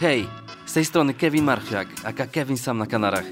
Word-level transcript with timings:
Hej, 0.00 0.26
z 0.66 0.72
tej 0.72 0.84
strony 0.84 1.14
Kevin 1.14 1.44
Marchwiak, 1.44 1.88
aka 2.04 2.26
Kevin 2.26 2.56
Sam 2.56 2.78
na 2.78 2.86
Kanarach. 2.86 3.24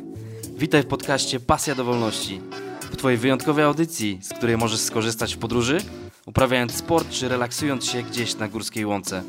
Witaj 0.57 0.83
w 0.83 0.87
podcaście 0.87 1.41
Pasja 1.41 1.75
do 1.75 1.85
Wolności. 1.85 2.41
W 2.81 2.97
Twojej 2.97 3.19
wyjątkowej 3.19 3.65
audycji, 3.65 4.19
z 4.23 4.29
której 4.29 4.57
możesz 4.57 4.81
skorzystać 4.81 5.35
w 5.35 5.39
podróży, 5.39 5.79
uprawiając 6.27 6.75
sport 6.75 7.11
czy 7.11 7.29
relaksując 7.29 7.85
się 7.85 8.03
gdzieś 8.03 8.37
na 8.37 8.49
górskiej 8.49 8.87
łące, 8.87 9.23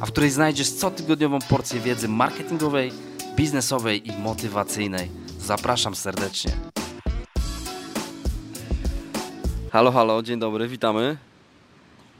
a 0.00 0.06
w 0.06 0.10
której 0.10 0.30
znajdziesz 0.30 0.72
cotygodniową 0.72 1.38
porcję 1.48 1.80
wiedzy 1.80 2.08
marketingowej, 2.08 2.92
biznesowej 3.36 4.08
i 4.08 4.18
motywacyjnej. 4.18 5.10
Zapraszam 5.38 5.94
serdecznie. 5.94 6.52
Halo, 9.72 9.92
halo, 9.92 10.22
dzień 10.22 10.38
dobry, 10.38 10.68
witamy. 10.68 11.27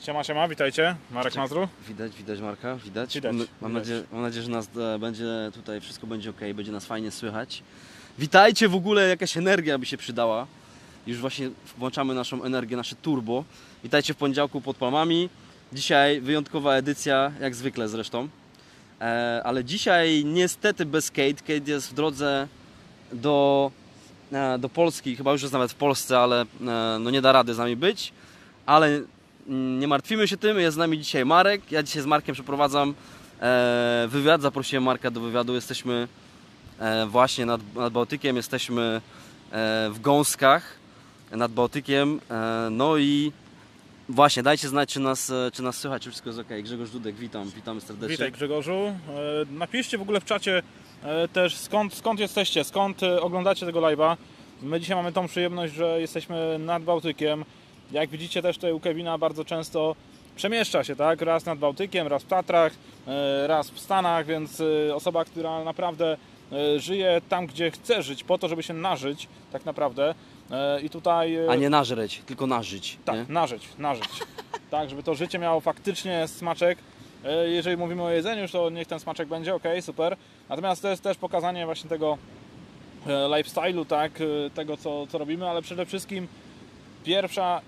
Siema, 0.01 0.25
siema, 0.25 0.49
witajcie. 0.49 0.96
Marek 1.11 1.37
Mazru. 1.37 1.69
Widać, 1.89 2.17
widać 2.17 2.41
Marka, 2.41 2.77
widać. 2.77 3.14
Widać, 3.14 3.33
mam, 3.33 3.46
widać. 3.71 3.73
Nadzieję, 3.73 4.03
mam 4.13 4.23
nadzieję, 4.23 4.43
że 4.43 4.51
nas 4.51 4.69
e, 4.77 4.99
będzie 4.99 5.27
tutaj 5.55 5.81
wszystko 5.81 6.07
będzie 6.07 6.31
ok, 6.31 6.41
będzie 6.55 6.72
nas 6.72 6.86
fajnie 6.86 7.11
słychać. 7.11 7.63
Witajcie 8.19 8.69
w 8.69 8.75
ogóle, 8.75 9.08
jakaś 9.08 9.36
energia 9.36 9.79
by 9.79 9.86
się 9.86 9.96
przydała. 9.96 10.46
Już 11.07 11.19
właśnie 11.19 11.50
włączamy 11.79 12.14
naszą 12.14 12.45
energię, 12.45 12.77
nasze 12.77 12.96
turbo. 12.96 13.45
Witajcie 13.85 14.14
w 14.14 14.17
poniedziałku 14.17 14.61
pod 14.61 14.77
palmami. 14.77 15.29
Dzisiaj 15.72 16.21
wyjątkowa 16.21 16.75
edycja, 16.75 17.33
jak 17.41 17.55
zwykle 17.55 17.89
zresztą. 17.89 18.29
E, 19.00 19.41
ale 19.44 19.64
dzisiaj 19.64 20.25
niestety 20.25 20.86
bez 20.86 21.11
Kate. 21.11 21.35
Kate 21.35 21.71
jest 21.71 21.91
w 21.91 21.94
drodze 21.94 22.49
do, 23.13 23.71
e, 24.33 24.58
do 24.58 24.69
Polski, 24.69 25.17
chyba 25.17 25.33
już 25.33 25.43
jest 25.43 25.53
nawet 25.53 25.72
w 25.72 25.75
Polsce, 25.75 26.19
ale 26.19 26.43
e, 26.43 26.46
no 27.00 27.11
nie 27.11 27.22
da 27.22 27.33
rady 27.33 27.55
z 27.55 27.58
nami 27.58 27.77
być. 27.77 28.13
Ale 28.67 29.00
nie 29.48 29.88
martwimy 29.88 30.29
się 30.29 30.36
tym, 30.36 30.58
jest 30.58 30.75
z 30.75 30.79
nami 30.79 30.98
dzisiaj 30.98 31.25
Marek. 31.25 31.72
Ja 31.72 31.82
dzisiaj 31.82 32.02
z 32.02 32.06
Markiem 32.06 32.34
przeprowadzam 32.34 32.94
e, 33.41 34.06
wywiad, 34.08 34.42
zaprosiłem 34.42 34.84
Marka 34.84 35.11
do 35.11 35.20
wywiadu. 35.20 35.55
Jesteśmy 35.55 36.08
e, 36.78 37.06
właśnie 37.06 37.47
nad, 37.47 37.74
nad 37.74 37.92
Bałtykiem, 37.92 38.36
jesteśmy 38.36 38.82
e, 38.82 39.90
w 39.90 40.00
Gąskach 40.00 40.78
nad 41.30 41.52
Bałtykiem. 41.52 42.20
No 42.70 42.96
i 42.96 43.32
właśnie, 44.08 44.42
dajcie 44.42 44.68
znać, 44.68 44.92
czy 44.92 45.00
nas, 45.00 45.32
czy 45.52 45.62
nas 45.62 45.78
słychać, 45.78 46.02
czy 46.02 46.10
wszystko 46.10 46.30
jest 46.30 46.40
ok. 46.40 46.48
Grzegorz 46.62 46.90
Dudek, 46.90 47.16
witam, 47.16 47.50
witamy 47.50 47.80
serdecznie. 47.80 48.08
Witaj 48.08 48.33
Grzegorzu. 48.33 48.94
Napiszcie 49.50 49.98
w 49.98 50.02
ogóle 50.02 50.20
w 50.20 50.24
czacie 50.24 50.62
też 51.33 51.56
skąd, 51.56 51.94
skąd 51.94 52.20
jesteście, 52.20 52.64
skąd 52.64 53.00
oglądacie 53.20 53.66
tego 53.66 53.80
live'a. 53.80 54.16
My 54.62 54.80
dzisiaj 54.80 54.96
mamy 54.96 55.12
tą 55.12 55.28
przyjemność, 55.28 55.74
że 55.74 56.00
jesteśmy 56.00 56.58
nad 56.58 56.83
Bałtykiem. 56.83 57.44
Jak 57.92 58.11
widzicie 58.11 58.42
też 58.42 58.56
tutaj 58.56 58.72
u 58.72 58.81
Kevina 58.81 59.19
bardzo 59.19 59.44
często 59.44 59.97
przemieszcza 60.36 60.84
się, 60.84 60.97
tak? 60.97 61.22
Raz 61.22 61.47
nad 61.47 61.58
Bałtykiem, 61.58 62.06
raz 62.06 62.22
w 62.22 62.27
Tatrach, 62.27 62.72
e, 63.06 63.47
raz 63.47 63.70
w 63.70 63.80
Stanach, 63.80 64.27
więc 64.27 64.62
e, 64.91 64.95
osoba, 64.95 65.25
która 65.25 65.64
naprawdę 65.64 66.17
e, 66.53 66.80
żyje 66.80 67.20
tam, 67.28 67.47
gdzie 67.47 67.70
chce 67.70 68.03
żyć, 68.03 68.25
po 68.25 68.39
to, 68.39 68.48
żeby 68.48 68.62
się 68.62 68.75
nażyć 68.75 69.28
tak 69.53 69.64
naprawdę. 69.64 70.14
I 70.83 70.91
tutaj... 70.91 71.48
A 71.48 71.55
nie 71.55 71.70
nażreć, 71.70 72.22
tylko 72.27 72.47
nażyć. 72.47 72.98
Tak, 73.05 73.17
nie? 73.17 73.34
nażyć, 73.34 73.69
nażyć. 73.78 74.08
tak, 74.70 74.91
żeby 74.91 75.02
to 75.02 75.14
życie 75.14 75.39
miało 75.39 75.61
faktycznie 75.61 76.28
smaczek. 76.28 76.78
Jeżeli 77.47 77.77
mówimy 77.77 78.02
o 78.02 78.11
jedzeniu, 78.11 78.48
to 78.48 78.70
niech 78.70 78.89
ten 78.89 79.00
smaczek 79.00 79.28
będzie, 79.28 79.55
ok, 79.55 79.62
super. 79.80 80.17
Natomiast 80.48 80.83
to 80.83 80.89
jest 80.89 81.02
też 81.02 81.17
pokazanie 81.17 81.67
właśnie 81.67 81.91
tego 81.91 82.19
lifestyle'u, 83.06 83.86
tak, 83.86 84.12
tego 84.55 84.77
co, 84.77 85.06
co 85.06 85.19
robimy, 85.19 85.50
ale 85.50 85.62
przede 85.62 85.86
wszystkim 85.86 86.28
pierwsza 87.05 87.61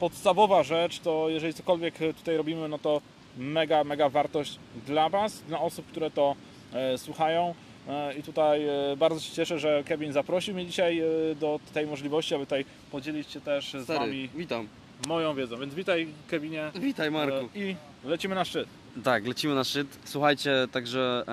podstawowa 0.00 0.62
rzecz 0.62 0.98
to 1.00 1.26
jeżeli 1.28 1.54
cokolwiek 1.54 1.94
tutaj 2.18 2.36
robimy, 2.36 2.68
no 2.68 2.78
to 2.78 3.00
mega, 3.38 3.84
mega 3.84 4.08
wartość 4.08 4.58
dla 4.86 5.08
Was, 5.08 5.42
dla 5.48 5.60
osób, 5.60 5.86
które 5.86 6.10
to 6.10 6.36
e, 6.72 6.98
słuchają. 6.98 7.54
E, 7.88 8.14
I 8.14 8.22
tutaj 8.22 8.64
e, 8.68 8.96
bardzo 8.96 9.20
się 9.20 9.32
cieszę, 9.32 9.58
że 9.58 9.84
Kevin 9.86 10.12
zaprosił 10.12 10.54
mnie 10.54 10.66
dzisiaj 10.66 11.02
do 11.40 11.60
tej 11.74 11.86
możliwości, 11.86 12.34
aby 12.34 12.46
tutaj 12.46 12.64
podzielić 12.90 13.30
się 13.30 13.40
też 13.40 13.72
z 13.72 13.84
Stary, 13.84 13.98
Wami 13.98 14.28
witam. 14.34 14.68
moją 15.08 15.34
wiedzą. 15.34 15.58
Więc 15.58 15.74
witaj 15.74 16.08
Kevinie 16.28 16.70
Witaj 16.74 17.10
Marku. 17.10 17.48
I 17.54 17.76
lecimy 18.04 18.34
na 18.34 18.44
szczyt. 18.44 18.68
Tak, 19.04 19.26
lecimy 19.26 19.54
na 19.54 19.64
szczyt. 19.64 19.98
Słuchajcie, 20.04 20.52
także 20.72 21.24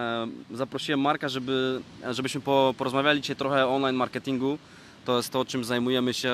zaprosiłem 0.52 1.00
Marka, 1.00 1.30
żeby, 1.30 1.82
żebyśmy 2.12 2.42
po, 2.42 2.74
porozmawiali 2.78 3.22
dzisiaj 3.22 3.36
trochę 3.36 3.66
o 3.68 3.76
online 3.76 3.96
marketingu. 3.96 4.58
To 5.06 5.18
jest 5.18 5.32
to, 5.32 5.46
czym 5.46 5.64
zajmujemy 5.64 6.14
się 6.14 6.34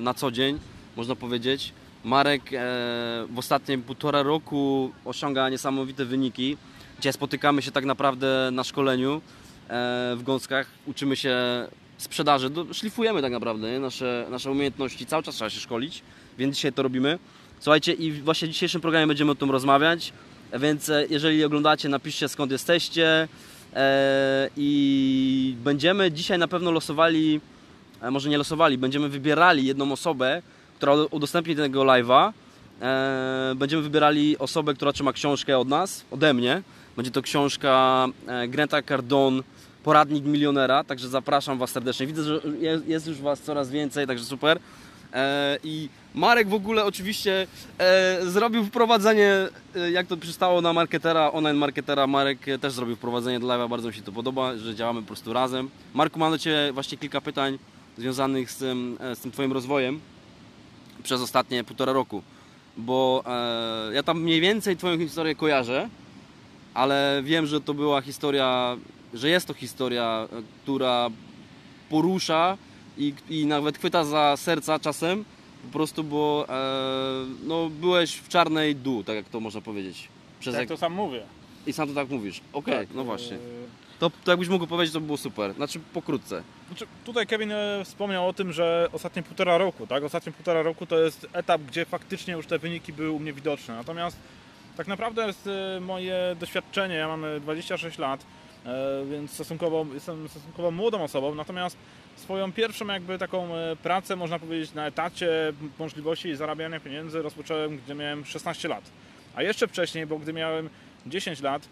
na 0.00 0.14
co 0.16 0.30
dzień, 0.30 0.58
można 0.96 1.16
powiedzieć. 1.16 1.72
Marek 2.04 2.42
e, 2.42 2.46
w 3.30 3.38
ostatnim 3.38 3.82
półtora 3.82 4.22
roku 4.22 4.92
osiąga 5.04 5.48
niesamowite 5.48 6.04
wyniki. 6.04 6.56
Dzisiaj 6.96 7.12
spotykamy 7.12 7.62
się 7.62 7.70
tak 7.70 7.84
naprawdę 7.84 8.50
na 8.52 8.64
szkoleniu 8.64 9.14
e, 9.14 9.20
w 10.16 10.22
Gąskach. 10.22 10.66
Uczymy 10.86 11.16
się 11.16 11.36
sprzedaży, 11.98 12.50
szlifujemy 12.72 13.22
tak 13.22 13.32
naprawdę 13.32 13.72
nie? 13.72 13.80
Nasze, 13.80 14.26
nasze 14.30 14.50
umiejętności. 14.50 15.06
Cały 15.06 15.22
czas 15.22 15.34
trzeba 15.34 15.50
się 15.50 15.60
szkolić, 15.60 16.02
więc 16.38 16.56
dzisiaj 16.56 16.72
to 16.72 16.82
robimy. 16.82 17.18
Słuchajcie, 17.60 17.92
i 17.92 18.12
właśnie 18.12 18.48
w 18.48 18.50
dzisiejszym 18.50 18.80
programie 18.80 19.06
będziemy 19.06 19.30
o 19.30 19.34
tym 19.34 19.50
rozmawiać. 19.50 20.12
Więc 20.60 20.88
e, 20.88 21.06
jeżeli 21.10 21.44
oglądacie, 21.44 21.88
napiszcie 21.88 22.28
skąd 22.28 22.52
jesteście. 22.52 23.28
I 24.56 25.54
będziemy 25.64 26.12
dzisiaj 26.12 26.38
na 26.38 26.48
pewno 26.48 26.70
losowali, 26.70 27.40
może 28.10 28.28
nie 28.28 28.38
losowali, 28.38 28.78
będziemy 28.78 29.08
wybierali 29.08 29.66
jedną 29.66 29.92
osobę, 29.92 30.42
która 30.76 30.92
udostępni 31.10 31.56
tego 31.56 31.80
live'a. 31.82 32.32
E, 32.82 33.52
Będziemy 33.56 33.82
wybierali 33.82 34.38
osobę, 34.38 34.74
która 34.74 34.92
trzyma 34.92 35.12
książkę 35.12 35.58
od 35.58 35.68
nas, 35.68 36.04
ode 36.10 36.34
mnie. 36.34 36.62
Będzie 36.96 37.10
to 37.10 37.22
książka 37.22 38.06
e, 38.26 38.48
Granta 38.48 38.82
Cardone, 38.82 39.42
Poradnik 39.84 40.24
milionera, 40.24 40.84
także 40.84 41.08
zapraszam 41.08 41.58
Was 41.58 41.70
serdecznie. 41.70 42.06
Widzę, 42.06 42.22
że 42.24 42.40
jest- 42.86 43.06
już 43.06 43.20
Was 43.20 43.40
coraz 43.40 43.70
więcej, 43.70 44.06
także 44.06 44.24
super. 44.24 44.58
E, 45.12 45.58
I 45.64 45.88
Marek 46.14 46.48
w 46.48 46.54
ogóle 46.54 46.84
oczywiście 46.84 47.46
e, 47.78 48.18
zrobił 48.26 48.64
wprowadzenie, 48.64 49.32
e, 49.76 49.90
jak 49.90 50.06
to 50.06 50.16
przystało 50.16 50.60
na 50.60 50.72
marketera, 50.72 51.32
online 51.32 51.56
marketera. 51.56 52.06
Marek 52.06 52.48
e, 52.48 52.58
też 52.58 52.72
zrobił 52.72 52.96
wprowadzenie 52.96 53.40
do 53.40 53.46
live'a, 53.46 53.68
bardzo 53.68 53.88
mi 53.88 53.94
się 53.94 54.02
to 54.02 54.12
podoba, 54.12 54.56
że 54.56 54.74
działamy 54.74 55.00
po 55.00 55.06
prostu 55.06 55.32
razem. 55.32 55.70
Marku, 55.94 56.18
mam 56.18 56.30
do 56.32 56.38
Ciebie 56.38 56.72
właśnie 56.72 56.98
kilka 56.98 57.20
pytań 57.20 57.58
związanych 57.98 58.50
z 58.50 58.56
tym, 58.56 58.96
e, 59.00 59.16
z 59.16 59.20
tym 59.20 59.30
Twoim 59.32 59.52
rozwojem 59.52 60.00
przez 61.06 61.20
ostatnie 61.20 61.64
półtora 61.64 61.92
roku. 61.92 62.22
Bo 62.76 63.22
e, 63.26 63.94
ja 63.94 64.02
tam 64.02 64.22
mniej 64.22 64.40
więcej 64.40 64.76
Twoją 64.76 64.98
historię 64.98 65.34
kojarzę, 65.34 65.88
ale 66.74 67.20
wiem, 67.24 67.46
że 67.46 67.60
to 67.60 67.74
była 67.74 68.00
historia, 68.00 68.76
że 69.14 69.28
jest 69.28 69.46
to 69.46 69.54
historia, 69.54 70.28
e, 70.32 70.42
która 70.62 71.08
porusza 71.90 72.56
i, 72.98 73.14
i 73.30 73.46
nawet 73.46 73.78
chwyta 73.78 74.04
za 74.04 74.36
serca 74.36 74.78
czasem, 74.78 75.24
po 75.62 75.72
prostu, 75.72 76.04
bo 76.04 76.46
e, 76.48 76.52
no, 77.44 77.70
byłeś 77.70 78.14
w 78.16 78.28
czarnej 78.28 78.76
dół, 78.76 79.04
tak 79.04 79.16
jak 79.16 79.28
to 79.28 79.40
można 79.40 79.60
powiedzieć. 79.60 80.08
Przez 80.40 80.54
Tak 80.54 80.60
jak... 80.60 80.68
to 80.68 80.76
sam 80.76 80.92
mówię. 80.92 81.22
I 81.66 81.72
sam 81.72 81.88
to 81.88 81.94
tak 81.94 82.08
mówisz. 82.10 82.40
Okej, 82.52 82.74
Tak, 82.86 82.88
no 82.94 83.04
właśnie. 83.04 83.36
e, 83.36 83.40
To, 83.98 84.10
to 84.24 84.30
jakbyś 84.30 84.48
mógł 84.48 84.66
powiedzieć, 84.66 84.92
to 84.92 85.00
by 85.00 85.06
było 85.06 85.18
super. 85.18 85.54
Znaczy 85.54 85.80
pokrótce. 85.92 86.42
Znaczy, 86.68 86.86
tutaj 87.04 87.26
Kevin 87.26 87.52
e, 87.52 87.84
wspomniał 87.84 88.28
o 88.28 88.32
tym, 88.32 88.52
że 88.52 88.88
ostatnie 88.92 89.22
półtora 89.22 89.58
roku, 89.58 89.86
tak? 89.86 90.04
Ostatnie 90.04 90.32
półtora 90.32 90.62
roku 90.62 90.86
to 90.86 90.98
jest 90.98 91.26
etap, 91.32 91.62
gdzie 91.62 91.84
faktycznie 91.84 92.34
już 92.34 92.46
te 92.46 92.58
wyniki 92.58 92.92
były 92.92 93.10
u 93.10 93.18
mnie 93.18 93.32
widoczne. 93.32 93.74
Natomiast 93.74 94.16
tak 94.76 94.86
naprawdę 94.86 95.26
jest 95.26 95.46
e, 95.46 95.80
moje 95.80 96.36
doświadczenie, 96.40 96.94
ja 96.94 97.08
mam 97.08 97.24
e, 97.24 97.40
26 97.40 97.98
lat, 97.98 98.26
e, 98.66 99.04
więc 99.10 99.30
stosunkowo, 99.30 99.86
jestem 99.94 100.28
stosunkowo 100.28 100.70
młodą 100.70 101.02
osobą, 101.02 101.34
natomiast 101.34 101.76
swoją 102.16 102.52
pierwszą 102.52 102.86
jakby 102.86 103.18
taką 103.18 103.48
pracę, 103.82 104.16
można 104.16 104.38
powiedzieć, 104.38 104.74
na 104.74 104.86
etacie 104.86 105.52
możliwości 105.78 106.36
zarabiania 106.36 106.80
pieniędzy 106.80 107.22
rozpocząłem, 107.22 107.76
gdy 107.76 107.94
miałem 107.94 108.24
16 108.24 108.68
lat. 108.68 108.90
A 109.34 109.42
jeszcze 109.42 109.68
wcześniej, 109.68 110.06
bo 110.06 110.18
gdy 110.18 110.32
miałem 110.32 110.70
10 111.06 111.40
lat, 111.40 111.68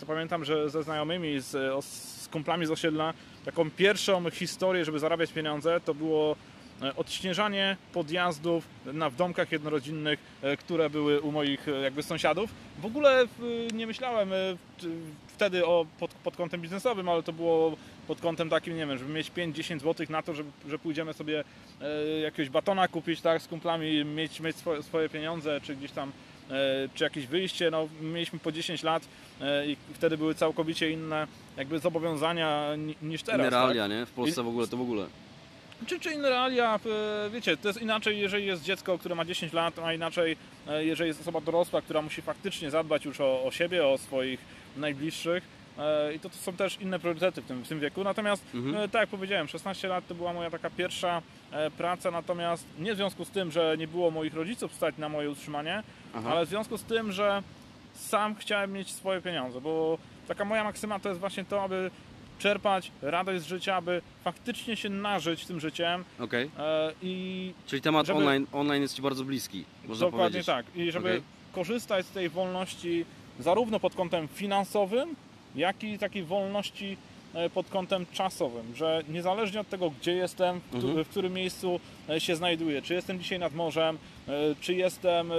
to 0.00 0.06
pamiętam, 0.06 0.44
że 0.44 0.70
ze 0.70 0.82
znajomymi, 0.82 1.40
z, 1.40 1.54
e, 1.54 1.82
z 1.82 2.28
kumplami 2.32 2.66
z 2.66 2.70
osiedla, 2.70 3.14
taką 3.44 3.70
pierwszą 3.70 4.30
historię, 4.30 4.84
żeby 4.84 4.98
zarabiać 4.98 5.32
pieniądze, 5.32 5.80
to 5.80 5.94
było 5.94 6.36
e, 6.82 6.96
odśnieżanie 6.96 7.76
podjazdów 7.92 8.66
na, 8.86 9.10
w 9.10 9.16
domkach 9.16 9.52
jednorodzinnych, 9.52 10.20
e, 10.42 10.56
które 10.56 10.90
były 10.90 11.20
u 11.20 11.32
moich 11.32 11.68
e, 11.68 11.70
jakby 11.70 12.02
sąsiadów. 12.02 12.50
W 12.78 12.86
ogóle 12.86 13.26
nie 13.72 13.86
myślałem 13.86 14.32
e, 14.32 14.36
wtedy 15.28 15.66
o, 15.66 15.86
pod, 15.98 16.10
pod 16.14 16.36
kątem 16.36 16.60
biznesowym, 16.60 17.08
ale 17.08 17.22
to 17.22 17.32
było 17.32 17.76
pod 18.06 18.20
kątem 18.20 18.48
takim, 18.48 18.76
nie 18.76 18.86
wiem, 18.86 18.98
żeby 18.98 19.12
mieć 19.12 19.30
5-10 19.32 19.80
zł 19.80 20.06
na 20.10 20.22
to, 20.22 20.34
żeby, 20.34 20.50
że 20.68 20.78
pójdziemy 20.78 21.12
sobie 21.12 21.44
e, 21.80 22.20
jakiegoś 22.20 22.50
batona 22.50 22.88
kupić 22.88 23.20
tak, 23.20 23.42
z 23.42 23.48
kumplami, 23.48 24.04
mieć, 24.04 24.40
mieć 24.40 24.56
swoje, 24.56 24.82
swoje 24.82 25.08
pieniądze, 25.08 25.60
czy 25.60 25.76
gdzieś 25.76 25.92
tam 25.92 26.08
e, 26.08 26.12
czy 26.94 27.04
jakieś 27.04 27.26
wyjście, 27.26 27.70
no 27.70 27.88
mieliśmy 28.00 28.38
po 28.38 28.52
10 28.52 28.82
lat 28.82 29.02
e, 29.40 29.66
i 29.66 29.76
wtedy 29.94 30.18
były 30.18 30.34
całkowicie 30.34 30.90
inne 30.90 31.26
jakby 31.56 31.78
zobowiązania 31.78 32.76
ni- 32.76 32.96
niż 33.02 33.22
teraz. 33.22 33.40
Inne 33.40 33.50
tak? 33.50 33.60
realia, 33.74 33.86
nie? 33.86 34.06
W 34.06 34.10
Polsce 34.10 34.42
w 34.42 34.48
ogóle 34.48 34.66
to 34.68 34.76
w 34.76 34.80
ogóle. 34.80 35.06
Czy, 35.86 36.00
czy 36.00 36.12
inne 36.12 36.30
realia, 36.30 36.80
e, 37.26 37.30
wiecie, 37.30 37.56
to 37.56 37.68
jest 37.68 37.82
inaczej, 37.82 38.18
jeżeli 38.20 38.46
jest 38.46 38.62
dziecko, 38.62 38.98
które 38.98 39.14
ma 39.14 39.24
10 39.24 39.52
lat, 39.52 39.78
a 39.78 39.94
inaczej, 39.94 40.36
e, 40.68 40.84
jeżeli 40.84 41.08
jest 41.08 41.20
osoba 41.20 41.40
dorosła, 41.40 41.82
która 41.82 42.02
musi 42.02 42.22
faktycznie 42.22 42.70
zadbać 42.70 43.04
już 43.04 43.20
o, 43.20 43.44
o 43.44 43.50
siebie, 43.50 43.86
o 43.86 43.98
swoich 43.98 44.40
najbliższych. 44.76 45.44
E, 45.78 46.14
I 46.14 46.20
to, 46.20 46.30
to 46.30 46.36
są 46.36 46.52
też 46.52 46.78
inne 46.80 46.98
priorytety 46.98 47.42
w 47.42 47.46
tym, 47.46 47.62
w 47.64 47.68
tym 47.68 47.80
wieku. 47.80 48.04
Natomiast, 48.04 48.44
Mhm. 48.54 48.76
e, 48.76 48.88
tak 48.88 49.00
jak 49.00 49.10
powiedziałem, 49.10 49.48
16 49.48 49.88
lat 49.88 50.06
to 50.08 50.14
była 50.14 50.32
moja 50.32 50.50
taka 50.50 50.70
pierwsza 50.70 51.22
e, 51.52 51.70
praca, 51.70 52.10
natomiast 52.10 52.64
nie 52.78 52.92
w 52.94 52.96
związku 52.96 53.24
z 53.24 53.30
tym, 53.30 53.50
że 53.52 53.74
nie 53.78 53.88
było 53.88 54.10
moich 54.10 54.34
rodziców 54.34 54.74
stać 54.74 54.94
na 54.98 55.08
moje 55.08 55.30
utrzymanie, 55.30 55.82
Aha. 56.14 56.30
ale 56.30 56.46
w 56.46 56.48
związku 56.48 56.78
z 56.78 56.82
tym, 56.82 57.12
że 57.12 57.42
sam 57.94 58.34
chciałem 58.34 58.72
mieć 58.72 58.90
swoje 58.90 59.20
pieniądze, 59.20 59.60
bo 59.60 59.98
taka 60.28 60.44
moja 60.44 60.64
maksyma 60.64 60.98
to 60.98 61.08
jest 61.08 61.20
właśnie 61.20 61.44
to, 61.44 61.62
aby 61.62 61.90
czerpać 62.38 62.90
radość 63.02 63.42
z 63.42 63.46
życia, 63.46 63.76
aby 63.76 64.02
faktycznie 64.24 64.76
się 64.76 64.88
nażyć 64.88 65.46
tym 65.46 65.60
życiem 65.60 66.04
Okej. 66.20 66.50
e, 66.58 66.92
i 67.02 67.52
Czyli 67.66 67.82
temat 67.82 68.06
Żeby- 68.06 68.18
online, 68.18 68.46
online 68.52 68.82
jest 68.82 68.96
Ci 68.96 69.02
bardzo 69.02 69.24
bliski, 69.24 69.64
można 69.88 70.06
dokładnie 70.06 70.22
powiedzieć. 70.28 70.46
tak. 70.46 70.66
I 70.76 70.92
żeby 70.92 71.08
Okej. 71.08 71.22
korzystać 71.52 72.06
z 72.06 72.10
tej 72.10 72.28
wolności 72.28 73.04
zarówno 73.38 73.80
pod 73.80 73.94
kątem 73.94 74.28
finansowym, 74.28 75.16
jak 75.54 75.84
i 75.84 75.98
takiej 75.98 76.24
wolności 76.24 76.96
e, 77.34 77.50
pod 77.50 77.68
kątem 77.68 78.06
czasowym, 78.12 78.74
że 78.76 79.02
niezależnie 79.08 79.60
od 79.60 79.68
tego, 79.68 79.90
gdzie 79.90 80.12
jestem, 80.12 80.60
w, 80.72 80.74
Mhm. 80.74 81.04
którym 81.04 81.32
miejscu 81.32 81.80
e, 82.08 82.20
się 82.20 82.36
znajduję, 82.36 82.82
czy 82.82 82.94
jestem 82.94 83.18
dzisiaj 83.20 83.38
nad 83.38 83.54
morzem, 83.54 83.98
czy 84.60 84.74
jestem 84.74 85.32
e, 85.32 85.34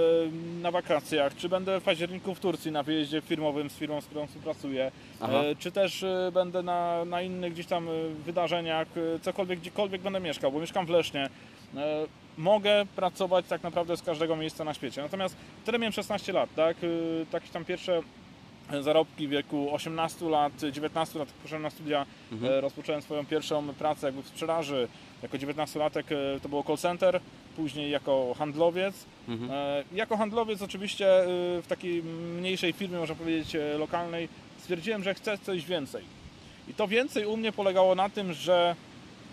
na 0.62 0.70
wakacjach, 0.70 1.36
czy 1.36 1.48
będę 1.48 1.80
w 1.80 1.82
październiku 1.82 2.34
w 2.34 2.40
Turcji 2.40 2.72
na 2.72 2.82
wyjeździe 2.82 3.20
firmowym 3.20 3.70
z 3.70 3.74
firmą, 3.74 4.00
z 4.00 4.06
którą 4.06 4.26
współpracuję, 4.26 4.90
Aha. 5.20 5.32
e, 5.44 5.56
czy 5.56 5.72
też 5.72 6.02
e, 6.02 6.30
będę 6.34 6.62
na, 6.62 7.04
na 7.04 7.22
innych 7.22 7.52
gdzieś 7.52 7.66
tam 7.66 7.88
e, 7.88 7.90
wydarzeniach, 8.26 8.88
e, 9.16 9.20
cokolwiek, 9.20 9.60
gdziekolwiek 9.60 10.02
będę 10.02 10.20
mieszkał, 10.20 10.52
bo 10.52 10.60
mieszkam 10.60 10.86
w 10.86 10.90
Lesznie. 10.90 11.28
E, 11.76 12.06
Mogę 12.38 12.86
pracować 12.96 13.46
tak 13.48 13.62
naprawdę 13.62 13.96
z 13.96 14.02
każdego 14.02 14.36
miejsca 14.36 14.64
na 14.64 14.74
świecie. 14.74 15.02
Natomiast 15.02 15.36
wtedy 15.62 15.78
miałem 15.78 15.92
16 15.92 16.32
lat, 16.32 16.50
tak? 16.56 16.76
E, 16.76 17.26
Takie 17.30 17.48
tam 17.48 17.64
pierwsze 17.64 18.00
zarobki 18.80 19.26
w 19.26 19.30
wieku 19.30 19.74
18 19.74 20.28
lat, 20.28 20.52
19 20.72 21.18
lat, 21.18 21.28
jak 21.28 21.36
poszedłem 21.36 21.62
na 21.62 21.70
studia, 21.70 22.06
Mhm. 22.32 22.52
e, 22.52 22.60
rozpocząłem 22.60 23.02
swoją 23.02 23.26
pierwszą 23.26 23.68
pracę 23.74 24.06
jakby 24.06 24.22
w 24.22 24.28
sprzedaży. 24.28 24.88
Jako 25.22 25.38
19-latek 25.38 26.04
e, 26.36 26.40
to 26.40 26.48
było 26.48 26.62
call 26.64 26.76
center, 26.76 27.20
później 27.56 27.90
jako 27.90 28.34
handlowiec. 28.38 28.94
Mhm. 29.28 29.50
E, 29.50 29.84
Jako 29.92 30.16
handlowiec 30.16 30.62
oczywiście 30.62 31.06
w 31.62 31.64
takiej 31.68 32.02
mniejszej 32.38 32.72
firmie, 32.72 32.98
można 32.98 33.14
powiedzieć 33.14 33.56
lokalnej, 33.78 34.28
stwierdziłem, 34.58 35.02
że 35.04 35.14
chcę 35.14 35.38
coś 35.38 35.64
więcej. 35.64 36.04
I 36.68 36.74
to 36.74 36.88
więcej 36.88 37.26
u 37.26 37.36
mnie 37.36 37.52
polegało 37.52 37.94
na 37.94 38.08
tym, 38.08 38.32
że 38.32 38.76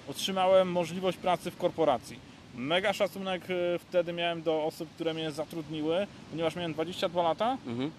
otrzymałem 0.10 0.72
możliwość 0.72 1.18
pracy 1.18 1.52
w 1.52 1.58
korporacji. 1.58 2.20
Mega 2.56 2.94
szacunek 2.94 3.42
wtedy 3.80 4.14
miałem 4.14 4.44
do 4.44 4.64
osób, 4.64 4.90
które 4.96 5.14
mnie 5.14 5.32
zatrudniły, 5.32 6.08
ponieważ 6.32 6.56
miałem 6.56 6.74
22 6.74 7.24
lata, 7.24 7.58
Mhm. 7.68 7.92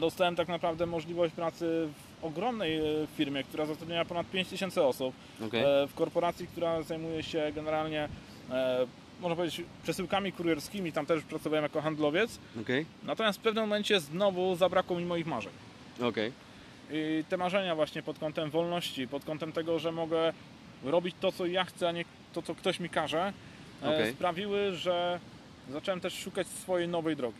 Dostałem 0.00 0.36
tak 0.36 0.48
naprawdę 0.48 0.86
możliwość 0.86 1.34
pracy 1.34 1.88
w 2.20 2.24
ogromnej 2.24 2.78
e, 2.78 2.82
firmie, 3.16 3.44
która 3.44 3.66
zatrudniała 3.66 4.04
ponad 4.04 4.30
5000 4.30 4.86
osób. 4.86 5.14
Okej. 5.46 5.60
E, 5.60 5.86
w 5.86 5.94
korporacji, 5.94 6.46
która 6.46 6.82
zajmuje 6.82 7.22
się 7.22 7.52
generalnie, 7.54 8.08
e, 8.50 8.86
można 9.20 9.36
powiedzieć, 9.36 9.62
przesyłkami 9.82 10.32
kurierskimi, 10.32 10.92
tam 10.92 11.06
też 11.06 11.22
pracowałem 11.22 11.62
jako 11.62 11.80
handlowiec. 11.80 12.38
Okej. 12.60 12.86
Natomiast 13.02 13.38
w 13.38 13.42
pewnym 13.42 13.64
momencie 13.64 14.00
znowu 14.00 14.56
zabrakło 14.56 14.98
mi 14.98 15.04
moich 15.04 15.26
marzeń. 15.26 15.52
Okej. 16.00 16.32
I 16.90 17.24
te 17.28 17.36
marzenia 17.36 17.74
właśnie 17.74 18.02
pod 18.02 18.18
kątem 18.18 18.50
wolności, 18.50 19.08
pod 19.08 19.24
kątem 19.24 19.52
tego, 19.52 19.78
że 19.78 19.92
mogę 19.92 20.32
robić 20.84 21.16
to, 21.20 21.32
co 21.32 21.46
ja 21.46 21.64
chcę, 21.64 21.88
a 21.88 21.92
nie 21.92 22.04
to, 22.32 22.42
co 22.42 22.54
ktoś 22.54 22.80
mi 22.80 22.88
każe, 22.88 23.32
Okej. 23.82 24.12
sprawiły, 24.12 24.72
że 24.72 25.20
zacząłem 25.70 26.00
też 26.00 26.14
szukać 26.18 26.46
swojej 26.46 26.88
nowej 26.88 27.16
drogi. 27.16 27.38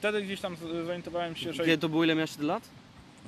Wtedy 0.00 0.22
gdzieś 0.22 0.40
tam 0.40 0.56
zorientowałem 0.86 1.36
się, 1.36 1.52
że... 1.52 1.64
Kiedy 1.64 1.78
to 1.78 1.88
było, 1.88 2.04
ile 2.04 2.14
miałeś 2.14 2.30
wtedy 2.30 2.46
lat? 2.46 2.62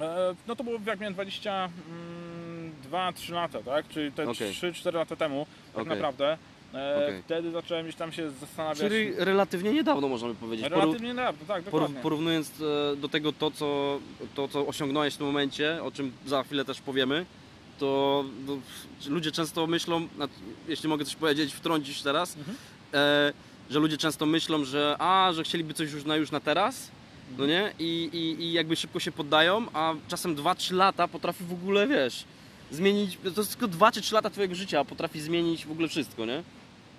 E, 0.00 0.34
No 0.48 0.56
to 0.56 0.64
było 0.64 0.78
jak 0.86 1.00
miałem 1.00 1.14
22-3 1.14 3.32
lata, 3.32 3.62
tak? 3.62 3.88
Czyli 3.88 4.12
te 4.12 4.28
Okej. 4.30 4.52
3-4 4.52 4.94
lata 4.94 5.16
temu, 5.16 5.46
tak 5.74 5.82
Okej. 5.82 5.94
naprawdę. 5.96 6.38
E, 6.74 6.96
Okej. 7.06 7.22
Wtedy 7.22 7.50
zacząłem 7.50 7.84
gdzieś 7.86 7.96
tam 7.96 8.12
się 8.12 8.30
zastanawiać. 8.30 8.78
Czyli 8.78 9.12
relatywnie 9.16 9.72
niedawno 9.72 10.08
można 10.08 10.28
by 10.28 10.34
powiedzieć. 10.34 10.66
Relatywnie 10.66 11.08
niedawno, 11.08 11.44
tak, 11.48 11.64
dokładnie. 11.64 12.00
porównując 12.02 12.50
e, 12.92 12.96
do 12.96 13.08
tego 13.08 13.32
to 13.32 13.50
co, 13.50 13.98
to, 14.34 14.48
co 14.48 14.66
osiągnąłeś 14.66 15.14
w 15.14 15.16
tym 15.16 15.26
momencie, 15.26 15.82
o 15.82 15.90
czym 15.90 16.12
za 16.26 16.42
chwilę 16.42 16.64
też 16.64 16.80
powiemy, 16.80 17.26
to, 17.78 18.24
to 18.46 18.56
ludzie 19.10 19.32
często 19.32 19.66
myślą, 19.66 20.08
jeśli 20.68 20.88
mogę 20.88 21.04
coś 21.04 21.16
powiedzieć, 21.16 21.54
wtrącić 21.54 22.02
teraz, 22.02 22.36
Mhm. 22.36 22.56
e, 22.94 23.32
że 23.70 23.78
ludzie 23.78 23.98
często 23.98 24.26
myślą, 24.26 24.64
że 24.64 24.96
a, 24.98 25.32
że 25.32 25.44
chcieliby 25.44 25.74
coś 25.74 25.92
już 25.92 26.04
na, 26.04 26.16
już 26.16 26.30
na 26.30 26.40
teraz, 26.40 26.90
no 27.38 27.46
nie? 27.46 27.72
I, 27.78 28.10
i, 28.12 28.44
I 28.44 28.52
jakby 28.52 28.76
szybko 28.76 29.00
się 29.00 29.12
poddają, 29.12 29.66
a 29.72 29.94
czasem 30.08 30.36
2-3 30.36 30.74
lata 30.74 31.08
potrafi 31.08 31.44
w 31.44 31.52
ogóle, 31.52 31.86
wiesz, 31.86 32.24
zmienić, 32.70 33.18
to 33.34 33.44
tylko 33.44 33.68
2 33.68 33.92
czy 33.92 34.00
3 34.00 34.14
lata 34.14 34.30
twojego 34.30 34.54
życia, 34.54 34.80
a 34.80 34.84
potrafi 34.84 35.20
zmienić 35.20 35.66
w 35.66 35.70
ogóle 35.70 35.88
wszystko, 35.88 36.26
nie? 36.26 36.42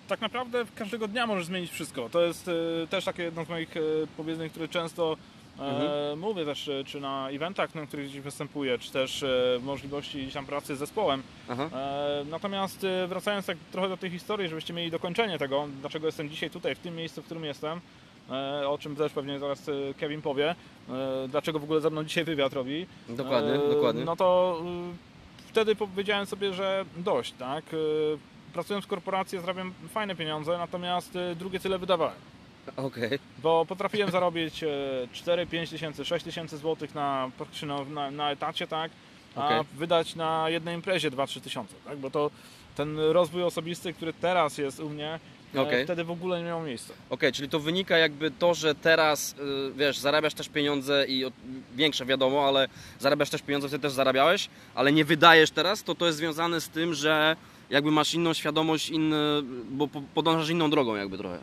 Tak 0.08 0.22
naprawdę 0.22 0.66
każdego 0.76 1.08
dnia 1.08 1.28
możesz 1.28 1.46
zmienić 1.46 1.72
wszystko. 1.72 2.10
To 2.10 2.22
jest 2.22 2.48
e, 2.48 2.88
też 2.88 3.06
takie 3.06 3.24
jedno 3.24 3.46
z 3.46 3.50
moich 3.50 3.78
e, 3.78 3.82
powiedzeń, 4.18 4.50
które 4.50 4.68
często 4.68 5.18
Mhm. 5.60 6.20
mówię 6.20 6.46
też, 6.46 6.68
e, 6.68 6.84
czy 6.84 7.00
na 7.02 7.30
eventach, 7.30 7.76
na 7.76 7.86
których 7.86 8.06
gdzieś 8.10 8.22
występuję, 8.22 8.78
czy 8.80 8.92
też 8.92 9.24
e, 9.24 9.60
możliwości 9.64 10.22
gdzieś 10.22 10.34
tam 10.34 10.46
pracy 10.46 10.76
z 10.76 10.80
zespołem. 10.80 11.24
Aha, 11.50 11.70
E, 11.74 12.26
Natomiast 12.30 12.84
e, 12.84 13.08
wracając 13.08 13.46
tak 13.46 13.58
trochę 13.72 13.90
do 13.90 13.98
tej 13.98 14.10
historii, 14.10 14.50
żebyście 14.50 14.74
mieli 14.74 14.92
dokończenie 14.92 15.38
tego, 15.40 15.68
dlaczego 15.82 16.06
jestem 16.08 16.30
dzisiaj 16.30 16.50
tutaj, 16.50 16.76
w 16.76 16.80
tym 16.80 16.96
miejscu, 16.96 17.22
w 17.22 17.26
którym 17.26 17.44
jestem, 17.46 17.82
e, 18.32 18.70
o 18.70 18.78
czym 18.78 18.96
też 18.96 19.12
pewnie 19.12 19.40
zaraz 19.40 19.70
e, 19.70 19.72
Kevin 20.00 20.22
powie, 20.22 20.56
e, 20.90 21.28
dlaczego 21.28 21.60
w 21.60 21.64
ogóle 21.64 21.82
ze 21.82 21.90
mną 21.90 22.04
dzisiaj 22.04 22.24
wywiad 22.24 22.54
robi. 22.54 22.86
dokładnie, 23.10 23.54
E, 23.54 23.70
dokładnie. 23.74 24.06
No 24.06 24.16
to 24.16 24.60
e, 24.62 25.48
wtedy 25.50 25.76
powiedziałem 25.76 26.26
sobie, 26.26 26.54
że 26.54 26.86
dość, 26.98 27.34
tak? 27.40 27.64
E, 27.74 27.78
Pracując 28.54 28.86
w 28.86 28.88
korporacji 28.88 29.40
zarabiam 29.40 29.74
fajne 29.90 30.16
pieniądze, 30.16 30.58
natomiast 30.58 31.16
e, 31.16 31.36
drugie 31.36 31.60
tyle 31.60 31.80
wydawałem. 31.80 32.16
Okej, 32.78 33.20
Bo 33.44 33.66
potrafiłem 33.66 34.12
zarobić 34.12 34.64
e, 34.64 34.68
4, 35.14 35.48
5 35.48 35.70
tysięcy, 35.70 36.06
6 36.06 36.26
tysięcy 36.26 36.58
złotych 36.58 36.96
na, 36.96 37.32
na, 37.90 38.12
na, 38.12 38.32
etacie, 38.32 38.68
tak? 38.68 38.92
A 39.36 39.46
Okej. 39.46 39.62
wydać 39.74 40.16
na 40.16 40.50
jednej 40.50 40.76
imprezie 40.76 41.12
2-3 41.12 41.42
tysiące, 41.42 41.76
tak? 41.86 41.98
Bo 41.98 42.10
to 42.12 42.32
ten 42.76 43.00
rozwój 43.00 43.44
osobisty, 43.44 43.94
który 43.94 44.14
teraz 44.14 44.58
jest 44.58 44.80
u 44.80 44.90
mnie, 44.90 45.20
e, 45.56 45.62
Okej. 45.62 45.84
wtedy 45.84 46.04
w 46.04 46.12
ogóle 46.12 46.40
nie 46.40 46.46
miał 46.46 46.64
miejsca. 46.64 46.94
Okej, 47.10 47.32
czyli 47.34 47.50
to 47.50 47.60
wynika 47.60 47.98
jakby 47.98 48.32
to, 48.32 48.54
że 48.54 48.76
teraz, 48.76 49.36
y, 49.70 49.74
wiesz, 49.76 49.98
zarabiasz 49.98 50.34
też 50.34 50.50
pieniądze 50.50 51.06
i 51.08 51.26
większe 51.76 52.06
wiadomo, 52.06 52.48
ale 52.48 52.68
zarabiasz 53.00 53.30
też 53.30 53.42
pieniądze, 53.42 53.68
wtedy 53.68 53.82
też 53.82 53.92
zarabiałeś, 53.94 54.50
ale 54.76 54.92
nie 54.92 55.06
wydajesz 55.06 55.52
teraz, 55.52 55.84
to 55.84 55.96
to 55.96 56.06
jest 56.06 56.18
związane 56.18 56.62
z 56.62 56.70
tym, 56.70 56.94
że 56.94 57.36
jakby 57.70 57.92
masz 57.92 58.14
inną 58.14 58.34
świadomość, 58.34 58.90
inny, 58.90 59.18
bo 59.70 59.88
po- 59.88 60.02
podążasz 60.14 60.50
inną 60.50 60.70
drogą 60.70 60.96
jakby 60.96 61.18
trochę. 61.18 61.40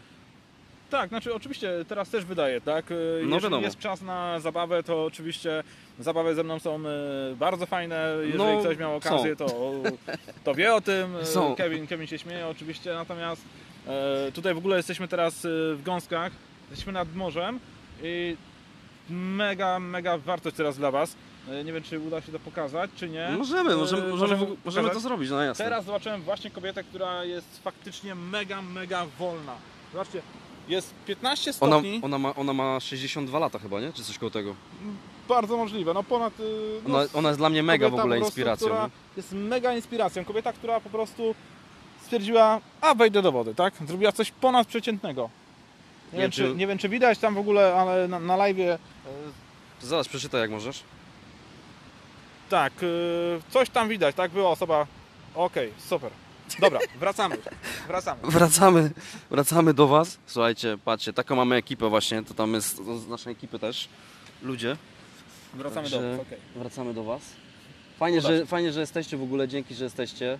Tak, 0.90 1.08
znaczy 1.08 1.34
oczywiście 1.34 1.70
teraz 1.88 2.10
też 2.10 2.24
wydaję, 2.24 2.60
tak? 2.60 2.92
E, 2.92 2.94
Jeżeli 3.20 3.40
wiadomo. 3.42 3.62
jest 3.62 3.78
czas 3.78 4.02
na 4.02 4.40
zabawę, 4.40 4.82
to 4.82 5.04
oczywiście 5.04 5.64
zabawy 5.98 6.34
ze 6.34 6.44
mną 6.44 6.58
są 6.58 6.76
e, 6.76 6.80
bardzo 7.36 7.66
fajne. 7.66 8.08
Jeżeli 8.22 8.38
No, 8.38 8.60
ktoś 8.60 8.78
miał 8.78 8.96
okazję, 8.96 9.36
to, 9.36 9.46
to 10.44 10.54
wie 10.54 10.74
o 10.74 10.80
tym. 10.80 11.16
E, 11.16 11.26
Są. 11.26 11.54
Kevin, 11.56 11.86
Kevin 11.86 12.06
się 12.06 12.18
śmieje 12.18 12.46
oczywiście, 12.46 12.94
natomiast 12.94 13.42
tutaj 14.34 14.54
w 14.54 14.58
ogóle 14.58 14.76
jesteśmy 14.76 15.08
teraz 15.08 15.40
w 15.74 15.80
Gąskach, 15.84 16.32
jesteśmy 16.70 16.92
nad 16.92 17.14
morzem 17.14 17.60
i 18.02 18.36
mega, 19.10 19.78
mega 19.78 20.18
wartość 20.18 20.56
teraz 20.56 20.76
dla 20.76 20.90
Was. 20.90 21.16
Nie 21.64 21.72
wiem, 21.72 21.82
czy 21.82 22.00
uda 22.00 22.20
się 22.20 22.32
to 22.32 22.38
pokazać, 22.38 22.90
czy 22.96 23.08
nie. 23.08 23.28
Możemy, 23.38 23.76
możemy, 23.76 24.02
możemy, 24.08 24.36
możemy 24.36 24.56
możemy 24.64 24.90
to 24.90 25.00
zrobić, 25.00 25.30
no 25.30 25.42
jasne. 25.42 25.64
Teraz 25.64 25.84
zobaczyłem 25.84 26.22
właśnie 26.22 26.50
kobietę, 26.50 26.84
która 26.84 27.24
jest 27.24 27.62
faktycznie 27.62 28.14
mega, 28.14 28.62
mega 28.62 29.06
wolna. 29.18 29.54
Zobaczcie, 29.92 30.22
jest 30.68 30.94
15 31.06 31.50
Ona, 31.60 31.72
stopni. 31.76 32.00
ona, 32.04 32.18
ma, 32.18 32.34
ona 32.34 32.52
ma 32.52 32.80
62 32.80 33.38
lata 33.38 33.58
chyba, 33.58 33.80
nie? 33.80 33.92
Czy 33.92 34.04
coś 34.04 34.18
koło 34.18 34.30
tego. 34.30 34.54
Bardzo 35.28 35.56
możliwe, 35.56 35.94
no 35.94 36.02
ponad... 36.02 36.40
y, 36.40 36.80
No, 36.88 36.98
Ona, 36.98 37.08
ona 37.14 37.28
jest 37.28 37.40
dla 37.40 37.48
mnie 37.50 37.62
mega 37.62 37.86
w 37.86 37.90
kobieta 37.90 38.02
ogóle 38.02 38.16
po 38.16 38.20
prostu, 38.20 38.30
inspiracją. 38.40 38.66
Która 38.68 38.84
nie? 38.86 38.90
jest 39.16 39.32
mega 39.32 39.74
inspiracją. 39.74 40.24
Kobieta, 40.24 40.52
która 40.52 40.80
po 40.80 40.90
prostu 40.90 41.34
stwierdziła, 42.02 42.60
a 42.80 42.94
wejdę 42.94 43.22
do 43.22 43.32
wody, 43.32 43.54
tak? 43.54 43.74
Zrobiła 43.86 44.12
coś 44.12 44.30
ponadprzeciętnego. 44.30 45.30
Nie, 46.12 46.16
Nie, 46.16 46.22
wiem, 46.22 46.30
czy, 46.30 46.42
czy- 46.48 46.54
nie 46.56 46.66
wiem, 46.66 46.78
czy 46.78 46.88
widać 46.88 47.18
tam 47.18 47.34
w 47.34 47.38
ogóle, 47.38 47.74
ale 47.74 48.08
na, 48.08 48.18
na 48.18 48.36
live 48.36 48.56
Zaraz 49.82 50.08
przeczytaj 50.08 50.40
jak 50.40 50.50
możesz. 50.50 50.82
tak, 52.48 52.72
y, 52.82 53.40
coś 53.50 53.70
tam 53.70 53.88
widać, 53.88 54.14
tak? 54.16 54.30
Była 54.30 54.50
osoba, 54.50 54.86
okej, 55.34 55.72
super. 55.78 56.10
Dobra, 56.58 56.78
wracamy, 56.98 57.36
wracamy. 57.88 58.20
Wracamy, 58.24 58.90
wracamy 59.30 59.74
do 59.74 59.88
Was. 59.88 60.18
Słuchajcie, 60.26 60.78
patrzcie, 60.84 61.12
taką 61.12 61.36
mamy 61.36 61.56
ekipę 61.56 61.88
właśnie, 61.88 62.22
to 62.22 62.34
tam 62.34 62.54
jest 62.54 62.76
z 62.76 63.08
naszej 63.08 63.32
ekipy 63.32 63.58
też. 63.58 63.88
Ludzie. 64.42 64.76
Wracamy 65.54 65.90
Także- 65.90 66.02
do 66.02 66.10
was, 66.16 66.26
okej. 66.26 66.38
Wracamy 66.56 66.94
do 66.94 67.04
Was. 67.04 67.22
Fajnie, 67.98 68.20
że, 68.20 68.46
fajnie, 68.46 68.72
że 68.72 68.80
jesteście 68.80 69.16
w 69.16 69.22
ogóle, 69.22 69.48
dzięki, 69.48 69.74
że 69.74 69.84
jesteście. 69.84 70.38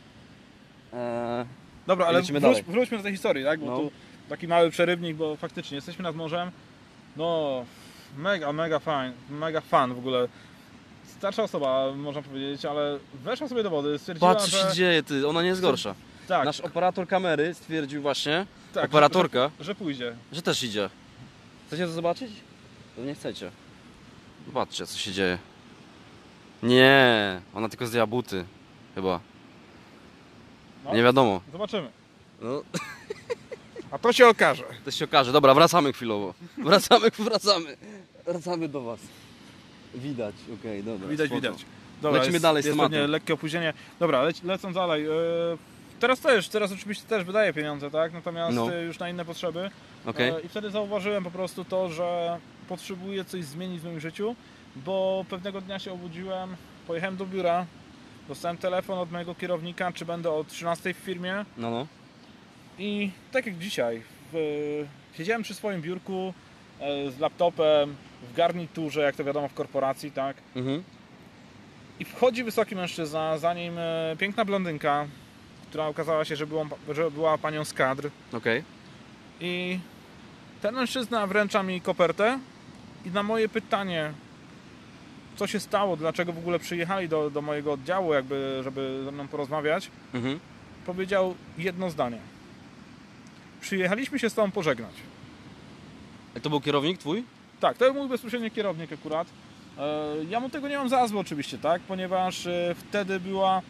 Eee, 0.93 1.47
Dobra, 1.87 2.07
ale 2.07 2.23
wróć, 2.23 2.41
dalej. 2.43 2.65
wróćmy 2.69 2.97
do 2.97 3.03
tej 3.03 3.13
historii, 3.13 3.45
tak? 3.45 3.61
Bo 3.61 3.67
No. 3.67 3.77
tu 3.77 3.91
taki 4.29 4.49
mały 4.49 4.71
przerywnik, 4.71 5.17
bo 5.17 5.37
faktycznie 5.37 5.75
jesteśmy 5.75 6.03
nad 6.03 6.17
morzem. 6.17 6.51
No, 7.17 7.65
mega, 8.17 8.53
mega 8.53 8.79
fan, 8.79 9.13
mega 9.31 9.61
fan 9.61 9.95
w 9.95 9.99
ogóle. 9.99 10.29
Starsza 11.21 11.43
osoba, 11.43 11.93
można 11.97 12.23
powiedzieć, 12.23 12.65
ale 12.65 12.99
weszła 13.15 13.49
sobie 13.49 13.63
do 13.63 13.71
wody, 13.71 13.99
stwierdziła, 13.99 14.35
Patrz, 14.35 14.51
co 14.51 14.57
że... 14.57 14.69
się 14.69 14.75
dzieje, 14.75 15.03
ty, 15.03 15.29
ona 15.29 15.43
nie 15.43 15.49
jest 15.49 15.61
gorsza. 15.61 15.95
Tak, 16.29 16.45
Nasz 16.45 16.61
operator 16.61 17.07
kamery 17.09 17.55
stwierdził 17.55 18.03
właśnie, 18.03 18.47
tak, 18.75 18.85
operatorka, 18.85 19.51
Że, 19.59 19.65
że 19.65 19.75
pójdzie. 19.75 20.17
że 20.33 20.43
też 20.43 20.63
idzie. 20.63 20.91
Chcecie 21.67 21.87
to 21.87 21.93
zobaczyć? 21.93 22.31
To 22.97 23.03
nie 23.03 23.15
chcecie. 23.15 23.51
Zobaczcie, 24.47 24.87
co 24.87 24.99
się 24.99 25.13
dzieje. 25.13 25.39
Nie, 26.63 27.41
ona 27.55 27.69
tylko 27.69 27.87
zdjęła 27.87 28.07
buty. 28.07 28.45
Chyba. 28.95 29.21
No, 30.85 30.95
Nie 30.95 31.03
wiadomo. 31.03 31.41
Zobaczymy. 31.53 31.91
No, 32.41 32.63
A 33.91 33.99
to 33.99 34.13
się 34.13 34.29
okaże. 34.29 34.65
to 34.85 34.91
się 34.91 35.05
okaże. 35.05 35.33
Dobra, 35.33 35.55
wracamy 35.55 35.93
chwilowo. 35.93 36.35
Wracamy, 36.59 37.11
wracamy. 37.19 37.77
Wracamy 38.27 38.69
do 38.69 38.81
was. 38.83 39.01
Widać, 39.95 40.35
okej, 40.61 40.83
dobra. 40.85 41.09
Widać, 41.09 41.27
spoko. 41.27 41.41
widać. 41.41 41.65
Dobra, 42.03 42.19
Lecimy 42.19 42.33
jest, 42.35 42.43
dalej 42.43 42.63
z 42.63 42.67
jest 42.67 42.77
tematem. 42.79 42.93
pewnie 42.93 43.07
lekkie 43.09 43.35
opóźnienie. 43.35 43.73
Dobra, 44.01 44.23
lec, 44.23 44.43
lecąc 44.43 44.75
dalej. 44.75 45.07
e, 45.07 45.11
Teraz 46.01 46.21
też, 46.21 46.49
teraz 46.49 46.73
oczywiście 46.73 47.05
też 47.09 47.25
wydaję 47.25 47.53
pieniądze, 47.53 47.91
tak? 47.91 48.13
Natomiast 48.13 48.57
No. 48.57 48.75
e, 48.75 48.83
już 48.83 48.99
na 48.99 49.11
inne 49.11 49.25
potrzeby. 49.25 49.71
Okej, 50.07 50.31
E, 50.31 50.41
I 50.41 50.49
wtedy 50.49 50.71
zauważyłem 50.71 51.25
po 51.25 51.31
prostu 51.31 51.65
to, 51.65 51.89
że 51.89 52.39
potrzebuję 52.69 53.25
coś 53.25 53.45
zmienić 53.45 53.81
w 53.81 53.85
moim 53.85 54.01
życiu, 54.01 54.37
bo 54.77 55.25
pewnego 55.31 55.61
dnia 55.61 55.79
się 55.79 55.93
obudziłem, 55.93 56.57
pojechałem 56.87 57.17
do 57.17 57.27
biura, 57.27 57.67
dostałem 58.29 58.57
telefon 58.57 58.99
od 58.99 59.13
mojego 59.13 59.35
kierownika, 59.35 59.93
czy 59.93 60.05
będę 60.05 60.31
o 60.31 60.45
13 60.45 60.95
w 60.95 60.97
firmie 60.97 61.45
no 61.57 61.71
no. 61.71 61.87
i 62.79 63.11
tak 63.33 63.47
jak 63.47 63.59
dzisiaj, 63.59 64.03
w, 64.33 64.85
siedziałem 65.17 65.43
przy 65.43 65.55
swoim 65.55 65.83
biurku 65.83 66.35
z 67.17 67.19
laptopem, 67.21 67.97
w 68.33 68.37
garniturze, 68.37 69.01
jak 69.01 69.17
to 69.17 69.25
wiadomo 69.25 69.49
w 69.49 69.55
korporacji, 69.55 70.13
tak? 70.13 70.37
Mhm. 70.57 70.83
I 72.01 72.05
wchodzi 72.05 72.45
wysoki 72.45 72.77
mężczyzna, 72.77 73.39
za 73.39 73.55
nim 73.55 73.79
e, 73.79 74.17
piękna 74.19 74.45
blondynka, 74.45 75.07
która 75.71 75.87
okazała 75.87 76.25
się, 76.25 76.37
że, 76.37 76.47
była, 76.47 76.65
że 76.91 77.11
była 77.11 77.39
panią 77.39 77.65
z 77.65 77.73
kadr. 77.73 78.11
Okej. 78.33 78.63
I 79.41 79.79
ten 80.63 80.75
mężczyzna 80.75 81.27
wręcza 81.27 81.63
mi 81.63 81.81
kopertę 81.81 82.39
i 83.07 83.11
na 83.11 83.23
moje 83.23 83.49
pytanie, 83.49 84.13
co 85.37 85.47
się 85.47 85.61
stało, 85.61 85.97
dlaczego 85.97 86.33
w 86.33 86.39
ogóle 86.39 86.59
przyjechali 86.59 87.09
do, 87.09 87.31
do 87.31 87.43
mojego 87.43 87.73
oddziału, 87.73 88.15
jakby, 88.15 88.61
żeby 88.65 89.03
ze 89.05 89.13
mną 89.13 89.29
porozmawiać, 89.29 89.91
Mhm. 90.15 90.41
powiedział 90.87 91.35
jedno 91.59 91.91
zdanie. 91.91 92.19
Przyjechaliśmy 93.61 94.19
się 94.19 94.31
z 94.31 94.35
tobą 94.35 94.51
pożegnać. 94.51 94.95
To 96.43 96.51
był 96.51 96.61
kierownik 96.61 96.99
twój? 96.99 97.25
Tak, 97.61 97.77
to 97.79 97.85
był 97.85 97.95
mój 98.03 98.09
bezpośredni 98.09 98.51
kierownik 98.51 98.93
akurat. 98.93 99.29
E, 99.79 100.07
Ja 100.31 100.41
mu 100.41 100.49
tego 100.51 100.69
nie 100.69 100.79
mam 100.79 100.89
za 100.89 101.07
złe 101.09 101.21
oczywiście, 101.21 101.59
tak? 101.59 101.83
Ponieważ 101.83 102.47
e, 102.47 102.75
wtedy 102.79 103.21
była 103.21 103.63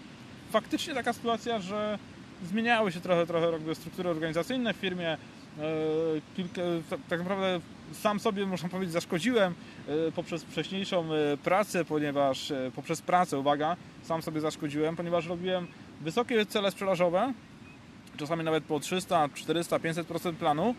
faktycznie 0.50 0.94
taka 0.94 1.12
sytuacja, 1.12 1.60
że 1.60 1.98
zmieniały 2.44 2.92
się 2.92 3.00
trochę, 3.00 3.26
trochę 3.26 3.74
struktury 3.74 4.08
organizacyjne 4.10 4.74
w 4.74 4.76
firmie. 4.76 5.08
E, 5.12 5.18
Kilka, 6.36 6.62
tak- 7.10 7.18
naprawdę 7.20 7.60
sam 7.92 8.20
sobie, 8.20 8.46
można 8.46 8.68
powiedzieć, 8.68 8.92
zaszkodziłem 8.92 9.54
poprzez 10.14 10.44
wcześniejszą 10.44 11.08
pracę, 11.44 11.84
ponieważ 11.84 12.52
poprzez 12.76 13.02
pracę, 13.02 13.38
uwaga, 13.38 13.76
sam 14.02 14.22
sobie 14.22 14.40
zaszkodziłem, 14.40 14.96
ponieważ 14.96 15.26
robiłem 15.26 15.66
wysokie 16.00 16.46
cele 16.46 16.70
sprzedażowe, 16.70 17.32
czasami 18.16 18.44
nawet 18.44 18.64
po 18.64 18.80
300, 18.80 19.28
400, 19.34 19.78
500% 19.78 20.32
planu, 20.34 20.74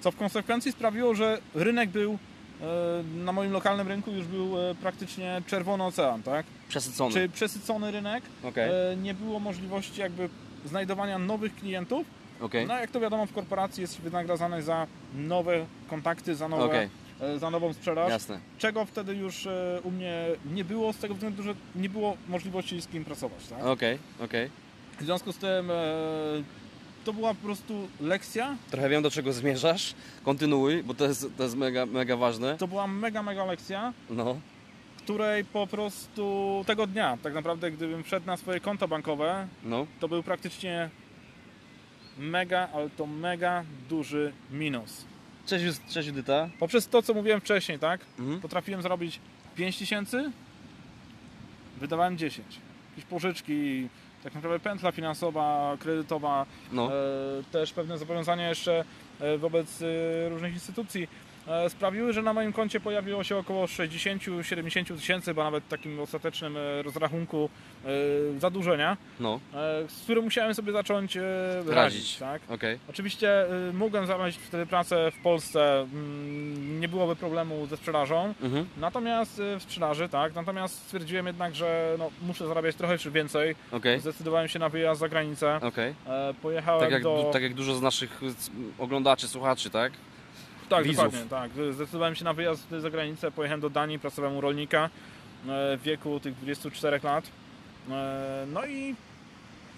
co 0.00 0.10
w 0.10 0.16
konsekwencji 0.16 0.72
sprawiło, 0.72 1.14
że 1.14 1.38
rynek 1.54 1.90
był 1.90 2.18
e, 2.60 3.02
na 3.24 3.32
moim 3.32 3.52
lokalnym 3.52 3.88
rynku 3.88 4.10
już 4.10 4.26
był 4.26 4.58
e, 4.58 4.74
praktycznie 4.74 5.42
czerwony 5.46 5.84
ocean, 5.84 6.22
tak? 6.22 6.46
Przesycony. 6.68 7.14
Czy 7.14 7.28
przesycony 7.28 7.90
rynek, 7.90 8.24
Okej, 8.42 8.70
e, 8.92 8.96
nie 8.96 9.14
było 9.14 9.40
możliwości 9.40 10.00
jakby 10.00 10.28
znajdowania 10.64 11.18
nowych 11.18 11.56
klientów. 11.56 12.06
okej. 12.40 12.66
No 12.66 12.78
jak 12.78 12.90
to 12.90 13.00
wiadomo 13.00 13.26
w 13.26 13.32
korporacji 13.32 13.80
jest 13.80 14.00
wynagradzany 14.00 14.62
za 14.62 14.86
nowe 15.14 15.66
kontakty, 15.90 16.34
za, 16.34 16.48
nowe, 16.48 16.88
e, 17.20 17.38
za 17.38 17.50
nową 17.50 17.72
sprzedaż, 17.72 18.10
jasne. 18.10 18.40
czego 18.58 18.84
wtedy 18.84 19.14
już 19.14 19.48
u 19.82 19.90
mnie 19.90 20.26
nie 20.54 20.64
było 20.64 20.92
z 20.92 20.98
tego 20.98 21.14
względu, 21.14 21.42
że 21.42 21.54
nie 21.74 21.88
było 21.88 22.16
możliwości 22.28 22.82
z 22.82 22.86
kim 22.86 23.04
pracować, 23.04 23.46
tak? 23.46 23.64
Okej, 23.64 23.98
okej. 24.24 24.50
W 25.00 25.04
związku 25.04 25.32
z 25.32 25.36
tym 25.36 25.70
to 27.04 27.12
była 27.12 27.34
po 27.34 27.40
prostu 27.42 27.88
lekcja, 28.00 28.56
Trochę 28.70 28.88
wiem 28.88 29.02
do 29.02 29.10
czego 29.10 29.32
zmierzasz. 29.32 29.94
Kontynuuj, 30.24 30.82
bo 30.82 30.94
to 30.94 31.04
jest, 31.06 31.26
to 31.36 31.42
jest 31.42 31.56
mega, 31.56 31.86
mega 31.86 32.16
ważne. 32.16 32.56
to 32.58 32.68
była 32.68 32.86
mega, 32.86 33.22
mega 33.22 33.44
lekcja, 33.44 33.92
No. 34.10 34.36
której 34.98 35.44
po 35.44 35.66
prostu 35.66 36.64
tego 36.66 36.86
dnia, 36.86 37.18
tak 37.22 37.34
naprawdę 37.34 37.70
gdybym 37.70 38.02
wszedł 38.04 38.26
na 38.26 38.36
swoje 38.36 38.60
konto 38.60 38.88
bankowe, 38.88 39.48
No. 39.64 39.86
to 40.00 40.08
był 40.08 40.22
praktycznie 40.22 40.90
mega, 42.18 42.68
ale 42.74 42.90
to 42.90 43.06
mega 43.06 43.64
duży 43.88 44.32
minus. 44.50 45.04
Cześć, 45.46 45.64
cześć 45.90 46.08
Judyta. 46.08 46.48
Poprzez 46.58 46.88
to, 46.88 47.02
co 47.02 47.14
mówiłem 47.14 47.40
wcześniej, 47.40 47.78
tak? 47.78 48.00
Mhm. 48.18 48.40
Potrafiłem 48.40 48.82
zarobić 48.82 49.20
5 49.56 49.78
tysięcy, 49.78 50.32
wydawałem 51.80 52.18
10. 52.18 52.46
Jakieś 52.90 53.04
pożyczki, 53.10 53.88
tak 54.24 54.34
naprawdę 54.34 54.60
pętla 54.60 54.92
finansowa, 54.92 55.76
kredytowa, 55.80 56.46
No. 56.72 56.86
e, 56.86 56.90
też 57.52 57.72
pewne 57.72 57.98
zobowiązania 57.98 58.48
jeszcze 58.48 58.84
e, 59.20 59.38
wobec 59.38 59.82
e, 59.82 60.28
różnych 60.28 60.52
instytucji 60.54 61.08
sprawiły, 61.68 62.12
że 62.12 62.22
na 62.22 62.32
moim 62.32 62.52
koncie 62.52 62.80
pojawiło 62.80 63.24
się 63.24 63.36
około 63.36 63.66
60-70 63.66 64.96
tysięcy, 64.96 65.34
bo 65.34 65.44
nawet 65.44 65.64
w 65.64 65.68
takim 65.68 66.00
ostatecznym 66.00 66.56
e, 66.56 66.82
rozrachunku 66.82 67.50
e, 67.84 67.88
zadłużenia, 68.40 68.96
No. 69.20 69.40
e, 69.54 69.88
z 69.88 70.02
którym 70.02 70.24
musiałem 70.24 70.54
sobie 70.54 70.72
zacząć 70.72 71.16
e, 71.16 71.20
radzić. 71.56 71.74
Radzić. 71.74 72.16
tak? 72.16 72.42
Okej. 72.48 72.78
Oczywiście 72.88 73.44
mogłem 73.72 74.06
znaleźć 74.06 74.38
wtedy 74.38 74.66
pracę 74.66 75.10
w 75.10 75.22
Polsce, 75.22 75.80
mm, 75.80 76.80
nie 76.80 76.88
byłoby 76.88 77.16
problemu 77.16 77.66
ze 77.66 77.76
sprzedażą, 77.76 78.34
Mhm. 78.42 78.66
natomiast 78.76 79.42
w 79.58 79.62
sprzedaży, 79.62 80.08
tak, 80.08 80.34
natomiast 80.34 80.74
stwierdziłem 80.82 81.26
jednak, 81.26 81.54
że 81.54 81.94
no, 81.98 82.10
muszę 82.22 82.46
zarabiać 82.46 82.76
trochę 82.76 82.98
czy 82.98 83.10
więcej. 83.10 83.54
Okej. 83.72 84.00
Zdecydowałem 84.00 84.48
się 84.48 84.58
na 84.58 84.68
wyjazd 84.68 85.00
za 85.00 85.08
granicę. 85.08 85.60
E, 86.06 86.34
Pojechałem 86.42 86.80
Tak 86.80 86.90
jak, 86.92 87.02
do... 87.02 87.30
tak 87.32 87.42
jak 87.42 87.54
dużo 87.54 87.74
z 87.74 87.82
naszych 87.82 88.20
oglądaczy, 88.78 89.28
słuchaczy, 89.28 89.70
tak? 89.70 89.92
Tak, 90.76 90.84
widzów. 90.84 91.04
dokładnie, 91.04 91.30
tak. 91.30 91.74
Zdecydowałem 91.74 92.14
się 92.14 92.24
na 92.24 92.32
wyjazd 92.32 92.70
za 92.78 92.90
granicę, 92.90 93.30
pojechałem 93.30 93.60
do 93.60 93.70
Danii, 93.70 93.98
pracowałem 93.98 94.36
u 94.36 94.40
rolnika 94.40 94.84
e, 94.84 94.88
w 95.76 95.80
wieku 95.82 96.20
tych 96.20 96.34
24 96.34 97.00
lat. 97.02 97.30
E, 97.90 98.46
No 98.52 98.66
i 98.66 98.94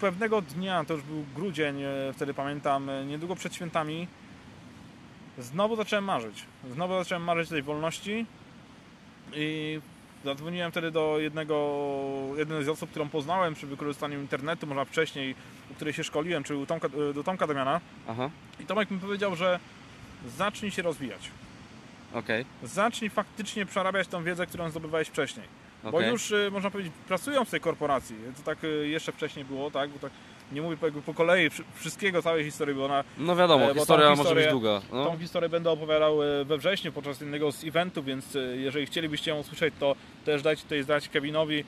pewnego 0.01 0.41
dnia, 0.41 0.83
to 0.85 0.93
już 0.93 1.03
był 1.03 1.25
grudzień, 1.35 1.81
e, 1.81 2.13
wtedy 2.13 2.33
pamiętam, 2.33 2.89
niedługo 3.07 3.35
przed 3.35 3.55
świętami, 3.55 4.07
znowu 5.37 5.75
zacząłem 5.75 6.03
marzyć. 6.05 6.45
Znowu 6.71 6.93
zacząłem 6.93 7.23
marzyć 7.23 7.49
tej 7.49 7.63
wolności 7.63 8.25
i 9.35 9.79
zadzwoniłem 10.23 10.71
wtedy 10.71 10.91
do 10.91 11.19
jednego, 11.19 11.55
jednej 12.37 12.63
z 12.63 12.69
osób, 12.69 12.89
którą 12.89 13.09
poznałem 13.09 13.53
przy 13.53 13.67
wykorzystaniu 13.67 14.19
internetu, 14.19 14.67
może 14.67 14.85
wcześniej, 14.85 15.35
u 15.71 15.73
której 15.73 15.93
się 15.93 16.03
szkoliłem, 16.03 16.43
czyli 16.43 16.67
Tomka, 16.67 16.89
do 17.13 17.23
Tomka 17.23 17.47
Damiana. 17.47 17.81
Aha. 18.07 18.29
I 18.59 18.65
Tomek 18.65 18.91
mi 18.91 18.99
powiedział, 18.99 19.35
że 19.35 19.59
zacznij 20.27 20.71
się 20.71 20.81
rozwijać. 20.81 21.29
Okej. 22.13 22.45
Zacznij 22.63 23.09
faktycznie 23.09 23.65
przerabiać 23.65 24.07
tą 24.07 24.23
wiedzę, 24.23 24.45
którą 24.47 24.69
zdobywałeś 24.69 25.07
wcześniej. 25.07 25.45
Bo 25.83 25.89
Okej. 25.97 26.09
już, 26.11 26.31
y, 26.31 26.49
można 26.51 26.71
powiedzieć, 26.71 26.93
pracują 27.07 27.45
w 27.45 27.49
tej 27.49 27.59
korporacji. 27.59 28.15
To 28.37 28.43
tak 28.43 28.63
y, 28.63 28.87
jeszcze 28.87 29.11
wcześniej 29.11 29.45
było, 29.45 29.71
tak? 29.71 29.89
Bo 29.89 29.99
tak 29.99 30.11
nie 30.51 30.61
mówię 30.61 30.77
po 31.05 31.13
kolei 31.13 31.49
wszy- 31.49 31.63
wszystkiego, 31.75 32.21
całej 32.21 32.43
historii, 32.45 32.75
bo 32.75 32.87
na 32.87 33.03
No 33.17 33.35
wiadomo, 33.35 33.63
E, 33.63 33.67
bo 33.67 33.73
tą 33.73 33.79
historia 33.79 34.09
może 34.09 34.17
być 34.23 34.27
historię- 34.45 34.51
długa. 34.51 34.81
tą 34.89 35.13
No. 35.13 35.17
historię 35.19 35.49
będę 35.49 35.69
opowiadał 35.71 36.23
y, 36.23 36.45
we 36.45 36.57
wrześniu 36.57 36.91
podczas 36.91 37.21
jednego 37.21 37.51
z 37.51 37.63
eventów, 37.63 38.05
więc 38.05 38.35
y, 38.35 38.57
jeżeli 38.59 38.85
chcielibyście 38.85 39.31
ją 39.31 39.37
usłyszeć, 39.39 39.73
to 39.79 39.95
też 40.25 40.41
dajcie 40.41 40.63
tutaj 40.63 40.83
znać 40.83 41.09
Kevinowi. 41.09 41.63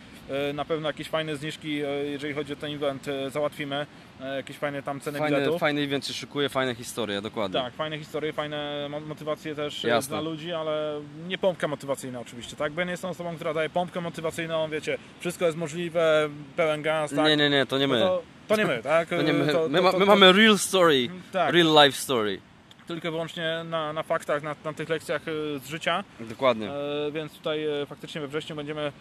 Na 0.53 0.65
pewno 0.65 0.89
jakieś 0.89 1.09
fajne 1.09 1.35
zniżki, 1.35 1.81
jeżeli 2.05 2.33
chodzi 2.33 2.53
o 2.53 2.55
ten 2.55 2.73
event, 2.75 3.05
załatwimy. 3.29 3.85
Y, 4.21 4.35
Jakieś 4.35 4.57
fajne 4.57 4.83
tam 4.83 4.99
ceny 4.99 5.19
Fajny, 5.19 5.37
biletów. 5.37 5.59
fajny 5.59 5.81
event 5.81 6.07
się 6.07 6.13
szykuje, 6.13 6.49
fajne 6.49 6.75
historie, 6.75 7.21
dokładnie. 7.21 7.59
Tak, 7.61 7.73
fajne 7.73 7.97
historie, 7.99 8.33
fajne 8.33 8.87
mo- 8.89 8.99
motywacje 8.99 9.55
też 9.55 9.85
e, 9.85 9.87
Jasne. 9.87 10.09
dla 10.09 10.21
ludzi, 10.29 10.53
ale 10.53 11.01
nie 11.27 11.37
pompka 11.37 11.67
motywacyjna 11.67 12.19
oczywiście, 12.19 12.55
tak? 12.55 12.73
Bo 12.73 12.81
ja 12.81 12.85
nie 12.85 12.91
jestem 12.91 13.09
osobą, 13.09 13.35
która 13.35 13.53
daje 13.53 13.69
pompkę 13.69 14.01
motywacyjną, 14.01 14.69
wiecie, 14.69 14.97
wszystko 15.19 15.45
jest 15.45 15.57
możliwe, 15.57 16.29
pełen 16.55 16.81
gaz, 16.81 17.11
tak? 17.15 17.25
Nie, 17.25 17.37
nie, 17.37 17.49
nie, 17.49 17.65
to 17.65 17.77
nie 17.77 17.87
my. 17.87 17.99
No 17.99 18.05
to, 18.07 18.23
to 18.47 18.55
nie 18.55 18.65
my, 18.65 18.79
tak? 18.83 19.09
To 19.17 19.21
nie 19.21 19.33
my. 19.33 19.53
To- 19.53 19.69
my, 19.69 19.81
ma, 19.81 19.91
my 19.91 20.05
mamy 20.05 20.31
real 20.33 20.57
story, 20.57 21.09
Tak, 21.31 21.53
real 21.53 21.85
life 21.85 21.97
story. 21.97 22.39
tylko 22.87 23.07
i 23.07 23.11
wyłącznie 23.11 23.61
na, 23.65 23.93
na 23.93 24.03
faktach, 24.03 24.43
na, 24.43 24.55
na 24.65 24.73
tych 24.73 24.89
lekcjach 24.89 25.21
e, 25.27 25.59
z 25.59 25.67
życia, 25.67 26.03
Dokładnie. 26.19 26.71
e, 26.71 27.11
więc 27.11 27.33
tutaj 27.33 27.65
e, 27.81 27.85
faktycznie 27.85 28.21
we 28.21 28.27
wrześniu 28.27 28.55
będziemy 28.55 28.81
e, 28.81 28.91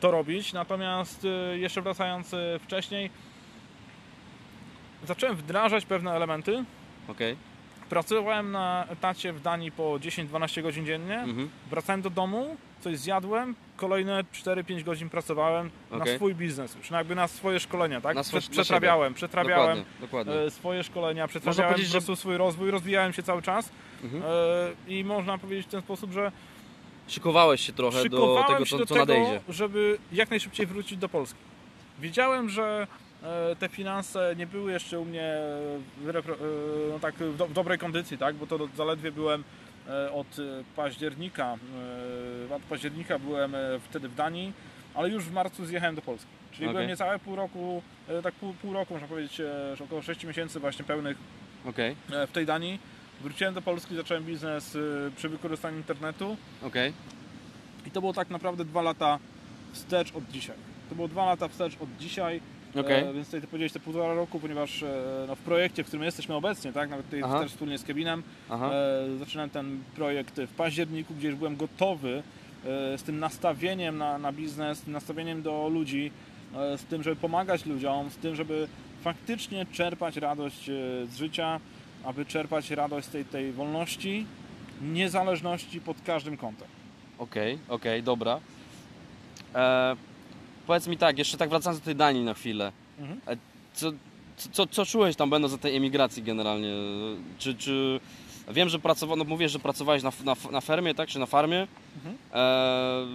to 0.00 0.10
robić, 0.10 0.52
natomiast 0.52 1.24
e, 1.24 1.58
jeszcze 1.58 1.82
wracając 1.82 2.34
e, 2.34 2.58
wcześniej, 2.58 3.10
zacząłem 5.06 5.36
wdrażać 5.36 5.84
pewne 5.86 6.12
elementy, 6.12 6.64
Okej. 7.08 7.36
Pracowałem 7.90 8.52
na 8.52 8.86
etacie 8.90 9.32
w 9.32 9.40
Danii 9.42 9.72
po 9.72 9.82
10-12 9.92 10.62
godzin 10.62 10.86
dziennie. 10.86 11.18
Mhm. 11.20 11.50
Wracałem 11.70 12.02
do 12.02 12.10
domu, 12.10 12.56
coś 12.80 12.98
zjadłem, 12.98 13.54
kolejne 13.76 14.24
4-5 14.32 14.82
godzin 14.82 15.08
pracowałem 15.10 15.70
na 15.90 15.96
Okej. 15.96 16.16
swój 16.16 16.34
biznes 16.34 16.74
już, 16.74 16.90
na 16.90 16.98
jakby 16.98 17.14
na 17.14 17.28
swoje 17.28 17.60
szkolenia, 17.60 18.00
tak? 18.00 18.14
Na 18.16 18.22
swoje- 18.22 18.40
Prze- 18.40 18.50
dla 18.52 18.62
przetrawiałem, 18.62 19.14
przetrawiałem 19.14 19.78
Dokładnie, 19.78 20.00
dokładnie. 20.00 20.34
e, 20.34 20.50
swoje 20.50 20.84
szkolenia, 20.84 21.28
przetrawiałem 21.28 21.72
powiedzieć, 21.72 21.92
po 21.92 22.00
że- 22.00 22.06
prostu 22.06 22.16
swój 22.16 22.36
rozwój, 22.36 22.70
rozwijałem 22.70 23.12
się 23.12 23.22
cały 23.22 23.42
czas 23.42 23.70
Mhm. 24.04 24.22
e, 24.26 24.92
i 24.92 25.04
można 25.04 25.38
powiedzieć 25.38 25.66
w 25.66 25.70
ten 25.70 25.80
sposób, 25.82 26.12
że 26.12 26.32
Szykowałeś 27.08 27.60
się 27.60 27.72
trochę 27.72 28.08
do 28.08 28.44
tego, 28.48 28.64
się 28.64 28.70
co, 28.70 28.78
do 28.78 28.86
co 28.86 28.94
tego, 28.94 29.06
nadejdzie. 29.06 29.40
żeby 29.48 29.98
jak 30.12 30.30
najszybciej 30.30 30.66
wrócić 30.66 30.98
do 30.98 31.08
Polski. 31.08 31.38
Wiedziałem, 32.00 32.48
że 32.48 32.86
te 33.58 33.68
finanse 33.68 34.34
nie 34.36 34.46
były 34.46 34.72
jeszcze 34.72 35.00
u 35.00 35.04
mnie 35.04 35.34
w, 35.98 36.06
repro- 36.06 36.34
e, 36.34 36.92
no 36.92 36.98
tak, 36.98 37.14
w, 37.14 37.36
do, 37.36 37.46
w 37.46 37.52
dobrej 37.52 37.78
kondycji, 37.78 38.18
tak? 38.18 38.34
bo 38.34 38.46
to 38.46 38.68
zaledwie 38.76 39.12
byłem 39.12 39.44
e, 39.88 40.12
od 40.12 40.26
e, 40.38 40.42
października, 40.76 41.56
e, 42.50 42.54
od 42.54 42.62
października 42.62 43.18
byłem 43.18 43.54
e, 43.54 43.58
wtedy 43.90 44.08
w 44.08 44.14
Danii, 44.14 44.52
ale 44.94 45.08
już 45.08 45.24
w 45.24 45.32
marcu 45.32 45.66
zjechałem 45.66 45.94
do 45.94 46.02
Polski. 46.02 46.28
Czyli 46.52 46.64
Okej. 46.64 46.74
byłem 46.74 46.88
niecałe 46.88 47.18
pół 47.18 47.36
roku, 47.36 47.82
e, 48.08 48.22
tak 48.22 48.34
pół, 48.34 48.54
pół 48.54 48.72
roku 48.72 48.92
można 48.94 49.08
powiedzieć, 49.08 49.40
e, 49.40 49.76
około 49.84 50.02
6 50.02 50.24
miesięcy 50.24 50.60
właśnie 50.60 50.84
pełnych 50.84 51.16
e, 52.12 52.26
w 52.26 52.32
tej 52.32 52.46
Danii. 52.46 52.78
Wróciłem 53.20 53.54
do 53.54 53.62
Polski, 53.62 53.96
zacząłem 53.96 54.24
biznes 54.24 54.76
e, 54.76 54.78
przy 55.16 55.28
wykorzystaniu 55.28 55.76
internetu. 55.76 56.36
okej. 56.66 56.92
I 57.86 57.90
to 57.90 58.00
było 58.00 58.12
tak 58.12 58.30
naprawdę 58.30 58.64
dwa 58.64 58.82
lata 58.82 59.18
wstecz 59.72 60.14
od 60.16 60.28
dzisiaj. 60.28 60.56
To 60.88 60.94
było 60.94 61.08
dwa 61.08 61.24
lata 61.26 61.48
wstecz 61.48 61.72
od 61.80 61.96
dzisiaj, 61.98 62.40
Okej. 62.76 63.04
e, 63.04 63.12
więc 63.12 63.26
tutaj 63.26 63.40
ty 63.40 63.46
powiedziałeś 63.46 63.72
te 63.72 63.80
półtora 63.80 64.14
roku, 64.14 64.40
ponieważ 64.40 64.82
e, 64.82 65.24
no, 65.28 65.36
w 65.36 65.38
projekcie, 65.38 65.84
w 65.84 65.86
którym 65.86 66.04
jesteśmy 66.04 66.34
obecnie, 66.34 66.72
tak, 66.72 66.90
nawet 66.90 67.06
tutaj 67.06 67.22
Aha. 67.22 67.40
też 67.40 67.50
wspólnie 67.50 67.78
z 67.78 67.84
Kevinem, 67.84 68.22
e, 68.50 69.18
zaczynałem 69.18 69.50
ten 69.50 69.82
projekt 69.94 70.40
w 70.40 70.54
październiku, 70.54 71.14
gdzie 71.14 71.28
już 71.28 71.36
byłem 71.36 71.56
gotowy 71.56 72.22
e, 72.64 72.98
z 72.98 73.02
tym 73.02 73.18
nastawieniem 73.18 73.98
na, 73.98 74.18
na 74.18 74.32
biznes, 74.32 74.78
z 74.78 74.82
tym 74.82 74.92
nastawieniem 74.92 75.42
do 75.42 75.68
ludzi, 75.68 76.10
e, 76.56 76.78
z 76.78 76.84
tym, 76.84 77.02
żeby 77.02 77.16
pomagać 77.16 77.66
ludziom, 77.66 78.10
z 78.10 78.16
tym, 78.16 78.34
żeby 78.34 78.68
faktycznie 79.02 79.66
czerpać 79.72 80.16
radość 80.16 80.68
e, 80.68 80.72
z 81.06 81.16
życia, 81.16 81.60
aby 82.04 82.24
czerpać 82.24 82.70
radość 82.70 83.06
z 83.06 83.10
tej, 83.10 83.24
tej 83.24 83.52
wolności, 83.52 84.26
niezależności 84.82 85.80
pod 85.80 85.96
każdym 86.02 86.36
kątem. 86.36 86.68
Okej, 87.18 87.58
okej, 87.68 88.02
dobra. 88.02 88.40
E, 89.54 89.96
powiedz 90.66 90.86
mi 90.86 90.96
tak, 90.96 91.18
jeszcze 91.18 91.36
tak 91.36 91.50
wracając 91.50 91.80
do 91.80 91.84
tej 91.84 91.96
Danii 91.96 92.24
na 92.24 92.34
chwilę. 92.34 92.72
Mhm. 92.98 93.20
Co, 93.74 93.92
co, 94.52 94.66
co 94.66 94.86
czułeś 94.86 95.16
tam 95.16 95.30
będąc 95.30 95.52
na 95.52 95.58
tej 95.58 95.76
emigracji 95.76 96.22
generalnie? 96.22 96.72
Czy, 97.38 97.54
czy 97.54 98.00
wiem, 98.48 98.68
że 98.68 98.78
pracowałeś, 98.78 99.18
no 99.18 99.24
mówisz, 99.24 99.52
że 99.52 99.58
pracowałeś 99.58 100.02
na, 100.02 100.12
na, 100.24 100.36
na 100.50 100.60
fermie, 100.60 100.94
tak? 100.94 101.08
Czy 101.08 101.18
na 101.18 101.26
farmie? 101.26 101.66
Mhm. 101.96 102.16
E, 102.34 103.06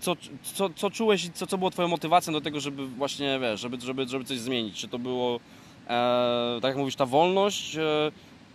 co, 0.00 0.16
co, 0.42 0.70
co 0.70 0.90
czułeś 0.90 1.24
i 1.24 1.32
co, 1.32 1.46
co 1.46 1.58
było 1.58 1.70
twoją 1.70 1.88
motywacją 1.88 2.32
do 2.32 2.40
tego, 2.40 2.60
żeby 2.60 2.86
właśnie, 2.86 3.38
wiesz, 3.40 3.60
żeby, 3.60 3.80
żeby, 3.80 4.08
żeby 4.08 4.24
coś 4.24 4.38
zmienić? 4.38 4.76
Czy 4.76 4.88
to 4.88 4.98
było, 4.98 5.40
e, 5.88 6.58
tak 6.62 6.68
jak 6.68 6.76
mówisz, 6.76 6.96
ta 6.96 7.06
wolność? 7.06 7.76
E, 7.76 8.12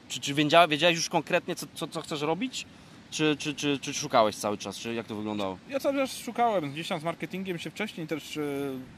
czy 0.10 0.20
czy 0.20 0.34
wiedziałeś, 0.34 0.70
wiedziałeś 0.70 0.96
już 0.96 1.10
konkretnie, 1.10 1.56
co, 1.56 1.66
co, 1.74 1.88
co 1.88 2.02
chcesz 2.02 2.22
robić? 2.22 2.66
Czy, 3.14 3.36
czy, 3.40 3.54
czy, 3.56 3.80
czy 3.80 3.94
szukałeś 3.94 4.36
cały 4.36 4.58
czas? 4.58 4.78
Czy 4.78 4.94
jak 4.94 5.08
to 5.08 5.16
wyglądało? 5.16 5.58
Ja 5.70 5.80
cały 5.80 5.96
czas 5.96 6.18
szukałem, 6.18 6.72
gdzieś 6.72 6.88
tam 6.88 7.00
z 7.00 7.04
marketingiem 7.04 7.58
się 7.58 7.70
wcześniej 7.70 8.08
też 8.08 8.38
e, 8.38 8.42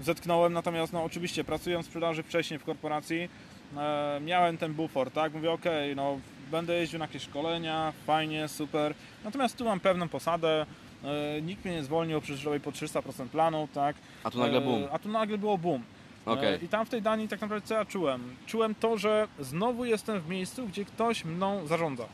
zetknąłem, 0.01 0.53
natomiast 0.53 0.93
no 0.93 1.03
oczywiście 1.03 1.43
pracując 1.43 1.85
w 1.85 1.89
sprzedaży 1.89 2.23
wcześniej 2.23 2.59
w 2.59 2.63
korporacji 2.63 3.29
e, 3.77 4.19
miałem 4.25 4.57
ten 4.57 4.73
bufor, 4.73 5.11
tak? 5.11 5.33
Mówię, 5.33 5.51
okej, 5.51 5.95
no 5.95 6.19
będę 6.51 6.75
jeździł 6.75 6.99
na 6.99 7.05
jakieś 7.05 7.21
szkolenia, 7.23 7.93
fajnie, 8.05 8.47
super, 8.47 8.93
natomiast 9.23 9.57
tu 9.57 9.65
mam 9.65 9.79
pewną 9.79 10.09
posadę, 10.09 10.65
e, 11.03 11.41
nikt 11.41 11.65
mnie 11.65 11.73
nie 11.73 11.83
zwolnił 11.83 12.21
przy 12.21 12.59
po 12.63 12.71
300% 12.71 13.27
planu, 13.27 13.67
tak? 13.73 13.95
A 14.23 14.31
tu 14.31 14.39
nagle 14.39 14.57
E, 14.57 14.61
boom. 14.61 14.83
A 14.91 14.99
tu 14.99 15.09
nagle 15.09 15.37
było 15.37 15.57
boom. 15.57 15.83
E, 16.27 16.57
I 16.57 16.67
tam 16.67 16.85
w 16.85 16.89
tej 16.89 17.01
Danii 17.01 17.27
tak 17.27 17.41
naprawdę 17.41 17.67
co 17.67 17.73
ja 17.73 17.85
czułem? 17.85 18.35
Czułem 18.45 18.75
to, 18.75 18.97
że 18.97 19.27
znowu 19.39 19.85
jestem 19.85 20.21
w 20.21 20.29
miejscu, 20.29 20.67
gdzie 20.67 20.85
ktoś 20.85 21.25
mną 21.25 21.67
zarządza. 21.67 22.05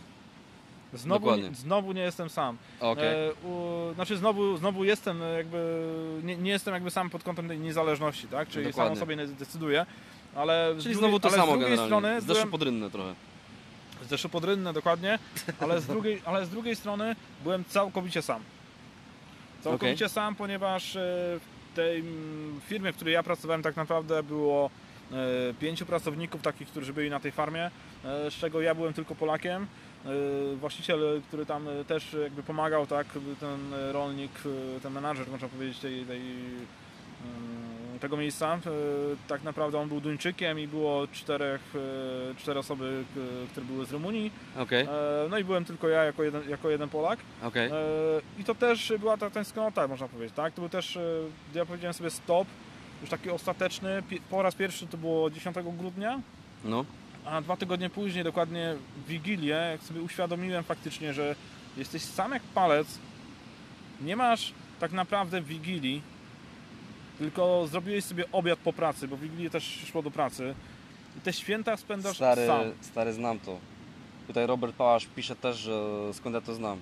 Znowu, 0.94 1.36
nie, 1.36 1.56
znowu 1.56 1.92
nie 1.92 2.02
jestem 2.02 2.30
sam. 2.30 2.58
Okej. 2.80 3.06
E, 3.30 3.34
u, 3.48 3.94
znaczy 3.96 4.18
znowu, 4.18 4.58
znowu 4.58 4.84
jestem 4.84 5.22
e, 5.24 5.26
jakby, 5.38 5.86
nie, 6.24 6.38
nie 6.38 6.52
jestem 6.52 6.74
jakby 6.74 6.92
sam 6.92 7.10
pod 7.10 7.24
kątem 7.24 7.48
tej 7.48 7.60
niezależności, 7.60 8.28
tak? 8.28 8.50
Czyli 8.50 8.66
Dokładnie. 8.66 8.96
sam 8.96 8.98
o 8.98 9.00
sobie 9.00 9.16
nie 9.16 9.28
decyduję, 9.28 9.86
ale 10.36 10.76
Czyli 10.80 10.96
znowu 10.96 11.20
to 11.20 11.30
samo 11.30 11.46
z 11.46 11.50
drugiej 11.50 11.70
generalnie. 11.70 11.88
strony 11.88 12.22
Z 12.22 12.26
deszczu 12.26 12.34
byłem, 12.34 12.52
podrynne 12.52 12.90
trochę. 12.90 13.14
z 14.04 14.08
deszczu 14.08 14.30
podrynne 14.30 14.74
dokładnie, 14.74 15.20
ale 15.60 15.82
z, 15.82 15.86
drugiej, 15.88 16.22
ale 16.26 16.46
z 16.46 16.50
drugiej 16.50 16.76
strony 16.76 17.16
byłem 17.44 17.66
całkowicie 17.66 18.22
sam. 18.22 18.42
Całkowicie 19.62 20.10
sam, 20.10 20.36
ponieważ 20.36 20.96
e, 20.96 21.00
w 21.02 21.76
tej 21.76 22.04
firmie, 22.68 22.94
w 22.94 22.96
której 22.96 23.14
ja 23.14 23.24
pracowałem 23.24 23.62
tak 23.64 23.76
naprawdę 23.76 24.24
było 24.24 24.70
e, 25.12 25.16
pięciu 25.60 25.86
pracowników 25.86 26.42
takich, 26.42 26.68
którzy 26.68 26.94
byli 26.94 27.10
na 27.10 27.20
tej 27.20 27.32
farmie, 27.32 27.72
z 28.04 28.34
czego 28.34 28.62
ja 28.62 28.76
byłem 28.76 28.94
tylko 28.94 29.16
Polakiem. 29.16 29.68
E, 30.06 30.56
Właściciel, 30.56 31.22
który 31.28 31.46
tam 31.46 31.68
e, 31.68 31.86
też 31.86 32.14
jakby 32.24 32.44
pomagał, 32.44 32.88
tak, 32.88 33.08
ten 33.40 33.74
e, 33.74 33.92
rolnik, 33.92 34.32
ten 34.84 34.94
menadżer, 34.94 35.28
można 35.32 35.48
powiedzieć, 35.48 35.80
tej, 35.80 36.06
tej, 36.06 36.22
tego 38.00 38.18
miejsca, 38.18 38.60
tak 39.28 39.44
naprawdę 39.44 39.78
on 39.80 39.88
był 39.90 40.02
Duńczykiem 40.02 40.60
i 40.60 40.68
było 40.68 41.08
czterech, 41.08 41.62
cztery 42.38 42.60
osoby, 42.60 43.04
które 43.52 43.66
były 43.66 43.86
z 43.86 43.92
Rumunii. 43.92 44.32
E, 44.82 45.28
No 45.30 45.38
i 45.38 45.44
byłem 45.44 45.66
tylko 45.66 45.88
ja 45.90 46.04
jako 46.04 46.24
jeden, 46.24 46.50
jako 46.50 46.70
jeden 46.70 46.90
Polak. 46.90 47.20
E, 47.72 47.72
I 48.40 48.44
to 48.44 48.56
też 48.56 48.94
była 49.00 49.18
ta 49.18 49.30
tęsknota, 49.30 49.88
można 49.88 50.08
powiedzieć, 50.08 50.36
tak? 50.36 50.54
To 50.54 50.62
był 50.62 50.70
też, 50.70 50.98
ja 51.56 51.66
powiedziałem 51.66 51.94
sobie 51.94 52.10
stop, 52.10 52.48
już 53.02 53.10
taki 53.10 53.30
ostateczny, 53.30 54.04
po 54.30 54.42
raz 54.42 54.56
pierwszy 54.56 54.88
to 54.88 54.98
było 54.98 55.30
10 55.30 55.56
grudnia, 55.80 56.20
No, 56.66 56.86
a 57.26 57.42
dwa 57.42 57.58
tygodnie 57.58 57.90
później, 57.90 58.24
dokładnie 58.24 58.76
w 58.98 59.08
Wigilię, 59.08 59.56
jak 59.72 59.84
sobie 59.84 60.02
uświadomiłem 60.02 60.64
faktycznie, 60.64 61.14
że 61.14 61.36
jesteś 61.78 62.02
sam 62.02 62.32
jak 62.32 62.44
palec, 62.44 62.88
nie 64.02 64.16
masz 64.16 64.54
tak 64.80 64.92
naprawdę 64.92 65.42
Wigilii, 65.42 66.02
tylko 67.20 67.68
zrobiłeś 67.68 68.06
sobie 68.06 68.32
obiad 68.32 68.60
po 68.60 68.74
pracy, 68.74 69.08
bo 69.08 69.18
w 69.18 69.20
Wigilię 69.20 69.50
też 69.50 69.64
szło 69.92 70.02
do 70.02 70.12
pracy 70.12 70.56
i 71.18 71.22
te 71.22 71.34
święta 71.34 71.78
spędzasz 71.78 72.16
stary, 72.16 72.48
sam. 72.48 72.62
stary 72.82 73.14
znam 73.14 73.40
to. 73.40 73.58
Tutaj 74.28 74.48
Robert 74.48 74.76
Pałasz 74.76 75.06
pisze 75.16 75.36
też, 75.36 75.58
że 75.58 75.74
skąd 76.14 76.36
ja 76.36 76.42
to 76.42 76.54
znam. 76.54 76.80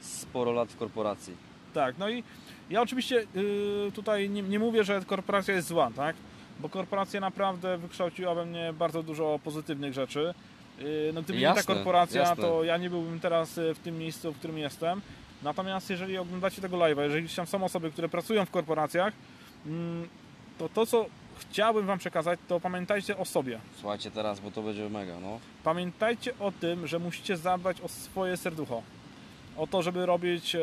Sporo 0.00 0.52
lat 0.52 0.68
w 0.68 0.76
korporacji. 0.76 1.36
Tak, 1.74 1.98
no 1.98 2.10
i 2.10 2.24
ja 2.70 2.82
oczywiście 2.82 3.26
y, 3.36 3.92
tutaj 3.94 4.30
nie, 4.30 4.42
nie 4.42 4.58
mówię, 4.58 4.84
że 4.84 5.02
korporacja 5.06 5.54
jest 5.54 5.68
zła, 5.68 5.90
tak? 5.96 6.16
Bo 6.62 6.68
korporacja 6.68 7.20
naprawdę 7.20 7.78
wykształciła 7.78 8.34
we 8.34 8.46
mnie 8.46 8.72
bardzo 8.78 9.02
dużo 9.02 9.38
pozytywnych 9.44 9.94
rzeczy. 9.94 10.34
Y, 10.80 11.10
No 11.14 11.22
gdyby 11.22 11.38
nie 11.38 11.42
Jasne, 11.44 11.62
ta 11.62 11.74
korporacja, 11.74 12.20
jasne. 12.22 12.44
to 12.44 12.64
ja 12.64 12.76
nie 12.76 12.90
byłbym 12.90 13.20
teraz 13.20 13.58
y, 13.58 13.74
w 13.74 13.78
tym 13.78 13.98
miejscu, 13.98 14.32
w 14.32 14.38
którym 14.38 14.58
jestem. 14.58 15.00
Natomiast 15.42 15.90
jeżeli 15.90 16.18
oglądacie 16.18 16.62
tego 16.62 16.76
live'a, 16.76 17.02
jeżeli 17.02 17.28
tam 17.28 17.46
są 17.46 17.64
osoby, 17.64 17.90
które 17.90 18.08
pracują 18.08 18.44
w 18.46 18.50
korporacjach, 18.50 19.12
mm, 19.66 20.08
to 20.58 20.68
to, 20.68 20.86
co 20.86 21.06
chciałbym 21.38 21.86
Wam 21.86 21.98
przekazać, 21.98 22.40
to 22.48 22.60
pamiętajcie 22.60 23.16
o 23.16 23.24
sobie. 23.24 23.58
Słuchajcie 23.80 24.10
teraz, 24.10 24.40
bo 24.40 24.50
to 24.50 24.62
będzie 24.62 24.88
mega, 24.90 25.20
no. 25.20 25.40
Pamiętajcie 25.64 26.32
o 26.38 26.52
tym, 26.52 26.86
że 26.86 26.98
musicie 26.98 27.36
zadbać 27.36 27.80
o 27.80 27.88
swoje 27.88 28.36
serducho. 28.36 28.82
O 29.56 29.66
to, 29.66 29.82
żeby 29.82 30.06
robić 30.06 30.54
e, 30.54 30.58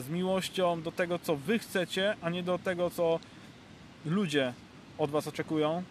z 0.00 0.08
miłością 0.08 0.82
do 0.82 0.92
tego, 0.92 1.18
co 1.18 1.36
wy 1.36 1.58
chcecie, 1.58 2.16
a 2.22 2.30
nie 2.30 2.42
do 2.42 2.58
tego, 2.58 2.90
co 2.90 3.20
ludzie 4.04 4.52
od 5.00 5.10
was 5.10 5.26
oczekują. 5.26 5.82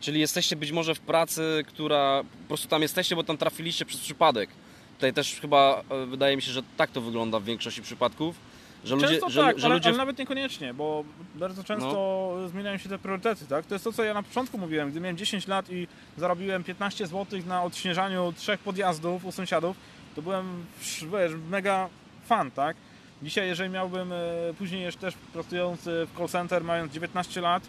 Czyli 0.00 0.20
jesteście 0.20 0.56
być 0.56 0.72
może 0.72 0.94
w 0.94 1.00
pracy, 1.00 1.64
która 1.66 2.22
po 2.42 2.48
prostu 2.48 2.68
tam 2.68 2.82
jesteście, 2.82 3.16
bo 3.16 3.24
tam 3.24 3.36
trafiliście 3.36 3.84
przez 3.84 4.00
przypadek. 4.00 4.50
Tutaj 4.94 5.12
też 5.12 5.40
chyba 5.40 5.82
e, 5.90 6.06
wydaje 6.06 6.36
mi 6.36 6.42
się, 6.42 6.52
że 6.52 6.62
tak 6.76 6.90
to 6.90 7.00
wygląda 7.00 7.40
w 7.40 7.44
większości 7.44 7.82
przypadków. 7.82 8.36
Że 8.84 8.94
ludzie, 8.94 9.08
często 9.08 9.30
że, 9.30 9.42
tak, 9.42 9.58
że 9.58 9.66
ale, 9.66 9.74
ludzie 9.74 9.88
No. 9.88 9.94
ale 9.94 9.98
nawet 9.98 10.18
niekoniecznie, 10.18 10.74
bo 10.74 11.04
bardzo 11.34 11.64
często 11.64 12.36
zmieniają 12.50 12.78
się 12.78 12.88
te 12.88 12.98
priorytety. 12.98 13.46
Tak? 13.46 13.66
To 13.66 13.74
jest 13.74 13.84
to, 13.84 13.92
co 13.92 14.04
ja 14.04 14.14
na 14.14 14.22
początku 14.22 14.58
mówiłem. 14.58 14.90
Gdy 14.90 15.00
miałem 15.00 15.16
10 15.16 15.46
lat 15.46 15.70
i 15.70 15.88
zarobiłem 16.16 16.64
15 16.64 17.06
zł 17.06 17.40
na 17.46 17.62
odśnieżaniu 17.62 18.32
trzech 18.36 18.60
podjazdów 18.60 19.24
u 19.24 19.32
sąsiadów, 19.32 19.76
to 20.16 20.22
byłem 20.22 20.64
wiesz, 21.12 21.32
mega 21.50 21.88
fan, 22.26 22.50
tak? 22.50 22.76
Dzisiaj, 23.22 23.48
jeżeli 23.48 23.70
miałbym 23.70 24.12
e, 24.12 24.16
później 24.58 24.82
jeszcze 24.82 25.00
też 25.00 25.14
pracując 25.32 25.86
e, 25.86 26.06
w 26.06 26.18
call 26.18 26.28
center, 26.28 26.64
mając 26.64 26.92
19 26.92 27.40
lat, 27.40 27.62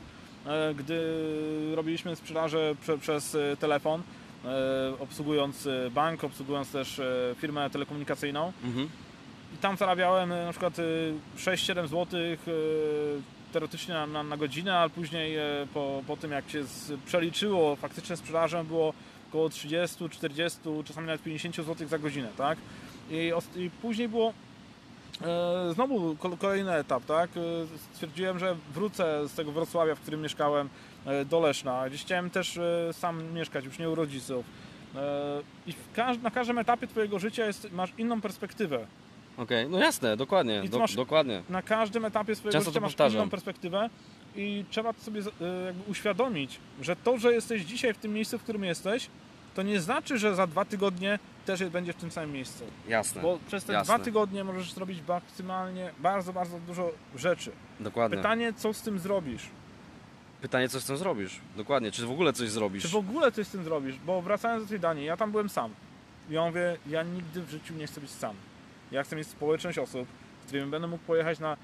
gdy 0.76 1.02
robiliśmy 1.76 2.16
sprzedaże 2.16 2.76
prze, 2.82 2.98
przez 2.98 3.36
e, 3.36 3.58
telefon, 3.58 4.02
e, 4.46 4.94
obsługując 5.00 5.68
e, 5.68 5.90
bank, 5.92 6.24
obsługując 6.24 6.72
też 6.72 7.00
e, 7.00 7.36
firmę 7.38 7.70
telekomunikacyjną, 7.70 8.54
Mhm. 8.64 8.90
i 9.56 9.58
tam 9.58 9.78
zarabiałem 9.78 10.32
e, 10.32 10.46
na 10.46 10.52
przykład 10.52 10.80
y, 10.80 11.14
6-7 11.38 11.88
zł 11.88 12.08
teoretycznie 13.54 13.94
na, 13.94 14.08
na, 14.08 14.24
na 14.24 14.38
godzinę, 14.38 14.78
ale 14.78 14.90
później 14.90 15.36
e, 15.38 15.44
po, 15.74 16.04
po 16.08 16.18
tym 16.18 16.32
jak 16.32 16.50
się 16.50 16.64
przeliczyło 17.06 17.76
faktycznie 17.76 18.18
sprzedażą 18.18 18.64
było 18.64 18.94
około 19.30 19.50
30, 19.50 20.10
40, 20.10 20.60
czasami 20.86 21.08
nawet 21.08 21.24
50 21.24 21.56
zł 21.56 21.88
za 21.88 22.00
godzinę, 22.00 22.30
tak? 22.38 22.58
I, 23.12 23.32
i 23.56 23.70
później 23.70 24.10
było 24.10 24.30
e, 24.30 24.34
znowu 25.74 26.16
kol- 26.16 26.38
kolejny 26.38 26.74
etap, 26.74 27.06
tak? 27.06 27.30
E, 27.38 27.42
stwierdziłem, 27.94 28.40
że 28.40 28.56
wrócę 28.74 29.28
z 29.28 29.34
tego 29.34 29.52
Wrocławia, 29.52 29.96
w 29.96 30.00
którym 30.00 30.22
mieszkałem, 30.22 30.70
e, 31.06 31.26
do 31.26 31.40
Leszna, 31.40 31.90
gdzie 31.90 31.98
chciałem 31.98 32.30
też 32.30 32.58
e, 32.58 32.94
sam 32.94 33.34
mieszkać, 33.34 33.66
już 33.66 33.80
nie 33.80 33.90
u 33.90 33.96
rodziców. 33.96 34.46
E, 34.96 35.42
I 35.68 35.74
na 36.24 36.32
każdym 36.32 36.58
etapie 36.58 36.88
Twojego 36.88 37.20
życia 37.20 37.46
jest, 37.46 37.72
masz 37.72 37.94
inną 37.98 38.22
perspektywę. 38.22 38.88
Okej, 39.38 39.70
no 39.70 39.78
jasne, 39.80 40.18
dokładnie, 40.18 40.62
I 40.66 40.70
do, 40.70 40.80
dokładnie. 40.96 41.42
Na 41.50 41.62
każdym 41.62 42.06
etapie 42.06 42.36
swojego 42.36 42.54
Często 42.58 42.72
życia 42.72 42.82
masz 42.82 42.92
powtarzam. 42.92 43.22
inną 43.22 43.30
perspektywę 43.30 43.90
i 44.36 44.66
trzeba 44.70 44.94
sobie 44.94 45.22
e, 45.22 45.66
jakby 45.66 45.92
uświadomić, 45.92 46.60
że 46.82 46.96
to, 46.96 47.18
że 47.18 47.34
jesteś 47.34 47.62
dzisiaj 47.62 47.94
w 47.94 47.98
tym 47.98 48.14
miejscu, 48.14 48.38
w 48.40 48.44
którym 48.44 48.64
jesteś, 48.64 49.08
to 49.56 49.62
nie 49.64 49.80
znaczy, 49.80 50.18
że 50.18 50.36
za 50.36 50.48
dwa 50.48 50.66
tygodnie 50.66 51.20
też 51.48 51.70
będziesz 51.70 51.96
w 51.96 52.00
tym 52.00 52.12
samym 52.12 52.32
miejscu. 52.32 52.64
Jasne, 52.88 53.22
Bo 53.22 53.40
przez 53.48 53.64
te 53.64 53.74
jasne. 53.74 53.96
dwa 53.96 54.04
tygodnie 54.06 54.44
możesz 54.44 54.72
zrobić 54.74 55.00
maksymalnie 55.08 55.92
bardzo, 56.00 56.34
bardzo 56.34 56.60
dużo 56.68 56.92
rzeczy. 57.16 57.52
dokładnie. 57.80 58.18
Pytanie, 58.18 58.54
co 58.54 58.74
z 58.74 58.82
tym 58.82 59.00
zrobisz? 59.00 59.44
Pytanie, 60.42 60.70
co 60.70 60.82
z 60.82 60.86
tym 60.86 60.98
zrobisz? 60.98 61.40
Dokładnie, 61.58 61.92
czy 61.92 62.06
w 62.06 62.12
ogóle 62.12 62.34
coś 62.34 62.50
zrobisz? 62.50 62.84
Czy 62.84 62.90
w 62.90 62.96
ogóle 62.96 63.32
coś 63.32 63.48
z 63.48 63.52
tym 63.52 63.64
zrobisz? 63.64 63.96
Bo 64.06 64.22
wracając 64.22 64.64
do 64.64 64.70
tej 64.70 64.80
Danii, 64.80 65.06
ja 65.06 65.18
tam 65.18 65.32
byłem 65.32 65.50
sam. 65.50 65.72
I 66.30 66.34
ja 66.34 66.46
mówię, 66.46 66.78
ja 66.88 67.04
nigdy 67.04 67.42
w 67.42 67.50
życiu 67.50 67.74
nie 67.74 67.88
chcę 67.88 68.02
być 68.02 68.10
sam. 68.12 68.36
Ja 68.92 69.04
chcę 69.04 69.16
mieć 69.16 69.28
społeczność 69.28 69.78
osób, 69.78 70.08
z 70.44 70.48
którymi 70.48 70.72
będę 70.72 70.88
mógł 70.88 71.04
pojechać 71.04 71.40
na 71.40 71.54
e, 71.54 71.58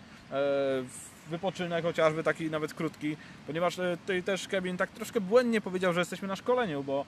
wypoczynek, 1.29 1.83
chociażby 1.85 2.23
taki 2.23 2.49
nawet 2.49 2.73
krótki, 2.73 3.17
ponieważ 3.47 3.79
e, 3.79 3.97
tutaj 3.97 4.23
też 4.23 4.47
Kevin 4.47 4.77
tak 4.77 4.89
troszkę 4.89 5.21
błędnie 5.21 5.61
powiedział, 5.61 5.93
że 5.93 6.01
jesteśmy 6.01 6.27
na 6.27 6.35
szkoleniu, 6.35 6.83
bo 6.83 7.05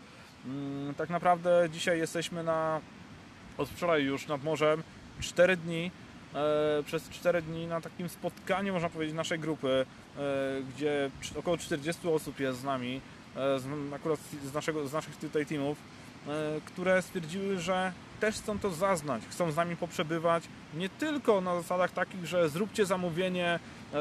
tak 0.97 1.09
naprawdę 1.09 1.69
dzisiaj 1.71 1.99
jesteśmy 1.99 2.43
na, 2.43 2.81
od 3.57 3.69
wczoraj 3.69 4.03
już 4.03 4.27
nad 4.27 4.43
morzem, 4.43 4.83
4 5.19 5.57
dni, 5.57 5.91
e, 6.33 6.83
przez 6.83 7.09
4 7.09 7.41
dni 7.41 7.67
na 7.67 7.81
takim 7.81 8.09
spotkaniu, 8.09 8.73
można 8.73 8.89
powiedzieć, 8.89 9.15
naszej 9.15 9.39
grupy, 9.39 9.85
e, 10.17 10.21
gdzie 10.75 11.11
około 11.35 11.57
40 11.57 12.09
osób 12.09 12.39
jest 12.39 12.59
z 12.59 12.63
nami, 12.63 13.01
e, 13.35 13.95
akurat 13.95 14.19
z, 14.43 14.53
naszego, 14.53 14.87
z 14.87 14.93
naszych 14.93 15.15
tutaj 15.15 15.45
teamów, 15.45 15.77
które 16.65 17.01
stwierdziły, 17.01 17.59
że 17.59 17.91
też 18.19 18.35
chcą 18.35 18.59
to 18.59 18.71
zaznać, 18.71 19.23
chcą 19.29 19.51
z 19.51 19.55
nami 19.55 19.75
poprzebywać, 19.75 20.43
nie 20.73 20.89
tylko 20.89 21.41
na 21.41 21.55
zasadach 21.55 21.91
takich, 21.91 22.25
że 22.25 22.49
zróbcie 22.49 22.85
zamówienie, 22.85 23.59
e, 23.95 23.99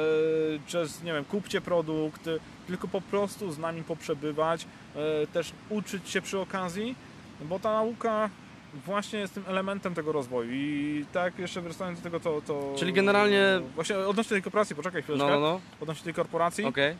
czy 0.66 0.86
nie 1.04 1.12
wiem, 1.12 1.24
kupcie 1.24 1.60
produkt, 1.60 2.28
tylko 2.66 2.88
po 2.88 3.00
prostu 3.00 3.52
z 3.52 3.58
nami 3.58 3.82
poprzebywać, 3.82 4.66
e, 4.96 5.26
też 5.26 5.52
uczyć 5.70 6.08
się 6.08 6.22
przy 6.22 6.38
okazji, 6.38 6.94
bo 7.40 7.58
ta 7.58 7.72
nauka 7.72 8.30
właśnie 8.86 9.18
jest 9.18 9.34
tym 9.34 9.44
elementem 9.46 9.94
tego 9.94 10.12
rozwoju 10.12 10.50
i 10.52 11.04
tak 11.12 11.38
jeszcze 11.38 11.60
wracając 11.60 11.98
do 12.00 12.04
tego, 12.04 12.20
to... 12.20 12.40
to 12.46 12.74
Czyli 12.78 12.92
generalnie- 12.92 13.60
Właśnie 13.74 13.98
odnośnie 13.98 14.30
tej 14.30 14.42
korporacji, 14.42 14.76
poczekaj 14.76 15.02
chwileczkę, 15.02 15.26
No, 15.26 15.32
no, 15.32 15.40
no, 15.40 15.60
odnośnie 15.80 16.04
tej 16.04 16.14
korporacji, 16.14 16.64
okej. 16.64 16.96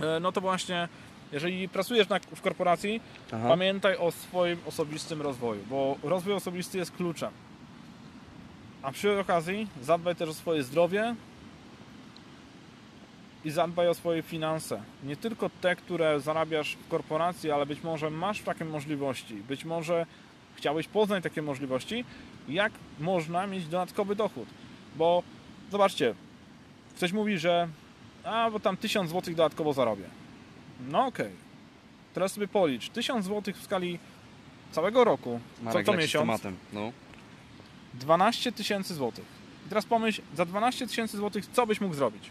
e, 0.00 0.20
no 0.20 0.32
to 0.32 0.40
właśnie, 0.40 0.88
jeżeli 1.32 1.68
pracujesz 1.68 2.08
na, 2.08 2.18
w 2.18 2.40
korporacji, 2.40 3.00
Aha. 3.32 3.48
Pamiętaj 3.48 3.96
o 3.96 4.10
swoim 4.10 4.58
osobistym 4.66 5.22
rozwoju, 5.22 5.60
bo 5.70 5.96
rozwój 6.02 6.32
osobisty 6.34 6.78
jest 6.78 6.92
kluczem. 6.92 7.30
A 8.82 8.92
przy 8.92 9.20
okazji 9.20 9.66
zadbaj 9.82 10.16
też 10.16 10.28
o 10.28 10.34
swoje 10.34 10.62
zdrowie 10.62 11.14
i 13.48 13.50
zadbaj 13.50 13.88
o 13.88 13.94
swoje 13.94 14.22
finanse. 14.22 14.82
Nie 15.04 15.16
tylko 15.16 15.50
te, 15.60 15.76
które 15.76 16.20
zarabiasz 16.20 16.76
w 16.76 16.88
korporacji, 16.88 17.50
ale 17.50 17.66
być 17.66 17.82
może 17.82 18.10
masz 18.10 18.40
takie 18.42 18.64
możliwości. 18.64 19.34
Być 19.34 19.64
może 19.64 20.06
chciałeś 20.54 20.88
poznać 20.88 21.22
takie 21.22 21.42
możliwości, 21.42 22.04
jak 22.48 22.72
można 23.00 23.46
mieć 23.46 23.64
dodatkowy 23.64 24.16
dochód. 24.16 24.48
Bo 24.96 25.22
zobaczcie, 25.70 26.14
ktoś 26.96 27.12
mówi, 27.12 27.38
że 27.38 27.68
a, 28.24 28.50
bo 28.50 28.60
tam 28.60 28.76
1000 28.76 29.10
zł 29.10 29.34
dodatkowo 29.34 29.72
zarobię. 29.72 30.04
No 30.88 31.06
okej. 31.06 31.30
Teraz 32.14 32.32
sobie 32.32 32.48
policz. 32.48 32.88
1000 32.90 33.24
zł 33.24 33.54
w 33.54 33.62
skali 33.62 33.98
całego 34.72 35.04
roku, 35.04 35.40
Marek 35.62 35.86
co, 35.86 35.92
co 35.92 35.98
miesiąc, 35.98 36.22
tematem. 36.22 36.56
No. 36.72 36.92
12 37.94 38.52
tysięcy 38.52 38.94
złotych. 38.94 39.24
I 39.66 39.68
teraz 39.68 39.84
pomyśl, 39.84 40.22
za 40.34 40.44
12 40.44 40.86
tysięcy 40.86 41.16
złotych 41.16 41.46
co 41.52 41.66
byś 41.66 41.80
mógł 41.80 41.94
zrobić? 41.94 42.30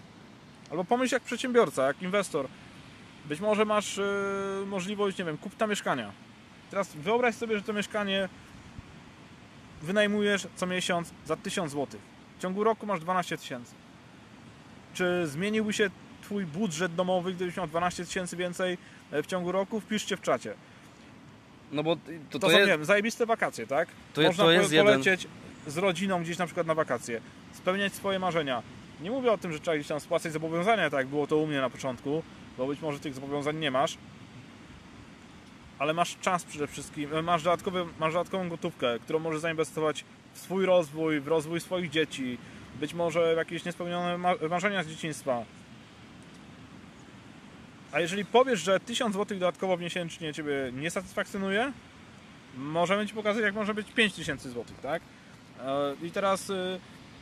Albo 0.72 0.84
pomyśl 0.84 1.14
jak 1.14 1.24
przedsiębiorca, 1.24 1.88
jak 1.88 2.02
inwestor. 2.02 2.48
Być 3.26 3.40
może 3.40 3.66
masz 3.66 3.98
yy, 3.98 4.66
możliwość, 4.66 5.18
nie 5.18 5.26
wiem, 5.26 5.38
kupna 5.38 5.68
mieszkania. 5.68 6.12
Teraz 6.70 6.96
wyobraź 6.96 7.36
sobie, 7.36 7.58
że 7.58 7.64
to 7.64 7.74
mieszkanie 7.74 8.30
wynajmujesz 9.82 10.48
co 10.56 10.68
miesiąc 10.68 11.12
za 11.26 11.36
1000 11.36 11.72
złotych. 11.72 12.02
W 12.38 12.42
ciągu 12.42 12.64
roku 12.64 12.86
masz 12.86 13.00
12 13.00 13.38
tysięcy. 13.38 13.74
Czy 14.94 15.28
zmieniłby 15.28 15.74
się 15.74 15.90
Twój 16.22 16.46
budżet 16.46 16.96
domowy, 16.96 17.34
gdybyś 17.34 17.58
miał 17.58 17.68
12 17.68 18.06
tysięcy 18.06 18.38
więcej 18.38 18.78
e, 19.12 19.24
w 19.24 19.28
ciągu 19.28 19.52
roku? 19.52 19.80
Wpiszcie 19.80 20.18
w 20.18 20.22
czacie. 20.22 20.54
no 21.72 21.84
bo 21.84 21.96
to, 21.96 22.02
To, 22.30 22.40
to, 22.40 22.48
są, 22.48 22.54
jest, 22.54 22.68
nie 22.68 22.72
wiem, 22.72 22.86
zajebiste 22.86 23.26
wakacje, 23.26 23.68
tak? 23.68 23.90
to, 24.14 24.22
Można 24.22 24.44
to 24.44 24.52
jest 24.52 24.72
jeden... 24.72 24.88
polecieć 24.88 25.28
z 25.68 25.78
rodziną 25.78 26.24
gdzieś 26.24 26.38
na 26.38 26.46
przykład 26.46 26.68
na 26.68 26.76
wakacje, 26.76 27.22
spełniać 27.54 27.94
swoje 27.94 28.20
marzenia. 28.20 28.64
Nie 29.02 29.12
mówię 29.12 29.32
o 29.32 29.38
tym, 29.38 29.54
że 29.54 29.60
trzeba 29.60 29.78
gdzieś 29.78 29.88
tam 29.88 30.00
spłacać 30.00 30.34
zobowiązania, 30.34 30.90
tak 30.90 30.98
jak 30.98 31.08
było 31.08 31.28
to 31.28 31.38
u 31.38 31.48
mnie 31.48 31.62
na 31.62 31.70
początku, 31.70 32.24
bo 32.58 32.68
być 32.68 32.82
może 32.82 33.00
tych 33.00 33.14
zobowiązań 33.14 33.58
nie 33.58 33.72
masz, 33.72 33.98
ale 35.80 35.94
masz 35.94 36.18
czas 36.22 36.44
przede 36.44 36.68
wszystkim, 36.68 37.16
e, 37.16 37.22
masz, 37.22 37.44
dodatkowy, 37.44 37.86
masz 38.00 38.14
dodatkową 38.14 38.50
gotówkę, 38.50 39.00
którą 39.00 39.20
możesz 39.20 39.42
zainwestować 39.42 40.06
w 40.34 40.40
swój 40.40 40.66
rozwój, 40.66 41.20
w 41.20 41.28
rozwój 41.28 41.60
swoich 41.62 41.90
dzieci, 41.90 42.38
być 42.80 42.94
może 42.94 43.34
w 43.34 43.38
jakieś 43.38 43.66
niespełnione 43.66 44.18
ma- 44.18 44.36
marzenia 44.50 44.84
z 44.84 44.88
dzieciństwa. 44.88 45.46
A 47.92 48.00
jeżeli 48.00 48.26
powiesz, 48.26 48.60
że 48.60 48.80
1000 48.80 49.16
zł 49.16 49.40
dodatkowo 49.40 49.78
miesięcznie 49.78 50.34
Ciebie 50.34 50.54
nie 50.74 50.92
satysfakcjonuje, 50.92 51.72
możemy 52.58 53.08
Ci 53.08 53.14
pokazać, 53.14 53.44
jak 53.44 53.56
może 53.56 53.74
być 53.74 53.92
5000 53.92 54.50
zł, 54.50 54.66
tak? 54.82 55.02
E, 55.60 55.96
I 56.04 56.12
teraz 56.12 56.50
y, 56.50 56.80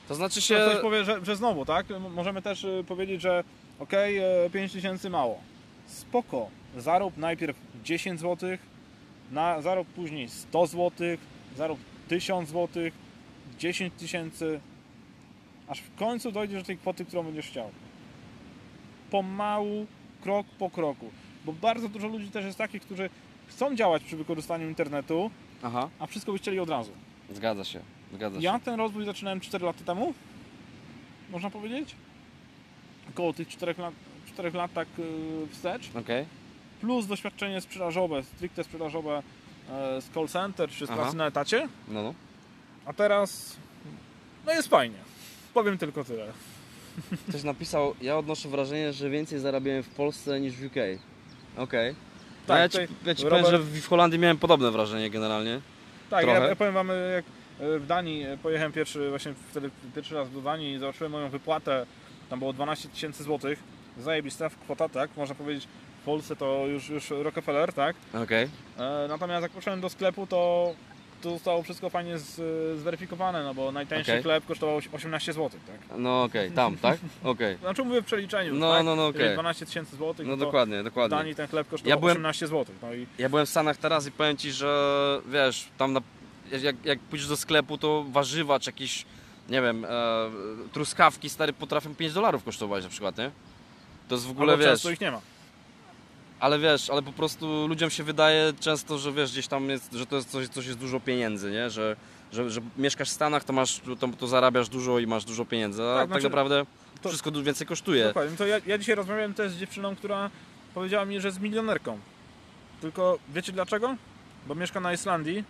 To 0.08 0.16
znaczy 0.16 0.42
się... 0.42 0.56
się... 0.56 0.68
ktoś 0.70 0.82
powie, 0.82 1.04
że, 1.04 1.26
że 1.26 1.36
znowu, 1.36 1.66
tak? 1.66 1.86
Możemy 2.16 2.42
też 2.42 2.64
y, 2.64 2.84
powiedzieć, 2.88 3.22
że 3.22 3.44
okej, 3.80 4.20
okay, 4.20 4.50
5000 4.50 5.10
mało. 5.10 5.40
Spoko. 5.88 6.50
Zarób 6.78 7.18
najpierw 7.18 7.58
10 7.84 8.20
zł, 8.20 8.50
na, 9.32 9.62
zarób 9.62 9.88
później 9.88 10.30
100 10.30 10.68
zł, 10.68 10.92
zarób 11.58 11.80
1000 12.08 12.50
zł, 12.50 12.84
10 13.60 13.94
tysięcy, 13.94 14.60
aż 15.68 15.80
w 15.80 15.96
końcu 15.96 16.32
dojdziesz 16.32 16.62
do 16.62 16.68
tej 16.68 16.78
kwoty, 16.78 17.06
którą 17.06 17.24
będziesz 17.24 17.48
chciał. 17.48 17.70
Pomału, 19.12 19.86
krok 20.22 20.48
po 20.60 20.70
kroku. 20.70 21.12
Bo 21.46 21.54
bardzo 21.54 21.90
dużo 21.90 22.08
ludzi 22.08 22.32
też 22.32 22.46
jest 22.46 22.58
takich, 22.58 22.82
którzy 22.82 23.10
chcą 23.48 23.76
działać 23.76 24.04
przy 24.04 24.18
wykorzystaniu 24.18 24.68
internetu, 24.68 25.32
Aha, 25.64 25.90
a 26.00 26.08
wszystko 26.08 26.32
by 26.32 26.38
chcieli 26.38 26.60
od 26.60 26.70
razu. 26.70 26.92
zgadza 27.34 27.64
się, 27.64 27.80
zgadza 28.16 28.36
się. 28.40 28.44
Ja 28.44 28.60
ten 28.60 28.76
rozwój 28.76 29.06
zaczynałem 29.06 29.40
4 29.40 29.66
lata 29.66 29.84
temu, 29.86 30.14
można 31.32 31.50
powiedzieć. 31.50 31.96
Około 33.10 33.34
tych 33.34 33.48
4 33.48 33.76
lat, 33.78 33.94
4 34.34 34.52
lat 34.52 34.74
tak 34.74 34.88
yy, 34.98 35.06
wstecz. 35.52 35.90
Okej, 35.96 36.26
Plus 36.82 37.08
doświadczenie 37.08 37.62
sprzedażowe, 37.62 38.24
stricte 38.24 38.64
sprzedażowe 38.64 39.24
e, 39.70 40.02
z 40.02 40.10
call 40.10 40.28
center 40.28 40.70
czy 40.70 40.86
z 40.88 40.90
Aha. 40.90 41.02
pracy 41.02 41.18
na 41.18 41.28
etacie. 41.28 41.68
no 41.88 42.04
no. 42.04 42.14
A 42.86 42.94
teraz 42.94 43.58
no 44.46 44.54
jest 44.54 44.68
fajnie. 44.68 44.98
Powiem 45.54 45.78
tylko 45.78 46.04
tyle. 46.04 46.28
Ktoś 47.30 47.44
napisał, 47.44 47.96
ja 48.02 48.18
odnoszę 48.18 48.50
wrażenie, 48.50 48.94
że 48.94 49.10
więcej 49.10 49.40
zarabiałem 49.40 49.84
w 49.84 49.90
Polsce 49.90 50.40
niż 50.40 50.54
w 50.56 50.66
UK. 50.66 50.76
Okej. 51.58 51.92
No 52.48 52.56
Tak, 52.56 52.60
ja 52.60 52.70
ci, 52.70 52.94
ja 53.06 53.16
ci 53.16 53.24
Robert- 53.24 53.30
powiem, 53.46 53.46
że 53.52 53.60
w 53.82 53.88
Holandii 53.88 54.20
miałem 54.20 54.38
podobne 54.38 54.72
wrażenie 54.72 55.10
generalnie. 55.10 55.62
Tak, 56.10 56.28
ja, 56.28 56.34
Trochę. 56.34 56.50
ja 56.50 56.56
powiem 56.56 56.74
wam, 56.74 56.88
jak 57.16 57.26
w 57.60 57.84
Danii 57.88 58.24
e, 58.24 58.38
pojechałem 58.38 58.72
pierwszy, 58.72 59.10
właśnie 59.10 59.34
wtedy 59.52 59.70
pierwszy 59.96 60.16
raz 60.16 60.32
do 60.32 60.42
Danii 60.42 60.74
i 60.74 60.80
zobaczyłem 60.80 61.12
moją 61.12 61.30
wypłatę, 61.30 61.86
tam 62.30 62.40
było 62.40 62.54
12 62.54 62.90
tysięcy 62.90 63.24
złotych, 63.24 63.60
zajebista 64.00 64.50
kwota, 64.50 64.90
tak, 64.90 65.10
można 65.18 65.36
powiedzieć, 65.36 65.68
w 66.02 66.06
Polsce 66.06 66.36
to 66.36 66.68
już, 66.68 66.90
już 66.90 67.10
Rockefeller, 67.10 67.74
tak, 67.74 67.96
Okej. 68.24 68.50
e, 68.80 69.06
natomiast 69.10 69.44
jak 69.44 69.52
poszedłem 69.52 69.82
do 69.82 69.90
sklepu, 69.90 70.28
to 70.28 70.74
to 71.22 71.32
zostało 71.32 71.64
wszystko 71.64 71.90
fajnie 71.90 72.18
z, 72.20 72.36
zweryfikowane, 72.80 73.44
no 73.44 73.54
bo 73.54 73.72
najtańszy 73.72 74.12
Okej. 74.12 74.24
chleb 74.24 74.46
kosztował 74.46 74.80
18 74.92 75.34
zł, 75.34 75.50
tak. 75.68 75.98
No 75.98 76.24
okej, 76.24 76.52
tam, 76.52 76.78
tak? 76.78 76.98
Okej. 77.24 77.58
Znaczy 77.62 77.84
mówię 77.84 78.02
w 78.02 78.06
przeliczeniu, 78.06 78.54
No, 78.56 78.72
tak? 78.74 78.86
no, 78.86 78.96
no, 78.96 79.08
okej. 79.08 79.34
12 79.34 79.66
tysięcy 79.66 79.96
złotych, 79.96 80.26
No 80.28 80.32
no 80.32 80.38
to 80.38 80.46
dokładnie, 80.46 80.82
w 80.82 80.84
dokładnie. 80.84 81.18
Danii 81.18 81.36
ten 81.36 81.48
chleb 81.48 81.68
kosztował 81.70 81.90
Ja 81.90 81.98
byłem- 81.98 82.16
18 82.18 82.48
zł, 82.48 82.76
no 82.82 82.94
i 82.94 83.08
Ja 83.18 83.30
byłem 83.30 83.46
w 83.46 83.50
Stanach 83.50 83.78
teraz 83.78 84.08
i 84.08 84.12
powiem 84.12 84.38
Ci, 84.38 84.52
że 84.52 85.22
wiesz, 85.28 85.68
tam 85.78 85.94
na, 85.94 86.02
jak, 86.62 86.86
jak 86.86 87.00
pójdziesz 87.00 87.28
do 87.28 87.38
sklepu, 87.38 87.78
to 87.78 88.06
warzywa 88.10 88.60
czy 88.60 88.70
jakieś, 88.70 89.06
nie 89.50 89.62
wiem, 89.62 89.86
e, 89.86 89.90
truskawki 90.74 91.30
stary 91.30 91.54
potrafią 91.54 91.96
5 91.96 92.14
dolarów 92.14 92.44
kosztować 92.44 92.84
na 92.84 92.90
przykład, 92.90 93.18
nie? 93.18 93.32
To 94.08 94.16
jest 94.16 94.28
w 94.28 94.32
ogóle, 94.32 94.54
albo 94.54 94.64
wiesz, 94.64 94.72
często 94.74 94.92
ich 94.92 95.02
nie 95.02 95.12
ma. 95.12 95.22
ale 96.40 96.60
wiesz, 96.60 96.90
ale 96.90 97.02
po 97.02 97.12
prostu 97.12 97.68
ludziom 97.68 97.90
się 97.90 98.04
wydaje 98.04 98.54
często, 98.60 98.98
że 98.98 99.12
wiesz, 99.12 99.32
gdzieś 99.32 99.48
tam 99.48 99.70
jest, 99.70 99.94
że 99.94 100.06
to 100.06 100.16
jest 100.16 100.30
coś, 100.30 100.48
coś 100.48 100.66
jest 100.66 100.80
dużo 100.80 101.00
pieniędzy, 101.00 101.52
nie? 101.52 101.70
Że, 101.70 101.96
że, 102.34 102.50
że 102.50 102.62
mieszkasz 102.78 103.10
w 103.10 103.14
Stanach, 103.14 103.44
to 103.44 103.54
masz, 103.54 103.82
to, 104.00 104.08
to 104.08 104.28
zarabiasz 104.28 104.70
dużo 104.70 105.00
i 105.00 105.08
masz 105.08 105.26
dużo 105.26 105.46
pieniędzy, 105.46 105.84
a 105.84 105.86
Tak, 105.86 105.98
tak, 105.98 106.08
znaczy- 106.08 106.24
naprawdę 106.24 106.66
to- 107.02 107.10
wszystko 107.10 107.32
więcej 107.32 107.68
kosztuje. 107.68 108.04
Dokładnie. 108.04 108.32
No 108.32 108.38
To 108.38 108.46
ja, 108.46 108.58
ja 108.66 108.78
dzisiaj 108.78 108.96
rozmawiałem 108.96 109.34
też 109.34 109.52
z 109.52 109.58
dziewczyną, 109.58 109.96
która 109.96 110.30
powiedziała 110.74 111.06
mi, 111.06 111.22
że 111.22 111.28
jest 111.28 111.42
milionerką. 111.42 112.00
Tylko 112.82 113.20
wiecie 113.34 113.52
dlaczego? 113.52 113.96
Bo 114.48 114.56
mieszka 114.56 114.80
na 114.80 114.94
Islandii 114.94 115.44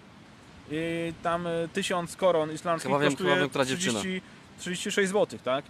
i 0.72 1.14
tam 1.24 1.48
y, 1.48 1.70
tysiąc 1.74 2.16
koron 2.16 2.54
islandzkich 2.54 2.92
Chyba 2.92 3.00
wiem, 3.00 3.12
kosztuje 3.12 3.36
wiem, 3.36 3.50
która 3.50 3.66
dziewczyna. 3.66 4.00
30, 4.00 4.22
36 4.60 5.10
zł, 5.12 5.40
tak? 5.44 5.66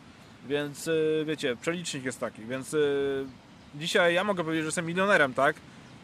Więc 0.47 0.87
y, 0.87 1.23
wiecie, 1.27 1.55
przelicznik 1.61 2.05
jest 2.05 2.19
taki, 2.19 2.45
więc 2.45 2.73
y, 2.73 3.25
dzisiaj 3.75 4.13
ja 4.13 4.23
mogę 4.23 4.43
powiedzieć, 4.43 4.63
że 4.63 4.67
jestem 4.67 4.85
milionerem, 4.85 5.33
tak? 5.33 5.55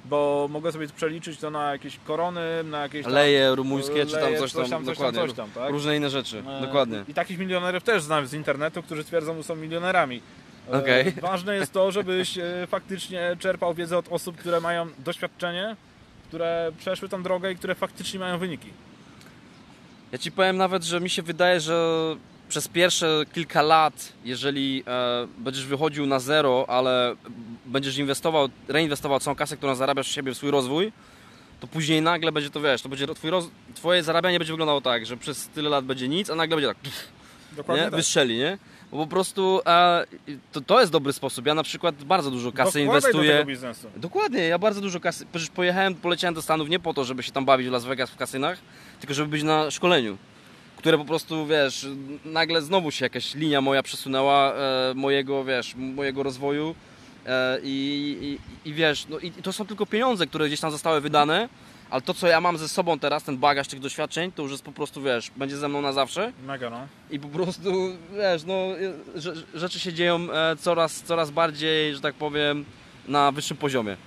Bo 0.05 0.47
mogę 0.51 0.71
sobie 0.71 0.87
przeliczyć 0.87 1.39
to 1.39 1.49
na 1.49 1.71
jakieś 1.71 1.97
korony, 1.97 2.63
na 2.63 2.79
jakieś 2.81 3.03
tam, 3.03 3.13
Leje 3.13 3.55
rumuńskie, 3.55 4.05
czy 4.05 4.11
tam 4.11 4.21
leje, 4.21 4.39
coś 4.39 4.53
tam, 4.53 4.61
coś 4.61 4.69
tam, 4.69 4.85
dokładnie. 4.85 5.21
coś 5.21 5.33
tam, 5.33 5.49
tak? 5.51 5.71
Różne 5.71 5.97
inne 5.97 6.09
rzeczy, 6.09 6.43
E, 6.47 6.61
dokładnie. 6.61 7.03
I 7.07 7.13
takich 7.13 7.39
milionerów 7.39 7.83
też 7.83 8.03
znam 8.03 8.27
z 8.27 8.33
internetu, 8.33 8.83
którzy 8.83 9.03
twierdzą, 9.03 9.37
że 9.37 9.43
są 9.43 9.55
milionerami. 9.55 10.21
E, 10.69 10.77
Okej. 10.77 11.11
Ważne 11.21 11.55
jest 11.55 11.71
to, 11.71 11.91
żebyś 11.91 12.37
e, 12.37 12.67
faktycznie 12.67 13.35
czerpał 13.39 13.73
wiedzę 13.73 13.97
od 13.97 14.07
osób, 14.09 14.37
które 14.37 14.61
mają 14.61 14.87
doświadczenie, 14.99 15.75
które 16.31 16.71
przeszły 16.77 17.09
tą 17.09 17.23
drogę 17.23 17.51
i 17.51 17.55
które 17.55 17.75
faktycznie 17.75 18.19
mają 18.19 18.37
wyniki. 18.37 18.69
Ja 20.11 20.17
ci 20.17 20.31
powiem 20.31 20.57
nawet, 20.57 20.83
że 20.83 21.01
mi 21.01 21.09
się 21.09 21.21
wydaje, 21.21 21.59
że 21.59 21.75
przez 22.49 22.67
pierwsze 22.67 23.23
kilka 23.33 23.61
lat, 23.61 24.13
jeżeli 24.25 24.83
e, 24.87 25.27
będziesz 25.37 25.65
wychodził 25.65 26.05
na 26.05 26.19
zero, 26.19 26.65
ale 26.67 27.15
będziesz 27.65 27.97
inwestował, 27.97 28.49
reinwestował 28.67 29.19
całą 29.19 29.35
kasę, 29.35 29.57
którą 29.57 29.75
zarabiasz 29.75 30.07
w 30.07 30.11
siebie 30.11 30.33
w 30.33 30.37
swój 30.37 30.51
rozwój, 30.51 30.91
to 31.59 31.67
później 31.67 32.01
nagle 32.01 32.31
będzie 32.31 32.49
to, 32.49 32.61
wiesz, 32.61 32.81
to 32.81 32.89
będzie 32.89 33.07
twój 33.07 33.29
roz, 33.29 33.47
twoje 33.75 34.03
zarabianie 34.03 34.39
będzie 34.39 34.53
wyglądało 34.53 34.81
tak, 34.81 35.05
że 35.05 35.17
przez 35.17 35.47
tyle 35.47 35.69
lat 35.69 35.85
będzie 35.85 36.07
nic, 36.07 36.29
a 36.29 36.35
nagle 36.35 36.55
będzie 36.57 36.67
tak, 36.67 36.77
pff, 36.77 37.07
Dokładnie 37.51 37.83
nie? 37.83 37.91
tak. 37.91 37.97
wystrzeli, 37.99 38.37
nie? 38.37 38.57
Bo 38.91 38.97
po 38.97 39.07
prostu 39.07 39.61
e, 39.65 40.05
to, 40.51 40.61
to 40.61 40.79
jest 40.79 40.91
dobry 40.91 41.13
sposób. 41.13 41.45
Ja 41.45 41.53
na 41.53 41.63
przykład 41.63 42.03
bardzo 42.03 42.31
dużo 42.31 42.51
kasy 42.51 42.79
Dokładaj 42.79 43.01
do 43.01 43.07
inwestuję. 43.07 43.31
tego 43.31 43.45
biznesu. 43.45 43.87
Dokładnie, 43.95 44.39
ja 44.39 44.59
bardzo 44.59 44.81
dużo 44.81 44.99
kasy. 44.99 45.25
Przecież 45.31 45.49
pojechałem, 45.49 45.95
poleciałem 45.95 46.33
do 46.35 46.41
Stanów 46.41 46.69
nie 46.69 46.79
po 46.79 46.93
to, 46.93 47.03
żeby 47.03 47.23
się 47.23 47.31
tam 47.31 47.45
bawić 47.45 47.67
w 47.67 47.71
Las 47.71 47.85
Vegas 47.85 48.09
w 48.09 48.15
kasynach, 48.17 48.57
tylko 48.99 49.13
żeby 49.13 49.29
być 49.29 49.43
na 49.43 49.71
szkoleniu. 49.71 50.17
Które 50.77 50.97
po 50.97 51.05
prostu, 51.05 51.45
wiesz, 51.45 51.87
nagle 52.25 52.61
znowu 52.61 52.91
się 52.91 53.05
jakaś 53.05 53.35
linia 53.35 53.61
moja 53.61 53.83
przesunęła 53.83 54.53
e, 54.53 54.93
mojego, 54.95 55.43
wiesz, 55.43 55.75
mojego 55.75 56.23
rozwoju. 56.23 56.75
E, 57.25 57.59
i, 57.63 58.37
i, 58.65 58.69
I 58.69 58.73
wiesz, 58.73 59.05
no 59.09 59.19
i 59.19 59.31
to 59.31 59.53
są 59.53 59.65
tylko 59.65 59.85
pieniądze, 59.85 60.27
które 60.27 60.47
gdzieś 60.47 60.59
tam 60.59 60.71
zostały 60.71 61.01
wydane, 61.01 61.49
ale 61.91 62.01
to, 62.01 62.13
co 62.13 62.27
ja 62.27 62.41
mam 62.41 62.57
ze 62.57 62.69
sobą 62.69 62.99
teraz, 62.99 63.23
ten 63.23 63.37
bagaż 63.37 63.67
tych 63.67 63.79
doświadczeń, 63.79 64.31
to 64.31 64.41
już 64.43 64.51
jest 64.51 64.63
po 64.63 64.71
prostu, 64.71 65.01
wiesz, 65.01 65.31
będzie 65.37 65.57
ze 65.57 65.69
mną 65.69 65.81
na 65.81 65.93
zawsze. 65.93 66.33
Mega, 66.47 66.69
no. 66.69 66.87
I 67.11 67.19
po 67.19 67.27
prostu, 67.27 67.71
wiesz, 68.17 68.43
no, 68.43 68.53
rze- 69.15 69.43
rzeczy 69.53 69.79
się 69.79 69.93
dzieją 69.93 70.19
e, 70.33 70.55
coraz, 70.55 71.01
coraz 71.01 71.31
bardziej, 71.31 71.95
że 71.95 72.01
tak 72.01 72.15
powiem, 72.15 72.65
na 73.07 73.31
wyższym 73.31 73.57
poziomie. 73.57 73.97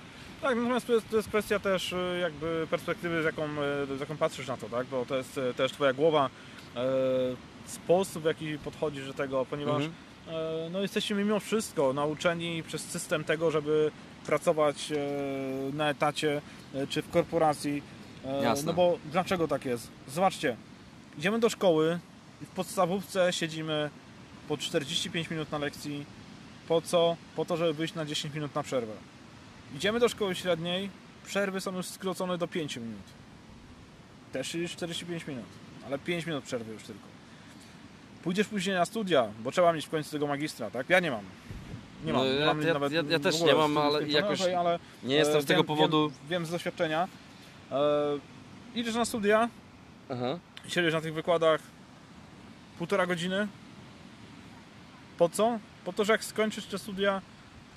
Tak, 0.41 0.55
natomiast 0.57 0.87
to 0.87 0.93
jest, 0.93 1.09
to 1.09 1.15
jest 1.17 1.29
kwestia 1.29 1.59
też 1.59 1.93
y, 1.93 2.19
jakby 2.21 2.67
perspektywy, 2.69 3.21
z 3.21 3.25
jaką, 3.25 3.43
y, 3.93 3.97
z 3.97 3.99
jaką 3.99 4.17
patrzysz 4.17 4.47
na 4.47 4.57
to, 4.57 4.69
tak? 4.69 4.87
Bo 4.87 5.05
to 5.05 5.15
jest 5.17 5.39
też 5.57 5.71
twoja 5.71 5.93
głowa, 5.93 6.29
y, 7.65 7.69
sposób 7.71 8.23
w 8.23 8.25
jaki 8.25 8.57
podchodzisz 8.57 9.07
do 9.07 9.13
tego, 9.13 9.45
ponieważ 9.49 9.83
Mhm. 9.83 9.93
e, 10.65 10.69
no, 10.69 10.81
jesteśmy 10.81 11.15
mimo 11.23 11.39
wszystko 11.39 11.93
nauczeni 11.93 12.63
przez 12.63 12.81
system 12.81 13.23
tego, 13.23 13.51
żeby 13.51 13.91
pracować 14.25 14.91
e, 14.91 14.95
na 15.73 15.89
etacie 15.89 16.41
e, 16.73 16.87
czy 16.87 17.01
w 17.01 17.09
korporacji. 17.09 17.83
E, 18.25 18.43
Jasne. 18.43 18.65
No 18.65 18.73
bo 18.73 18.97
dlaczego 19.11 19.47
tak 19.47 19.65
jest? 19.65 19.87
Zobaczcie, 20.07 20.55
idziemy 21.17 21.39
do 21.39 21.49
szkoły 21.49 21.99
i 22.41 22.45
w 22.45 22.49
podstawówce 22.49 23.33
siedzimy 23.33 23.89
po 24.47 24.57
45 24.57 25.29
minut 25.29 25.51
na 25.51 25.57
lekcji. 25.57 26.05
Po 26.67 26.81
co? 26.81 27.17
Po 27.35 27.45
to, 27.45 27.57
żeby 27.57 27.73
wyjść 27.73 27.93
na 27.93 28.05
10 28.05 28.33
minut 28.33 28.55
na 28.55 28.63
przerwę. 28.63 28.93
Idziemy 29.75 29.99
do 29.99 30.09
szkoły 30.09 30.35
średniej, 30.35 30.89
przerwy 31.25 31.61
są 31.61 31.75
już 31.75 31.85
skrócone 31.85 32.37
do 32.37 32.47
5 32.47 32.77
minut. 32.77 33.03
Też 34.31 34.53
już 34.53 34.71
45 34.71 35.27
minut, 35.27 35.45
ale 35.85 35.99
5 35.99 36.25
minut 36.25 36.43
przerwy 36.43 36.73
już 36.73 36.83
tylko. 36.83 37.01
Pójdziesz 38.23 38.47
później 38.47 38.75
na 38.75 38.85
studia, 38.85 39.27
bo 39.39 39.51
trzeba 39.51 39.73
mieć 39.73 39.85
w 39.85 39.89
końcu 39.89 40.11
tego 40.11 40.27
magistra, 40.27 40.71
tak? 40.71 40.89
Ja 40.89 40.99
nie 40.99 41.11
mam. 41.11 41.23
Nie 42.05 42.13
No, 42.13 42.19
mam. 42.19 42.27
nie 42.27 42.33
ja- 42.39 42.45
mam 42.45 42.61
ja- 42.61 42.73
nawet 42.73 42.91
ja- 42.91 43.03
ja 43.09 43.19
też 43.19 43.41
nie 43.41 43.53
mam, 43.55 43.77
ale 43.77 44.07
jakoś 44.07 44.41
ale 44.41 44.79
Nie 45.03 45.15
jestem 45.15 45.37
e, 45.37 45.41
z 45.41 45.45
tego 45.45 45.59
wiem, 45.59 45.67
powodu. 45.67 46.09
Wiem, 46.09 46.17
wiem 46.29 46.45
z 46.45 46.51
doświadczenia. 46.51 47.07
E, 47.71 47.77
idziesz 48.75 48.95
na 48.95 49.05
studia, 49.05 49.49
Aha. 50.09 50.39
siedzisz 50.67 50.93
na 50.93 51.01
tych 51.01 51.13
wykładach 51.13 51.61
półtora 52.77 53.05
godziny. 53.05 53.47
Po 55.17 55.29
co? 55.29 55.59
Po 55.85 55.93
to, 55.93 56.05
że 56.05 56.11
jak 56.13 56.23
skończysz 56.23 56.65
te 56.65 56.77
studia, 56.79 57.21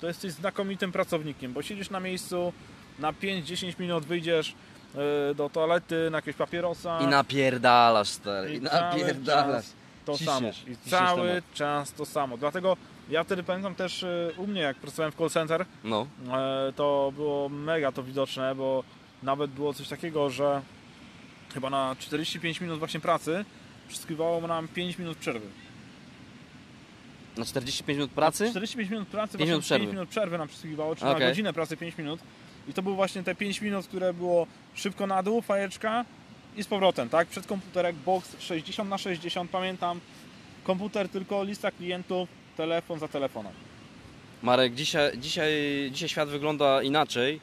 to 0.01 0.07
jesteś 0.07 0.31
znakomitym 0.31 0.91
pracownikiem, 0.91 1.53
bo 1.53 1.61
siedzisz 1.61 1.89
na 1.89 1.99
miejscu, 1.99 2.53
na 2.99 3.13
5-10 3.13 3.79
minut 3.79 4.05
wyjdziesz 4.05 4.55
e, 5.31 5.35
do 5.35 5.49
toalety, 5.49 6.07
na 6.11 6.17
jakiegoś 6.17 6.37
papierosa. 6.37 6.99
I 7.01 7.07
napierdalasz, 7.07 8.07
stary. 8.09 8.53
I 8.53 8.57
I 8.57 8.61
napierdalasz. 8.61 9.65
to 10.05 10.17
samo. 10.17 10.49
I 10.67 10.89
cały 10.89 11.27
temat. 11.29 11.43
czas 11.53 11.93
to 11.93 12.05
samo. 12.05 12.37
Dlatego 12.37 12.77
ja 13.09 13.23
wtedy 13.23 13.43
pamiętam 13.43 13.75
też 13.75 14.03
e, 14.03 14.31
u 14.37 14.47
mnie, 14.47 14.61
jak 14.61 14.77
pracowałem 14.77 15.11
w 15.11 15.15
call 15.15 15.29
center, 15.29 15.65
No. 15.83 16.07
e, 16.33 16.73
to 16.75 17.11
było 17.15 17.49
mega 17.49 17.91
to 17.91 18.03
widoczne, 18.03 18.55
bo 18.55 18.83
nawet 19.23 19.51
było 19.51 19.73
coś 19.73 19.87
takiego, 19.87 20.29
że 20.29 20.61
chyba 21.53 21.69
na 21.69 21.95
45 21.99 22.61
minut 22.61 22.79
właśnie 22.79 22.99
pracy 22.99 23.45
przysługiwało 23.87 24.47
nam 24.47 24.67
5 24.67 24.97
minut 24.97 25.17
przerwy. 25.17 25.47
Na 27.37 27.45
45 27.45 27.97
minut 27.97 28.11
pracy? 28.11 28.49
45 28.49 28.89
minut 28.91 29.07
pracy, 29.07 29.37
5 29.37 29.47
minut 29.49 29.61
właśnie 29.61 29.77
5 29.77 29.79
przerwy. 29.81 29.93
minut 29.93 30.09
przerwy 30.09 30.37
nam 30.37 30.47
przysługiwało, 30.47 30.95
czy 30.95 31.03
na 31.05 31.11
Okej. 31.11 31.27
godzinę 31.27 31.53
pracy 31.53 31.77
5 31.77 31.97
minut. 31.97 32.19
I 32.67 32.73
to 32.73 32.81
były 32.81 32.95
właśnie 32.95 33.23
te 33.23 33.35
5 33.35 33.61
minut, 33.61 33.87
które 33.87 34.13
było 34.13 34.47
szybko 34.75 35.07
na 35.07 35.23
dół, 35.23 35.41
fajeczka 35.41 36.05
i 36.57 36.63
z 36.63 36.67
powrotem, 36.67 37.09
tak? 37.09 37.27
Przed 37.27 37.47
komputerek, 37.47 37.95
box 37.95 38.35
60 38.39 38.89
na 38.89 38.97
60 38.97 39.51
pamiętam. 39.51 39.99
Komputer 40.63 41.09
tylko, 41.09 41.43
lista 41.43 41.71
klientów, 41.71 42.29
telefon 42.59 42.99
za 42.99 43.07
telefonem. 43.07 43.53
Marek, 44.43 44.75
dzisiaj, 44.75 45.17
dzisiaj, 45.17 45.53
dzisiaj 45.91 46.09
świat 46.09 46.29
wygląda 46.29 46.83
inaczej 46.83 47.39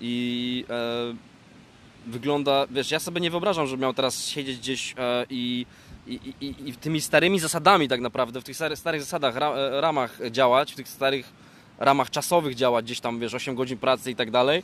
i 0.00 0.64
e, 0.70 1.14
wygląda, 2.06 2.66
wiesz, 2.70 2.90
ja 2.90 3.00
sobie 3.00 3.20
nie 3.20 3.30
wyobrażam, 3.30 3.66
że 3.66 3.76
miał 3.76 3.94
teraz 3.94 4.26
siedzieć 4.26 4.58
gdzieś 4.58 4.94
e, 4.98 5.26
i, 5.30 5.66
i, 6.06 6.14
i, 6.40 6.54
i 6.68 6.72
tymi 6.72 7.00
starymi 7.00 7.40
zasadami 7.40 7.88
tak 7.88 8.00
naprawdę, 8.00 8.40
w 8.40 8.44
tych 8.44 8.56
starych, 8.56 8.78
starych 8.78 9.00
zasadach, 9.00 9.36
ra, 9.36 9.50
e, 9.50 9.80
ramach 9.80 10.18
działać, 10.30 10.72
w 10.72 10.76
tych 10.76 10.88
starych 10.88 11.32
ramach 11.78 12.10
czasowych 12.10 12.54
działać, 12.54 12.84
gdzieś 12.84 13.00
tam, 13.00 13.20
wiesz, 13.20 13.34
8 13.34 13.54
godzin 13.54 13.78
pracy 13.78 14.10
i 14.10 14.16
tak 14.16 14.30
dalej. 14.30 14.62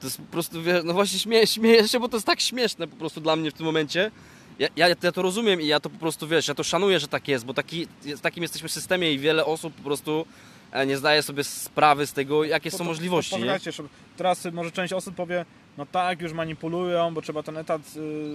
To 0.00 0.06
jest 0.06 0.18
po 0.18 0.32
prostu, 0.32 0.62
wiesz, 0.62 0.84
no 0.84 0.92
właśnie 0.92 1.18
śmieję, 1.18 1.46
śmieję 1.46 1.88
się, 1.88 2.00
bo 2.00 2.08
to 2.08 2.16
jest 2.16 2.26
tak 2.26 2.40
śmieszne 2.40 2.88
po 2.88 2.96
prostu 2.96 3.20
dla 3.20 3.36
mnie 3.36 3.50
w 3.50 3.54
tym 3.54 3.66
momencie. 3.66 4.10
Ja, 4.58 4.68
ja, 4.76 4.88
ja 4.88 5.12
to 5.12 5.22
rozumiem 5.22 5.60
i 5.60 5.66
ja 5.66 5.80
to 5.80 5.90
po 5.90 5.98
prostu, 5.98 6.28
wiesz, 6.28 6.48
ja 6.48 6.54
to 6.54 6.64
szanuję, 6.64 7.00
że 7.00 7.08
tak 7.08 7.28
jest, 7.28 7.44
bo 7.44 7.54
taki, 7.54 7.86
w 8.02 8.20
takim 8.20 8.42
jesteśmy 8.42 8.68
systemie 8.68 9.12
i 9.12 9.18
wiele 9.18 9.44
osób 9.44 9.74
po 9.74 9.82
prostu 9.82 10.26
e, 10.72 10.86
nie 10.86 10.96
zdaje 10.96 11.22
sobie 11.22 11.44
sprawy 11.44 12.06
z 12.06 12.12
tego, 12.12 12.44
jakie 12.44 12.70
są 12.70 12.78
Po- 12.78 12.84
po- 12.84 12.90
możliwości, 12.90 13.34
żeby- 13.72 13.88
teraz 14.16 14.44
może 14.52 14.70
część 14.70 14.92
osób 14.92 15.14
powie, 15.14 15.44
no 15.78 15.86
tak, 15.86 16.20
już 16.20 16.32
manipulują, 16.32 17.14
bo 17.14 17.22
trzeba 17.22 17.42
ten 17.42 17.56
etat 17.56 17.80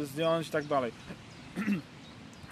y, 0.02 0.06
zdjąć 0.06 0.48
i 0.48 0.52
tak 0.52 0.66
dalej. 0.66 0.92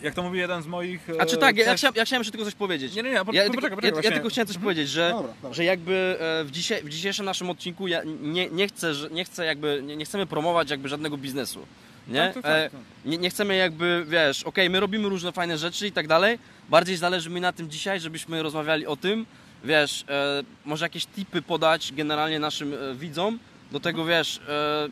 Jak 0.01 0.13
to 0.13 0.23
mówi 0.23 0.39
jeden 0.39 0.63
z 0.63 0.67
moich... 0.67 1.07
A 1.19 1.25
czy 1.25 1.35
e, 1.35 1.39
tak, 1.39 1.57
ja, 1.57 1.65
ja, 1.65 1.75
chciałem, 1.75 1.93
ja 1.95 2.05
chciałem 2.05 2.19
jeszcze 2.19 2.31
tylko 2.31 2.45
coś 2.45 2.55
powiedzieć. 2.55 2.95
Nie, 2.95 3.03
nie, 3.03 3.11
nie, 3.11 3.25
po, 3.25 3.31
Ja, 3.33 3.45
po, 3.45 3.51
tylko, 3.51 3.55
poczekaj, 3.55 3.61
ja, 3.61 3.77
poczekaj, 3.77 3.87
ja 3.87 3.93
właśnie. 3.93 4.11
tylko 4.11 4.29
chciałem 4.29 4.47
coś 4.47 4.57
powiedzieć, 4.57 4.89
że, 4.89 5.09
Dobra, 5.09 5.33
dobra. 5.41 5.53
że 5.53 5.63
jakby 5.63 6.17
e, 6.19 6.43
w, 6.43 6.51
dzisiaj, 6.51 6.83
w 6.83 6.89
dzisiejszym 6.89 7.25
naszym 7.25 7.49
odcinku 7.49 7.87
ja 7.87 8.01
nie, 8.21 8.49
nie 8.49 8.67
chcę, 8.67 8.93
nie 9.11 9.25
chcę 9.25 9.45
jakby, 9.45 9.81
nie, 9.85 9.95
nie 9.97 10.05
chcemy 10.05 10.25
promować 10.25 10.69
jakby 10.69 10.89
żadnego 10.89 11.17
biznesu. 11.17 11.65
Nie? 12.09 12.31
Tak, 12.33 12.43
tak, 12.43 12.71
tak. 12.71 12.81
nie, 13.05 13.17
nie 13.17 13.29
chcemy 13.29 13.55
jakby, 13.55 14.05
wiesz, 14.07 14.43
okej, 14.43 14.69
my 14.69 14.79
robimy 14.79 15.09
różne 15.09 15.31
fajne 15.31 15.57
rzeczy 15.57 15.87
i 15.87 15.91
tak 15.91 16.07
dalej. 16.07 16.39
Bardziej 16.69 16.97
zależy 16.97 17.29
mi 17.29 17.41
na 17.41 17.51
tym 17.53 17.69
dzisiaj, 17.69 17.99
żebyśmy 17.99 18.43
rozmawiali 18.43 18.87
o 18.87 18.95
tym, 18.95 19.25
wiesz, 19.63 20.05
e, 20.09 20.43
może 20.65 20.85
jakieś 20.85 21.05
tipy 21.05 21.41
podać 21.41 21.93
generalnie 21.93 22.39
naszym 22.39 22.73
e, 22.73 22.95
widzom, 22.95 23.39
do 23.71 23.79
tego, 23.79 24.05
wiesz, 24.05 24.39
e, 24.47 24.89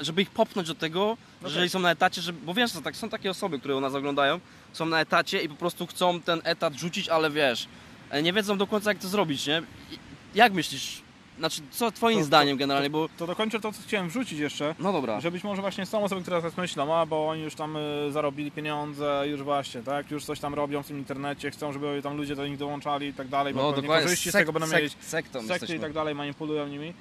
żeby 0.00 0.22
ich 0.22 0.30
popchnąć 0.30 0.68
do 0.68 0.74
tego, 0.74 1.16
że 1.42 1.48
jeżeli 1.48 1.70
są 1.70 1.78
na 1.78 1.90
etacie, 1.90 2.22
że, 2.22 2.32
bo 2.32 2.54
wiesz, 2.54 2.72
tak, 2.84 2.96
są 2.96 3.08
takie 3.08 3.30
osoby, 3.30 3.58
które 3.58 3.76
u 3.76 3.80
nas 3.80 3.94
oglądają, 3.94 4.40
są 4.72 4.86
na 4.86 5.00
etacie 5.00 5.42
i 5.42 5.48
po 5.48 5.54
prostu 5.54 5.86
chcą 5.86 6.20
ten 6.20 6.40
etat 6.44 6.74
rzucić, 6.74 7.08
ale 7.08 7.30
wiesz, 7.30 7.68
e, 8.10 8.22
nie 8.22 8.32
wiedzą 8.32 8.58
do 8.58 8.66
końca 8.66 8.90
jak 8.90 8.98
to 8.98 9.08
zrobić, 9.08 9.46
nie? 9.46 9.62
I 9.92 9.98
Jak 10.34 10.52
myślisz, 10.52 11.02
znaczy, 11.38 11.62
co 11.70 11.92
twoim 11.92 12.16
To- 12.18 12.20
to- 12.22 12.26
zdaniem 12.26 12.56
generalnie, 12.56 12.90
bo, 12.90 13.08
To 13.18 13.26
dokończę 13.26 13.60
to, 13.60 13.72
co 13.72 13.82
chciałem 13.82 14.08
wrzucić 14.08 14.38
jeszcze. 14.38 14.74
no 14.78 14.92
dobra, 14.92 15.20
Że 15.20 15.30
być 15.30 15.44
może 15.44 15.62
właśnie 15.62 15.86
są 15.86 16.04
osoby, 16.04 16.22
które 16.22 16.36
teraz 16.36 16.56
myślą, 16.56 16.94
a 16.96 17.06
bo 17.06 17.28
oni 17.28 17.42
już 17.42 17.54
tam 17.54 17.76
y, 17.76 18.12
zarobili 18.12 18.50
pieniądze, 18.50 19.22
już 19.26 19.42
właśnie, 19.42 19.82
tak, 19.82 20.10
już 20.10 20.24
coś 20.24 20.40
tam 20.40 20.54
robią 20.54 20.82
w 20.82 20.86
tym 20.86 20.98
internecie, 20.98 21.50
chcą, 21.50 21.72
żeby 21.72 22.00
tam 22.02 22.16
ludzie 22.16 22.36
do 22.36 22.46
nich 22.46 22.56
dołączali 22.58 23.06
i 23.06 23.14
tak 23.14 23.28
dalej, 23.28 23.54
bo 23.54 23.72
no 23.72 23.82
korzyści 23.82 24.30
z 24.30 24.32
tego 24.32 24.52
będą 24.52 24.68
sek- 24.68 24.82
mieć, 24.82 24.96
sektą 25.00 25.38
sekty 25.38 25.52
jesteśmy. 25.52 25.76
i 25.76 25.80
tak 25.80 25.92
dalej, 25.92 26.14
manipulują 26.14 26.66
nimi. 26.68 26.92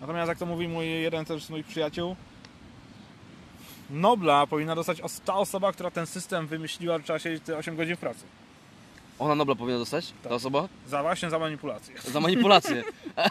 Natomiast 0.00 0.28
jak 0.28 0.38
to 0.38 0.46
mówi 0.46 0.68
mój 0.68 0.86
jeden 0.88 1.24
też 1.24 1.44
z 1.44 1.50
moich 1.50 1.66
przyjaciół, 1.66 2.16
Nobla 3.90 4.46
powinna 4.46 4.74
dostać 4.74 5.00
os- 5.00 5.20
ta 5.20 5.34
osoba, 5.34 5.72
która 5.72 5.90
ten 5.90 6.06
system 6.06 6.46
wymyśliła, 6.46 6.98
że 6.98 7.04
trzeba 7.04 7.18
siedzieć 7.18 7.42
te 7.44 7.56
8 7.58 7.76
godzin 7.76 7.96
w 7.96 7.98
pracy. 7.98 8.20
Ona 9.18 9.34
Nobla 9.34 9.54
powinna 9.54 9.78
dostać? 9.78 10.06
Ta 10.22 10.28
Tak. 10.28 10.32
osoba? 10.32 10.68
Za 10.88 11.02
właśnie 11.02 11.30
za 11.30 11.38
manipulację. 11.38 11.94
Za 12.12 12.20
manipulację. 12.20 12.84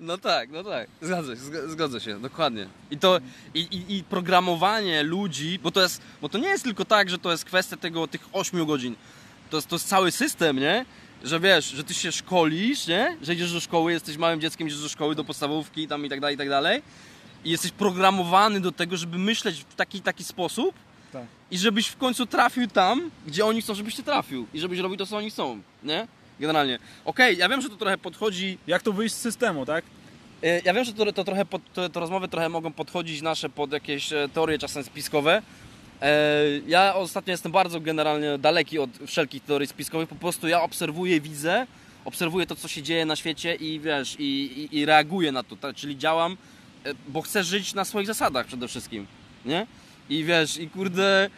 No 0.00 0.18
tak, 0.18 0.50
no 0.50 0.64
tak. 0.64 0.88
Zgadzę 1.02 1.36
się, 1.36 1.42
zgodzę 1.68 2.00
się, 2.00 2.20
dokładnie. 2.20 2.66
I 2.90 2.98
to 2.98 3.18
i, 3.54 3.60
i, 3.60 3.96
i 3.96 4.04
programowanie 4.04 5.02
ludzi, 5.02 5.58
bo 5.62 5.70
to 5.70 5.82
jest, 5.82 6.02
bo 6.22 6.28
to 6.28 6.38
nie 6.38 6.48
jest 6.48 6.64
tylko 6.64 6.84
tak, 6.84 7.10
że 7.10 7.18
to 7.18 7.30
jest 7.30 7.44
kwestia 7.44 7.76
tego 7.76 8.06
tych 8.06 8.20
8 8.32 8.66
godzin. 8.66 8.94
To 9.50 9.56
jest, 9.56 9.68
to 9.68 9.76
jest 9.76 9.88
cały 9.88 10.10
system, 10.10 10.58
nie? 10.58 10.84
Że 11.24 11.40
wiesz, 11.40 11.64
że 11.70 11.84
ty 11.84 11.94
się 11.94 12.12
szkolisz, 12.12 12.86
nie? 12.86 13.16
Że 13.22 13.34
idziesz 13.34 13.52
do 13.52 13.60
szkoły, 13.60 13.92
jesteś 13.92 14.16
małym 14.16 14.40
dzieckiem, 14.40 14.68
idziesz 14.68 14.82
do 14.82 14.88
szkoły, 14.88 15.14
do 15.14 15.24
podstawówki 15.24 15.88
tam 15.88 16.06
i 16.06 16.08
tak 16.08 16.20
dalej, 16.20 16.34
i 16.34 16.38
tak 16.38 16.48
dalej. 16.48 16.82
I 17.44 17.50
jesteś 17.50 17.70
programowany 17.70 18.60
do 18.60 18.72
tego, 18.72 18.96
żeby 18.96 19.18
myśleć 19.18 19.64
w 19.68 19.74
taki 19.74 20.00
taki 20.00 20.24
sposób, 20.24 20.74
Tak. 21.12 21.24
i 21.50 21.58
żebyś 21.58 21.86
w 21.88 21.96
końcu 21.96 22.26
trafił 22.26 22.66
tam, 22.68 23.10
gdzie 23.26 23.46
oni 23.46 23.62
chcą, 23.62 23.74
żebyś 23.74 23.94
ty 23.96 24.02
trafił. 24.02 24.46
I 24.54 24.60
żebyś 24.60 24.78
robił 24.78 24.96
to, 24.96 25.06
co 25.06 25.16
oni 25.16 25.30
chcą, 25.30 25.60
nie? 25.82 26.06
Generalnie. 26.40 26.78
Okej, 27.04 27.36
ja 27.38 27.48
wiem, 27.48 27.60
że 27.62 27.68
to 27.68 27.76
trochę 27.76 27.98
podchodzi... 27.98 28.58
Jak 28.66 28.82
tu 28.82 28.92
wyjść 28.92 29.14
z 29.14 29.18
systemu, 29.20 29.66
tak? 29.66 29.84
e, 30.42 30.60
Ja 30.60 30.74
wiem, 30.74 30.84
że 30.84 30.92
to, 30.92 31.12
to 31.12 31.24
trochę 31.24 31.44
pod, 31.44 31.62
to, 31.72 31.88
to 31.88 32.00
rozmowy 32.00 32.28
trochę 32.28 32.48
mogą 32.48 32.72
podchodzić 32.72 33.22
nasze 33.22 33.48
pod 33.48 33.72
jakieś 33.72 34.12
e, 34.12 34.28
teorie 34.34 34.58
czasem 34.58 34.84
spiskowe. 34.84 35.42
E, 36.02 36.32
Ja 36.66 36.94
ostatnio 36.94 37.30
jestem 37.30 37.52
bardzo 37.52 37.80
generalnie 37.80 38.38
daleki 38.38 38.78
od 38.78 38.90
wszelkich 39.06 39.42
teorii 39.44 39.68
spiskowych. 39.68 40.08
Po 40.08 40.14
prostu 40.14 40.48
ja 40.48 40.62
obserwuję, 40.62 41.20
widzę, 41.20 41.66
obserwuję 42.04 42.46
to, 42.46 42.56
co 42.56 42.68
się 42.68 42.82
dzieje 42.82 43.06
na 43.06 43.16
świecie 43.16 43.54
i 43.54 43.80
wiesz, 43.80 44.16
i, 44.18 44.24
i, 44.72 44.78
i 44.78 44.84
reaguję 44.86 45.32
na 45.32 45.42
to. 45.42 45.56
Tak? 45.56 45.76
Czyli 45.76 45.98
działam, 45.98 46.36
bo 47.08 47.22
chcę 47.22 47.44
żyć 47.44 47.74
na 47.74 47.84
swoich 47.84 48.06
zasadach 48.06 48.46
przede 48.46 48.68
wszystkim, 48.68 49.06
nie? 49.44 49.66
I 50.10 50.24
wiesz, 50.24 50.58
i 50.58 50.70
kurde... 50.70 51.30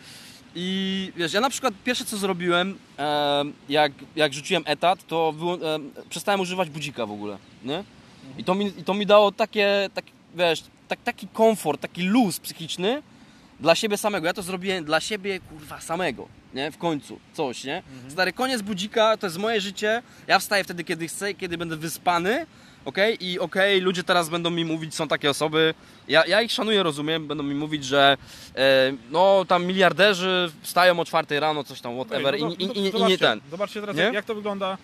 I 0.55 1.13
wiesz, 1.17 1.33
ja 1.33 1.41
na 1.41 1.51
przykład 1.51 1.75
pierwsze 1.85 2.05
co 2.05 2.17
zrobiłem, 2.17 2.79
e, 2.99 3.45
jak, 3.69 3.93
jak 4.17 4.33
rzuciłem 4.35 4.63
etat, 4.67 5.07
to 5.07 5.35
e, 5.63 5.79
przestałem 6.11 6.41
używać 6.41 6.71
budzika 6.71 7.07
w 7.07 7.13
ogóle, 7.13 7.39
nie? 7.65 7.85
I 8.39 8.45
to 8.45 8.55
mi, 8.55 8.67
i 8.67 8.85
to 8.85 8.95
mi 8.95 9.07
dało 9.07 9.33
takie, 9.33 9.91
tak, 9.95 10.05
wiesz, 10.35 10.63
tak, 10.89 11.03
taki 11.03 11.29
komfort, 11.29 11.81
taki 11.81 12.03
luz 12.03 12.41
psychiczny 12.41 13.03
dla 13.61 13.75
siebie 13.75 13.97
samego. 13.97 14.27
Ja 14.27 14.33
to 14.33 14.43
zrobiłem 14.43 14.85
dla 14.85 15.01
siebie, 15.01 15.41
kurwa, 15.41 15.81
samego, 15.81 16.29
nie? 16.55 16.71
W 16.71 16.79
końcu, 16.79 17.19
coś, 17.33 17.65
nie? 17.65 17.83
Stary, 18.09 18.33
koniec 18.33 18.63
budzika, 18.63 19.17
to 19.17 19.27
jest 19.27 19.39
moje 19.39 19.61
życie. 19.61 20.03
Ja 20.27 20.39
wstaję 20.39 20.65
wtedy, 20.65 20.85
kiedy 20.85 21.09
chcę, 21.09 21.35
kiedy 21.35 21.59
będę 21.59 21.77
wyspany, 21.77 22.47
okej? 22.85 23.25
I 23.25 23.39
okej, 23.39 23.81
ludzie 23.81 24.05
teraz 24.05 24.29
będą 24.29 24.51
mi 24.51 24.65
mówić, 24.65 24.95
są 24.95 25.09
takie 25.09 25.31
osoby, 25.31 25.75
ja, 26.09 26.27
ja 26.27 26.43
ich 26.43 26.53
szanuję, 26.53 26.83
rozumiem, 26.83 27.27
będą 27.27 27.45
mi 27.45 27.55
mówić, 27.55 27.85
że 27.85 28.17
e, 28.57 28.93
no, 29.11 29.45
tam 29.49 29.65
miliarderzy 29.67 30.53
wstają 30.63 31.01
o 31.01 31.05
czwartej 31.05 31.41
rano, 31.41 31.65
coś 31.65 31.81
tam, 31.81 31.95
whatever, 31.95 32.41
no 32.41 32.49
i, 32.49 32.53
i, 32.65 32.69
to- 32.69 32.73
i, 32.99 33.03
i 33.03 33.05
nie 33.05 33.19
ten. 33.19 33.41
Zobaczcie 33.51 33.81
teraz, 33.81 33.97
Nie? 33.97 34.03
jak, 34.03 34.15
jak 34.15 34.25
to 34.25 34.35
wygląda. 34.35 34.79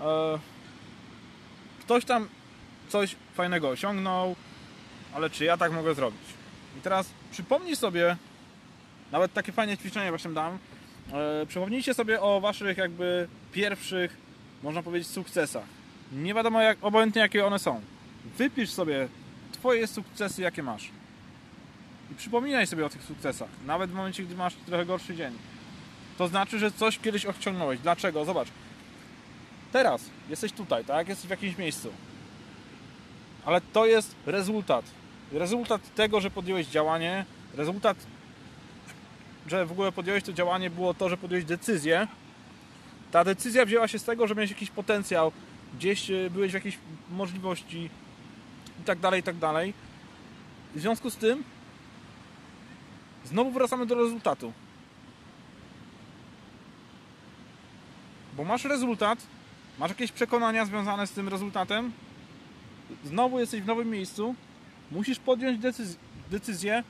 E, 0.00 0.38
ktoś 1.80 2.04
tam 2.04 2.28
coś 2.88 3.16
fajnego 3.34 3.68
osiągnął, 3.68 4.36
ale 5.14 5.30
czy 5.30 5.44
ja 5.44 5.56
tak 5.56 5.72
mogę 5.72 5.94
zrobić? 5.94 6.20
I 6.78 6.80
teraz 6.80 7.06
przypomnij 7.32 7.76
sobie, 7.76 8.16
nawet 9.12 9.32
takie 9.32 9.52
fajne 9.52 9.78
ćwiczenie 9.78 10.10
właśnie 10.10 10.30
dam, 10.30 10.58
e, 11.12 11.46
przypomnijcie 11.46 11.94
sobie 11.94 12.20
o 12.20 12.40
waszych 12.40 12.76
jakby 12.78 13.28
pierwszych, 13.52 14.16
można 14.62 14.82
powiedzieć, 14.82 15.08
sukcesach. 15.08 15.64
Nie 16.14 16.34
wiadomo 16.34 16.60
jak, 16.60 16.78
obojętnie 16.82 17.22
jakie 17.22 17.46
one 17.46 17.58
są. 17.58 17.80
Wypisz 18.38 18.70
sobie 18.70 19.08
twoje 19.52 19.86
sukcesy, 19.86 20.42
jakie 20.42 20.62
masz. 20.62 20.90
I 22.12 22.14
przypominaj 22.14 22.66
sobie 22.66 22.86
o 22.86 22.88
tych 22.88 23.02
sukcesach, 23.02 23.48
nawet 23.66 23.90
w 23.90 23.94
momencie, 23.94 24.22
gdy 24.22 24.34
masz 24.34 24.54
trochę 24.66 24.86
gorszy 24.86 25.16
dzień. 25.16 25.32
To 26.18 26.28
znaczy, 26.28 26.58
że 26.58 26.70
coś 26.70 26.98
kiedyś 26.98 27.26
osiągnąłeś. 27.26 27.80
Dlaczego? 27.80 28.24
Zobacz. 28.24 28.48
Teraz 29.72 30.10
jesteś 30.28 30.52
tutaj, 30.52 30.84
tak? 30.84 31.08
Jesteś 31.08 31.26
w 31.26 31.30
jakimś 31.30 31.58
miejscu. 31.58 31.92
Ale 33.44 33.60
to 33.60 33.86
jest 33.86 34.14
rezultat. 34.26 34.84
Rezultat 35.32 35.94
tego, 35.94 36.20
że 36.20 36.30
podjąłeś 36.30 36.66
działanie, 36.66 37.24
rezultat, 37.54 37.96
że 39.46 39.66
w 39.66 39.72
ogóle 39.72 39.92
podjąłeś 39.92 40.24
to 40.24 40.32
działanie, 40.32 40.70
było 40.70 40.94
to, 40.94 41.08
że 41.08 41.16
podjąłeś 41.16 41.44
decyzję. 41.44 42.06
Ta 43.10 43.24
decyzja 43.24 43.66
wzięła 43.66 43.88
się 43.88 43.98
z 43.98 44.04
tego, 44.04 44.26
że 44.26 44.34
miałeś 44.34 44.50
jakiś 44.50 44.70
potencjał, 44.70 45.32
gdzieś 45.76 46.10
e, 46.10 46.30
byłeś 46.30 46.50
w 46.50 46.54
jakiejś 46.54 46.78
możliwości 47.10 47.90
i 48.80 48.84
tak 48.84 48.98
dalej, 48.98 49.20
i 49.20 49.22
tak 49.22 49.36
dalej. 49.36 49.74
W 50.74 50.80
związku 50.80 51.10
z 51.10 51.16
tym 51.16 51.44
znowu 53.24 53.50
wracamy 53.50 53.86
do 53.86 53.94
rezultatu. 53.94 54.52
Bo 58.36 58.44
masz 58.44 58.64
rezultat, 58.64 59.18
masz 59.78 59.90
jakieś 59.90 60.12
przekonania 60.12 60.64
związane 60.64 61.06
z 61.06 61.12
tym 61.12 61.28
rezultatem, 61.28 61.92
znowu 63.04 63.40
jesteś 63.40 63.60
w 63.60 63.66
nowym 63.66 63.90
miejscu, 63.90 64.34
musisz 64.90 65.18
podjąć 65.18 65.60
decyz- 65.60 65.96
decyzję, 66.30 66.82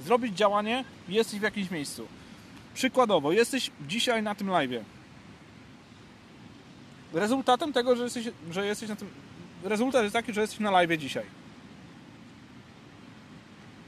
zrobić 0.00 0.36
działanie 0.36 0.84
jesteś 1.08 1.40
w 1.40 1.42
jakimś 1.42 1.70
miejscu. 1.70 2.06
Przykładowo, 2.74 3.32
jesteś 3.32 3.70
dzisiaj 3.88 4.22
na 4.22 4.34
tym 4.34 4.48
live. 4.50 4.84
Rezultatem 7.12 7.72
tego, 7.72 7.96
że 7.96 8.04
jesteś, 8.04 8.28
że 8.50 8.66
jesteś 8.66 8.88
na 8.88 8.96
tym. 8.96 9.08
Rezultat 9.64 10.02
jest 10.02 10.12
taki, 10.12 10.32
że 10.32 10.40
jesteś 10.40 10.60
na 10.60 10.70
live 10.70 10.98
dzisiaj. 10.98 11.24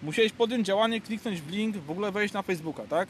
Musiałeś 0.02 0.32
podjąć 0.32 0.66
działanie, 0.66 1.00
kliknąć 1.00 1.40
w 1.40 1.50
link, 1.50 1.76
w 1.76 1.90
ogóle 1.90 2.12
wejść 2.12 2.34
na 2.34 2.42
Facebooka, 2.42 2.82
tak? 2.82 3.08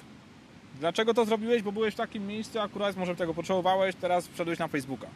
Dlaczego 0.81 1.15
to 1.15 1.25
zrobiłeś? 1.25 1.63
Bo 1.63 1.73
byłeś 1.73 1.95
w 1.95 1.97
takim 1.97 2.27
miejscu, 2.27 2.61
akurat 2.61 2.97
może 2.97 3.17
tego 3.17 3.35
potrzebowałeś, 3.35 3.95
teraz 3.97 4.29
wszedłeś 4.29 4.59
na 4.59 4.69
Facebooka. 4.69 5.07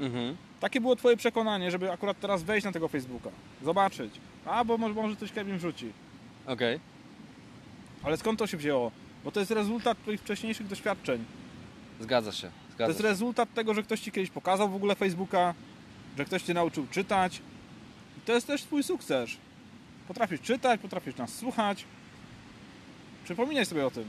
Mhm. 0.00 0.36
Takie 0.60 0.80
było 0.80 0.96
twoje 0.96 1.16
przekonanie, 1.16 1.70
żeby 1.70 1.92
akurat 1.92 2.20
teraz 2.20 2.42
wejść 2.42 2.64
na 2.64 2.72
tego 2.72 2.88
Facebooka, 2.88 3.30
zobaczyć. 3.62 4.14
A, 4.44 4.64
bo 4.64 4.78
może, 4.78 4.94
może 4.94 5.16
coś 5.16 5.32
Kevin 5.32 5.58
wrzuci. 5.58 5.92
Okej. 6.46 6.80
Ale 8.02 8.16
skąd 8.16 8.38
to 8.38 8.46
się 8.46 8.56
wzięło? 8.56 8.92
Bo 9.24 9.32
to 9.32 9.40
jest 9.40 9.52
rezultat 9.52 9.98
twoich 10.02 10.20
wcześniejszych 10.20 10.66
doświadczeń. 10.66 11.24
Zgadza 12.00 12.32
się, 12.32 12.50
To 12.86 12.90
jest 12.90 13.00
rezultat 13.00 13.54
tego, 13.54 13.74
że 13.74 13.82
ktoś 13.82 14.00
ci 14.00 14.12
kiedyś 14.12 14.30
pokazał 14.30 14.68
w 14.70 14.74
ogóle 14.74 14.94
Facebooka, 14.94 15.54
że 16.18 16.24
ktoś 16.24 16.42
cię 16.42 16.54
nauczył 16.54 16.86
czytać. 16.90 17.40
I 18.18 18.20
to 18.26 18.32
jest 18.32 18.46
też 18.46 18.62
twój 18.62 18.82
sukces. 18.82 19.30
Potrafisz 20.08 20.40
czytać, 20.40 20.80
potrafisz 20.80 21.16
nas 21.16 21.34
słuchać. 21.34 21.84
Przypominaj 23.24 23.66
sobie 23.66 23.86
o 23.86 23.90
tym. 23.90 24.04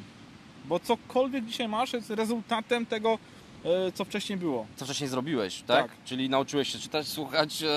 Bo 0.65 0.79
cokolwiek 0.79 1.45
dzisiaj 1.45 1.67
masz 1.67 1.93
jest 1.93 2.09
rezultatem 2.09 2.85
tego, 2.85 3.19
e, 3.65 3.91
co 3.91 4.05
wcześniej 4.05 4.37
było. 4.37 4.65
Co 4.75 4.85
wcześniej 4.85 5.09
zrobiłeś, 5.09 5.61
tak? 5.61 5.87
Tak. 5.87 5.97
Czyli 6.05 6.29
nauczyłeś 6.29 6.67
się 6.73 6.79
czytać, 6.79 7.07
słuchać, 7.07 7.63
e, 7.63 7.67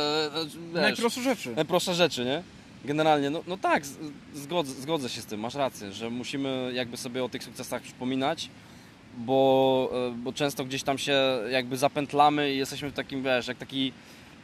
e, 0.74 0.80
Najprostsze 0.80 1.22
rzeczy. 1.22 1.54
najprostsze 1.56 1.94
rzeczy, 1.94 2.24
nie? 2.24 2.42
Generalnie, 2.84 3.30
no, 3.30 3.42
no 3.46 3.56
tak, 3.56 3.82
zgodzę, 4.34 4.72
zgodzę 4.72 5.08
się 5.08 5.20
z 5.20 5.26
tym, 5.26 5.40
masz 5.40 5.54
rację, 5.54 5.92
że 5.92 6.10
musimy 6.10 6.70
jakby 6.74 6.96
sobie 6.96 7.24
o 7.24 7.28
tych 7.28 7.44
sukcesach 7.44 7.82
przypominać, 7.82 8.50
bo, 9.16 9.90
e, 10.08 10.10
bo 10.10 10.32
często 10.32 10.64
gdzieś 10.64 10.82
tam 10.82 10.98
się 10.98 11.20
jakby 11.50 11.76
zapętlamy 11.76 12.54
i 12.54 12.58
jesteśmy 12.58 12.90
w 12.90 12.94
takim, 12.94 13.22
wiesz, 13.22 13.46
jak 13.48 13.56
taki 13.58 13.92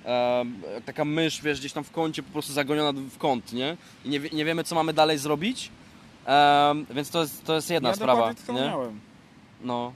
e, 0.05 0.45
jak 0.75 0.85
taka 0.85 1.05
mysz, 1.05 1.43
wiesz, 1.43 1.61
gdzieś 1.61 1.73
tam 1.73 1.85
w 1.85 1.91
kącie 1.91 2.23
po 2.23 2.33
prostu 2.33 2.53
zagoniona 2.53 2.93
w 3.11 3.19
kąt, 3.19 3.53
nie? 3.53 3.77
I 4.05 4.09
nie, 4.09 4.21
nie 4.33 4.45
wiemy, 4.45 4.65
co 4.65 4.75
mamy 4.75 4.93
dalej 4.93 5.19
zrobić, 5.19 5.71
e, 6.27 6.75
więc 6.91 7.11
to 7.11 7.21
jest, 7.21 7.45
to 7.45 7.55
jest 7.55 7.71
jedna 7.71 7.89
ja 7.89 7.95
sprawa, 7.95 8.35
to 8.47 8.53
nie? 8.53 8.61
miałem. 8.61 9.01
No. 9.65 9.93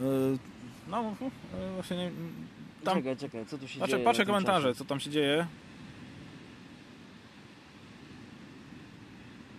Yy, 0.00 0.38
No, 0.88 1.14
właśnie 1.74 1.96
nie, 1.96 2.10
tam, 2.84 2.96
Czekaj, 2.98 3.16
czekaj, 3.16 3.46
co 3.46 3.58
tu 3.58 3.68
się 3.68 3.80
patrzę, 3.80 3.92
dzieje? 3.96 4.04
patrzę 4.04 4.26
komentarze, 4.26 4.68
czacie? 4.68 4.78
co 4.78 4.84
tam 4.84 5.00
się 5.00 5.10
dzieje. 5.10 5.46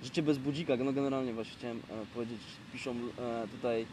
Życie 0.08 0.24
bez 0.24 0.38
budzika, 0.38 0.74
no 0.78 0.93
generalnie 0.93 1.34
właśnie 1.34 1.53
chciałem 1.58 1.78
e, 1.78 2.05
powiedzieć, 2.14 2.39
piszą 2.74 2.91
e, 2.91 3.47
tutaj 3.47 3.86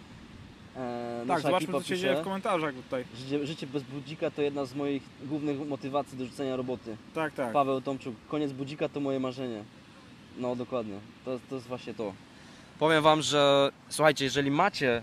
e, 0.77 1.19
Tak, 1.19 1.27
nasza 1.29 1.41
zobaczmy, 1.41 1.65
ekipa 1.65 1.79
co 1.79 1.85
się 1.85 1.95
pisze, 1.95 2.07
dzieje 2.07 2.21
w 2.21 2.25
komentarzach 2.25 2.75
tutaj. 2.75 3.05
życie, 3.17 3.47
życie 3.47 3.67
bez 3.67 3.83
budzika 3.83 4.31
to 4.31 4.43
jedna 4.43 4.65
z 4.65 4.75
moich 4.75 5.03
głównych 5.23 5.69
motywacji 5.69 6.19
do 6.19 6.25
rzucenia 6.25 6.57
roboty. 6.57 6.97
Tak, 7.15 7.33
tak. 7.33 7.53
Paweł 7.53 7.81
Tomczuk, 7.81 8.15
koniec 8.29 8.53
budzika 8.53 8.89
to 8.89 9.01
moje 9.01 9.21
marzenie. 9.21 9.65
No 10.39 10.57
dokładnie, 10.57 10.95
to, 11.25 11.39
to 11.51 11.55
jest 11.55 11.67
właśnie 11.67 11.95
to. 11.95 12.13
Powiem 12.79 13.03
wam, 13.03 13.23
że 13.23 13.73
słuchajcie, 13.89 14.25
jeżeli 14.25 14.51
macie, 14.51 15.03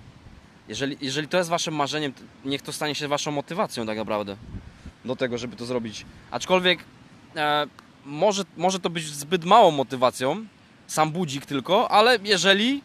jeżeli, 0.67 0.97
jeżeli 1.01 1.27
to 1.27 1.37
jest 1.37 1.49
waszym 1.49 1.75
marzeniem, 1.75 2.13
to 2.13 2.21
niech 2.45 2.61
to 2.61 2.73
stanie 2.73 2.95
się 2.95 3.07
waszą 3.07 3.31
motywacją 3.31 3.85
tak 3.85 3.97
naprawdę 3.97 4.37
do 5.05 5.15
tego, 5.15 5.37
żeby 5.37 5.55
to 5.55 5.65
zrobić. 5.65 6.05
Aczkolwiek 6.31 6.79
e, 7.35 7.67
może, 8.05 8.43
może 8.57 8.79
to 8.79 8.89
być 8.89 9.05
zbyt 9.05 9.45
małą 9.45 9.71
motywacją, 9.71 10.45
sam 10.91 11.11
budzik 11.11 11.45
tylko, 11.45 11.91
ale 11.91 12.17
jeżeli 12.23 12.81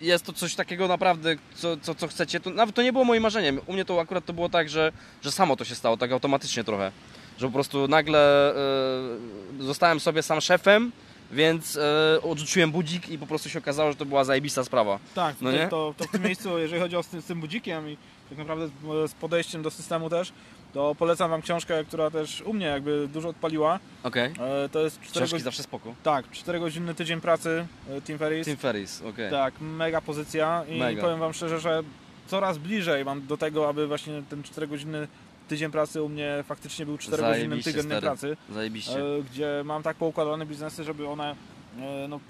jest 0.00 0.24
to 0.24 0.32
coś 0.32 0.54
takiego 0.54 0.88
naprawdę, 0.88 1.36
co, 1.54 1.76
co, 1.76 1.94
co 1.94 2.08
chcecie, 2.08 2.40
to 2.40 2.50
nawet 2.50 2.74
to 2.74 2.82
nie 2.82 2.92
było 2.92 3.04
moim 3.04 3.22
marzeniem. 3.22 3.60
U 3.66 3.72
mnie 3.72 3.84
to 3.84 4.00
akurat 4.00 4.24
to 4.24 4.32
było 4.32 4.48
tak, 4.48 4.68
że, 4.68 4.92
że 5.22 5.32
samo 5.32 5.56
to 5.56 5.64
się 5.64 5.74
stało, 5.74 5.96
tak 5.96 6.12
automatycznie 6.12 6.64
trochę. 6.64 6.92
Że 7.38 7.46
po 7.46 7.52
prostu 7.52 7.88
nagle 7.88 8.50
e, 8.50 9.62
zostałem 9.64 10.00
sobie 10.00 10.22
sam 10.22 10.40
szefem, 10.40 10.92
więc 11.32 11.76
e, 11.76 12.18
odrzuciłem 12.22 12.70
budzik 12.70 13.08
i 13.08 13.18
po 13.18 13.26
prostu 13.26 13.48
się 13.48 13.58
okazało, 13.58 13.90
że 13.90 13.96
to 13.96 14.04
była 14.06 14.24
zajebista 14.24 14.64
sprawa. 14.64 14.98
Tak, 15.14 15.36
No 15.40 15.50
to, 15.50 15.56
nie? 15.56 15.68
to, 15.68 15.94
to 15.96 16.04
w 16.04 16.10
tym 16.10 16.22
miejscu, 16.22 16.58
jeżeli 16.58 16.80
chodzi 16.82 16.96
o 16.96 17.02
z 17.02 17.06
tym, 17.06 17.22
z 17.22 17.24
tym 17.24 17.40
budzikiem 17.40 17.90
i 17.90 17.96
tak 18.28 18.38
naprawdę 18.38 18.68
z 19.08 19.14
podejściem 19.14 19.62
do 19.62 19.70
systemu 19.70 20.10
też, 20.10 20.32
to 20.76 20.94
polecam 20.94 21.30
Wam 21.30 21.42
książkę, 21.42 21.84
która 21.84 22.10
też 22.10 22.40
u 22.40 22.52
mnie 22.52 22.66
jakby 22.66 23.08
dużo 23.08 23.28
odpaliła. 23.28 23.78
Okej. 24.02 24.32
E, 24.64 24.68
To 24.68 24.80
jest 24.80 24.96
4 25.00 25.10
Książki 25.12 25.32
godzin, 25.32 25.44
zawsze 25.44 25.62
spoko. 25.62 25.94
tak, 26.02 26.30
4 26.30 26.60
godziny 26.60 26.94
tydzień 26.94 27.20
pracy 27.20 27.66
e, 27.90 28.02
Tim 28.02 28.18
Ferriss. 28.18 28.46
Tim 28.46 28.56
Ferris, 28.56 29.02
okej. 29.02 29.30
Tak, 29.30 29.54
mega 29.60 30.00
pozycja 30.00 30.64
i 30.68 30.78
Mega. 30.78 31.02
powiem 31.02 31.18
Wam 31.20 31.32
szczerze, 31.32 31.60
że 31.60 31.82
coraz 32.26 32.58
bliżej 32.58 33.04
mam 33.04 33.26
do 33.26 33.36
tego, 33.36 33.68
aby 33.68 33.86
właśnie 33.86 34.22
ten 34.30 34.42
4 34.42 34.66
godziny 34.66 35.08
tydzień 35.48 35.70
pracy 35.70 36.02
u 36.02 36.08
mnie 36.08 36.44
faktycznie 36.46 36.86
był 36.86 36.98
4 36.98 37.22
godziny 37.22 37.38
Zajebiście, 37.38 37.70
tygodniem 37.72 37.90
stary. 37.98 38.06
pracy, 38.06 38.36
Zajebiście. 38.54 39.00
e, 39.00 39.22
gdzie 39.30 39.62
mam 39.64 39.82
tak 39.82 39.96
poukładane 39.96 40.46
biznesy, 40.46 40.84
żeby 40.84 41.08
one 41.08 41.34
no, 42.08 42.20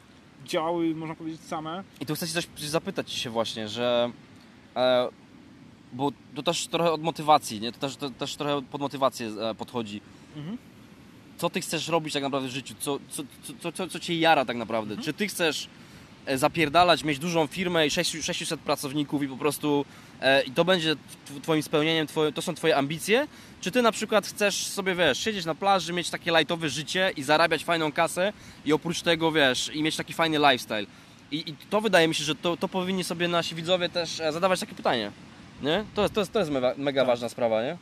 działały, 0.44 0.94
można 0.94 1.14
powiedzieć, 1.14 1.40
same. 1.40 1.84
I 2.00 2.06
tu 2.06 2.14
chcę 2.14 2.26
Ci 2.26 2.32
coś 2.32 2.46
zapytać 2.58 3.12
się 3.12 3.30
właśnie, 3.30 3.68
że... 3.68 4.10
Bo 5.92 6.12
to 6.34 6.42
też 6.42 6.66
trochę 6.66 6.92
od 6.92 7.02
motywacji, 7.02 7.60
nie? 7.60 7.72
To 7.72 7.78
też, 7.78 7.96
to 7.96 8.10
też 8.10 8.36
trochę 8.36 8.62
pod 8.62 8.80
motywację 8.80 9.28
e, 9.28 9.54
podchodzi. 9.54 10.00
Mhm. 10.36 10.58
co 11.38 11.50
ty 11.50 11.60
chcesz 11.60 11.88
robić 11.88 12.14
tak 12.14 12.22
naprawdę 12.22 12.48
w 12.48 12.52
życiu, 12.52 12.74
co, 12.80 12.98
co, 13.10 13.22
co, 13.60 13.72
co, 13.72 13.88
co, 13.88 14.00
cię 14.00 14.18
jara 14.18 14.44
tak 14.44 14.56
naprawdę. 14.56 14.90
Mhm. 14.92 15.04
Czy 15.04 15.12
ty 15.12 15.28
chcesz 15.28 15.68
e, 16.26 16.38
zapierdalać, 16.38 17.04
mieć 17.04 17.18
dużą 17.18 17.46
firmę 17.46 17.86
i 17.86 17.90
600 17.90 18.24
600 18.24 18.60
pracowników 18.60 19.22
i 19.22 19.28
po 19.28 19.36
prostu 19.36 19.84
e, 20.20 20.42
i 20.42 20.50
to 20.50 20.64
będzie 20.64 20.94
tw- 20.94 21.40
twoim 21.42 21.62
spełnieniem, 21.62 22.06
twoje, 22.06 22.32
to 22.32 22.42
są 22.42 22.54
twoje 22.54 22.76
ambicje? 22.76 23.26
Czy 23.60 23.70
ty 23.70 23.82
na 23.82 23.92
przykład 23.92 24.26
chcesz 24.26 24.66
sobie, 24.66 24.94
wiesz, 24.94 25.18
siedzieć 25.18 25.44
na 25.44 25.54
plaży, 25.54 25.92
mieć 25.92 26.10
takie 26.10 26.30
lightowe 26.38 26.68
życie 26.68 27.12
i 27.16 27.22
zarabiać 27.22 27.64
fajną 27.64 27.92
kasę 27.92 28.32
i 28.64 28.72
oprócz 28.72 29.02
tego, 29.02 29.32
wiesz, 29.32 29.70
i 29.74 29.82
mieć 29.82 29.96
taki 29.96 30.12
fajny 30.12 30.38
lifestyle? 30.38 30.86
I, 31.30 31.50
i 31.50 31.54
to 31.70 31.80
wydaje 31.80 32.08
mi 32.08 32.14
się, 32.14 32.24
że 32.24 32.34
to, 32.34 32.56
to 32.56 32.68
powinni 32.68 33.04
sobie 33.04 33.28
nasi 33.28 33.54
widzowie 33.54 33.88
też 33.88 34.20
e, 34.20 34.32
zadawać 34.32 34.60
takie 34.60 34.74
pytanie. 34.74 35.10
Nie? 35.62 35.84
To 35.94 36.02
jest, 36.02 36.14
to 36.14 36.20
jest, 36.20 36.32
to 36.32 36.38
jest 36.38 36.50
mega, 36.50 36.74
mega 36.76 37.00
Tak. 37.00 37.06
ważna 37.08 37.28
sprawa, 37.28 37.62
nie? 37.62 37.76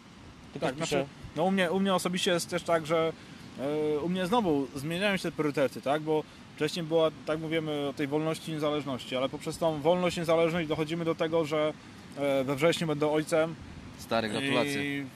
Ty 0.53 0.61
Tak, 0.61 0.69
też 0.71 0.77
znaczy, 0.77 0.95
pisze- 1.05 1.07
no 1.37 1.45
u 1.45 1.51
mnie, 1.51 1.71
u 1.73 1.81
mnie 1.81 1.95
osobiście 1.95 2.31
jest 2.31 2.51
też 2.51 2.63
tak, 2.63 2.87
że 2.87 3.13
e, 3.61 3.99
u 3.99 4.09
mnie 4.09 4.27
znowu 4.27 4.67
zmieniają 4.75 5.17
się 5.17 5.23
te 5.23 5.33
priorytety, 5.33 5.81
tak? 5.83 6.03
Bo 6.03 6.25
wcześniej 6.57 6.85
była, 6.87 7.11
tak 7.27 7.41
mówimy, 7.41 7.87
o 7.89 7.93
tej 7.93 8.07
wolności 8.07 8.51
i 8.51 8.55
niezależności, 8.55 9.17
ale 9.17 9.29
poprzez 9.29 9.59
tą 9.59 9.81
wolność 9.81 10.17
i 10.17 10.21
niezależność 10.21 10.69
dochodzimy 10.69 11.05
do 11.05 11.15
tego, 11.15 11.45
że 11.45 11.73
e, 12.17 12.45
we 12.45 12.57
wrześniu 12.57 12.87
będę 12.87 13.11
ojcem. 13.11 13.55
Stary, 13.99 14.29
gratulacje. 14.29 14.99
I 15.01 15.07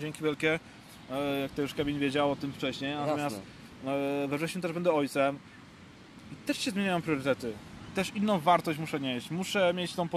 dzięki 0.00 0.22
wielkie, 0.24 0.60
e, 1.10 1.40
jak 1.40 1.50
to 1.52 1.62
już 1.62 1.74
Kevin 1.74 1.98
wiedział 1.98 2.30
o 2.30 2.36
tym 2.36 2.52
wcześniej. 2.52 2.94
Natomiast 2.94 3.36
Jasne. 3.84 4.28
we 4.28 4.38
wrześniu 4.38 4.60
też 4.62 4.72
będę 4.72 4.92
ojcem. 4.92 5.38
I 6.32 6.46
też 6.46 6.58
się 6.58 6.70
zmieniają 6.70 7.02
priorytety. 7.02 7.52
Też 7.94 8.12
inną 8.14 8.38
wartość 8.40 8.78
muszę 8.78 9.00
nieść. 9.00 9.30
Muszę 9.30 9.74
mieć 9.74 9.94
tą 9.94 10.08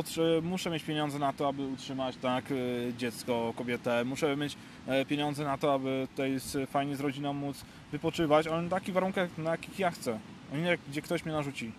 muszę 0.41 0.69
mieć 0.69 0.83
pieniądze 0.83 1.19
na 1.19 1.33
to, 1.33 1.47
aby 1.47 1.67
utrzymać 1.67 2.15
tak 2.21 2.45
e, 2.51 2.55
dziecko, 2.97 3.53
kobietę. 3.55 4.05
Muszę 4.05 4.37
mieć 4.37 4.57
e, 4.87 5.05
pieniądze 5.05 5.43
na 5.43 5.57
to, 5.57 5.73
aby 5.73 6.07
tutaj 6.11 6.37
fajnie 6.67 6.95
z 6.95 6.99
rodziną 6.99 7.33
móc 7.33 7.65
wypoczywać, 7.91 8.47
ale 8.47 8.61
na 8.61 8.69
takich 8.69 8.93
warunkach, 8.93 9.37
na 9.37 9.51
jakich 9.51 9.79
ja 9.79 9.91
chcę. 9.91 10.19
A 10.53 10.57
nie 10.57 10.77
gdzie 10.89 11.01
ktoś 11.01 11.25
mnie 11.25 11.33
narzuci. 11.33 11.71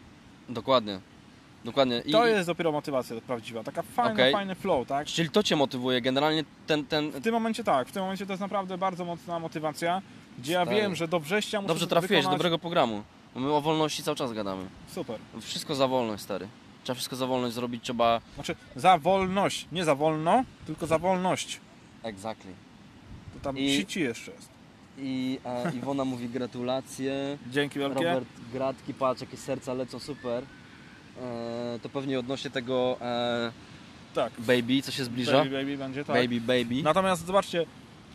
Dokładnie. 0.49 1.01
Dokładnie. 1.65 2.03
I, 2.07 2.13
To 2.13 2.27
jest 2.27 2.47
dopiero 2.47 2.73
motywacja 2.73 3.21
prawdziwa. 3.21 3.65
Taka 3.65 3.83
fajna, 3.83 4.13
Okej. 4.13 4.33
fajny 4.33 4.55
flow, 4.55 4.87
tak? 4.89 5.07
Czyli 5.07 5.31
to 5.31 5.43
cię 5.43 5.57
motywuje, 5.57 6.01
generalnie 6.01 6.45
ten, 6.67 6.85
ten... 6.85 7.11
W 7.11 7.21
tym 7.23 7.33
momencie 7.33 7.65
tak, 7.65 7.89
w 7.89 7.93
tym 7.93 8.03
momencie 8.03 8.27
to 8.27 8.33
jest 8.33 8.41
naprawdę 8.41 8.79
bardzo 8.79 9.05
mocna 9.05 9.39
motywacja, 9.39 10.03
gdzie 10.39 10.53
ja 10.53 10.65
Stary. 10.65 10.81
wiem, 10.81 10.95
że 10.95 11.09
do 11.09 11.21
września 11.21 11.61
muszę 11.61 11.69
Dobrze 11.69 11.87
trafiłeś 11.87 12.21
wykonać... 12.21 12.39
dobrego 12.39 12.59
programu. 12.59 13.03
Bo 13.39 13.45
my 13.45 13.53
o 13.53 13.61
wolności 13.61 14.03
cały 14.03 14.17
czas 14.17 14.33
gadamy. 14.33 14.67
Super. 14.95 15.19
Wszystko 15.41 15.75
za 15.75 15.89
wolność, 15.89 16.23
stary. 16.23 16.49
Trzeba 16.85 16.95
wszystko 16.95 17.17
za 17.17 17.27
wolność 17.27 17.55
zrobić, 17.55 17.85
trzeba... 17.85 18.21
Znaczy 18.35 18.57
za 18.77 18.99
wolność, 18.99 19.67
nie 19.73 19.85
za 19.85 19.95
wolno, 19.95 20.45
tylko 20.67 20.87
za 20.87 20.99
wolność. 20.99 21.61
Exactly. 22.03 22.53
To 23.35 23.41
tam 23.43 23.59
I- 23.59 23.77
sici 23.77 24.01
jeszcze 24.01 24.31
jest. 24.33 24.49
I 24.99 25.39
a, 25.45 25.71
Iwona 25.71 26.05
mówi 26.05 26.29
gratulacje. 26.29 27.39
Dzięki 27.51 27.79
wielkie. 27.79 27.95
Robert, 28.05 28.29
gratki, 28.53 28.95
patrz, 28.95 29.21
jakie 29.21 29.37
serca 29.37 29.75
lecą, 29.75 29.99
super. 29.99 30.45
E, 31.23 31.79
to 31.83 31.89
pewnie 31.89 32.19
odnośnie 32.19 32.51
tego 32.51 32.97
e, 33.01 33.53
Tak. 34.15 34.33
baby, 34.39 34.83
co 34.83 34.93
się 34.93 35.05
zbliża. 35.05 35.33
Baby, 35.33 35.51
baby 35.51 35.77
będzie 35.79 36.05
tak. 36.05 36.17
Baby, 36.17 36.41
baby. 36.41 36.83
Natomiast 36.83 37.27
zobaczcie, 37.27 37.67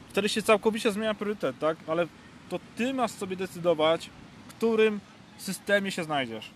wtedy 0.10 0.30
się 0.30 0.42
całkowicie 0.42 0.92
zmienia 0.92 1.14
priorytet, 1.14 1.60
tak? 1.60 1.78
Ale 1.88 2.08
to 2.50 2.60
ty 2.76 2.94
masz 2.94 3.12
sobie 3.12 3.36
decydować, 3.36 4.10
którym 4.48 5.00
systemie 5.38 5.92
się 5.92 6.04
znajdziesz. 6.04 6.52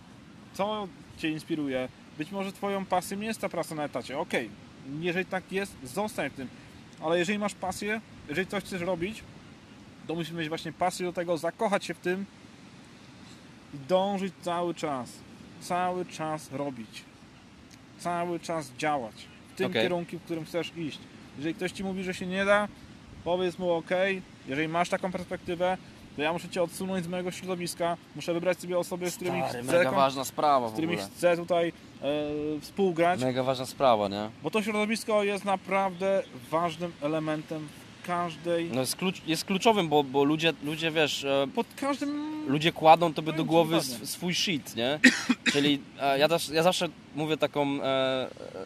Co 0.54 0.88
cię 1.18 1.28
inspiruje. 1.28 1.88
Być 2.18 2.30
może 2.30 2.52
twoją 2.52 2.84
pasją 2.84 3.20
jest 3.20 3.40
ta 3.40 3.48
praca 3.48 3.74
na 3.74 3.84
etacie. 3.84 4.18
Okej, 4.18 4.50
jeżeli 5.00 5.24
tak 5.24 5.52
jest, 5.52 5.76
zostań 5.84 6.30
w 6.30 6.34
tym. 6.34 6.48
Ale 7.02 7.18
jeżeli 7.18 7.38
masz 7.38 7.54
pasję, 7.54 8.00
jeżeli 8.28 8.46
coś 8.46 8.64
chcesz 8.64 8.82
robić, 8.82 9.22
to 10.06 10.14
musisz 10.14 10.32
mieć 10.32 10.48
właśnie 10.48 10.72
pasję 10.72 11.06
do 11.06 11.12
tego, 11.12 11.38
zakochać 11.38 11.84
się 11.84 11.94
w 11.94 11.98
tym 11.98 12.26
i 13.74 13.78
dążyć 13.88 14.34
cały 14.42 14.74
czas. 14.74 15.12
Cały 15.60 16.06
czas 16.06 16.52
robić. 16.52 17.02
Cały 17.98 18.40
czas 18.40 18.72
działać. 18.78 19.14
W 19.54 19.56
tym 19.56 19.70
Okej. 19.70 19.82
kierunku, 19.82 20.18
w 20.18 20.22
którym 20.22 20.44
chcesz 20.44 20.72
iść. 20.76 20.98
Jeżeli 21.36 21.54
ktoś 21.54 21.72
ci 21.72 21.84
mówi, 21.84 22.04
że 22.04 22.14
się 22.14 22.26
nie 22.26 22.44
da, 22.44 22.68
powiedz 23.24 23.58
mu 23.58 23.70
ok. 23.70 23.90
Jeżeli 24.48 24.68
masz 24.68 24.88
taką 24.88 25.12
perspektywę, 25.12 25.78
to 26.18 26.22
ja 26.22 26.32
muszę 26.32 26.48
cię 26.48 26.62
odsunąć 26.62 27.04
z 27.04 27.08
mojego 27.08 27.30
środowiska. 27.30 27.96
Muszę 28.16 28.34
wybrać 28.34 28.60
sobie 28.60 28.78
osoby, 28.78 29.10
z 29.10 29.16
którymi 29.16 29.38
Stary, 29.48 29.64
chcę, 29.64 29.78
mega 29.78 29.90
ważna 29.90 30.24
sprawa 30.24 30.68
z 30.68 30.70
w 30.70 30.72
którymi 30.72 30.96
chcę 30.96 31.36
tutaj 31.36 31.68
e, 32.02 32.60
współgrać. 32.60 33.20
Mega 33.20 33.42
ważna 33.42 33.66
sprawa, 33.66 34.08
nie? 34.08 34.30
Bo 34.42 34.50
to 34.50 34.62
środowisko 34.62 35.24
jest 35.24 35.44
naprawdę 35.44 36.22
ważnym 36.50 36.92
elementem 37.02 37.68
w 38.02 38.06
każdej. 38.06 38.70
No 38.74 38.80
jest, 38.80 38.96
klucz, 38.96 39.22
jest 39.26 39.44
kluczowym, 39.44 39.88
bo, 39.88 40.04
bo 40.04 40.24
ludzie, 40.24 40.52
ludzie, 40.64 40.90
wiesz, 40.90 41.24
e, 41.24 41.46
Pod 41.54 41.66
każdym. 41.76 42.44
ludzie 42.48 42.72
kładą 42.72 43.14
tobie 43.14 43.32
do 43.32 43.44
głowy 43.44 43.76
sw- 43.76 44.06
swój 44.06 44.34
shit, 44.34 44.76
nie? 44.76 45.00
Czyli 45.52 45.82
e, 46.00 46.18
ja, 46.18 46.28
też, 46.28 46.48
ja 46.48 46.62
zawsze 46.62 46.88
mówię 47.16 47.36
taką, 47.36 47.82
e, 47.82 47.84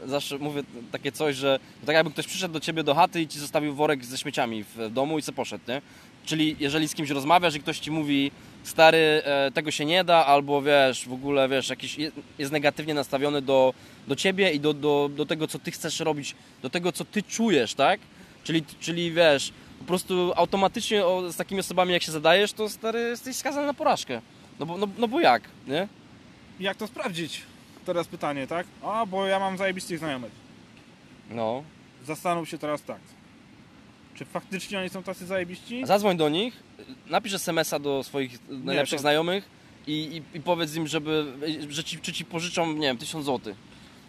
e, 0.05 0.09
zawsze 0.09 0.39
mówię 0.39 0.63
takie 0.93 1.13
coś, 1.13 1.37
że 1.37 1.59
tak 1.87 1.95
jakby 1.95 2.13
ktoś 2.13 2.27
przyszedł 2.27 2.55
do 2.55 2.61
ciebie 2.61 2.85
do 2.85 2.95
chaty 2.95 3.21
i 3.23 3.29
ci 3.29 3.39
zostawił 3.39 3.75
worek 3.75 4.05
ze 4.05 4.19
śmieciami 4.19 4.65
w 4.65 4.91
domu 4.91 5.19
i 5.19 5.23
se 5.23 5.33
poszedł, 5.33 5.65
nie? 5.69 5.83
Czyli 6.27 6.57
jeżeli 6.61 6.89
z 6.89 6.95
kimś 6.95 7.11
rozmawiasz 7.11 7.55
i 7.55 7.61
ktoś 7.61 7.79
ci 7.79 7.91
mówi 7.91 8.31
stary, 8.63 8.99
e, 9.25 9.51
tego 9.55 9.71
się 9.71 9.85
nie 9.85 10.05
da, 10.05 10.27
albo 10.27 10.63
wiesz, 10.63 11.09
w 11.09 11.13
ogóle 11.13 11.49
wiesz, 11.49 11.69
jakiś 11.69 11.99
je- 11.99 12.13
jest 12.39 12.53
negatywnie 12.53 12.95
nastawiony 12.95 13.43
do, 13.43 13.75
do 14.09 14.17
ciebie 14.17 14.53
i 14.53 14.61
do, 14.61 14.75
do, 14.75 15.11
do 15.17 15.27
tego, 15.27 15.49
co 15.49 15.59
ty 15.59 15.71
chcesz 15.71 16.01
robić, 16.01 16.35
do 16.63 16.71
tego, 16.71 16.93
co 16.93 17.05
ty 17.05 17.23
czujesz, 17.23 17.75
tak? 17.75 18.01
Czyli, 18.45 18.65
czyli 18.81 19.13
wiesz, 19.13 19.53
po 19.79 19.85
prostu 19.85 20.33
automatycznie 20.37 21.05
o, 21.07 21.33
z 21.33 21.37
takimi 21.37 21.61
osobami 21.61 21.93
jak 21.93 22.03
się 22.03 22.13
zadajesz, 22.13 22.53
to 22.53 22.69
stary, 22.69 23.01
jesteś 23.01 23.37
skazany 23.37 23.67
na 23.67 23.75
porażkę. 23.75 24.21
No 24.61 24.67
bo, 24.67 24.79
no, 24.79 24.87
no 24.99 25.09
bo 25.09 25.21
jak, 25.21 25.43
nie? 25.67 25.89
Jak 26.61 26.77
to 26.77 26.87
sprawdzić? 26.87 27.41
Teraz 27.87 28.07
pytanie, 28.09 28.47
tak? 28.47 28.67
A, 28.83 29.07
bo 29.07 29.27
ja 29.27 29.39
mam 29.39 29.59
zajebistych 29.59 29.99
znajomych. 29.99 30.33
No. 31.31 31.63
Zastanów 32.07 32.49
się 32.49 32.59
teraz 32.59 32.83
tak. 32.83 33.01
Czy 34.23 34.27
faktycznie 34.27 34.79
oni 34.79 34.89
są 34.89 35.03
tacy 35.03 35.27
zajebiści? 35.27 35.87
Zadzwoń 35.87 36.17
do 36.17 36.29
nich, 36.29 36.63
napisz 37.07 37.33
SMS-a 37.35 37.79
do 37.79 38.03
swoich 38.03 38.39
najlepszych 38.49 38.97
to- 38.97 39.01
znajomych 39.01 39.49
i, 39.87 40.23
i, 40.33 40.37
i 40.39 40.41
powiedz 40.41 40.75
im, 40.77 40.87
żeby, 40.87 41.33
że 41.69 41.85
ci, 41.85 41.99
czy 41.99 42.13
ci 42.13 42.25
pożyczą, 42.25 42.73
nie 42.73 42.81
wiem, 42.87 42.99
tysiąc 42.99 43.25
złotych. 43.25 43.57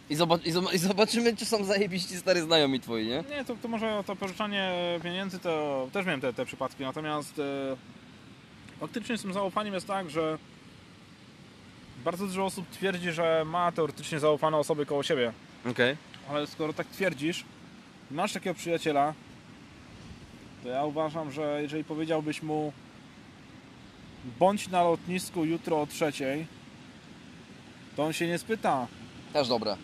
I, 0.09 0.15
zobac- 0.15 0.47
i, 0.47 0.53
zob- 0.53 0.73
I 0.73 0.77
zobaczymy, 0.77 1.35
czy 1.37 1.45
są 1.45 1.63
zajebiści 1.63 2.17
stary 2.17 2.41
znajomi 2.41 2.79
twoi, 2.79 3.07
nie? 3.07 3.23
Nie, 3.29 3.45
to, 3.45 3.55
to 3.61 3.67
może 3.67 4.03
to 4.07 4.15
pożyczanie 4.15 4.71
pieniędzy 5.03 5.39
to 5.39 5.87
też 5.93 6.05
miałem 6.05 6.21
te, 6.21 6.33
te 6.33 6.45
przypadki, 6.45 6.83
natomiast 6.83 7.39
e, 7.39 7.75
faktycznie 8.79 9.17
z 9.17 9.21
tym 9.21 9.33
zaufaniem 9.33 9.73
jest 9.73 9.87
tak, 9.87 10.09
że 10.09 10.37
bardzo 12.05 12.27
dużo 12.27 12.45
osób 12.45 12.69
twierdzi, 12.69 13.11
że 13.11 13.43
ma 13.45 13.71
teoretycznie 13.71 14.19
zaufane 14.19 14.57
osoby 14.57 14.85
koło 14.85 15.03
siebie, 15.03 15.33
Okej. 15.65 15.97
ale 16.29 16.47
skoro 16.47 16.73
tak 16.73 16.87
twierdzisz, 16.87 17.43
masz 18.11 18.33
takiego 18.33 18.53
przyjaciela, 18.55 19.13
to 20.63 20.69
ja 20.69 20.85
uważam, 20.85 21.31
że 21.31 21.59
jeżeli 21.61 21.83
powiedziałbyś 21.83 22.43
mu 22.43 22.73
bądź 24.39 24.67
na 24.67 24.83
lotnisku 24.83 25.45
jutro 25.45 25.81
o 25.81 25.87
trzeciej, 25.87 26.45
to 27.95 28.03
on 28.03 28.13
się 28.13 28.27
nie 28.27 28.37
spyta, 28.37 28.87
Też 29.33 29.47
dobre. 29.47 29.75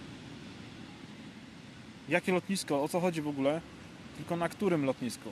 jakie 2.10 2.32
lotnisko, 2.32 2.84
o 2.84 2.88
co 2.88 3.00
chodzi 3.00 3.22
w 3.22 3.28
ogóle, 3.28 3.62
tylko 4.18 4.38
na 4.38 4.50
którym 4.50 4.86
lotnisku. 4.86 5.30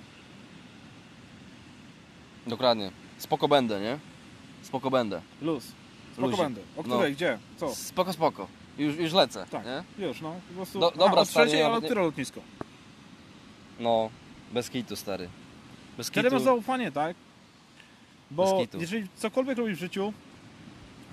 Dokładnie. 2.47 2.91
Spoko 3.17 3.47
będę, 3.47 3.81
nie? 3.81 3.97
Spoko 4.63 4.91
będę. 4.91 5.21
Luz. 5.41 5.71
Spoko 6.13 6.27
Luzik. 6.27 6.43
będę. 6.43 6.61
O 6.61 6.83
No. 6.83 6.95
której, 6.95 7.13
gdzie, 7.13 7.37
co? 7.57 7.75
Spoko, 7.75 8.13
spoko. 8.13 8.47
Już, 8.77 8.95
już 8.97 9.13
lecę, 9.13 9.45
Tak. 9.51 9.63
nie? 9.65 10.05
Już, 10.07 10.21
no. 10.21 10.35
Po 10.49 10.55
prostu. 10.55 10.79
Do- 10.79 10.91
dobra, 10.91 11.05
Aha, 11.07 11.21
o 11.21 11.25
trzeciej, 11.25 11.63
ale 11.63 11.75
nie- 11.75 11.81
które 11.85 12.01
lotnisko? 12.01 12.41
No, 13.79 14.09
bez 14.53 14.69
kitu, 14.69 14.95
stary. 14.95 15.29
Bez 15.97 16.07
Wtedy 16.07 16.29
masz 16.29 16.33
kitu. 16.39 16.45
zaufanie, 16.45 16.91
tak? 16.91 17.15
Bo 18.31 18.59
kitu. 18.61 18.79
jeżeli 18.79 19.07
cokolwiek 19.15 19.57
robisz 19.57 19.77
w 19.77 19.79
życiu, 19.79 20.13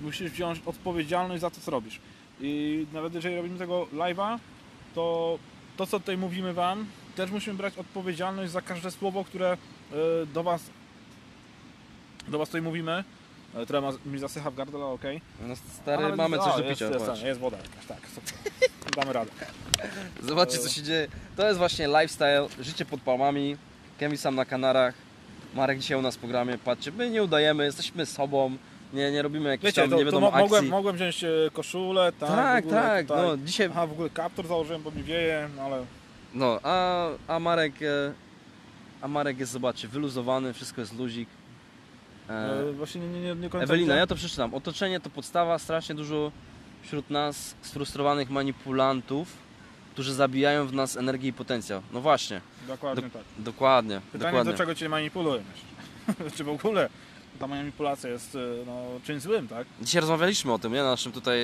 musisz 0.00 0.30
wziąć 0.30 0.60
odpowiedzialność 0.66 1.40
za 1.40 1.50
to, 1.50 1.60
co 1.60 1.70
robisz. 1.70 2.00
I 2.40 2.86
nawet 2.92 3.14
jeżeli 3.14 3.36
robimy 3.36 3.58
tego 3.58 3.86
live'a, 3.92 4.38
to 4.94 5.38
to, 5.76 5.86
co 5.86 6.00
tutaj 6.00 6.16
mówimy 6.16 6.52
Wam, 6.54 6.86
też 7.16 7.30
musimy 7.30 7.56
brać 7.56 7.78
odpowiedzialność 7.78 8.52
za 8.52 8.62
każde 8.62 8.90
słowo, 8.90 9.24
które 9.24 9.52
e, 9.52 9.56
do 10.26 10.42
Was 10.42 10.62
do 12.28 12.38
Was 12.38 12.48
tutaj 12.48 12.62
mówimy. 12.62 13.04
Trochę 13.66 13.80
ma- 13.86 14.12
mi 14.12 14.18
zasycha 14.18 14.50
w 14.50 14.54
gardle, 14.54 14.84
ok. 14.84 15.02
No 15.40 15.56
stary, 15.82 16.16
mamy 16.16 16.38
coś 16.38 16.56
do 16.56 16.62
jest, 16.62 16.70
picia. 16.80 16.84
Jest, 16.94 17.06
patrz. 17.06 17.22
jest 17.22 17.40
woda 17.40 17.56
jakaś, 17.56 17.86
tak. 17.88 17.98
Damy 18.96 19.12
radę. 19.12 19.30
Zobaczcie 20.22 20.58
co 20.58 20.68
się 20.68 20.82
dzieje. 20.82 21.08
To 21.36 21.46
jest 21.46 21.58
właśnie 21.58 21.86
lifestyle, 21.86 22.46
życie 22.60 22.84
pod 22.84 23.00
palmami. 23.00 23.56
Kevin 23.98 24.18
sam 24.18 24.34
na 24.34 24.44
Kanarach. 24.44 24.94
Marek 25.54 25.78
dzisiaj 25.78 25.98
u 25.98 26.02
nas 26.02 26.16
w 26.16 26.18
programie. 26.18 26.58
Patrzcie, 26.58 26.92
my 26.92 27.10
nie 27.10 27.22
udajemy, 27.22 27.64
jesteśmy 27.64 28.06
sobą. 28.06 28.56
Nie, 28.92 29.10
nie 29.12 29.22
robimy 29.22 29.48
jakichś 29.50 29.64
Wiecie, 29.66 29.82
tam 29.82 29.90
to, 29.90 29.96
nie 29.96 30.02
to 30.02 30.06
wiadomo 30.06 30.30
mo- 30.30 30.38
mogłem, 30.38 30.58
akcji. 30.58 30.70
mogłem 30.70 30.96
wziąć 30.96 31.24
e, 31.24 31.28
koszulę, 31.52 32.12
tak, 32.12 32.30
tak, 32.30 32.64
ogóle 32.64 32.80
tak. 32.82 33.06
tutaj. 33.06 33.22
No, 33.26 33.36
dzisiaj, 33.36 33.68
Aha, 33.70 33.86
w 33.86 33.92
ogóle 33.92 34.10
kaptur 34.10 34.46
założyłem, 34.46 34.82
bo 34.82 34.90
mi 34.90 35.02
wieje, 35.02 35.48
no 35.56 35.62
ale 35.62 35.84
no, 36.34 36.58
a, 36.62 37.06
a 37.28 37.38
Marek, 37.40 37.82
e, 37.82 38.12
a 39.00 39.08
Marek 39.08 39.38
jest, 39.38 39.52
zobaczcie, 39.52 39.88
wyluzowany, 39.88 40.52
wszystko 40.52 40.80
jest 40.80 40.98
luzik. 40.98 41.28
E, 42.28 42.32
e, 42.32 42.72
właśnie 42.72 43.00
nie, 43.00 43.20
nie, 43.20 43.34
nie. 43.34 43.48
Ewelina, 43.60 43.94
ja 43.94 44.06
to 44.06 44.14
przeczytam. 44.14 44.54
Otoczenie 44.54 45.00
to 45.00 45.10
podstawa, 45.10 45.58
strasznie 45.58 45.94
dużo 45.94 46.32
wśród 46.82 47.10
nas 47.10 47.54
sfrustrowanych 47.62 48.30
manipulantów, 48.30 49.28
którzy 49.92 50.14
zabijają 50.14 50.66
w 50.66 50.72
nas 50.72 50.96
energię 50.96 51.28
i 51.28 51.32
potencjał. 51.32 51.82
No 51.92 52.00
właśnie, 52.00 52.40
Dokładnie 52.68 53.10
tak. 53.10 53.22
dokładnie, 53.38 54.00
Pytanie, 54.12 54.30
dokładnie. 54.30 54.52
do 54.52 54.58
czego 54.58 54.74
Cię 54.74 54.88
manipulują? 54.88 55.42
Czy 56.36 56.44
w 56.44 56.48
ogóle 56.48 56.88
ta 57.44 57.48
manipulacja 57.48 58.10
jest 58.10 58.34
e, 58.34 58.38
no, 58.66 58.82
czymś 59.04 59.22
złym, 59.22 59.48
tak? 59.48 59.66
Dzisiaj 59.82 60.00
rozmawialiśmy 60.00 60.52
o 60.52 60.58
tym, 60.58 60.72
nie? 60.72 60.78
Na 60.82 60.90
naszym 60.90 61.12
tutaj, 61.12 61.38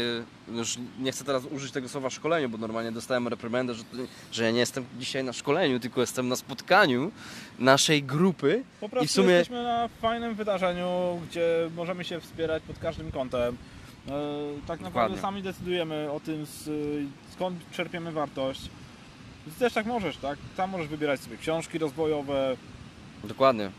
już 0.53 0.78
nie 0.98 1.12
chcę 1.12 1.24
teraz 1.24 1.44
użyć 1.44 1.72
tego 1.72 1.88
słowa 1.88 2.11
szkoleniu, 2.11 2.48
bo 2.48 2.59
normalnie 2.59 2.92
dostałem 2.92 3.28
reprymendę, 3.28 3.74
że, 3.74 3.84
że 4.32 4.44
ja 4.44 4.51
nie 4.51 4.59
jestem 4.59 4.84
dzisiaj 4.98 5.24
na 5.24 5.32
szkoleniu, 5.32 5.80
tylko 5.80 6.01
jestem 6.01 6.28
na 6.28 6.36
spotkaniu 6.36 7.11
naszej 7.59 8.03
grupy. 8.03 8.64
Po 8.80 8.88
prostu 8.88 9.05
I 9.05 9.09
w 9.09 9.12
sumie- 9.12 9.30
jesteśmy 9.32 9.62
na 9.62 9.88
fajnym 9.88 10.34
wydarzeniu, 10.34 11.20
gdzie 11.30 11.70
możemy 11.76 12.05
się 12.05 12.20
wspierać 12.20 12.62
pod 12.62 12.78
każdym 12.78 13.12
kątem. 13.12 13.57
E, 14.09 14.11
tak 14.66 14.80
naprawdę 14.80 14.84
Dokładnie. 15.16 15.18
sami 15.18 15.42
decydujemy 15.42 16.11
o 16.11 16.20
tym, 16.20 16.46
z, 16.46 16.68
skąd 17.34 17.70
czerpiemy 17.70 18.12
wartość. 18.12 18.61
Ty 19.44 19.51
też 19.59 19.72
tak 19.72 19.86
możesz, 19.86 20.16
tak? 20.16 20.38
Tam 20.57 20.70
możesz 20.70 20.88
wybierać 20.88 21.20
sobie 21.20 21.36
książki 21.36 21.78
rozwojowe, 21.78 22.57
Dokładnie. 23.24 23.70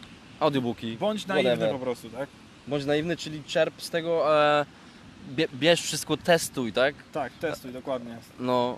Audiobooki. 0.41 0.97
bądź 0.97 1.27
naiwny 1.27 1.51
Whatever. 1.51 1.71
po 1.79 1.79
prostu, 1.79 2.09
tak? 2.09 2.29
Bądź 2.67 2.85
naiwny, 2.85 3.17
czyli 3.17 3.43
czerp 3.43 3.81
z 3.81 3.89
tego, 3.89 4.41
e, 4.43 4.65
bie, 5.29 5.47
bierz 5.53 5.81
wszystko, 5.81 6.17
testuj, 6.17 6.73
tak? 6.73 6.95
Tak, 7.13 7.33
testuj, 7.33 7.71
dokładnie. 7.71 8.17
No, 8.39 8.77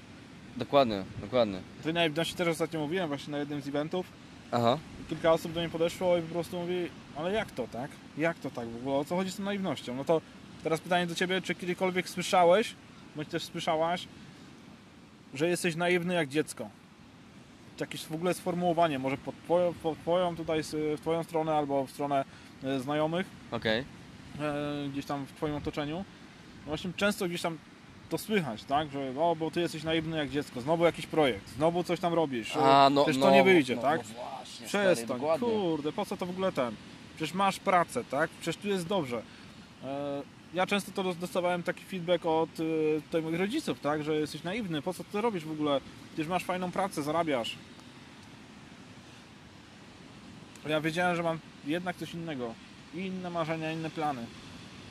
dokładnie, 0.58 1.04
dokładnie. 1.22 1.60
Tej 1.84 1.94
naiwności 1.94 2.36
też 2.36 2.48
ostatnio 2.48 2.80
mówiłem 2.80 3.08
właśnie 3.08 3.32
na 3.32 3.38
jednym 3.38 3.62
z 3.62 3.68
eventów. 3.68 4.06
Aha. 4.52 4.78
kilka 5.10 5.32
osób 5.34 5.54
do 5.54 5.60
mnie 5.60 5.70
podeszło 5.70 6.18
i 6.18 6.22
po 6.22 6.28
prostu 6.34 6.60
mówi, 6.60 6.90
ale 7.16 7.32
jak 7.34 7.52
to, 7.52 7.68
tak? 7.68 7.92
Jak 8.18 8.40
to 8.40 8.50
tak 8.52 8.68
w 8.68 8.76
ogóle? 8.76 8.96
O 8.96 9.06
co 9.06 9.16
chodzi 9.16 9.32
z 9.32 9.36
tą 9.38 9.44
naiwnością? 9.44 9.96
No 9.96 10.06
to 10.06 10.22
teraz 10.64 10.80
pytanie 10.80 11.08
do 11.08 11.16
Ciebie, 11.16 11.42
czy 11.42 11.56
kiedykolwiek 11.56 12.10
słyszałeś, 12.10 12.76
bądź 13.16 13.30
też 13.30 13.44
słyszałaś, 13.44 14.08
że 15.34 15.50
jesteś 15.50 15.76
naiwny 15.76 16.14
jak 16.14 16.30
dziecko? 16.30 16.70
Jakieś 17.80 18.06
w 18.06 18.12
ogóle 18.12 18.34
sformułowanie, 18.34 19.00
może 19.00 19.18
pod 19.18 19.36
twoją, 19.44 19.74
pod 19.74 20.00
twoją 20.00 20.36
tutaj, 20.36 20.62
w 20.64 20.98
Twoją 21.02 21.24
stronę 21.24 21.56
albo 21.56 21.86
w 21.86 21.92
stronę 21.92 22.26
e, 22.64 22.80
znajomych, 22.80 23.28
Okej. 23.52 23.86
e, 24.40 24.90
gdzieś 24.90 25.06
tam 25.06 25.26
w 25.26 25.32
Twoim 25.32 25.56
otoczeniu? 25.56 25.98
No 25.98 26.66
właśnie 26.66 26.92
często 26.98 27.28
gdzieś 27.28 27.42
tam 27.42 27.58
to 28.10 28.18
słychać, 28.18 28.64
tak? 28.64 28.92
Że 28.92 29.14
o, 29.20 29.36
bo 29.36 29.52
Ty 29.52 29.62
jesteś 29.62 29.84
naiwny 29.84 30.18
jak 30.18 30.30
dziecko, 30.30 30.62
znowu 30.62 30.86
jakiś 30.86 31.08
projekt, 31.08 31.50
znowu 31.50 31.84
coś 31.84 32.00
tam 32.00 32.14
robisz, 32.14 32.56
A, 32.56 32.90
no, 32.90 33.04
przecież 33.04 33.22
no, 33.22 33.28
to 33.28 33.34
nie 33.34 33.44
wyjdzie, 33.44 33.76
no, 33.76 33.82
tak? 33.82 34.02
No 34.08 34.14
właśnie, 34.14 34.68
Przestań, 34.68 35.20
stary, 35.20 35.40
kurde, 35.40 35.92
po 35.92 36.06
co 36.06 36.18
to 36.18 36.26
w 36.26 36.30
ogóle 36.30 36.52
ten? 36.52 36.76
Przecież 37.16 37.34
masz 37.34 37.60
pracę, 37.60 38.04
tak? 38.04 38.30
Przecież 38.30 38.62
tu 38.62 38.68
jest 38.68 38.88
dobrze. 38.88 39.22
E, 39.84 40.22
Ja 40.54 40.68
często 40.68 40.92
to 40.92 41.04
dos- 41.04 41.18
dostawałem 41.18 41.64
taki 41.64 41.84
feedback 41.84 42.26
od 42.26 42.50
e, 42.60 42.64
tutaj 43.02 43.22
moich 43.22 43.40
rodziców, 43.40 43.80
tak? 43.80 44.04
Że 44.04 44.16
jesteś 44.16 44.44
naiwny, 44.44 44.82
po 44.82 44.94
co 44.94 45.04
ty 45.04 45.22
robisz 45.22 45.46
w 45.46 45.52
ogóle? 45.52 45.82
Przecież 46.14 46.28
masz 46.28 46.44
fajną 46.44 46.72
pracę, 46.72 47.04
zarabiasz. 47.04 47.56
Ja 50.68 50.82
wiedziałem, 50.82 51.16
że 51.16 51.24
mam 51.24 51.40
jednak 51.68 51.96
coś 51.98 52.14
innego. 52.14 52.54
Inne 52.96 53.30
marzenia, 53.30 53.72
inne 53.72 53.90
plany. 53.90 54.26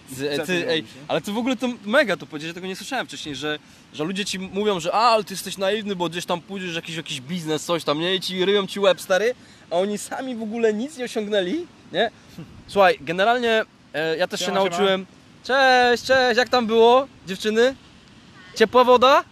Ty, 0.09 0.17
ty, 0.47 0.47
to 0.47 0.53
ej, 0.53 0.85
ale 1.09 1.21
ty 1.21 1.33
w 1.33 1.39
ogóle 1.39 1.57
to 1.57 1.69
mega 1.85 2.17
to 2.17 2.27
powiedzieć, 2.27 2.49
że 2.49 2.55
tego 2.55 2.67
nie 2.67 2.77
słyszałem 2.77 3.07
wcześniej, 3.07 3.37
że, 3.37 3.59
że 3.95 4.05
ludzie 4.05 4.25
ci 4.25 4.39
mówią, 4.39 4.81
że 4.81 4.93
a, 4.95 4.99
ale 4.99 5.25
ty 5.25 5.35
jesteś 5.35 5.59
naiwny, 5.59 5.97
bo 5.97 6.09
gdzieś 6.09 6.27
tam 6.27 6.41
pójdziesz 6.41 6.75
jakiś, 6.75 6.97
jakiś 6.97 7.21
biznes, 7.21 7.65
coś 7.65 7.85
tam, 7.85 8.01
nie? 8.01 8.15
I 8.15 8.21
ci 8.21 8.45
ryją 8.45 8.67
ci 8.67 8.81
łeb, 8.81 9.01
stary, 9.01 9.35
a 9.71 9.77
oni 9.77 9.99
sami 9.99 10.35
w 10.37 10.43
ogóle 10.43 10.75
nic 10.75 10.99
nie 10.99 11.05
osiągnęli, 11.05 11.67
nie? 11.93 12.11
Słuchaj, 12.67 12.99
generalnie 13.01 13.65
e, 13.95 14.17
ja 14.17 14.27
też 14.29 14.41
się 14.41 14.53
nauczyłem... 14.53 15.07
Cześć, 15.45 16.05
cześć, 16.05 16.39
jak 16.39 16.49
tam 16.49 16.67
było, 16.67 17.07
dziewczyny? 17.27 17.75
Ciepła 18.57 18.85
woda? 18.85 19.25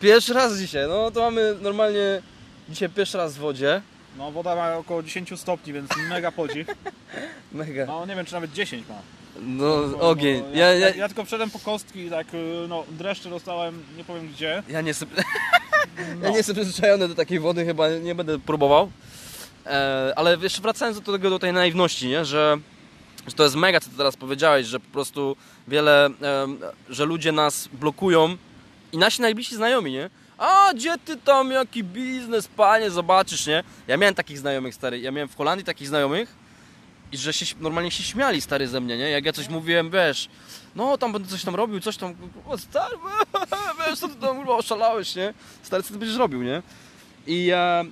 Pierwszy 0.00 0.34
raz 0.34 0.58
dzisiaj, 0.58 0.88
no 0.88 1.10
to 1.10 1.20
mamy 1.20 1.54
normalnie 1.60 2.22
dzisiaj 2.68 2.88
pierwszy 2.88 3.18
raz 3.18 3.34
w 3.34 3.38
wodzie. 3.38 3.82
No 4.18 4.30
woda 4.32 4.54
ma 4.56 4.74
około 4.76 5.02
10 5.02 5.40
stopni, 5.40 5.72
więc 5.72 5.90
mega 6.08 6.32
podzik. 6.32 6.68
Mega. 7.52 7.86
No 7.86 8.06
nie 8.06 8.16
wiem, 8.16 8.26
czy 8.26 8.32
nawet 8.32 8.52
10 8.52 8.88
ma. 8.88 8.94
No, 9.40 9.82
Bo- 9.88 10.00
ogień. 10.00 10.44
Ja, 10.52 10.66
Ja, 10.66 10.72
ja, 10.74 10.88
ja, 10.88 10.94
ja 10.94 11.08
tylko 11.08 11.24
wszedłem 11.24 11.50
po 11.50 11.58
kostki 11.58 12.00
i 12.00 12.10
tak, 12.10 12.34
y, 12.34 12.66
no 12.68 12.84
dreszcze 12.90 13.30
dostałem, 13.30 13.84
nie 13.96 14.04
powiem 14.04 14.28
gdzie. 14.28 14.62
ja 14.68 14.80
nie 14.80 14.88
jestem... 14.88 15.08
No. 15.98 16.24
Ja 16.24 16.30
nie 16.30 16.36
jestem 16.36 16.56
przyzwyczajony 16.56 17.08
do 17.08 17.14
takiej 17.14 17.40
wody, 17.40 17.64
chyba 17.64 17.88
nie 17.90 18.14
będę 18.14 18.38
próbował. 18.38 18.90
E, 19.66 20.12
ale 20.16 20.36
jeszcze 20.42 20.62
wracając 20.62 21.00
do 21.00 21.12
tego, 21.12 21.30
do 21.30 21.38
tej 21.38 21.52
naiwności, 21.52 22.08
nie? 22.08 22.24
Że, 22.24 22.58
że 23.26 23.34
to 23.34 23.44
jest 23.44 23.56
mega, 23.56 23.80
co 23.80 23.90
ty 23.90 23.96
teraz 23.96 24.16
powiedziałeś, 24.16 24.66
że 24.66 24.80
po 24.80 24.90
prostu 24.92 25.36
wiele, 25.68 26.10
że 26.88 27.04
ludzie 27.04 27.32
nas 27.32 27.68
blokują 27.72 28.36
i 28.92 28.98
nasi 28.98 29.22
najbliżsi 29.22 29.56
znajomi, 29.56 29.92
nie? 29.92 30.10
A, 30.38 30.70
gdzie 30.74 30.98
ty 31.04 31.16
tam, 31.16 31.50
jaki 31.50 31.84
biznes, 31.84 32.48
panie, 32.48 32.90
zobaczysz, 32.90 33.46
nie? 33.46 33.64
Ja 33.88 33.96
miałem 33.96 34.14
takich 34.14 34.38
znajomych, 34.38 34.74
stary, 34.74 34.98
ja 35.00 35.10
miałem 35.10 35.28
w 35.28 35.36
Holandii 35.36 35.64
takich 35.64 35.88
znajomych 35.88 36.34
i 37.12 37.16
że 37.16 37.32
się 37.32 37.56
normalnie 37.60 37.90
się 37.90 38.02
śmiali, 38.02 38.40
stary, 38.40 38.68
ze 38.68 38.80
mnie, 38.80 38.96
nie? 38.96 39.10
Jak 39.10 39.24
ja 39.24 39.32
coś 39.32 39.48
mówiłem, 39.48 39.90
wiesz, 39.90 40.28
no 40.74 40.98
tam 40.98 41.12
będę 41.12 41.28
coś 41.28 41.44
tam 41.44 41.54
robił, 41.54 41.80
coś 41.80 41.96
tam, 41.96 42.14
o, 42.46 42.58
stary, 42.58 42.96
wiesz, 43.86 43.98
co 43.98 44.08
ty 44.08 44.14
tam 44.14 44.36
kurwa, 44.36 44.56
oszalałeś, 44.56 45.14
nie? 45.14 45.34
Stary, 45.62 45.82
co 45.82 45.92
ty 45.92 45.98
będziesz 45.98 46.18
robił, 46.18 46.42
nie? 46.42 46.62
I, 47.26 47.50
e, 47.54 47.84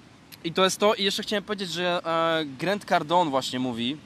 I 0.44 0.52
to 0.52 0.64
jest 0.64 0.78
to. 0.78 0.94
I 0.94 1.04
jeszcze 1.04 1.22
chciałem 1.22 1.44
powiedzieć, 1.44 1.70
że 1.72 2.00
e, 2.04 2.44
Grant 2.44 2.84
Cardone 2.84 3.30
właśnie 3.30 3.58
mówi. 3.58 3.96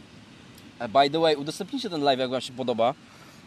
E, 0.78 0.88
by 0.88 1.10
the 1.10 1.20
way, 1.20 1.36
udostępnijcie 1.36 1.90
ten 1.90 2.02
live, 2.02 2.20
jak 2.20 2.30
Wam 2.30 2.40
się 2.40 2.52
podoba. 2.52 2.94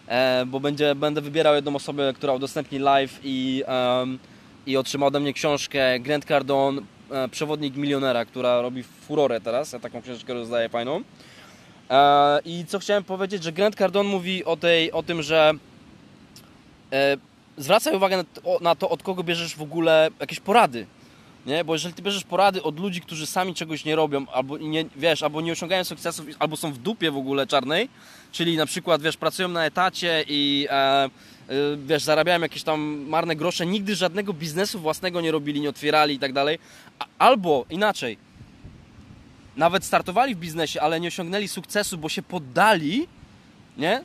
E, 0.08 0.46
bo 0.46 0.60
będzie, 0.60 0.96
będę 0.96 1.22
wybierał 1.22 1.56
jedną 1.56 1.76
osobę, 1.76 2.14
która 2.16 2.34
udostępni 2.34 2.80
live 2.80 3.20
i, 3.24 3.64
em, 3.68 4.20
i 4.66 4.78
otrzyma 4.78 5.06
ode 5.06 5.20
mnie 5.20 5.34
książkę 5.34 6.00
Grant 6.00 6.26
Cardone, 6.26 6.82
e, 7.12 7.28
Przewodnik 7.28 7.76
milionera, 7.76 8.26
która 8.26 8.62
robi 8.62 8.84
furorę 8.84 9.42
teraz. 9.42 9.74
Ja 9.74 9.80
taką 9.80 10.02
książkę 10.02 10.34
rozdaję 10.34 10.70
fajną. 10.70 11.02
I 12.46 12.66
co 12.68 12.80
chciałem 12.80 13.04
powiedzieć, 13.04 13.44
że 13.44 13.52
Grant 13.52 13.76
Cardone 13.76 14.10
mówi 14.10 14.46
o, 14.46 14.58
tej, 14.58 14.92
o 14.92 15.04
tym, 15.04 15.22
że 15.22 15.54
zwracaj 17.58 17.96
uwagę 17.96 18.26
na 18.62 18.76
to, 18.76 18.90
od 18.90 19.04
kogo 19.04 19.24
bierzesz 19.24 19.56
w 19.56 19.62
ogóle 19.62 20.10
jakieś 20.20 20.40
porady. 20.40 20.86
Nie? 21.46 21.64
Bo 21.64 21.74
jeżeli 21.74 21.94
ty 21.94 22.02
bierzesz 22.02 22.24
porady 22.24 22.64
od 22.64 22.80
ludzi, 22.80 23.02
którzy 23.02 23.26
sami 23.26 23.54
czegoś 23.54 23.86
nie 23.86 23.96
robią, 23.96 24.26
albo 24.28 24.58
nie, 24.58 24.86
wiesz, 24.96 25.24
albo 25.24 25.42
nie 25.42 25.52
osiągają 25.52 25.84
sukcesów, 25.84 26.26
albo 26.40 26.58
są 26.58 26.74
w 26.74 26.78
dupie 26.78 27.12
w 27.12 27.18
ogóle 27.18 27.48
czarnej, 27.48 27.90
czyli 28.32 28.58
na 28.58 28.66
przykład, 28.66 29.02
wiesz, 29.02 29.18
pracują 29.18 29.48
na 29.48 29.66
etacie 29.66 30.26
i 30.28 30.68
e, 30.70 30.76
e, 30.76 31.10
wiesz, 31.86 32.04
zarabiają 32.04 32.42
jakieś 32.42 32.64
tam 32.64 32.80
marne 33.10 33.36
grosze, 33.36 33.66
nigdy 33.66 33.96
żadnego 33.96 34.34
biznesu 34.34 34.80
własnego 34.80 35.22
nie 35.22 35.32
robili, 35.32 35.62
nie 35.62 35.70
otwierali 35.70 36.16
i 36.16 36.20
tak 36.20 36.34
dalej, 36.34 36.60
albo 37.20 37.66
inaczej, 37.70 38.18
nawet 39.58 39.86
startowali 39.86 40.36
w 40.36 40.40
biznesie, 40.40 40.82
ale 40.82 41.00
nie 41.00 41.08
osiągnęli 41.08 41.48
sukcesu, 41.48 41.98
bo 41.98 42.10
się 42.10 42.22
poddali, 42.22 43.08
nie? 43.78 44.04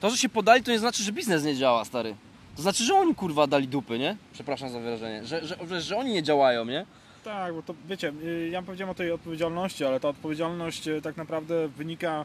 To, 0.00 0.10
że 0.10 0.16
się 0.16 0.28
podali, 0.28 0.62
to 0.62 0.70
nie 0.70 0.78
znaczy, 0.78 1.02
że 1.02 1.12
biznes 1.12 1.44
nie 1.44 1.56
działa, 1.56 1.84
stary. 1.84 2.14
To 2.56 2.62
znaczy, 2.62 2.84
że 2.84 2.94
oni 2.94 3.14
kurwa 3.14 3.46
dali 3.46 3.68
dupy, 3.68 3.98
nie? 3.98 4.16
Przepraszam 4.32 4.70
za 4.70 4.80
wyrażenie. 4.80 5.24
Że, 5.26 5.46
że, 5.46 5.56
że, 5.68 5.80
że 5.80 5.96
oni 5.96 6.12
nie 6.12 6.22
działają, 6.22 6.64
nie? 6.64 6.86
Tak, 7.24 7.54
bo 7.54 7.62
to 7.62 7.74
wiecie, 7.88 8.12
y, 8.24 8.48
ja 8.52 8.62
powiedziałem 8.62 8.90
o 8.90 8.94
tej 8.94 9.12
odpowiedzialności, 9.12 9.84
ale 9.84 10.00
ta 10.00 10.08
odpowiedzialność 10.08 10.88
y, 10.88 11.02
tak 11.02 11.16
naprawdę 11.16 11.68
wynika 11.68 12.24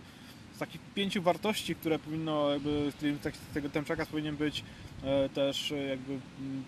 z 0.55 0.59
takich 0.59 0.81
pięciu 0.95 1.21
wartości, 1.21 1.75
które 1.75 1.99
powinno 1.99 2.49
jakby, 2.49 2.91
tak- 3.23 3.33
tego 3.53 3.69
ten 3.69 3.83
przekaz 3.83 4.07
powinien 4.07 4.35
być 4.35 4.63
e, 5.03 5.29
też 5.29 5.73
jakby 5.89 6.13
mm, 6.13 6.63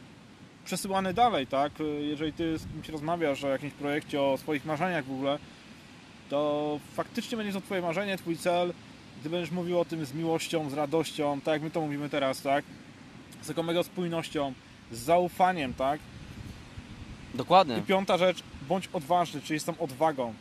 przesyłany 0.66 1.14
dalej, 1.14 1.48
tak? 1.48 1.72
Jeżeli 2.02 2.34
ty 2.34 2.58
z 2.58 2.68
kimś 2.68 2.90
rozmawiasz 2.90 3.44
o 3.44 3.48
jakimś 3.50 3.74
projekcie, 3.74 4.22
o 4.22 4.38
swoich 4.38 4.66
marzeniach 4.66 5.06
w 5.06 5.12
ogóle, 5.12 5.40
to 6.30 6.80
faktycznie 6.94 7.38
będzie 7.38 7.54
to 7.54 7.62
twoje 7.62 7.82
marzenie, 7.82 8.18
twój 8.18 8.38
cel, 8.38 8.74
gdy 9.20 9.30
będziesz 9.30 9.52
mówił 9.52 9.80
o 9.80 9.86
tym 9.86 10.06
z 10.06 10.14
miłością, 10.14 10.70
z 10.70 10.74
radością, 10.74 11.42
tak 11.42 11.54
jak 11.54 11.62
my 11.62 11.72
to 11.72 11.82
mówimy 11.82 12.10
teraz, 12.10 12.42
tak? 12.42 12.66
Z 13.42 13.48
taką 13.48 13.64
mega 13.64 13.84
spójnością, 13.84 14.54
z 14.92 14.98
zaufaniem, 15.00 15.74
tak? 15.74 16.00
I 17.34 17.38
Dokładnie. 17.38 17.82
piąta 17.88 18.18
rzecz, 18.18 18.44
bądź 18.68 18.90
odważny, 18.94 19.42
czyli 19.42 19.60
z 19.60 19.64
tą 19.64 19.78
odwagą. 19.78 20.34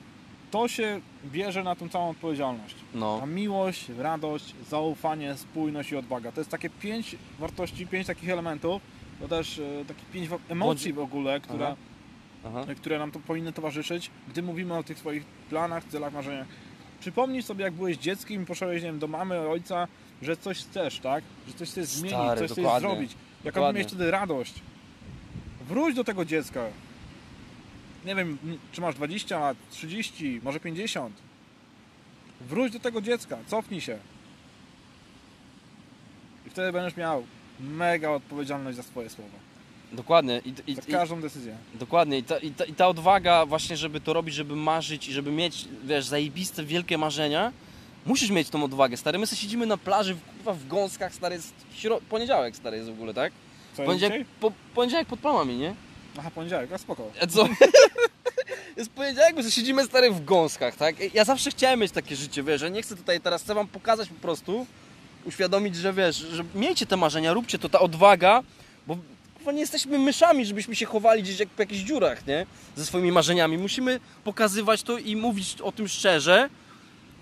To 0.50 0.68
się 0.68 1.00
bierze 1.24 1.62
na 1.62 1.76
tą 1.76 1.88
całą 1.88 2.10
odpowiedzialność. 2.10 2.74
No. 2.94 3.18
Ta 3.20 3.26
miłość, 3.26 3.88
radość, 3.98 4.54
zaufanie, 4.70 5.36
spójność 5.36 5.92
i 5.92 5.96
odwaga. 5.96 6.32
To 6.32 6.40
jest 6.40 6.50
takie 6.50 6.70
pięć 6.70 7.16
wartości, 7.38 7.86
pięć 7.86 8.06
takich 8.06 8.30
elementów, 8.30 8.82
to 9.20 9.28
też 9.28 9.58
e, 9.58 9.84
takich 9.84 10.04
pięć 10.06 10.30
emocji 10.48 10.92
w 10.92 10.98
ogóle, 10.98 11.40
które, 11.40 11.66
Aha. 11.66 11.76
Aha. 12.44 12.74
które 12.76 12.98
nam 12.98 13.10
to 13.10 13.18
powinny 13.20 13.52
towarzyszyć, 13.52 14.10
gdy 14.28 14.42
mówimy 14.42 14.76
o 14.76 14.82
tych 14.82 14.98
swoich 14.98 15.24
planach, 15.24 15.84
celach, 15.84 16.12
marzeniach. 16.12 16.46
Przypomnij 17.00 17.42
sobie, 17.42 17.64
jak 17.64 17.72
byłeś 17.74 17.96
dzieckiem 17.96 18.42
i 18.42 18.46
poszedłeś 18.46 18.82
nie 18.82 18.88
wiem, 18.88 18.98
do 18.98 19.06
mamy, 19.08 19.38
ojca, 19.38 19.88
że 20.22 20.36
coś 20.36 20.58
chcesz, 20.58 20.98
tak? 20.98 21.24
Że 21.48 21.54
coś 21.54 21.68
chcesz 21.68 21.86
zmienić, 21.86 22.18
Stary, 22.18 22.48
coś 22.48 22.50
chcesz 22.50 22.80
zrobić. 22.80 23.12
Dokładnie. 23.44 23.72
miałeś 23.72 23.86
wtedy 23.92 24.10
radość. 24.10 24.54
Wróć 25.68 25.94
do 25.96 26.04
tego 26.04 26.24
dziecka. 26.24 26.64
Nie 28.04 28.14
wiem, 28.14 28.38
czy 28.72 28.80
masz 28.80 28.94
20 28.94 29.38
lat, 29.38 29.56
30, 29.70 30.40
może 30.44 30.60
50. 30.60 31.14
Wróć 32.40 32.72
do 32.72 32.80
tego 32.80 33.00
dziecka, 33.00 33.38
cofnij 33.46 33.80
się. 33.80 33.98
I 36.46 36.50
wtedy 36.50 36.72
będziesz 36.72 36.96
miał 36.96 37.24
mega 37.60 38.10
odpowiedzialność 38.10 38.76
za 38.76 38.82
swoje 38.82 39.10
słowa. 39.10 39.38
Dokładnie. 39.92 40.40
I, 40.44 40.70
i, 40.70 40.74
Za 40.74 40.82
i, 40.82 40.92
każdą 40.92 41.20
decyzję. 41.20 41.56
Dokładnie 41.74 42.18
I 42.18 42.22
ta, 42.22 42.38
i, 42.38 42.50
ta, 42.50 42.64
i 42.64 42.74
ta 42.74 42.88
odwaga 42.88 43.46
właśnie, 43.46 43.76
żeby 43.76 44.00
to 44.00 44.12
robić, 44.12 44.34
żeby 44.34 44.56
marzyć 44.56 45.08
i 45.08 45.12
żeby 45.12 45.32
mieć, 45.32 45.68
wiesz, 45.84 46.04
zajebiste, 46.06 46.64
wielkie 46.64 46.98
marzenia, 46.98 47.52
musisz 48.06 48.30
mieć 48.30 48.48
tą 48.48 48.64
odwagę, 48.64 48.96
stary. 48.96 49.18
My 49.18 49.26
sobie 49.26 49.42
siedzimy 49.42 49.66
na 49.66 49.76
plaży, 49.76 50.14
w, 50.14 50.18
w 50.58 50.68
gąskach, 50.68 51.14
stary, 51.14 51.34
jest 51.34 51.52
poniedziałek, 52.08 52.56
stary, 52.56 52.76
jest 52.76 52.90
w 52.90 52.92
ogóle, 52.92 53.14
tak? 53.14 53.32
Co 53.76 53.82
Poniedziałek, 53.82 54.26
po, 54.40 54.52
poniedziałek 54.74 55.08
pod 55.08 55.20
plamami, 55.20 55.56
nie? 55.56 55.74
Aha, 56.18 56.30
poniedziałek, 56.34 56.72
a 56.72 56.78
spoko. 56.78 57.10
E, 57.20 57.26
Co? 57.26 57.48
jest 58.76 58.90
poniedziałek, 58.90 59.36
my 59.36 59.42
sobie 59.42 59.52
siedzimy, 59.52 59.84
stary, 59.84 60.10
w 60.10 60.24
gąskach, 60.24 60.76
tak? 60.76 61.14
Ja 61.14 61.24
zawsze 61.24 61.50
chciałem 61.50 61.80
mieć 61.80 61.92
takie 61.92 62.16
życie, 62.16 62.42
wiesz, 62.42 62.60
że 62.60 62.70
nie 62.70 62.82
chcę 62.82 62.96
tutaj 62.96 63.20
teraz, 63.20 63.42
chcę 63.42 63.54
wam 63.54 63.68
pokazać 63.68 64.08
po 64.08 64.20
prostu, 64.20 64.66
uświadomić, 65.24 65.76
że 65.76 65.92
wiesz, 65.92 66.16
że 66.16 66.44
miejcie 66.54 66.86
te 66.86 66.96
marzenia, 66.96 67.32
róbcie 67.32 67.58
to, 67.58 67.68
ta 67.68 67.80
odwaga, 67.80 68.42
bo 69.44 69.52
nie 69.52 69.60
jesteśmy 69.60 69.98
myszami, 69.98 70.46
żebyśmy 70.46 70.76
się 70.76 70.86
chowali 70.86 71.22
gdzieś 71.22 71.40
jak 71.40 71.48
w 71.48 71.58
jakichś 71.58 71.80
dziurach, 71.80 72.26
nie? 72.26 72.46
Ze 72.76 72.86
swoimi 72.86 73.12
marzeniami. 73.12 73.58
Musimy 73.58 74.00
pokazywać 74.24 74.82
to 74.82 74.98
i 74.98 75.16
mówić 75.16 75.60
o 75.60 75.72
tym 75.72 75.88
szczerze 75.88 76.48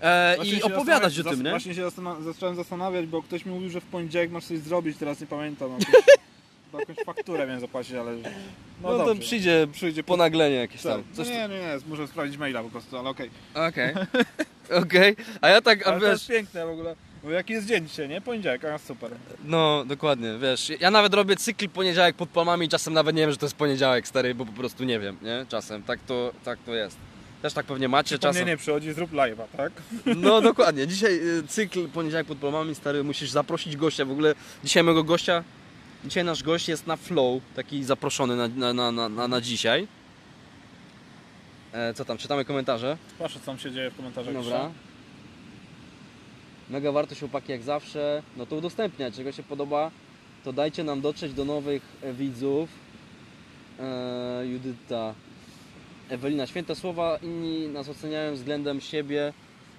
e, 0.01 0.37
i 0.45 0.63
opowiadać 0.63 1.19
o 1.19 1.23
tym, 1.23 1.43
nie? 1.43 1.49
Właśnie 1.49 1.73
się 1.75 1.85
zastan- 1.87 2.23
zacząłem 2.23 2.55
zastanawiać, 2.55 3.05
bo 3.05 3.21
ktoś 3.23 3.45
mi 3.45 3.51
mówił, 3.51 3.69
że 3.69 3.81
w 3.81 3.85
poniedziałek 3.85 4.31
masz 4.31 4.45
coś 4.45 4.59
zrobić, 4.59 4.97
teraz 4.97 5.21
nie 5.21 5.27
pamiętam. 5.27 5.71
Jakąś, 5.71 5.85
chyba 6.65 6.79
jakąś 6.79 6.97
fakturę 7.05 7.45
miałem 7.45 7.61
zapłacić, 7.61 7.93
ale... 7.93 8.11
No, 8.81 8.89
to 8.89 9.05
dobrze. 9.05 9.21
przyjdzie 9.21 9.67
Przyjdzie 9.71 10.03
po... 10.03 10.07
ponaglenie 10.07 10.55
jakieś 10.55 10.81
tam. 10.81 10.91
Tak. 10.91 11.01
No 11.09 11.15
Coś 11.15 11.27
nie, 11.27 11.47
nie, 11.47 11.47
nie, 11.47 11.77
muszę 11.87 12.07
sprawdzić 12.07 12.37
maila 12.37 12.63
po 12.63 12.69
prostu, 12.69 12.97
ale 12.97 13.09
okej. 13.09 13.29
Okej. 13.53 13.93
Okej. 14.83 15.15
A 15.41 15.49
ja 15.49 15.61
tak, 15.61 15.87
a 15.87 15.91
Ale 15.91 15.99
to 15.99 16.05
wiesz, 16.05 16.11
jest 16.11 16.27
piękne 16.27 16.65
w 16.65 16.69
ogóle. 16.69 16.95
Bo 17.23 17.29
jaki 17.29 17.53
jest 17.53 17.67
dzień 17.67 17.87
dzisiaj, 17.87 18.09
nie? 18.09 18.21
Poniedziałek, 18.21 18.65
a 18.65 18.77
super. 18.77 19.11
no 19.45 19.85
dokładnie, 19.85 20.37
wiesz, 20.41 20.71
ja 20.79 20.91
nawet 20.91 21.13
robię 21.13 21.35
cykl 21.35 21.69
poniedziałek 21.69 22.15
pod 22.15 22.29
palmami 22.29 22.65
i 22.65 22.69
czasem 22.69 22.93
nawet 22.93 23.15
nie 23.15 23.21
wiem, 23.21 23.31
że 23.31 23.37
to 23.37 23.45
jest 23.45 23.55
poniedziałek, 23.55 24.07
stary, 24.07 24.35
bo 24.35 24.45
po 24.45 24.51
prostu 24.51 24.83
nie 24.83 24.99
wiem, 24.99 25.17
nie? 25.21 25.45
Czasem, 25.49 25.83
tak 25.83 25.99
to, 26.07 26.31
tak 26.43 26.59
to 26.65 26.75
jest. 26.75 26.97
Też 27.41 27.53
tak 27.53 27.65
pewnie 27.65 27.87
macie 27.87 28.19
czasem. 28.19 28.47
nie 28.47 28.57
przychodzi, 28.57 28.93
zrób 28.93 29.11
live'a, 29.11 29.43
tak? 29.57 29.71
No 30.05 30.41
dokładnie, 30.41 30.87
dzisiaj 30.87 31.13
y, 31.13 31.43
cykl 31.47 31.87
poniedziałek 31.87 32.27
pod 32.27 32.37
palmami, 32.37 32.75
stary, 32.75 33.03
musisz 33.03 33.29
zaprosić 33.29 33.77
gościa, 33.77 34.05
w 34.05 34.11
ogóle 34.11 34.35
dzisiaj 34.63 34.83
mojego 34.83 35.03
gościa, 35.03 35.43
dzisiaj 36.05 36.23
nasz 36.23 36.43
gość 36.43 36.67
jest 36.69 36.87
na 36.87 36.95
flow, 36.95 37.41
taki 37.55 37.83
zaproszony 37.83 38.35
na, 38.35 38.73
na, 38.73 38.91
na, 38.91 39.09
na, 39.09 39.27
na, 39.27 39.41
dzisiaj. 39.41 39.87
E, 41.73 41.93
co 41.93 42.05
tam, 42.05 42.17
czytamy 42.17 42.45
komentarze? 42.45 42.97
Patrzę, 43.19 43.39
co 43.39 43.45
tam 43.45 43.59
się 43.59 43.71
dzieje 43.71 43.91
w 43.91 43.95
komentarzach. 43.95 44.33
Dobra. 44.33 44.57
jeszcze. 44.57 44.71
Mega 46.69 46.91
wartość 46.91 47.19
chłopaki 47.19 47.51
jak 47.51 47.63
zawsze. 47.63 48.23
No 48.37 48.45
to 48.45 48.55
udostępniać, 48.55 49.15
czego 49.15 49.31
się 49.31 49.43
podoba, 49.43 49.91
to 50.43 50.53
dajcie 50.53 50.83
nam 50.83 51.01
dotrzeć 51.01 51.33
do 51.33 51.45
nowych 51.45 51.81
e, 52.01 52.13
widzów. 52.13 52.69
E, 53.79 54.43
Judyta. 54.45 55.13
Ewelina, 56.09 56.47
święte 56.47 56.75
słowa, 56.75 57.19
inni 57.23 57.67
nas 57.67 57.89
oceniają 57.89 58.33
względem 58.33 58.81
siebie 58.81 59.33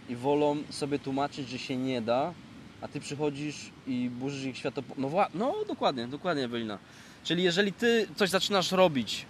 i 0.09 0.17
wolą 0.17 0.57
sobie 0.71 0.99
tłumaczyć, 0.99 1.49
że 1.49 1.59
się 1.59 1.77
nie 1.77 2.03
da, 2.03 2.33
a 2.81 2.89
ty 2.89 3.01
przychodzisz 3.01 3.57
i 3.87 4.11
burzysz 4.11 4.45
ich 4.45 4.57
światopo... 4.57 4.95
No, 4.99 5.09
wła- 5.09 5.29
no 5.35 5.55
dokładnie, 5.69 6.07
dokładnie 6.07 6.45
Ewelina. 6.45 6.79
Czyli 7.25 7.43
jeżeli 7.43 7.73
ty 7.73 8.09
coś 8.17 8.31
zaczynasz 8.31 8.73
robić 8.73 9.27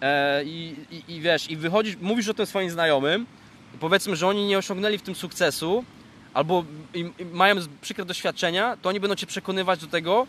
e, 0.00 0.44
i, 0.44 0.74
i, 0.90 1.14
i 1.14 1.20
wiesz, 1.20 1.50
i 1.50 1.56
wychodzisz, 1.56 1.96
mówisz 2.00 2.28
o 2.28 2.34
tym 2.34 2.46
swoim 2.46 2.70
znajomym, 2.70 3.26
powiedzmy, 3.80 4.16
że 4.16 4.26
oni 4.26 4.46
nie 4.46 4.58
osiągnęli 4.58 4.98
w 4.98 5.02
tym 5.02 5.14
sukcesu, 5.14 5.84
albo 6.34 6.64
im 6.94 7.12
mają 7.32 7.56
przykre 7.80 8.04
doświadczenia, 8.04 8.76
to 8.82 8.88
oni 8.88 9.00
będą 9.00 9.14
cię 9.14 9.26
przekonywać 9.26 9.80
do 9.80 9.86
tego, 9.86 10.26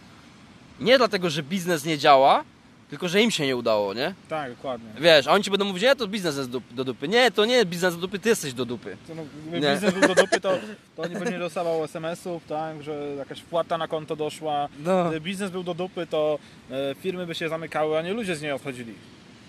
nie 0.79 0.97
dlatego, 0.97 1.29
że 1.29 1.43
biznes 1.43 1.85
nie 1.85 1.97
działa, 1.97 2.43
tylko 2.89 3.07
że 3.09 3.21
im 3.21 3.31
się 3.31 3.45
nie 3.45 3.55
udało, 3.55 3.93
nie? 3.93 4.13
Tak, 4.29 4.55
dokładnie. 4.55 4.89
Wiesz, 4.99 5.27
a 5.27 5.31
oni 5.31 5.43
ci 5.43 5.51
będą 5.51 5.65
mówić, 5.65 5.83
nie, 5.83 5.95
to 5.95 6.07
biznes 6.07 6.37
jest 6.37 6.49
do, 6.49 6.83
dupy. 6.83 7.07
Nie, 7.07 7.31
to 7.31 7.45
nie 7.45 7.53
jest 7.53 7.67
biznes 7.67 7.95
do 7.95 8.01
dupy, 8.01 8.19
ty 8.19 8.29
jesteś 8.29 8.53
do 8.53 8.65
dupy. 8.65 8.97
To, 9.07 9.15
no, 9.15 9.23
gdyby 9.47 9.67
biznes 9.71 9.93
był 9.93 10.01
do 10.07 10.15
dupy, 10.23 10.39
to, 10.41 10.57
to 10.95 11.07
nie 11.31 11.39
dostawał 11.39 11.83
SMS-ów, 11.83 12.43
tak, 12.47 12.83
że 12.83 13.15
jakaś 13.17 13.39
wpłata 13.39 13.77
na 13.77 13.87
konto 13.87 14.15
doszła. 14.15 14.69
No, 14.79 15.03
Gdyby 15.09 15.21
biznes 15.21 15.51
był 15.51 15.63
do 15.63 15.73
dupy, 15.73 16.07
to 16.07 16.39
e, 16.71 16.95
firmy 17.01 17.25
by 17.27 17.35
się 17.35 17.49
zamykały, 17.49 17.97
a 17.97 18.01
nie 18.01 18.13
ludzie 18.13 18.35
z 18.35 18.41
niej 18.41 18.51
odchodzili. 18.51 18.93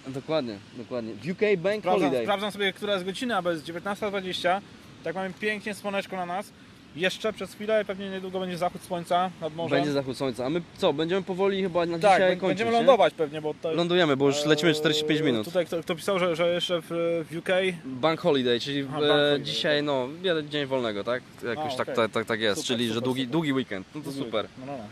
dokładnie, 0.07 0.59
dokładnie. 0.77 1.13
W 1.15 1.31
UK 1.31 1.41
Bank 1.59 1.81
Sprawdzam, 1.81 2.01
Holiday. 2.09 2.25
sprawdzam 2.25 2.53
sobie, 2.53 2.73
która 2.73 2.93
jest 2.93 3.05
godzina, 3.05 3.43
bo 3.43 3.51
jest 3.51 3.65
19.20. 3.65 4.61
Tak 5.05 5.15
mamy 5.15 5.33
pięknie 5.41 5.75
słoneczko 5.75 6.17
na 6.17 6.27
nas. 6.27 6.51
Jeszcze 6.97 7.33
przez 7.33 7.55
chwilę, 7.55 7.85
pewnie 7.85 8.11
niedługo 8.11 8.41
będzie 8.41 8.59
zachód 8.59 8.83
słońca 8.83 9.31
nad 9.41 9.55
morzem. 9.55 9.79
Będzie 9.79 9.93
zachód 9.93 10.17
słńca. 10.17 10.47
A 10.47 10.51
my 10.51 10.63
co, 10.79 10.93
będziemy 10.93 11.23
powoli 11.23 11.63
chyba 11.63 11.87
na 11.87 11.99
tak, 11.99 12.13
dzisiaj 12.13 12.31
kończyć, 12.31 12.49
będziemy 12.49 12.71
nie? 12.71 12.77
lądować 12.77 13.15
pewnie, 13.15 13.41
bo 13.43 13.55
to, 13.63 13.73
Lądujemy, 13.73 14.17
bo 14.17 14.27
już 14.27 14.45
lecimy 14.45 14.71
e, 14.71 14.75
45 14.75 15.21
minut. 15.21 15.45
Tutaj 15.45 15.67
kto, 15.67 15.83
kto 15.83 15.95
pisał, 15.95 16.19
że, 16.19 16.37
że 16.37 16.55
jeszcze 16.55 16.81
w, 16.83 16.87
w 17.31 17.37
UK 17.37 17.49
Bank 17.85 18.21
Holiday, 18.21 18.61
czyli 18.61 18.87
Aha, 18.89 18.99
e, 18.99 19.01
bank 19.01 19.11
holiday, 19.13 19.43
dzisiaj, 19.43 19.83
no, 19.83 20.09
jeden 20.23 20.49
dzień 20.49 20.67
wolnego, 20.67 21.05
tak? 21.05 21.23
Jakoś 21.49 21.75
A, 21.75 21.77
tak, 21.77 21.81
okej. 21.81 21.95
tak, 21.97 22.11
tak, 22.13 22.27
tak 22.27 22.41
jest, 22.41 22.61
Super, 22.61 22.77
czyli 22.77 22.89
że 22.89 22.95
super, 22.95 23.05
długi, 23.05 23.21
super. 23.21 23.33
długi 23.33 23.53
weekend. 23.53 23.87
No 23.95 24.01
to 24.01 24.13
super. 24.13 24.49
No, 24.59 24.67
no, 24.67 24.73
no. 24.77 24.85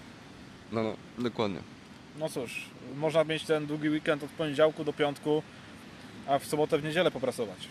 No, 0.72 0.82
no, 0.82 1.22
dokładnie. 1.24 1.58
no 2.18 2.28
cóż, 2.28 2.64
można 2.96 3.24
mieć 3.24 3.44
ten 3.44 3.66
długi 3.66 3.88
weekend 3.88 4.22
od 4.22 4.30
poniedziałku 4.30 4.84
do 4.84 4.92
piątku, 4.92 5.42
a 6.26 6.38
w 6.38 6.46
sobotę, 6.46 6.78
w 6.78 6.84
niedzielę 6.84 7.10
popracować. 7.10 7.68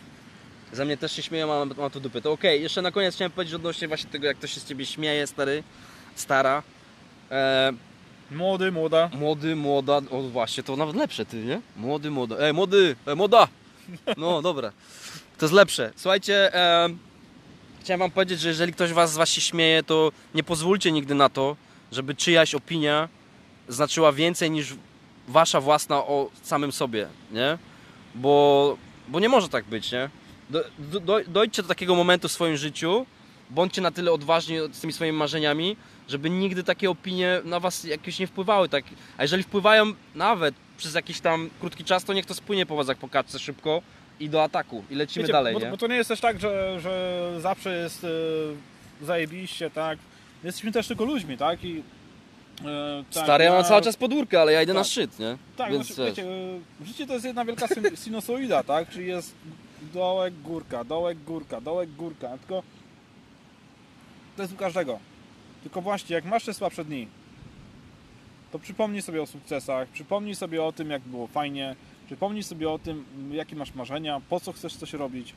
Za 0.74 0.86
mnie 0.86 0.98
też 0.98 1.12
się 1.12 1.24
śmieją, 1.24 1.48
mam, 1.48 1.74
mam 1.78 1.92
tu 1.92 2.00
dupy. 2.00 2.22
To 2.22 2.32
okej, 2.32 2.62
jeszcze 2.62 2.82
na 2.82 2.92
koniec 2.92 3.16
chciałem 3.16 3.32
powiedzieć 3.32 3.56
odnośnie 3.56 3.88
właśnie 3.88 4.10
tego, 4.10 4.28
jak 4.28 4.38
ktoś 4.38 4.54
się 4.54 4.60
z 4.60 4.66
ciebie 4.66 4.86
śmieje, 4.86 5.28
stary, 5.28 5.64
stara. 6.16 6.64
E, 7.32 7.74
Młody, 8.32 8.72
młoda. 8.72 9.10
młody, 9.14 9.56
młoda, 9.56 10.02
o 10.12 10.22
właśnie, 10.22 10.64
to 10.64 10.76
nawet 10.76 10.96
lepsze 10.96 11.26
ty, 11.26 11.38
nie? 11.38 11.62
Młody, 11.78 12.12
młoda. 12.12 12.36
Ej, 12.40 12.54
młody, 12.54 12.96
e, 13.06 13.16
młoda! 13.16 13.48
No, 14.18 14.42
dobra. 14.50 14.72
To 15.38 15.46
jest 15.46 15.54
lepsze. 15.54 15.92
Słuchajcie, 15.96 16.56
e, 16.56 16.90
chciałem 17.82 18.00
wam 18.00 18.12
powiedzieć, 18.12 18.40
że 18.40 18.50
jeżeli 18.50 18.74
ktoś 18.74 18.94
was 18.94 19.14
z 19.14 19.18
was 19.18 19.30
się 19.30 19.42
śmieje, 19.42 19.84
to 19.84 20.12
nie 20.36 20.44
pozwólcie 20.44 20.92
nigdy 20.92 21.16
na 21.16 21.30
to, 21.30 21.56
żeby 21.92 22.16
czyjaś 22.16 22.56
opinia 22.56 23.10
znaczyła 23.68 24.12
więcej 24.12 24.52
niż 24.52 24.76
wasza 25.28 25.62
własna 25.62 25.98
o 25.98 26.30
samym 26.44 26.72
sobie, 26.72 27.08
nie? 27.32 27.58
Bo, 28.16 28.78
bo 29.08 29.20
nie 29.20 29.30
może 29.30 29.50
tak 29.50 29.66
być, 29.66 29.92
nie? 29.92 30.10
Do, 30.54 30.64
do, 30.80 31.00
do, 31.00 31.20
dojdźcie 31.28 31.62
do 31.62 31.68
takiego 31.68 31.96
momentu 31.96 32.28
w 32.28 32.32
swoim 32.32 32.58
życiu, 32.58 33.06
bądźcie 33.50 33.82
na 33.82 33.92
tyle 33.92 34.12
odważni 34.12 34.58
z 34.72 34.80
tymi 34.80 34.94
swoimi 34.94 35.18
marzeniami, 35.18 35.78
żeby 36.08 36.30
nigdy 36.30 36.64
takie 36.64 36.90
opinie 36.90 37.42
na 37.46 37.60
was 37.60 37.84
jakieś 37.84 38.20
nie 38.20 38.28
wpływały. 38.28 38.70
Tak? 38.70 38.84
A 39.18 39.22
jeżeli 39.22 39.44
wpływają 39.44 39.86
nawet 40.16 40.56
przez 40.78 40.96
jakiś 40.96 41.20
tam 41.20 41.50
krótki 41.60 41.84
czas, 41.84 42.04
to 42.04 42.14
niech 42.14 42.26
to 42.26 42.34
spłynie 42.34 42.66
po 42.66 42.76
was 42.76 42.88
jak 42.88 42.98
po 42.98 43.10
kaczce 43.10 43.40
szybko 43.40 43.82
i 44.20 44.30
do 44.30 44.44
ataku 44.44 44.84
i 44.90 44.96
lecimy 44.96 45.24
Wiecie, 45.24 45.34
dalej, 45.34 45.54
bo, 45.54 45.60
nie? 45.60 45.72
bo 45.72 45.78
to 45.78 45.88
nie 45.88 45.96
jest 45.96 46.08
też 46.08 46.20
tak, 46.20 46.40
że, 46.40 46.80
że 46.82 47.32
zawsze 47.42 47.78
jest 47.78 48.04
e, 48.04 49.06
zajebiście, 49.06 49.70
tak? 49.70 50.00
Jesteśmy 50.44 50.72
też 50.72 50.88
tylko 50.88 51.06
ludźmi, 51.06 51.38
tak? 51.38 51.64
I, 51.64 51.84
e, 52.66 53.04
tak, 53.14 53.24
Stary, 53.24 53.44
ja 53.44 53.54
mam 53.54 53.64
cały 53.64 53.82
czas 53.82 53.98
podwórkę, 53.98 54.42
ale 54.42 54.52
ja 54.52 54.62
idę 54.62 54.74
na 54.74 54.80
Tak. 54.80 54.88
szczyt, 54.90 55.20
nie? 55.20 55.38
Tak, 55.58 55.72
Więc 55.72 55.88
znaczy, 55.88 56.06
wiecie, 56.12 56.24
e, 56.82 56.86
życie 56.86 57.08
to 57.08 57.14
jest 57.14 57.26
jedna 57.26 57.46
wielka 57.46 57.68
sinusoida, 58.04 58.64
tak? 58.64 58.90
Czyli 58.90 59.08
jest 59.08 59.36
dołek, 59.84 60.42
górka, 60.42 60.84
dołek, 60.84 61.24
górka, 61.24 61.62
dołek, 61.62 61.92
górka. 61.96 62.38
Tylko 62.38 62.64
to 64.36 64.42
jest 64.42 64.54
u 64.54 64.58
każdego. 64.58 65.00
Tylko 65.64 65.82
właśnie, 65.82 66.16
jak 66.16 66.26
masz 66.26 66.46
te 66.46 66.54
słabsze 66.54 66.86
dni, 66.86 67.08
to 68.52 68.60
przypomnij 68.60 69.02
sobie 69.02 69.22
o 69.22 69.26
sukcesach, 69.26 69.88
przypomnij 69.88 70.36
sobie 70.36 70.64
o 70.64 70.72
tym, 70.72 70.90
jak 70.90 71.02
było 71.02 71.28
fajnie, 71.28 71.76
przypomnij 72.06 72.44
sobie 72.44 72.70
o 72.70 72.80
tym, 72.80 73.06
jakie 73.32 73.56
masz 73.56 73.74
marzenia, 73.74 74.22
po 74.30 74.40
co 74.40 74.54
chcesz 74.54 74.76
coś 74.76 74.94
robić. 74.94 75.34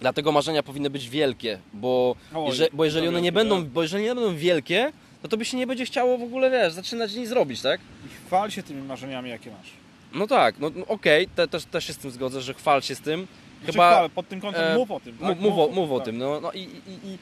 Dlatego 0.00 0.32
marzenia 0.32 0.62
powinny 0.62 0.90
być 0.90 1.08
wielkie, 1.08 1.58
bo, 1.72 2.16
jeże, 2.46 2.68
bo 2.72 2.84
jeżeli 2.84 3.08
one 3.08 3.20
nie 3.20 3.32
będą, 3.32 3.62
tak. 3.62 3.70
bo 3.70 3.82
jeżeli 3.82 4.04
nie 4.04 4.14
będą 4.14 4.36
wielkie, 4.36 4.92
to 5.22 5.28
tobie 5.28 5.44
się 5.44 5.56
nie 5.56 5.66
będzie 5.66 5.84
chciało 5.84 6.18
w 6.18 6.22
ogóle, 6.22 6.50
wiesz, 6.50 6.72
zaczynać 6.72 7.14
nic 7.14 7.28
zrobić, 7.28 7.62
tak? 7.62 7.80
I 8.06 8.26
chwal 8.26 8.50
się 8.50 8.62
tymi 8.62 8.82
marzeniami, 8.82 9.30
jakie 9.30 9.50
masz. 9.50 9.70
No 10.14 10.26
tak, 10.26 10.58
no 10.58 10.70
no 10.76 10.86
okej, 10.86 11.28
te, 11.28 11.48
też, 11.48 11.64
też 11.64 11.84
się 11.86 11.92
z 11.92 11.98
tym 11.98 12.10
zgodzę, 12.10 12.40
że 12.40 12.54
chwal 12.54 12.82
się 12.82 12.94
z 12.94 13.00
tym. 13.00 13.26
Chyba 13.66 14.08
pod 14.08 14.28
tym 14.28 14.40
kątem 14.40 14.62
e, 14.62 14.74
mów 14.78 14.90
o 14.90 15.00
tym. 15.00 15.16
mów, 15.20 15.28
Tak? 15.28 15.40
mów, 15.40 15.58
o, 15.58 15.68
mów 15.68 15.90
o 15.92 15.96
tak. 15.96 16.04
tym, 16.04 16.18
no, 16.18 16.40
no 16.40 16.52
i, 16.52 16.58
i, 16.60 17.08
i, 17.08 17.18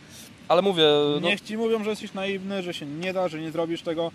ale 0.49 0.63
mówię, 0.63 0.83
no, 1.21 1.29
Niech 1.29 1.41
ci 1.41 1.57
mówią, 1.57 1.85
że 1.85 1.91
jesteś 1.91 2.15
naiwny, 2.15 2.63
że 2.63 2.75
się 2.75 2.87
nie 2.87 3.13
da, 3.13 3.29
że 3.29 3.41
nie 3.41 3.51
zrobisz 3.51 3.83
tego. 3.83 4.11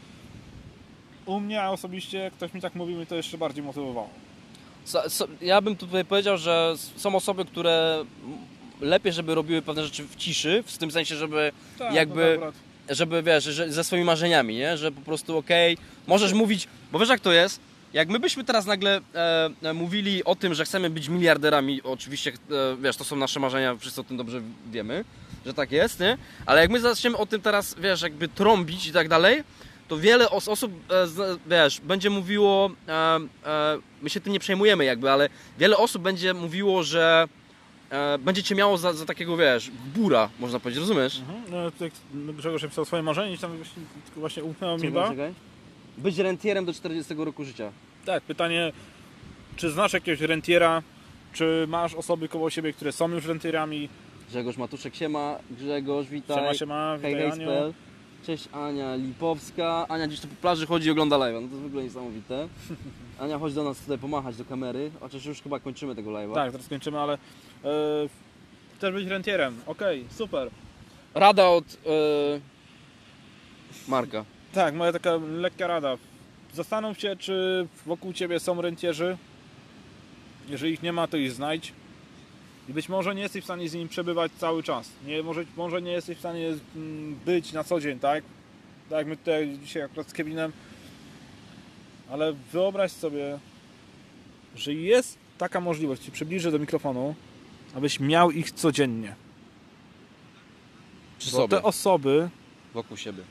U 1.25 1.39
mnie 1.39 1.63
osobiście, 1.63 2.32
ktoś 2.36 2.53
mi 2.53 2.61
tak 2.61 2.75
mówił, 2.75 2.97
mnie 2.97 3.05
to 3.05 3.15
jeszcze 3.15 3.38
bardziej 3.38 3.63
motywowało. 3.63 4.09
so, 4.86 5.09
so, 5.09 5.28
ja 5.41 5.61
bym 5.61 5.75
tutaj 5.75 6.05
powiedział, 6.05 6.38
że 6.38 6.73
są 6.95 7.15
osoby, 7.15 7.45
które 7.45 8.05
lepiej, 8.82 9.13
żeby 9.13 9.36
robiły 9.36 9.61
pewne 9.61 9.84
rzeczy 9.84 10.03
w 10.03 10.15
ciszy, 10.15 10.63
w 10.67 10.78
tym 10.78 10.91
sensie, 10.91 11.15
żeby 11.15 11.51
Tak, 11.78 11.93
Jakby- 11.93 12.38
no 12.41 12.51
żeby 12.89 13.23
wiesz, 13.23 13.43
że 13.43 13.71
ze 13.71 13.84
swoimi 13.84 14.05
marzeniami, 14.05 14.55
nie? 14.55 14.78
Że 14.78 14.91
po 14.91 15.01
prostu 15.01 15.38
okej, 15.38 15.78
możesz 16.07 16.34
mówić, 16.34 16.67
bo 16.91 16.99
wiesz 16.99 17.09
jak 17.09 17.19
to 17.19 17.32
jest? 17.32 17.59
Jak 17.97 18.09
my 18.09 18.19
byśmy 18.19 18.43
teraz 18.43 18.65
nagle 18.65 19.01
e, 19.15 19.49
e, 19.61 19.73
mówili 19.73 20.23
o 20.23 20.35
tym, 20.35 20.53
że 20.53 20.65
chcemy 20.65 20.89
być 20.89 21.09
miliarderami, 21.09 21.83
oczywiście, 21.83 22.31
e, 22.31 22.77
wiesz, 22.81 22.97
to 22.97 23.03
są 23.03 23.15
nasze 23.15 23.39
marzenia, 23.39 23.75
wszyscy 23.75 24.01
o 24.01 24.03
tym 24.03 24.17
dobrze 24.17 24.41
wiemy, 24.71 25.05
że 25.45 25.53
tak 25.53 25.71
jest, 25.71 25.99
nie? 25.99 26.17
Ale 26.45 26.61
jak 26.61 26.69
my 26.69 26.79
zaczniemy 26.79 27.17
o 27.17 27.25
tym 27.25 27.41
teraz, 27.41 27.75
wiesz, 27.79 28.01
jakby 28.01 28.27
trąbić 28.27 28.87
i 28.87 28.91
tak 28.91 29.07
dalej, 29.07 29.43
to 29.87 29.97
wiele 29.97 30.29
os 30.29 30.47
osób, 30.47 30.71
e, 30.91 31.07
wiesz, 31.47 31.81
będzie 31.81 32.09
mówiło, 32.09 32.71
e, 32.87 32.93
e, 33.45 33.77
my 34.01 34.09
się 34.09 34.19
tym 34.21 34.33
nie 34.33 34.39
przejmujemy 34.39 34.85
jakby, 34.85 35.11
ale 35.11 35.29
wiele 35.59 35.77
osób 35.77 36.01
będzie 36.01 36.33
mówiło, 36.33 36.83
że 36.83 37.27
e, 37.89 38.17
będzie 38.17 38.43
cię 38.43 38.55
miało 38.55 38.77
za, 38.77 38.93
za 38.93 39.05
takiego, 39.05 39.37
wiesz, 39.37 39.71
bura, 39.95 40.29
można 40.39 40.59
powiedzieć, 40.59 40.79
rozumiesz? 40.79 41.19
Mhm. 41.19 41.43
No, 41.51 41.71
tak 41.71 41.91
Grzegorz 42.13 42.61
napisał 42.63 42.85
swoje 42.85 43.03
marzenie 43.03 43.33
i 43.33 43.37
tam 43.37 43.57
właśnie, 43.57 43.83
właśnie 44.15 44.43
umknęło 44.43 44.77
mi 44.77 44.83
chyba. 44.83 45.13
Być 45.97 46.17
rentierem 46.17 46.65
do 46.65 46.73
40 46.73 47.13
roku 47.17 47.43
życia. 47.43 47.71
Tak, 48.08 48.24
pytanie, 48.24 48.72
czy 49.55 49.70
znasz 49.70 49.93
jakiegoś 49.93 50.22
rentiera, 50.22 50.84
czy 51.34 51.66
masz 51.68 51.93
osoby 51.93 52.30
koło 52.30 52.49
siebie, 52.49 52.74
które 52.74 52.91
są 52.91 53.10
już 53.10 53.26
rentierami? 53.26 53.89
Grzegorz 54.30 54.58
Matuszek, 54.58 54.95
siema. 54.95 55.39
Grzegorz, 55.51 56.08
witaj. 56.08 56.38
Siema, 56.38 56.53
siema, 56.53 56.97
witaj 56.97 57.14
hej, 57.14 57.32
Aniu. 57.32 57.74
Cześć 58.26 58.49
Ania 58.51 58.95
Lipowska. 58.95 59.86
Ania 59.89 60.08
gdzieś 60.08 60.20
tu 60.20 60.28
po 60.28 60.36
plaży 60.36 60.66
chodzi 60.66 60.88
i 60.88 60.91
ogląda 60.91 61.16
live'a. 61.16 61.41
No 61.41 61.47
to 61.47 61.53
jest 61.53 61.64
w 61.64 61.66
ogóle 61.66 61.84
niesamowite. 61.84 62.47
Ania, 63.20 63.39
chodź 63.39 63.53
do 63.53 63.64
nas 63.64 63.80
tutaj 63.80 63.97
pomachać 63.97 64.38
do 64.38 64.45
kamery. 64.45 64.91
Chociaż 64.99 65.26
już 65.26 65.41
chyba 65.41 65.60
kończymy 65.60 65.95
tego 65.95 66.12
live'a. 66.12 66.34
Tak, 66.34 66.51
teraz 66.51 66.68
kończymy, 66.68 66.99
ale 66.99 67.14
e, 67.14 67.18
chcesz 68.78 68.93
być 68.93 69.08
rentierem. 69.08 69.55
Okej, 69.66 70.05
super. 70.10 70.49
Rada 71.14 71.47
od 71.47 71.66
e, 71.66 71.78
Marka. 73.88 74.26
Tak, 74.53 74.76
moja 74.76 74.91
taka 74.91 75.12
lekka 75.32 75.68
rada. 75.68 75.97
Zastanów 76.53 76.99
się, 76.99 77.15
czy 77.15 77.67
wokół 77.85 78.13
ciebie 78.13 78.39
są 78.39 78.61
rentierzy. 78.61 79.17
Jeżeli 80.49 80.73
ich 80.73 80.83
nie 80.83 80.93
ma, 80.93 81.07
to 81.07 81.17
ich 81.17 81.31
znajdź. 81.31 81.73
I 82.69 82.73
być 82.73 82.89
może 82.89 83.15
nie 83.15 83.21
jesteś 83.21 83.41
w 83.41 83.45
stanie 83.45 83.69
z 83.69 83.73
nimi 83.73 83.89
przebywać 83.89 84.31
cały 84.31 84.63
czas. 84.63 84.89
Nie, 85.05 85.23
może, 85.23 85.45
może 85.57 85.81
nie 85.81 85.91
jesteś 85.91 86.17
w 86.17 86.19
stanie 86.19 86.47
mm, 86.75 87.15
być 87.25 87.53
na 87.53 87.63
co 87.63 87.79
dzień, 87.79 87.99
tak? 87.99 88.23
Tak 88.89 88.97
jak 88.97 89.07
my 89.07 89.17
tutaj 89.17 89.57
dzisiaj 89.63 89.83
akurat 89.83 90.09
z 90.09 90.13
Kevinem. 90.13 90.51
Ale 92.11 92.33
wyobraź 92.33 92.91
sobie, 92.91 93.39
że 94.55 94.73
jest 94.73 95.17
taka 95.37 95.61
możliwość, 95.61 96.01
ci 96.01 96.11
przybliżę 96.11 96.51
do 96.51 96.59
mikrofonu, 96.59 97.15
abyś 97.75 97.99
miał 97.99 98.31
ich 98.31 98.51
codziennie. 98.51 99.15
Przy 101.19 101.31
Bo 101.31 101.37
sobie. 101.37 101.57
te 101.57 101.63
osoby, 101.63 102.29
Wokół 102.73 102.97
siebie. 102.97 103.23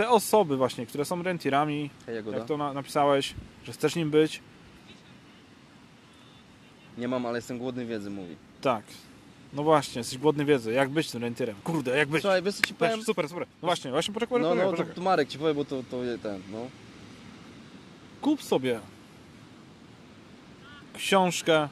Te 0.00 0.08
osoby 0.10 0.56
właśnie, 0.56 0.86
które 0.86 1.04
są 1.04 1.22
rentierami, 1.22 1.90
jak 2.32 2.44
to 2.44 2.56
na, 2.56 2.72
napisałeś, 2.72 3.34
że 3.64 3.72
chcesz 3.72 3.96
nim 3.96 4.10
być, 4.10 4.40
Nie 6.98 7.08
mam, 7.08 7.26
ale 7.26 7.38
jestem 7.38 7.58
głodny 7.58 7.86
wiedzy, 7.86 8.10
mówi. 8.10 8.36
tak. 8.60 8.84
No 9.52 9.62
właśnie, 9.62 10.00
jesteś 10.00 10.18
głodny 10.18 10.44
wiedzy, 10.44 10.72
jak 10.72 10.90
być 10.90 11.10
tym 11.10 11.22
rentierem. 11.22 11.56
Kurde, 11.64 11.96
jak 11.98 12.08
być. 12.08 12.22
Słuchaj, 12.22 12.42
wiesz 12.42 12.54
co 12.54 12.62
ci 12.62 12.74
powiem? 12.74 12.96
Wiesz, 12.96 13.06
super, 13.06 13.28
super. 13.28 13.46
No 13.62 13.66
właśnie, 13.66 13.90
właśnie 13.90 14.14
poczekaj, 14.14 14.40
No, 14.40 14.48
poczekaj, 14.48 14.64
no, 14.64 14.70
to, 14.70 14.76
poczekaj. 14.76 14.94
to 14.94 15.00
Marek 15.02 15.28
ci 15.28 15.38
powie, 15.38 15.54
bo 15.54 15.64
to, 15.64 15.82
to 15.90 15.96
ten, 16.22 16.42
no. 16.52 16.58
Kup 18.20 18.42
sobie 18.42 18.80
książkę, 20.94 21.68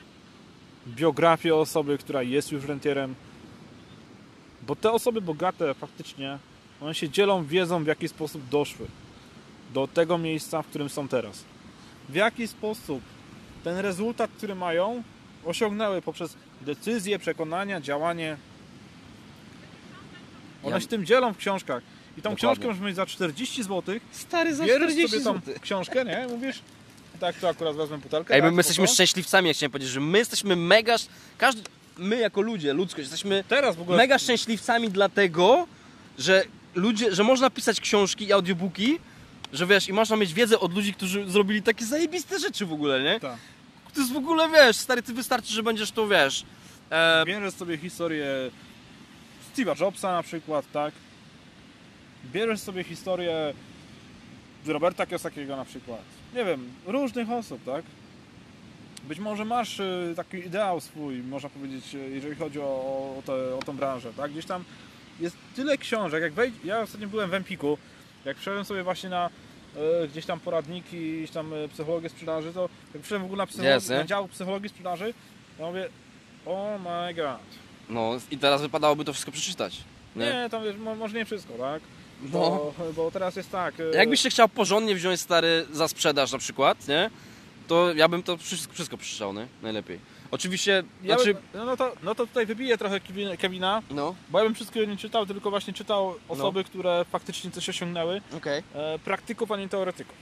biografię 0.89 1.55
osoby, 1.55 1.99
która 1.99 2.23
jest 2.23 2.53
już 2.53 2.65
rentierem. 2.65 3.15
Bo 4.63 4.77
te 4.77 4.93
osoby 4.93 5.21
bogate 5.21 5.75
faktycznie, 5.75 6.39
one 6.81 6.95
się 6.95 7.09
dzielą 7.09 7.45
wiedzą, 7.45 7.85
w 7.85 7.87
jaki 7.87 8.09
sposób 8.09 8.49
doszły 8.49 8.87
do 9.75 9.89
tego 9.89 10.19
miejsca, 10.19 10.63
w 10.63 10.67
którym 10.67 10.89
są 10.89 11.09
teraz. 11.09 11.45
W 12.09 12.15
jaki 12.15 12.49
sposób 12.49 13.01
ten 13.65 13.77
rezultat, 13.79 14.31
który 14.37 14.55
mają, 14.55 15.03
osiągnęły 15.45 16.03
poprzez 16.03 16.35
decyzje, 16.61 17.19
przekonania, 17.19 17.81
działanie. 17.81 18.37
One 20.63 20.77
Ja- 20.77 20.81
się 20.81 20.87
tym 20.87 21.07
dzielą 21.07 21.33
w 21.33 21.37
książkach. 21.37 21.83
I 21.83 22.23
tą 22.23 22.31
Dokładnie. 22.31 22.37
książkę 22.37 22.67
możesz 22.67 22.83
mieć 22.83 22.97
za 22.97 23.07
40 23.07 23.63
zł, 23.63 23.95
Stary, 24.13 24.55
za 24.55 24.65
Bierzesz 24.65 24.83
40 24.83 25.09
sobie 25.11 25.25
tą 25.25 25.35
zł. 25.35 25.55
książkę, 25.61 26.05
nie? 26.05 26.27
Mówisz, 26.31 26.61
tak, 27.21 27.37
to 27.37 27.49
akurat 27.49 27.77
wezmę 27.77 27.99
butelkę. 27.99 28.35
Ej, 28.35 28.41
tak, 28.41 28.51
my, 28.51 28.57
my 28.57 28.61
jesteśmy 28.61 28.89
szczęśliwcami, 28.89 29.49
jak 29.49 29.57
chciałem 29.57 29.71
powiedzieć, 29.71 29.91
że 29.93 30.01
my 30.01 30.19
jesteśmy 30.19 30.57
mega... 30.57 30.97
Każdy... 31.39 31.63
My 31.99 32.17
jako 32.17 32.41
ludzie, 32.41 32.73
ludzkość, 32.73 32.99
jesteśmy 33.11 33.45
Teraz 33.49 33.77
w 33.77 33.81
ogóle... 33.81 33.97
mega 33.97 34.19
szczęśliwcami 34.19 34.91
dlatego, 34.91 35.67
że 36.19 36.45
ludzie, 36.79 37.15
że 37.15 37.25
można 37.25 37.51
pisać 37.51 37.81
książki 37.81 38.25
i 38.25 38.33
audiobooki, 38.33 38.99
że 39.53 39.67
wiesz, 39.67 39.89
i 39.89 39.93
można 39.93 40.17
mieć 40.17 40.35
wiedzę 40.35 40.61
od 40.61 40.75
ludzi, 40.75 40.95
którzy 40.95 41.31
zrobili 41.31 41.63
takie 41.63 41.85
zajebiste 41.85 42.39
rzeczy 42.39 42.67
w 42.67 42.73
ogóle, 42.73 43.03
nie? 43.03 43.21
Tak. 43.21 43.39
To 43.95 44.01
jest 44.01 44.13
w 44.13 44.17
ogóle, 44.17 44.49
wiesz, 44.49 44.77
stary, 44.77 45.03
ty 45.03 45.13
wystarczy, 45.13 45.55
że 45.55 45.63
będziesz 45.63 45.91
to, 45.91 46.09
wiesz... 46.09 46.45
E, 46.91 47.25
Bierzesz 47.27 47.55
sobie 47.55 47.77
historię 47.77 48.51
Steve'a 49.55 49.81
Jobsa 49.81 50.13
na 50.13 50.23
przykład, 50.23 50.73
tak? 50.73 50.95
Bierzesz 52.33 52.61
sobie 52.61 52.85
historię 52.85 53.55
Roberta 54.67 55.07
Kiosakiego 55.07 55.57
na 55.57 55.65
przykład. 55.65 56.01
Nie 56.35 56.45
wiem, 56.45 56.73
różnych 56.87 57.31
osób, 57.31 57.65
tak? 57.65 57.85
Być 59.09 59.19
może 59.19 59.45
masz 59.45 59.81
y, 59.81 60.13
taki 60.17 60.37
ideał 60.37 60.81
swój, 60.81 61.23
można 61.23 61.49
powiedzieć, 61.49 61.95
y, 61.95 62.11
jeżeli 62.15 62.37
chodzi 62.37 62.61
o, 62.61 62.65
o, 63.19 63.23
te, 63.27 63.55
o 63.55 63.59
tą 63.67 63.77
branżę, 63.77 64.13
tak? 64.17 64.31
Gdzieś 64.33 64.47
tam 64.47 64.65
jest 65.21 65.37
tyle 65.57 65.79
książek, 65.79 66.23
jak 66.23 66.33
wejdź... 66.33 66.55
Ja 66.65 66.81
ostatnio 66.81 67.09
byłem 67.09 67.31
w 67.31 67.35
Empiku, 67.35 67.79
jak 68.25 68.39
wszedłem 68.39 68.65
sobie 68.65 68.83
właśnie 68.83 69.09
na 69.09 69.31
y, 70.05 70.09
gdzieś 70.09 70.27
tam 70.27 70.41
poradniki, 70.41 71.19
gdzieś 71.19 71.31
tam 71.31 71.53
y, 71.53 71.69
psychologię 71.69 72.09
sprzedaży, 72.09 72.53
to 72.53 72.69
jak 72.95 73.03
wszedłem 73.03 73.23
w 73.23 73.27
ogóle 73.33 73.47
na, 73.59 73.65
Jasne. 73.65 73.99
na 73.99 74.05
dział 74.05 74.29
psychologii 74.29 74.69
sprzedaży, 74.69 75.15
to 75.59 75.67
mówię, 75.67 75.89
oh 76.47 76.79
my 76.79 77.15
god. 77.15 77.41
no 77.89 78.13
i 78.31 78.39
teraz 78.39 78.63
wypadałoby 78.63 79.05
to 79.05 79.13
wszystko 79.13 79.33
przeczytać. 79.33 79.77
Nie? 80.17 80.25
Nie, 80.27 80.49
tam 80.51 80.65
wiesz, 80.65 80.77
mo- 80.77 80.95
może 80.95 81.17
nie 81.19 81.25
wszystko, 81.25 81.55
tak? 81.55 81.83
No. 82.23 82.29
Bo, 82.31 82.75
bo 82.97 83.11
teraz 83.11 83.37
jest 83.37 83.51
tak. 83.51 83.81
y, 83.81 83.91
Jakbyś 83.95 84.21
się 84.21 84.31
chciał 84.31 84.49
porządnie 84.49 84.95
wziąć, 84.95 85.21
stary, 85.21 85.67
za 85.73 85.89
sprzedaż 85.89 86.33
na 86.33 86.39
przykład, 86.39 86.89
nie? 86.89 87.11
To 87.69 87.93
ja 87.95 88.09
bym 88.09 88.23
to 88.23 88.37
wszystko, 88.37 88.75
wszystko 88.75 88.97
przeczytał, 88.97 89.33
nie? 89.33 89.47
Najlepiej. 89.63 89.99
Oczywiście, 90.31 90.83
Ja 91.03 91.15
znaczy... 91.15 91.35
bym, 91.35 91.43
no, 91.55 91.65
no, 91.65 91.77
to, 91.77 91.93
no 92.03 92.15
to 92.15 92.27
tutaj 92.27 92.47
wybiję 92.47 92.79
trochę 92.79 93.01
Kevina- 93.01 93.83
No, 93.91 94.15
bo 94.29 94.39
ja 94.39 94.45
bym 94.45 94.55
wszystkiego 94.55 94.87
nie 94.87 94.97
czytał, 94.97 95.27
tylko 95.27 95.51
właśnie 95.51 95.73
czytał 95.75 96.15
osoby, 96.29 96.65
które 96.65 97.05
faktycznie 97.11 97.51
coś 97.51 97.69
osiągnęły. 97.69 98.21
okej, 98.37 98.63
E, 98.75 98.99
praktyków, 98.99 99.53
a 99.53 99.57
nie 99.57 99.69
teoretyków. 99.69 100.15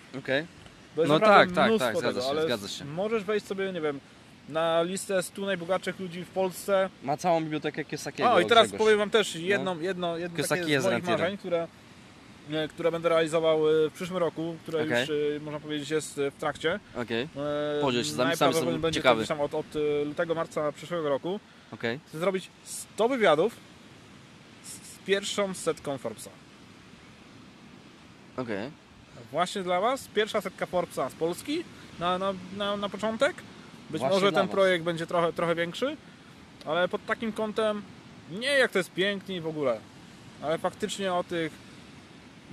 jest 0.96 1.08
No 1.08 1.20
tak, 1.20 1.52
tak, 1.52 1.78
tak, 1.78 1.96
zgadza 1.98 2.08
tego, 2.08 2.20
się, 2.20 2.28
ale 2.28 2.42
zgadza 2.42 2.68
się. 2.68 2.84
Możesz 2.84 3.24
wejść 3.24 3.46
sobie, 3.46 3.72
nie 3.72 3.80
wiem, 3.80 4.00
na 4.48 4.82
listę 4.82 5.22
100 5.22 5.42
najbogatszych 5.46 6.00
ludzi 6.00 6.24
w 6.24 6.28
Polsce. 6.28 6.90
Ma 7.02 7.16
całą 7.16 7.40
bibliotekę 7.40 7.84
Kiosakiego. 7.84 8.32
O, 8.32 8.40
i 8.40 8.46
teraz 8.46 8.72
powiem 8.72 8.98
Wam 8.98 9.10
też 9.10 9.34
jedno, 9.36 9.76
jedno, 9.80 10.16
jedno 10.16 10.36
Kiyosaki 10.36 10.60
takie 10.62 10.80
z 10.80 10.84
moich 10.84 11.04
marzeń, 11.04 11.38
które, 11.38 11.68
które 12.70 12.92
będę 12.92 13.08
realizował 13.08 13.68
e, 13.68 13.90
w 13.90 13.92
przyszłym 13.92 14.18
roku, 14.18 14.56
które 14.62 14.82
Okej. 14.82 15.00
już, 15.00 15.10
e, 15.36 15.40
można 15.40 15.60
powiedzieć, 15.60 15.90
jest 15.90 16.18
e, 16.18 16.30
w 16.30 16.34
trakcie. 16.34 16.80
Okej, 16.96 17.22
E, 17.78 17.80
Podziel 17.80 18.04
się, 18.04 18.10
sami- 18.12 18.36
są 18.54 18.78
będzie 18.78 19.00
ciekawy. 19.00 19.26
tam 19.26 19.40
od, 19.40 19.54
od 19.54 19.66
e, 19.76 20.04
lutego, 20.04 20.34
marca 20.34 20.72
przyszłego 20.72 21.08
roku. 21.08 21.40
okej. 21.72 22.00
Chcę 22.08 22.18
zrobić 22.18 22.50
100 22.64 23.08
wywiadów 23.08 23.56
z, 24.64 24.98
pierwszą 25.06 25.54
setką 25.54 25.98
Forbesa. 25.98 26.30
Okej. 28.36 28.70
Właśnie 29.32 29.62
dla 29.62 29.80
Was, 29.80 30.08
pierwsza 30.08 30.40
setka 30.40 30.66
Forbesa 30.66 31.10
z 31.10 31.14
Polski 31.14 31.64
na, 31.98 32.18
na, 32.18 32.34
na, 32.56 32.76
na 32.76 32.88
początek. 32.88 33.36
Być 33.90 34.00
Właśnie 34.00 34.14
może 34.14 34.32
ten 34.32 34.46
was. 34.46 34.54
projekt 34.54 34.84
będzie 34.84 35.06
trochę, 35.06 35.32
trochę 35.32 35.54
większy, 35.54 35.96
ale 36.64 36.88
pod 36.88 37.06
takim 37.06 37.32
kątem 37.32 37.82
nie 38.30 38.48
jak 38.48 38.70
to 38.72 38.78
jest 38.78 38.90
pięknie 38.92 39.36
i 39.36 39.40
w 39.40 39.46
ogóle, 39.46 39.80
ale 40.42 40.58
faktycznie 40.58 41.14
o 41.14 41.24
tych 41.24 41.52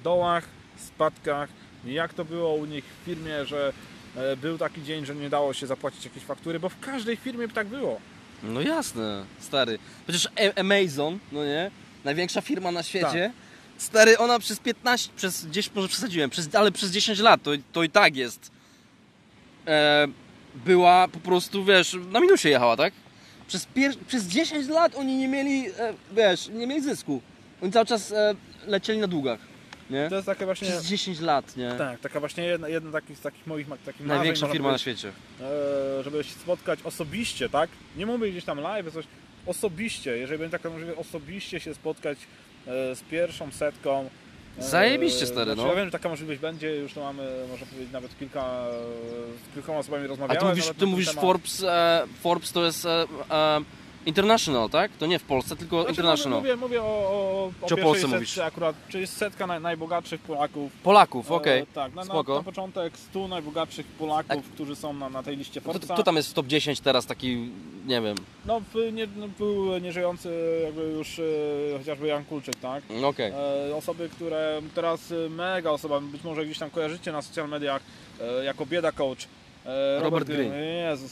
dołach, 0.01 0.43
spadkach, 0.77 1.49
jak 1.85 2.13
to 2.13 2.25
było 2.25 2.53
u 2.53 2.65
nich 2.65 2.85
w 3.01 3.05
firmie, 3.05 3.45
że 3.45 3.73
e, 4.15 4.37
był 4.37 4.57
taki 4.57 4.83
dzień, 4.83 5.05
że 5.05 5.15
nie 5.15 5.29
dało 5.29 5.53
się 5.53 5.67
zapłacić 5.67 6.05
jakiejś 6.05 6.25
faktury, 6.25 6.59
bo 6.59 6.69
w 6.69 6.79
każdej 6.79 7.15
firmie 7.17 7.47
tak 7.47 7.67
było. 7.67 7.99
No 8.43 8.61
jasne, 8.61 9.25
stary. 9.39 9.79
Przecież 10.07 10.27
A- 10.27 10.59
Amazon, 10.59 11.19
no 11.31 11.45
nie? 11.45 11.71
Największa 12.03 12.41
firma 12.41 12.71
na 12.71 12.83
świecie. 12.83 13.31
Stary, 13.77 14.17
ona 14.17 14.39
przez 14.39 14.59
15, 14.59 15.11
przez 15.15 15.45
10, 15.45 15.75
może 15.75 15.87
przesadziłem, 15.87 16.29
przez, 16.29 16.55
ale 16.55 16.71
przez 16.71 16.91
10 16.91 17.19
lat 17.19 17.43
to, 17.43 17.51
to 17.71 17.83
i 17.83 17.89
tak 17.89 18.15
jest. 18.15 18.51
E, 19.67 20.07
była 20.55 21.07
po 21.07 21.19
prostu, 21.19 21.65
wiesz, 21.65 21.97
na 22.11 22.19
minusie 22.19 22.49
jechała, 22.49 22.77
tak? 22.77 22.93
Przez, 23.47 23.65
pier, 23.65 23.93
przez 24.07 24.23
10 24.23 24.67
lat 24.69 24.95
oni 24.95 25.17
nie 25.17 25.27
mieli, 25.27 25.67
e, 25.67 25.93
wiesz, 26.11 26.47
nie 26.47 26.67
mieli 26.67 26.81
zysku. 26.81 27.21
Oni 27.61 27.71
cały 27.71 27.85
czas 27.85 28.11
e, 28.11 28.35
lecieli 28.67 28.99
na 28.99 29.07
długach, 29.07 29.39
nie? 29.89 30.09
To 30.09 30.15
jest 30.15 30.25
takie 30.25 30.45
właśnie... 30.45 30.67
Przez 30.67 30.85
10 30.85 31.19
lat, 31.19 31.57
nie? 31.57 31.71
Tak, 31.77 31.99
taka 31.99 32.19
właśnie 32.19 32.43
jedna, 32.43 32.67
jedna 32.67 32.91
takich, 32.91 33.17
z 33.17 33.21
takich 33.21 33.47
moich 33.47 33.67
takich 33.85 34.05
Największa 34.05 34.47
firma 34.47 34.71
na 34.71 34.77
świecie. 34.77 35.11
e, 35.99 36.03
żeby 36.03 36.23
się 36.23 36.33
spotkać 36.33 36.79
osobiście, 36.83 37.49
tak? 37.49 37.69
Nie 37.97 38.05
mówię 38.05 38.31
gdzieś 38.31 38.45
tam 38.45 38.59
live, 38.59 38.93
coś 38.93 39.05
osobiście, 39.45 40.17
jeżeli 40.17 40.39
będzie 40.39 40.57
taka 40.57 40.69
możliwość, 40.69 40.99
osobiście 40.99 41.59
się 41.59 41.73
spotkać 41.73 42.17
e, 42.67 42.95
z 42.95 43.01
pierwszą 43.01 43.51
setką. 43.51 44.09
e, 44.59 44.63
Zajebiście, 44.63 45.25
stary, 45.25 45.45
znaczy, 45.53 45.61
no. 45.61 45.67
Ja 45.67 45.75
wiem, 45.75 45.85
że 45.85 45.91
taka 45.91 46.09
możliwość 46.09 46.39
będzie, 46.39 46.75
już 46.75 46.93
to 46.93 47.01
mamy, 47.01 47.23
można 47.49 47.65
powiedzieć, 47.67 47.91
nawet 47.93 48.19
kilka, 48.19 48.65
z 49.51 49.53
kilkoma 49.53 49.79
osobami 49.79 50.03
A 50.05 50.07
rozmawiałem. 50.07 50.39
ty 50.41 50.45
mówisz, 50.49 50.65
ty 50.79 50.85
mówisz 50.85 51.07
temat. 51.07 51.21
Forbes, 51.21 51.65
Forbes 52.21 52.51
to 52.51 52.65
jest 52.65 52.87
international, 54.05 54.69
tak? 54.69 54.91
To 54.91 55.05
nie 55.05 55.19
w 55.19 55.23
Polsce, 55.23 55.55
tylko 55.55 55.75
Znaczy, 55.77 55.91
international. 55.91 56.39
Mówię, 56.39 56.55
mówię 56.55 56.81
o, 56.81 56.85
o, 56.85 57.51
o 57.61 57.67
Czy 57.67 57.73
o 57.73 57.77
Polsce 57.77 58.01
setce 58.01 58.15
mówisz? 58.15 58.37
akurat, 58.37 58.75
czyli 58.89 59.07
setka 59.07 59.47
naj, 59.47 59.61
najbogatszych 59.61 60.21
Polaków. 60.21 60.71
Polaków, 60.83 61.31
E, 61.31 61.33
okej. 61.33 61.65
tak, 61.73 61.93
na, 61.95 62.01
na, 62.01 62.05
Spoko. 62.05 62.35
na 62.35 62.43
początek 62.43 62.97
100 62.97 63.27
najbogatszych 63.27 63.85
Polaków, 63.85 64.49
którzy 64.53 64.75
są 64.75 64.93
na, 64.93 65.09
na 65.09 65.23
tej 65.23 65.37
liście 65.37 65.61
Kto, 65.61 65.71
Forbesa. 65.71 65.93
kto 65.93 66.03
tam 66.03 66.15
jest 66.15 66.29
w 66.29 66.33
top 66.33 66.47
10 66.47 66.79
teraz 66.79 67.05
taki, 67.05 67.49
nie 67.87 68.01
wiem. 68.01 68.15
No, 68.45 68.61
nie, 68.93 69.07
no, 69.17 69.27
był 69.37 69.77
nieżyjący 69.77 70.29
jakby 70.63 70.81
już 70.81 71.19
e, 71.19 71.23
chociażby 71.77 72.07
Jan 72.07 72.25
Kulczyk, 72.25 72.55
tak? 72.55 72.83
No 73.01 73.07
Okej. 73.07 73.31
E, 73.69 73.75
osoby, 73.75 74.09
które 74.09 74.61
teraz 74.75 75.13
mega 75.29 75.71
osoba, 75.71 75.99
być 76.01 76.23
może 76.23 76.45
gdzieś 76.45 76.57
tam 76.59 76.69
kojarzycie 76.69 77.11
na 77.11 77.21
social 77.21 77.49
mediach 77.49 77.81
jako 78.45 78.65
bieda 78.65 78.91
coach. 78.91 79.27
E, 79.65 79.99
Robert 79.99 80.27
Greene. 80.27 80.55
Jezus, 80.65 81.11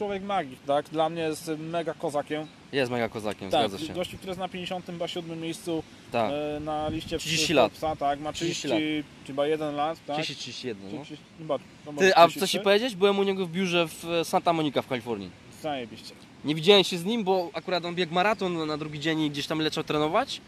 człowiek 0.00 0.22
magii, 0.22 0.56
tak? 0.66 0.88
Dla 0.88 1.08
mnie 1.08 1.22
jest 1.22 1.50
mega 1.58 1.94
kozakiem. 1.94 2.46
Jest 2.72 2.90
mega 2.90 3.08
kozakiem, 3.08 3.50
Tak, 3.50 3.68
zgadza 3.70 3.86
się. 3.86 3.94
gościu, 3.94 4.16
który 4.16 4.30
jest 4.30 4.40
na 4.40 4.48
57 4.48 5.40
miejscu 5.40 5.82
Tak. 6.12 6.32
e, 6.32 6.60
na 6.60 6.88
liście 6.88 7.18
30 7.18 7.54
lat. 7.54 7.72
Forbesa, 7.72 7.96
tak? 7.96 8.20
Ma 8.20 8.32
30 8.32 8.68
30, 8.68 8.96
lat. 8.96 9.04
chyba 9.26 9.46
1 9.46 9.74
lat, 9.76 9.98
tak? 10.06 10.16
30, 10.16 10.42
31, 10.42 10.82
no. 10.98 11.04
30, 11.04 11.24
chyba, 11.38 11.58
no 11.86 11.92
Ty, 11.92 12.16
a 12.16 12.22
co 12.22 12.28
33? 12.28 12.58
ci 12.58 12.64
powiedzieć? 12.64 12.96
Byłem 12.96 13.18
u 13.18 13.22
niego 13.22 13.46
w 13.46 13.50
biurze 13.50 13.88
w 13.88 14.04
e, 14.04 14.24
Santa 14.24 14.52
Monica 14.52 14.82
w 14.82 14.86
Kalifornii. 14.86 15.30
Zajebiście. 15.62 16.14
Nie 16.44 16.54
widziałem 16.54 16.84
się 16.84 16.98
z 16.98 17.04
nim, 17.04 17.24
bo 17.24 17.50
akurat 17.54 17.84
on 17.84 17.94
biegł 17.94 18.14
maraton 18.14 18.66
na 18.66 18.76
drugi 18.76 19.00
dzień 19.00 19.20
i 19.20 19.30
gdzieś 19.30 19.46
tam 19.46 19.58
leciał 19.58 19.84
trenować, 19.84 20.40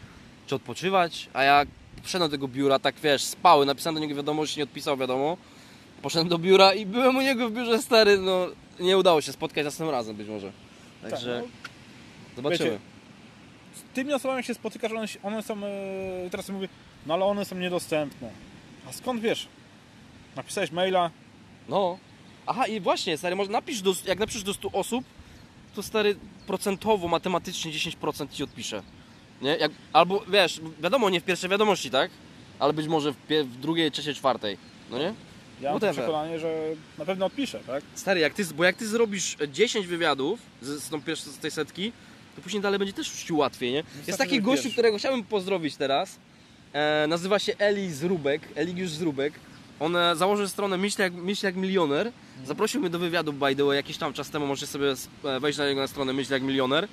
czy 0.47 0.55
odpoczywać, 0.55 1.29
a 1.33 1.43
ja 1.43 1.65
poszedłem 2.03 2.29
do 2.31 2.37
tego 2.37 2.47
biura, 2.47 2.79
tak 2.79 2.95
wiesz, 3.03 3.23
spały, 3.23 3.65
napisałem 3.65 3.95
do 3.95 4.01
niego 4.01 4.15
wiadomość, 4.15 4.57
nie 4.57 4.63
odpisał 4.63 4.97
wiadomo. 4.97 5.37
Poszedłem 6.01 6.29
do 6.29 6.37
biura 6.37 6.73
i 6.73 6.85
byłem 6.85 7.15
u 7.17 7.21
niego 7.21 7.49
w 7.49 7.53
biurze 7.53 7.81
stary, 7.81 8.17
no 8.17 8.47
nie 8.79 8.97
udało 8.97 9.21
się 9.21 9.31
spotkać 9.31 9.65
następnym 9.65 9.95
razem 9.95 10.15
być 10.15 10.27
może. 10.27 10.51
Także 11.01 11.41
Tak, 11.41 11.51
no, 12.29 12.35
zobaczymy. 12.35 12.69
wiecie, 12.69 12.79
z 13.75 13.93
tymi 13.93 14.13
osobami 14.13 14.43
się 14.43 14.53
spotykasz, 14.53 14.91
one, 14.91 15.07
one 15.23 15.43
są, 15.43 15.57
e, 15.65 16.29
teraz 16.31 16.49
mówię, 16.49 16.69
no 17.05 17.13
ale 17.13 17.25
one 17.25 17.45
są 17.45 17.55
niedostępne. 17.55 18.29
A 18.89 18.91
skąd 18.93 19.21
wiesz? 19.21 19.47
Napisałeś 20.35 20.71
maila, 20.71 21.11
No. 21.69 21.97
Aha, 22.45 22.67
i 22.67 22.79
właśnie, 22.79 23.17
stary, 23.17 23.35
może 23.35 23.51
napisz 23.51 23.81
do, 23.81 23.93
jak 24.05 24.19
napiszesz 24.19 24.43
do 24.43 24.53
100 24.53 24.71
osób, 24.71 25.05
to 25.75 25.83
stary 25.83 26.15
procentowo, 26.47 27.07
matematycznie 27.07 27.71
10% 27.71 28.27
ci 28.31 28.43
odpisze. 28.43 28.83
Nie? 29.41 29.55
Jak, 29.57 29.71
albo 29.93 30.23
wiesz, 30.27 30.61
wiadomo, 30.81 31.09
nie 31.09 31.21
w 31.21 31.23
pierwszej 31.23 31.49
wiadomości, 31.49 31.89
tak? 31.89 32.11
Ale 32.59 32.73
być 32.73 32.87
może 32.87 33.11
w, 33.11 33.17
w 33.29 33.57
drugiej, 33.57 33.91
trzeciej, 33.91 34.15
czwartej. 34.15 34.57
No 34.91 34.99
nie? 34.99 35.13
Ja 35.63 35.71
mam 35.71 35.79
Whatever. 35.79 36.03
przekonanie, 36.03 36.39
że 36.39 36.57
na 36.97 37.05
pewno 37.05 37.25
odpiszę, 37.25 37.59
tak? 37.67 37.83
Stary, 37.95 38.19
jak 38.19 38.33
ty, 38.33 38.45
bo 38.45 38.63
jak 38.63 38.75
ty 38.75 38.87
zrobisz 38.87 39.37
10 39.51 39.87
wywiadów 39.87 40.39
z, 40.61 40.83
z, 40.83 40.89
tą 40.89 41.01
pierwszą, 41.01 41.31
z 41.31 41.37
tej 41.37 41.51
setki, 41.51 41.91
to 42.35 42.41
później 42.41 42.61
dalej 42.61 42.79
będzie 42.79 42.93
też 42.93 43.09
ci 43.09 43.33
łatwiej, 43.33 43.71
nie? 43.71 43.83
Jest 44.07 44.19
taki 44.19 44.41
gościu, 44.41 44.63
wiesz. 44.63 44.73
którego 44.73 44.97
chciałbym 44.97 45.23
pozdrowić 45.23 45.75
teraz. 45.75 46.19
E, 46.73 47.05
nazywa 47.07 47.39
się 47.39 47.53
Eli 47.57 47.93
Zrubek, 47.93 48.41
Eligiusz 48.55 48.89
Zrubek. 48.89 49.33
On 49.79 49.95
e, 49.95 50.15
założył 50.15 50.47
stronę 50.47 50.77
Myśl 50.77 51.01
jak, 51.01 51.13
Myśl 51.13 51.45
jak 51.45 51.55
Milioner. 51.55 52.11
Zaprosił 52.45 52.81
mnie 52.81 52.89
do 52.89 52.99
wywiadu, 52.99 53.33
by 53.33 53.55
the 53.55 53.63
way, 53.65 53.75
jakiś 53.75 53.97
tam 53.97 54.13
czas 54.13 54.29
temu. 54.29 54.47
Możecie 54.47 54.67
sobie 54.67 54.93
e, 55.23 55.39
wejść 55.39 55.59
na 55.59 55.65
jego 55.65 55.87
stronę 55.87 56.13
Myśl 56.13 56.33
jak 56.33 56.41
Milioner. 56.41 56.87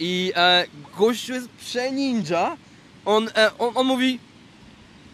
I 0.00 0.32
e, 0.36 0.64
gościu 0.98 1.32
jest 1.32 1.48
przeninja. 1.48 2.56
On, 3.04 3.28
e, 3.36 3.58
on, 3.58 3.72
on 3.74 3.86
mówi, 3.86 4.18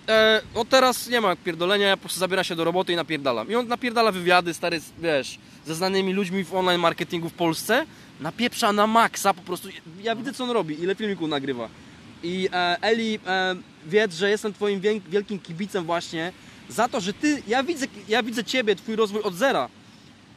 e, 0.09 0.43
no 0.55 0.65
teraz 0.65 1.09
nie 1.09 1.21
ma 1.21 1.37
pierdolenia, 1.37 1.89
ja 1.89 1.97
po 1.97 2.01
prostu 2.01 2.21
zabiera 2.21 2.45
się 2.45 2.57
do 2.57 2.65
roboty 2.65 2.93
i 2.93 2.97
napierdalam. 2.97 3.51
I 3.51 3.55
on 3.55 3.69
napierdala 3.69 4.13
wywiady, 4.13 4.55
stary, 4.55 4.81
wiesz, 4.99 5.39
ze 5.67 5.75
znanymi 5.75 6.13
ludźmi 6.13 6.45
w 6.45 6.55
online 6.55 6.81
marketingu 6.81 7.29
w 7.29 7.33
Polsce, 7.33 7.87
napieprza 8.21 8.73
na 8.73 8.87
maksa, 8.87 9.35
po 9.35 9.43
prostu, 9.43 9.69
ja 10.03 10.17
widzę 10.17 10.33
co 10.33 10.45
on 10.45 10.51
robi, 10.51 10.83
ile 10.83 10.95
filmików 10.95 11.29
nagrywa. 11.29 11.69
I 12.23 12.49
e, 12.53 12.77
Eli, 12.83 13.19
e, 13.27 13.57
wiedz, 13.87 14.15
że 14.15 14.31
jestem 14.31 14.53
twoim 14.53 14.81
wielkim 15.09 15.39
kibicem 15.39 15.85
właśnie 15.85 16.33
za 16.69 16.89
to, 16.89 17.01
że 17.01 17.13
ty, 17.13 17.43
ja 17.49 17.63
widzę, 17.63 17.87
ja 18.09 18.23
widzę 18.23 18.45
ciebie, 18.45 18.77
twój 18.77 18.97
rozwój 18.97 19.23
od 19.23 19.35
zera. 19.35 19.69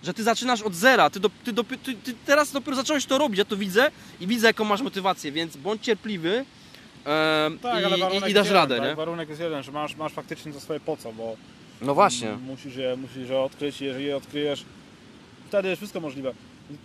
Że 0.03 0.13
ty 0.13 0.23
zaczynasz 0.23 0.61
od 0.61 0.75
zera, 0.75 1.09
ty, 1.09 1.19
do, 1.19 1.29
ty, 1.43 1.53
do, 1.53 1.63
ty, 1.63 1.77
ty 1.77 2.13
teraz 2.25 2.51
dopiero 2.51 2.77
zacząłeś 2.77 3.05
to 3.05 3.17
robić, 3.17 3.37
ja 3.37 3.45
to 3.45 3.57
widzę 3.57 3.91
i 4.19 4.27
widzę 4.27 4.47
jaką 4.47 4.63
masz 4.63 4.81
motywację, 4.81 5.31
więc 5.31 5.57
bądź 5.57 5.83
cierpliwy 5.83 6.45
e, 7.07 7.49
Tak, 7.61 7.81
i, 7.81 7.85
ale 7.85 7.97
i, 7.97 8.01
warunek 8.01 8.21
i 8.21 8.25
jest 8.25 8.35
dasz 8.35 8.45
jeden, 8.45 8.53
radę, 8.61 8.77
tak? 8.77 8.85
nie? 8.89 8.95
Warunek 8.95 9.29
jest 9.29 9.41
jeden, 9.41 9.63
że 9.63 9.71
masz, 9.71 9.95
masz 9.95 10.13
faktycznie 10.13 10.53
to 10.53 10.59
swoje 10.59 10.79
po 10.79 10.97
co, 10.97 11.13
bo 11.13 11.35
No 11.81 11.93
właśnie. 11.95 12.31
musisz 12.31 12.75
je, 12.75 12.95
musisz 12.95 13.29
je 13.29 13.39
odkryć 13.39 13.81
i 13.81 13.85
jeżeli 13.85 14.05
je 14.05 14.17
odkryjesz, 14.17 14.63
wtedy 15.47 15.67
jest 15.69 15.79
wszystko 15.81 15.99
możliwe. 15.99 16.33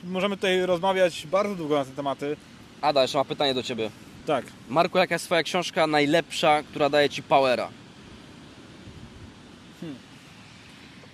Możemy 0.04 0.36
tutaj 0.36 0.66
rozmawiać 0.66 1.26
bardzo 1.26 1.54
długo 1.54 1.74
na 1.78 1.84
te 1.84 1.90
tematy. 1.90 2.36
Ada, 2.80 3.02
jeszcze 3.02 3.18
ma 3.18 3.24
pytanie 3.24 3.54
do 3.54 3.62
Ciebie. 3.62 3.90
Tak, 4.26 4.44
Marku, 4.68 4.98
jaka 4.98 5.14
jest 5.14 5.24
Twoja 5.24 5.42
książka 5.42 5.86
najlepsza, 5.86 6.62
która 6.62 6.88
daje 6.88 7.10
Ci 7.10 7.22
powera? 7.22 7.68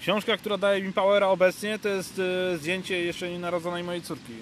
Książka, 0.00 0.36
która 0.36 0.58
daje 0.58 0.82
mi 0.82 0.92
powera 0.92 1.28
obecnie, 1.28 1.78
to 1.78 1.88
jest 1.88 2.20
e, 2.54 2.58
zdjęcie 2.58 3.04
jeszcze 3.04 3.30
nienarodzonej 3.30 3.84
mojej 3.84 4.02
córki. 4.02 4.32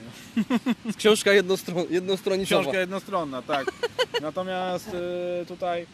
Książka 0.98 1.32
jednostron, 1.32 1.84
jednostronicowa. 1.90 2.62
Książka 2.62 2.80
jednostronna, 2.80 3.42
tak. 3.42 3.66
Natomiast 4.22 4.88
y, 5.42 5.46
tutaj 5.46 5.86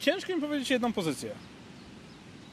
ciężko 0.00 0.34
mi 0.36 0.40
powiedzieć 0.40 0.70
jedną 0.70 0.92
pozycję. 0.92 1.30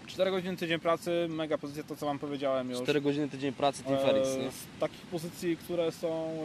4 0.08 0.32
godziny 0.32 0.58
tydzień 0.58 0.80
pracy, 0.80 1.28
mega 1.30 1.58
pozycja, 1.58 1.84
to 1.84 1.96
co 1.96 2.06
wam 2.06 2.20
powiedziałem 2.20 2.70
już. 2.70 2.82
4 2.82 3.02
godziny 3.02 3.30
tydzień 3.30 3.54
pracy, 3.54 3.84
Tim 3.84 3.94
E, 3.96 4.00
Ferriss, 4.00 4.38
nie? 4.38 4.52
Z 4.52 4.80
takich 4.80 5.02
pozycji, 5.02 5.58
które 5.58 5.92
są 5.92 6.38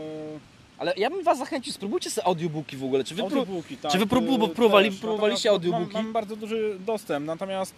Ale 0.78 0.94
ja 0.96 1.10
bym 1.10 1.22
Was 1.22 1.38
zachęcił, 1.38 1.72
spróbujcie 1.72 2.10
sobie 2.10 2.26
audiobooki 2.26 2.76
w 2.76 2.84
ogóle. 2.84 3.04
Czy 3.04 3.14
Wy 3.14 3.22
audiobooki, 3.22 3.76
tak. 3.76 3.92
czy 3.92 3.98
wy 3.98 4.04
y, 4.04 4.06
próbowali- 4.06 5.00
próbowaliście 5.00 5.50
audiobooki? 5.50 5.92
Mam, 5.92 6.04
mam 6.04 6.12
bardzo 6.12 6.36
duży 6.36 6.76
dostęp, 6.86 7.26
natomiast 7.26 7.74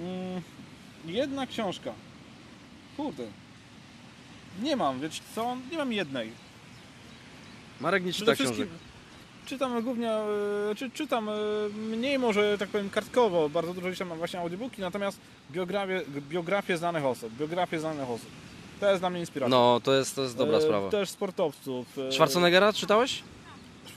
mm, 0.00 0.42
jedna 1.06 1.46
książka. 1.46 1.92
Kurde. 2.96 3.24
Nie 4.62 4.76
mam, 4.76 5.00
wiecie 5.00 5.20
co? 5.34 5.56
Nie 5.70 5.78
mam 5.78 5.92
jednej. 5.92 6.30
Marek 7.80 8.04
nie 8.04 8.12
czyta 8.12 8.34
książek. 8.34 8.68
Czytam 9.46 9.82
głównie, 9.82 10.10
e, 10.12 10.74
czy, 10.76 10.90
czytam 10.90 11.28
e, 11.28 11.32
mniej 11.74 12.18
może 12.18 12.58
tak 12.58 12.68
powiem 12.68 12.90
kartkowo, 12.90 13.48
bardzo 13.48 13.74
dużo 13.74 13.86
gdzieś 13.86 13.98
tam 13.98 14.08
mam 14.08 14.18
właśnie 14.18 14.40
audiobooki, 14.40 14.80
natomiast 14.80 15.20
biografię, 15.52 16.02
biografię 16.28 16.78
znanych 16.78 17.04
osób, 17.04 17.32
biografię 17.32 17.80
znanych 17.80 18.10
osób. 18.10 18.28
To 18.80 18.90
jest 18.90 19.02
dla 19.02 19.10
mnie 19.10 19.20
inspiracja. 19.20 19.56
No, 19.56 19.80
to 19.84 19.94
jest, 19.94 20.14
to 20.16 20.22
jest 20.22 20.36
dobra 20.36 20.58
E, 20.58 20.62
sprawa. 20.62 20.90
Też 20.90 21.10
sportowców. 21.10 21.86
Schwarzeneggera 22.10 22.72
czytałeś? 22.72 23.22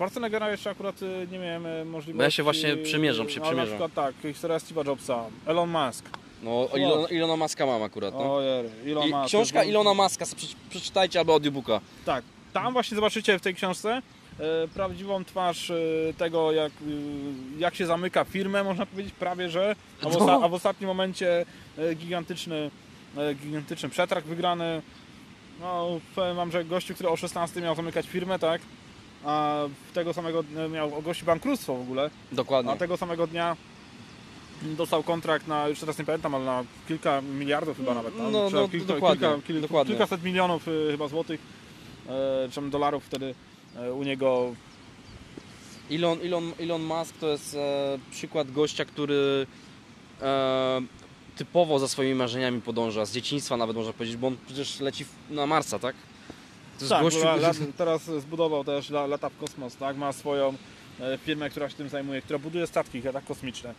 Schwarzeneggera 0.09 0.51
jeszcze 0.51 0.69
akurat 0.69 0.95
e, 1.03 1.27
nie 1.31 1.39
miałem 1.39 1.65
e, 1.65 1.85
możliwości. 1.85 2.17
Bo 2.17 2.23
ja 2.23 2.31
się 2.31 2.43
właśnie 2.43 2.77
przymierzam, 2.77 3.29
się 3.29 3.41
przymierzam. 3.41 3.57
Na 3.57 3.65
przykład 3.65 3.93
tak, 3.93 4.15
historia 4.21 4.57
Steve'a 4.57 4.87
Jobsa, 4.87 5.25
Elon 5.45 5.69
Musk. 5.69 6.09
No, 6.43 6.67
Ilona, 6.77 7.07
Ilona 7.07 7.37
Maska 7.37 7.65
mam 7.65 7.83
akurat, 7.83 8.13
no. 8.13 8.35
Ojej, 8.35 8.69
Elon 8.91 9.09
Musk. 9.09 9.27
książka 9.27 9.63
Ilona 9.63 9.93
Maska, 9.93 10.25
przeczytajcie 10.69 11.19
albo 11.19 11.33
audiobooka. 11.33 11.81
Tak, 12.05 12.23
tam 12.53 12.73
właśnie 12.73 12.95
zobaczycie 12.95 13.39
w 13.39 13.41
tej 13.41 13.55
książce 13.55 14.01
e, 14.39 14.67
prawdziwą 14.73 15.25
twarz 15.25 15.71
tego, 16.17 16.51
jak, 16.51 16.71
jak 17.57 17.75
się 17.75 17.85
zamyka 17.85 18.23
firmę, 18.25 18.63
można 18.63 18.85
powiedzieć 18.85 19.13
prawie, 19.13 19.49
że. 19.49 19.75
A 20.05 20.09
w, 20.09 20.13
No. 20.13 20.19
osta- 20.19 20.43
a 20.43 20.47
w 20.47 20.53
ostatnim 20.53 20.87
momencie 20.87 21.45
gigantyczny, 21.95 22.71
gigantyczny 23.35 23.89
przetarg 23.89 24.25
wygrany. 24.25 24.81
No, 25.59 25.99
powiem 26.15 26.35
wam, 26.35 26.51
że 26.51 26.65
gościu, 26.65 26.93
który 26.93 27.09
o 27.09 27.15
16 27.17 27.61
miał 27.61 27.75
zamykać 27.75 28.05
firmę, 28.07 28.39
tak? 28.39 28.61
A 29.25 29.63
tego 29.93 30.13
samego 30.13 30.43
dnia 30.43 30.67
miał 30.67 30.95
ogłosić 30.95 31.23
bankructwo 31.23 31.75
w 31.75 31.81
ogóle, 31.81 32.09
Dokładnie. 32.31 32.71
a 32.71 32.75
tego 32.75 32.97
samego 32.97 33.27
dnia 33.27 33.57
dostał 34.63 35.03
kontrakt 35.03 35.47
na, 35.47 35.67
już 35.67 35.79
teraz 35.79 35.97
nie 35.97 36.05
pamiętam, 36.05 36.35
ale 36.35 36.45
na 36.45 36.63
kilka 36.87 37.21
miliardów 37.21 37.77
chyba 37.77 37.93
nawet. 37.93 38.13
No, 38.17 38.49
czy 38.49 38.55
no, 38.55 38.69
kilka, 38.69 38.93
dokładnie, 38.93 39.27
kilka, 39.27 39.47
kilka, 39.47 39.61
dokładnie. 39.61 39.93
Kilkaset 39.93 40.23
milionów 40.23 40.67
y, 40.67 40.87
chyba 40.91 41.07
złotych, 41.07 41.41
e, 42.09 42.49
czy 42.51 42.61
dolarów 42.61 43.03
wtedy 43.05 43.35
e, 43.75 43.93
u 43.93 44.03
niego. 44.03 44.53
Elon, 45.91 46.19
Elon, 46.23 46.51
Elon 46.59 46.81
Musk 46.81 47.17
to 47.17 47.27
jest 47.27 47.55
e, 47.55 47.99
przykład 48.11 48.51
gościa, 48.51 48.85
który 48.85 49.47
e, 50.21 50.81
typowo 51.35 51.79
za 51.79 51.87
swoimi 51.87 52.15
marzeniami 52.15 52.61
podąża, 52.61 53.05
z 53.05 53.11
dzieciństwa 53.11 53.57
nawet 53.57 53.75
można 53.75 53.93
powiedzieć, 53.93 54.17
bo 54.17 54.27
on 54.27 54.37
przecież 54.45 54.79
leci 54.79 55.05
na 55.29 55.45
Marsa, 55.47 55.79
tak? 55.79 55.95
To 56.81 56.89
Tak, 56.89 57.03
gościu, 57.03 57.19
la, 57.23 57.35
la, 57.35 57.53
który- 57.53 57.73
teraz 57.73 58.01
zbudował 58.03 58.63
też 58.63 58.89
la, 58.89 59.05
lata 59.07 59.29
w 59.29 59.37
kosmos, 59.37 59.75
tak? 59.75 59.97
Ma 59.97 60.13
swoją 60.13 60.53
e, 60.99 61.17
firmę, 61.17 61.49
która 61.49 61.69
się 61.69 61.75
tym 61.75 61.89
zajmuje, 61.89 62.21
która 62.21 62.39
buduje 62.39 62.67
statki 62.67 63.01
tak 63.01 63.25
kosmiczne. 63.25 63.73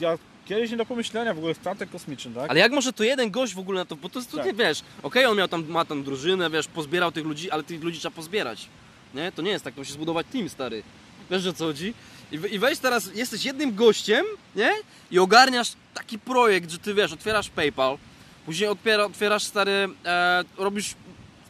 Ja, 0.00 0.18
kiedyś 0.44 0.70
nie 0.70 0.76
do 0.76 0.86
pomyślenia 0.86 1.34
w 1.34 1.38
ogóle 1.38 1.54
statek 1.54 1.90
kosmiczny, 1.90 2.34
tak? 2.34 2.50
Ale 2.50 2.60
jak 2.60 2.72
może 2.72 2.92
to 2.92 3.04
jeden 3.04 3.30
gość 3.30 3.54
w 3.54 3.58
ogóle 3.58 3.80
na 3.80 3.84
to, 3.84 3.96
bo 3.96 4.08
to 4.08 4.18
jest, 4.18 4.32
Tak. 4.32 4.46
nie 4.46 4.52
wiesz, 4.52 4.82
okej, 5.02 5.26
on 5.26 5.36
miał 5.36 5.48
tam, 5.48 5.68
ma 5.68 5.84
tam 5.84 6.02
drużynę, 6.04 6.50
wiesz, 6.50 6.66
pozbierał 6.66 7.12
tych 7.12 7.24
ludzi, 7.24 7.50
ale 7.50 7.62
tych 7.62 7.82
ludzi 7.82 7.98
trzeba 8.00 8.16
pozbierać, 8.16 8.68
nie? 9.14 9.32
To 9.32 9.42
nie 9.42 9.50
jest 9.50 9.64
tak, 9.64 9.74
to 9.74 9.80
musi 9.80 9.92
zbudować 9.92 10.26
team, 10.32 10.48
stary. 10.48 10.82
Wiesz, 11.30 11.46
o 11.46 11.52
co 11.52 11.64
chodzi? 11.64 11.94
I, 12.32 12.34
I 12.54 12.58
weź 12.58 12.78
teraz, 12.78 13.14
jesteś 13.14 13.44
jednym 13.44 13.74
gościem, 13.74 14.24
nie? 14.56 14.70
I 15.10 15.18
ogarniasz 15.18 15.72
taki 15.94 16.18
projekt, 16.18 16.70
że 16.70 16.78
ty, 16.78 16.94
wiesz, 16.94 17.12
otwierasz 17.12 17.48
PayPal, 17.48 17.98
później 18.46 18.68
otwiera, 18.68 19.04
otwierasz, 19.04 19.42
stary, 19.44 19.88
e, 20.04 20.44
robisz 20.58 20.94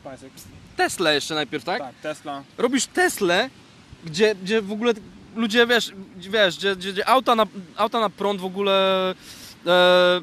SpaceX. 0.01 0.45
Tesla 0.77 1.13
jeszcze 1.13 1.35
najpierw, 1.35 1.65
tak? 1.65 1.79
Tak, 1.79 1.95
Tesla. 2.03 2.43
robisz 2.59 2.87
Teslę, 2.87 3.51
gdzie, 4.05 4.35
gdzie 4.35 4.63
w 4.63 4.73
ogóle 4.73 4.93
ludzie, 5.37 5.67
wiesz, 5.67 5.93
wiesz, 6.17 6.57
gdzie, 6.57 6.77
gdzie, 6.77 6.93
gdzie 6.93 7.09
auta, 7.09 7.35
na, 7.35 7.47
auta 7.77 8.01
na 8.01 8.11
prąd 8.11 8.41
w 8.41 8.45
ogóle... 8.45 9.11
E, 9.67 10.21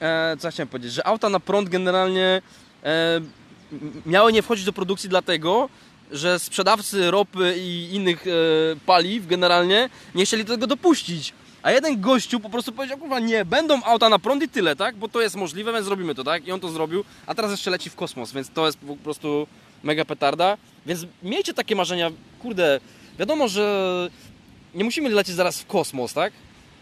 e, 0.00 0.36
co 0.38 0.48
ja 0.48 0.52
chciałem 0.52 0.68
powiedzieć? 0.68 0.92
Że 0.92 1.06
auta 1.06 1.28
na 1.28 1.40
prąd 1.40 1.68
generalnie 1.68 2.42
e, 2.84 3.20
miały 4.06 4.32
nie 4.32 4.42
wchodzić 4.42 4.64
do 4.64 4.72
produkcji 4.72 5.08
dlatego, 5.08 5.68
że 6.10 6.38
sprzedawcy 6.38 7.10
ropy 7.10 7.54
i 7.58 7.88
innych 7.92 8.26
e, 8.26 8.30
paliw 8.86 9.26
generalnie 9.26 9.88
nie 10.14 10.24
chcieli 10.24 10.44
do 10.44 10.54
tego 10.54 10.66
dopuścić. 10.66 11.34
A 11.62 11.70
jeden 11.72 12.00
gościu 12.00 12.40
po 12.40 12.50
prostu 12.50 12.72
powiedział, 12.72 12.98
kurwa 12.98 13.20
nie, 13.20 13.44
będą 13.44 13.82
auta 13.82 14.08
na 14.08 14.18
prąd 14.18 14.42
i 14.42 14.48
tyle, 14.48 14.76
tak? 14.76 14.96
Bo 14.96 15.08
to 15.08 15.20
jest 15.22 15.36
możliwe, 15.36 15.72
więc 15.72 15.84
zrobimy 15.86 16.14
to, 16.14 16.24
tak? 16.24 16.46
I 16.46 16.52
on 16.52 16.60
to 16.60 16.68
zrobił, 16.68 17.04
a 17.26 17.34
teraz 17.34 17.50
jeszcze 17.50 17.70
leci 17.70 17.90
w 17.90 17.94
kosmos, 17.96 18.32
więc 18.32 18.50
to 18.50 18.66
jest 18.66 18.78
po 18.78 18.96
prostu 18.96 19.46
mega 19.82 20.04
petarda. 20.04 20.56
Więc 20.86 21.06
miejcie 21.22 21.54
takie 21.54 21.76
marzenia, 21.76 22.10
kurde, 22.42 22.80
wiadomo, 23.18 23.48
że 23.48 24.08
nie 24.74 24.84
musimy 24.84 25.08
lecieć 25.08 25.34
zaraz 25.36 25.60
w 25.60 25.66
kosmos, 25.66 26.12
tak? 26.12 26.32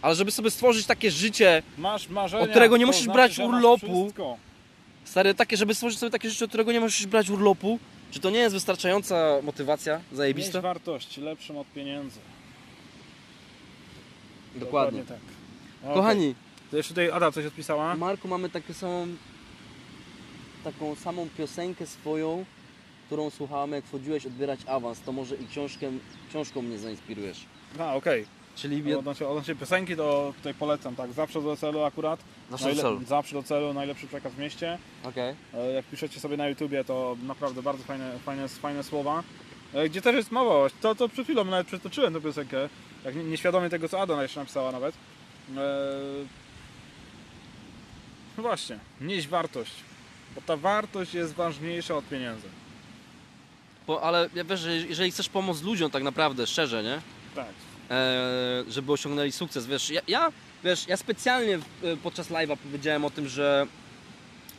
Ale 0.03 0.14
żeby 0.14 0.31
sobie 0.31 0.51
stworzyć 0.51 0.87
takie 0.87 1.11
życie, 1.11 1.62
Masz 1.78 2.09
marzenia, 2.09 2.43
Od 2.43 2.51
którego 2.51 2.76
nie 2.76 2.87
musisz 2.87 3.03
znaczy, 3.05 3.14
brać 3.16 3.39
urlopu. 3.39 4.12
stare, 5.05 5.35
takie, 5.35 5.57
żeby 5.57 5.74
stworzyć 5.74 5.99
sobie 5.99 6.11
takie 6.12 6.31
życie, 6.31 6.45
od 6.45 6.51
którego 6.51 6.72
nie 6.72 6.81
musisz 6.81 7.07
brać 7.07 7.31
urlopu, 7.31 7.78
czy 8.11 8.20
to 8.20 8.31
nie 8.31 8.39
jest 8.39 8.55
wystarczająca 8.55 9.39
motywacja, 9.43 9.97
Mieć 9.97 10.16
zajebista? 10.16 10.61
wartość 10.61 11.16
lepszą 11.16 11.61
od 11.61 11.66
pieniędzy. 11.72 12.18
Dokładnie. 14.55 15.03
tak. 15.05 15.18
Okej. 15.82 15.94
Kochani, 15.94 16.34
To 16.70 16.76
jeszcze 16.76 16.94
tutaj 16.94 17.11
Ada 17.11 17.32
coś 17.32 17.46
odpisała. 17.46 17.94
Marku, 17.96 18.28
mamy 18.28 18.51
taką 18.51 18.72
samą, 18.72 19.07
taką 20.64 20.94
samą 20.94 21.28
piosenkę 21.38 21.86
swoją, 21.86 22.44
którą 23.07 23.30
słuchałem, 23.30 23.72
jak 23.72 23.84
wchodziłeś 23.84 24.26
odbierać 24.26 24.61
awans, 24.66 25.01
to 25.01 25.12
może 25.12 25.36
i 25.36 25.46
książkę, 25.46 25.86
książką 26.28 26.62
mnie 26.62 26.78
zainspirujesz. 26.78 27.44
A, 27.78 27.94
okej. 27.94 28.26
Czyli 28.57 28.80
Okay. 28.82 28.98
Odnośnie, 28.98 29.26
odnośnie 29.28 29.55
piosenki 29.55 29.96
to 29.96 30.32
tutaj 30.36 30.55
polecam, 30.55 30.96
tak. 30.96 31.12
Zawsze 31.12 31.42
do 31.42 31.57
celu 31.57 31.82
akurat. 31.84 32.20
Zawsze 32.51 32.74
do 32.74 32.82
celu. 32.82 33.01
Zawsze 33.07 33.34
do 33.34 33.42
celu, 33.42 33.74
najlepszy 33.74 34.07
przekaz 34.07 34.32
w 34.32 34.38
mieście. 34.38 34.78
Okej. 35.05 35.34
E, 35.55 35.72
Jak 35.72 35.84
piszecie 35.84 36.20
sobie 36.20 36.36
na 36.36 36.48
YouTubie, 36.48 36.84
to 36.84 37.16
naprawdę 37.26 37.62
bardzo 37.62 37.84
fajne, 37.84 38.18
fajne, 38.24 38.48
fajne 38.48 38.82
słowa. 38.82 39.22
E, 39.74 39.88
Gdzie 39.88 40.03
też 40.03 40.16
jest 40.16 40.30
mowa, 40.32 40.68
to, 40.80 40.94
to 40.94 41.09
przed 41.09 41.24
chwilą 41.26 41.44
nawet 41.44 41.66
przytoczyłem 41.66 42.14
tę 42.14 42.20
piosenkę, 42.20 42.68
jak 43.05 43.16
nie- 43.16 43.24
nieświadomie 43.24 43.70
tego, 43.70 43.88
co 43.88 44.01
Ada 44.01 44.22
jeszcze 44.22 44.40
napisała 44.40 44.72
nawet. 44.72 44.94
E, 45.57 45.61
No 48.36 48.42
właśnie, 48.42 48.78
nieść 49.01 49.28
wartość, 49.28 49.72
bo 50.34 50.40
ta 50.40 50.57
wartość 50.57 51.14
jest 51.14 51.34
ważniejsza 51.34 51.96
od 51.96 52.05
pieniędzy. 52.09 52.46
Po, 53.86 54.03
ale 54.03 54.28
ja 54.34 54.44
wiesz, 54.44 54.61
że 54.61 54.76
jeżeli 54.76 55.11
chcesz 55.11 55.28
pomóc 55.28 55.62
ludziom 55.62 55.90
tak 55.90 56.03
naprawdę, 56.03 56.46
szczerze, 56.46 56.82
nie? 56.82 57.01
Tak. 57.34 57.46
e, 57.90 58.64
żeby 58.68 58.92
osiągnęli 58.92 59.32
sukces. 59.32 59.66
Wiesz, 59.66 59.90
ja, 59.90 60.01
ja, 60.09 60.32
wiesz, 60.64 60.88
ja 60.88 60.96
specjalnie 60.96 61.55
e, 61.55 61.61
podczas 62.03 62.30
live'a 62.30 62.57
powiedziałem 62.57 63.05
o 63.05 63.11
tym, 63.11 63.28
że 63.28 63.66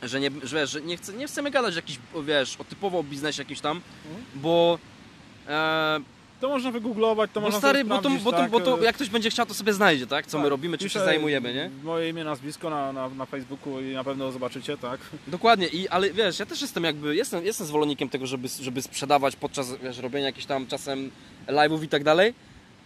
że 0.02 0.20
nie, 0.20 0.30
że, 0.42 0.56
wiesz, 0.56 0.70
że 0.70 0.80
nie, 0.80 0.96
chcę, 0.96 1.12
nie 1.12 1.26
chcemy 1.26 1.50
gadać 1.50 1.76
jakiś, 1.76 1.98
wiesz, 2.24 2.56
o 2.56 2.64
typowo 2.64 2.98
o 2.98 3.02
biznesie 3.02 3.42
jakimś 3.42 3.60
tam, 3.60 3.80
Mhm. 4.06 4.24
bo 4.34 4.78
e, 5.48 6.00
To 6.42 6.48
można 6.48 6.70
wygooglować, 6.70 7.30
to 7.34 7.40
bo 7.40 7.46
można 7.46 7.58
stary, 7.58 7.84
bo 7.84 7.98
to, 7.98 8.10
bo, 8.10 8.32
to, 8.32 8.38
tak, 8.38 8.50
bo 8.50 8.60
to 8.60 8.80
e, 8.80 8.84
jak 8.84 8.94
ktoś 8.94 9.08
będzie 9.08 9.30
chciał, 9.30 9.46
to 9.46 9.54
sobie 9.54 9.72
znajdzie, 9.72 10.06
tak? 10.06 10.26
Co 10.26 10.38
my 10.38 10.44
tak. 10.44 10.50
robimy, 10.50 10.78
czym 10.78 10.88
się 10.88 10.98
zajmujemy, 11.00 11.54
nie? 11.54 11.70
Moje 11.84 12.08
imię, 12.08 12.24
nazwisko 12.24 12.70
na, 12.70 12.92
na, 12.92 13.08
na 13.08 13.26
Facebooku 13.26 13.80
i 13.80 13.94
na 13.94 14.04
pewno 14.04 14.32
zobaczycie, 14.32 14.76
tak? 14.76 15.00
Dokładnie, 15.26 15.66
I, 15.66 15.88
ale 15.88 16.10
wiesz, 16.10 16.38
ja 16.38 16.46
też 16.46 16.60
jestem 16.60 16.84
jakby, 16.84 17.16
jestem, 17.16 17.44
jestem 17.44 17.66
zwolennikiem 17.66 18.08
tego, 18.08 18.26
żeby, 18.26 18.48
żeby 18.60 18.82
sprzedawać 18.82 19.36
podczas 19.36 19.76
wiesz, 19.82 19.98
robienia 19.98 20.26
jakichś 20.26 20.46
tam 20.46 20.66
czasem 20.66 21.10
live'ów 21.48 21.84
i 21.84 21.88
tak 21.88 22.04
dalej, 22.04 22.34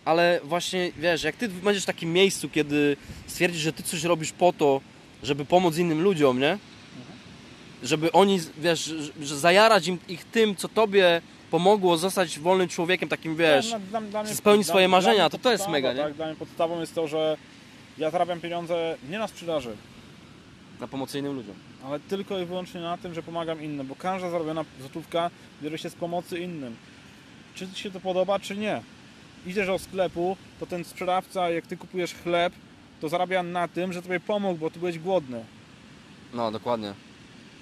ale 0.05 0.41
właśnie, 0.45 0.93
wiesz, 0.99 1.23
jak 1.23 1.37
ty 1.37 1.49
będziesz 1.49 1.83
w 1.83 1.87
takim 1.87 2.13
miejscu, 2.13 2.49
kiedy 2.49 2.97
stwierdzisz, 3.27 3.63
że 3.63 3.73
ty 3.73 3.83
coś 3.83 4.05
robisz 4.05 4.33
po 4.33 4.53
to, 4.53 4.81
żeby 5.23 5.45
pomóc 5.45 5.79
innym 5.79 6.03
ludziom, 6.03 6.41
nie? 6.41 6.59
Żeby 7.83 8.13
oni, 8.13 8.41
wiesz, 8.59 8.85
że- 8.85 9.27
że 9.27 9.39
zajarać 9.39 9.87
im, 9.87 9.99
ich 10.09 10.25
tym, 10.25 10.57
co 10.57 10.69
tobie 10.69 11.23
pomogło 11.51 11.97
zostać 11.99 12.39
wolnym 12.39 12.69
człowiekiem, 12.69 13.09
takim, 13.09 13.37
wiesz, 13.37 13.69
Dla- 13.69 13.79
dla- 13.79 14.01
dla 14.01 14.23
mnie- 14.23 14.35
spełnić 14.35 14.67
dla- 14.67 14.73
swoje 14.73 14.89
marzenia, 14.89 15.31
to 15.31 15.39
to 15.39 15.53
jest 15.53 15.69
mega, 15.69 15.93
nie? 15.93 16.03
Tak, 16.03 16.15
dla 16.15 16.27
mnie 16.27 16.35
podstawą 16.37 16.81
jest 16.81 16.95
to, 16.95 17.09
że 17.09 17.37
ja 17.99 18.11
zarabiam 18.11 18.41
pieniądze 18.41 18.97
nie 19.11 19.19
na 19.19 19.29
sprzedaży, 19.29 19.77
na 20.81 20.89
pomocy 20.89 21.19
innym 21.19 21.35
ludziom. 21.37 21.55
ale 21.87 22.01
tylko 22.01 22.39
i 22.41 22.45
wyłącznie 22.45 22.81
na 22.81 22.97
tym, 22.99 23.15
że 23.15 23.23
pomagam 23.23 23.63
innym, 23.63 23.87
bo 23.87 23.95
każda 23.95 24.31
zarobiona 24.31 24.65
złotówka 24.81 25.31
bierze 25.63 25.79
się 25.79 25.91
z 25.91 25.95
pomocy 25.95 26.39
innym. 26.39 26.77
Czy 27.55 27.69
Ci 27.73 27.83
się 27.83 27.91
to 27.91 28.01
podoba, 28.01 28.39
czy 28.39 28.57
nie? 28.57 28.83
Idziesz 29.47 29.67
do 29.67 29.79
sklepu, 29.79 30.37
to 30.61 30.67
ten 30.67 30.85
sprzedawca, 30.85 31.51
jak 31.51 31.67
Ty 31.67 31.77
kupujesz 31.77 32.15
chleb, 32.15 32.53
to 33.01 33.09
zarabia 33.09 33.43
na 33.43 33.69
tym, 33.69 33.93
że 33.93 34.03
Tobie 34.03 34.21
pomógł, 34.21 34.59
bo 34.59 34.71
Ty 34.71 34.79
byłeś 34.79 34.99
głodny. 34.99 35.45
No, 36.35 36.51
dokładnie. 36.53 36.95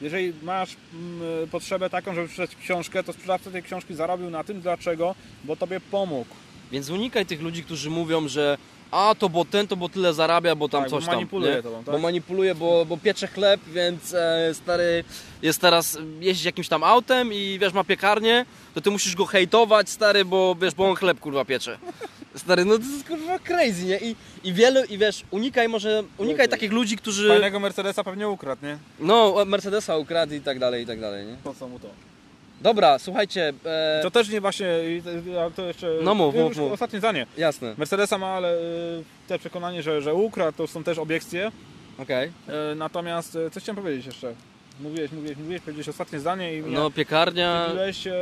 Jeżeli 0.05 0.33
masz 0.43 0.77
mm, 0.95 1.49
potrzebę 1.49 1.91
taką, 1.91 2.15
żeby 2.15 2.29
przeczytać 2.29 2.57
książkę, 2.57 3.05
to 3.05 3.13
sprzedawca 3.13 3.51
tej 3.51 3.63
książki 3.63 3.95
zarobił 3.95 4.31
na 4.31 4.45
tym. 4.45 4.61
Dlaczego? 4.61 5.15
Bo 5.45 5.57
Tobie 5.57 5.81
pomógł. 5.81 6.35
Więc 6.73 6.91
unikaj 6.91 7.27
tych 7.27 7.41
ludzi, 7.43 7.65
którzy 7.65 7.91
mówią, 7.91 8.29
że 8.29 8.59
a 8.91 9.15
to 9.19 9.29
bo 9.29 9.45
ten 9.45 9.67
to 9.67 9.77
bo 9.77 9.89
tyle 9.89 10.15
zarabia, 10.15 10.55
bo 10.55 10.69
tam 10.69 10.83
Tak, 10.83 10.91
bo 10.91 10.97
coś 10.97 11.07
tam. 11.07 11.15
manipuluje 11.15 11.63
tobą, 11.63 11.85
tak? 11.85 11.95
Bo 11.95 11.99
manipuluje, 11.99 12.55
bo, 12.55 12.85
bo 12.85 12.97
piecze 12.97 13.27
chleb, 13.27 13.61
więc 13.73 14.15
e, 14.15 14.51
stary 14.55 15.05
jest 15.43 15.61
teraz 15.61 15.99
jeździ 16.21 16.47
jakimś 16.47 16.69
tam 16.69 16.85
autem 16.85 17.33
i 17.33 17.59
wiesz, 17.61 17.73
ma 17.73 17.85
piekarnię, 17.85 18.47
to 18.75 18.81
ty 18.81 18.91
musisz 18.91 19.17
go 19.17 19.27
hejtować, 19.27 19.91
stary, 19.91 20.25
bo 20.25 20.55
wiesz, 20.61 20.75
bo 20.75 20.89
on 20.91 20.97
chleb 20.97 21.21
kurwa 21.21 21.45
piecze. 21.45 21.79
Stary, 22.37 22.65
no 22.65 22.79
to 22.79 22.85
jest 22.85 23.09
kurwa 23.09 23.39
crazy, 23.39 23.85
nie? 23.87 23.99
I, 23.99 24.17
i 24.45 24.53
wiele, 24.53 24.87
i 24.87 24.99
wiesz, 24.99 25.23
unikaj 25.31 25.69
może, 25.69 26.03
unikaj 26.19 26.49
takich 26.49 26.73
ludzi, 26.73 26.97
którzy, 26.97 27.29
Fajnego 27.29 27.61
Mercedesa 27.61 28.05
pewnie 28.05 28.29
ukradł, 28.29 28.67
nie? 28.67 28.79
no, 29.01 29.45
Mercedesa 29.47 29.97
ukradł 29.97 30.35
i 30.35 30.41
tak 30.41 30.59
dalej, 30.59 30.83
i 30.83 30.87
tak 30.87 31.01
dalej, 31.01 31.27
nie? 31.27 31.37
Po 31.45 31.55
co 31.55 31.69
mu 31.69 31.79
to? 31.79 31.89
Dobra, 32.61 32.99
słuchajcie, 32.99 33.53
e, 33.65 34.01
To 34.03 34.11
też 34.11 34.29
nie 34.29 34.41
właśnie, 34.41 34.67
ale 35.41 35.51
to 35.51 35.63
jeszcze... 35.65 35.91
No 36.03 36.15
mów, 36.15 36.35
mów, 36.35 36.57
mów. 36.57 36.73
Ostatnie 36.73 36.99
zdanie. 36.99 37.27
jasne, 37.39 37.75
Mercedesa 37.79 38.19
ma, 38.19 38.27
ale 38.27 38.55
y, 38.59 39.05
te 39.29 39.39
przekonanie, 39.39 39.83
że, 39.83 40.03
że 40.03 40.15
ukradł, 40.15 40.57
to 40.59 40.67
są 40.67 40.85
też 40.85 40.99
obiekcje. 40.99 41.53
okej. 41.99 42.29
Y, 42.73 42.75
Natomiast, 42.75 43.37
y, 43.37 43.51
coś 43.51 43.63
chciałem 43.63 43.83
powiedzieć 43.83 44.07
jeszcze. 44.07 44.35
Mówiłeś, 44.81 45.13
mówiłeś, 45.13 45.37
mówiłeś, 45.39 45.61
powiedziałeś 45.61 45.89
ostatnie 45.89 46.21
zdanie 46.21 46.57
i 46.57 46.63
No, 46.63 46.91
piekarnia, 46.91 47.67
mówiłeś... 47.69 48.07
E, 48.07 48.13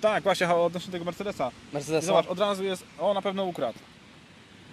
tak, 0.00 0.22
właśnie 0.22 0.54
odnośnie 0.54 0.92
tego 0.92 1.04
Mercedesa. 1.04 1.50
Mercedesa. 1.72 2.06
zobacz, 2.06 2.26
od 2.26 2.38
razu 2.38 2.64
jest, 2.64 2.84
o 2.98 3.14
na 3.14 3.22
pewno 3.22 3.44
ukradł. 3.44 3.78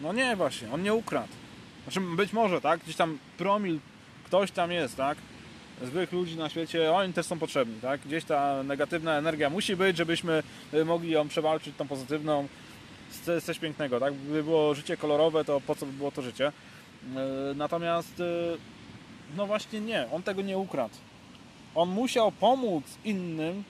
No 0.02 0.14
nie 0.14 0.36
właśnie, 0.36 0.72
on 0.72 0.84
nie 0.84 0.94
ukradł. 0.94 1.34
Znaczy 1.84 2.02
być 2.16 2.34
może, 2.34 2.62
tak? 2.62 2.80
Gdzieś 2.80 2.96
tam 2.96 3.20
promil, 3.38 3.80
ktoś 4.26 4.52
tam 4.52 4.72
jest, 4.72 4.98
tak? 4.98 5.18
Złych 5.84 6.12
ludzi 6.12 6.38
na 6.38 6.50
świecie, 6.50 6.92
oni 6.92 7.14
też 7.14 7.26
są 7.26 7.40
potrzebni, 7.40 7.82
tak? 7.82 8.02
Gdzieś 8.02 8.24
ta 8.24 8.64
negatywna 8.64 9.18
energia 9.18 9.50
musi 9.50 9.76
być, 9.76 9.98
żebyśmy 9.98 10.44
y, 10.74 10.86
mogli 10.86 11.12
ją 11.12 11.28
przewalczyć, 11.28 11.76
tą 11.78 11.88
pozytywną. 11.88 12.48
Jest 13.28 13.46
coś 13.46 13.60
pięknego, 13.60 14.00
tak? 14.00 14.14
Gdyby 14.14 14.44
było 14.44 14.76
życie 14.76 14.98
kolorowe, 14.98 15.46
to 15.46 15.62
po 15.62 15.76
co 15.76 15.86
by 15.86 15.92
było 15.92 16.12
to 16.12 16.22
życie? 16.22 16.52
Yy, 17.04 17.56
Natomiast, 17.56 18.20
yy, 18.20 18.58
no 19.38 19.46
właśnie 19.46 19.82
nie, 19.82 20.08
on 20.12 20.24
tego 20.24 20.42
nie 20.42 20.58
ukradł. 20.58 20.96
On 21.76 21.90
musiał 21.90 22.32
pomóc 22.32 22.84
innym, 23.06 23.64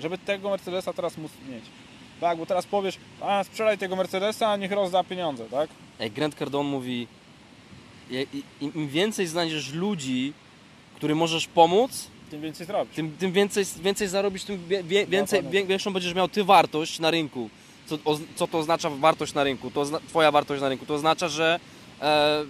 żeby 0.00 0.18
tego 0.18 0.50
Mercedesa 0.50 0.92
teraz 0.92 1.18
móc 1.18 1.32
mieć. 1.48 1.64
Tak, 2.20 2.38
bo 2.38 2.46
teraz 2.46 2.66
powiesz, 2.66 2.96
a 3.20 3.44
sprzedaj 3.44 3.78
tego 3.78 3.96
Mercedesa, 3.96 4.56
niech 4.56 4.72
rozda 4.72 5.04
pieniądze, 5.04 5.44
tak? 5.50 5.70
Ej, 6.00 6.10
Grant 6.10 6.34
Cardone 6.34 6.68
mówi, 6.68 7.06
im 8.60 8.88
więcej 8.88 9.26
znajdziesz 9.26 9.72
ludzi, 9.72 10.32
którym 10.96 11.18
możesz 11.18 11.46
pomóc, 11.46 12.08
Tym 12.30 12.40
więcej 12.42 12.66
zrobisz. 12.66 12.94
tym, 12.96 13.16
tym 13.18 13.32
więcej, 13.32 13.64
więcej 13.82 14.08
zarobisz, 14.08 14.44
tym 14.44 14.68
wie, 14.68 14.82
wie, 14.82 15.06
więcej, 15.06 15.42
większą 15.66 15.92
będziesz 15.92 16.14
miał 16.14 16.28
ty 16.28 16.44
wartość 16.44 16.98
na 16.98 17.10
rynku. 17.10 17.50
Co, 17.86 17.98
o, 18.04 18.18
co 18.36 18.46
to 18.46 18.58
oznacza 18.58 18.90
wartość 18.90 19.34
na 19.34 19.44
rynku? 19.44 19.70
To 19.70 19.84
twoja 20.08 20.30
wartość 20.30 20.62
na 20.62 20.68
rynku. 20.68 20.86
To 20.86 20.94
oznacza, 20.94 21.28
że 21.28 21.60
e, 22.00 22.44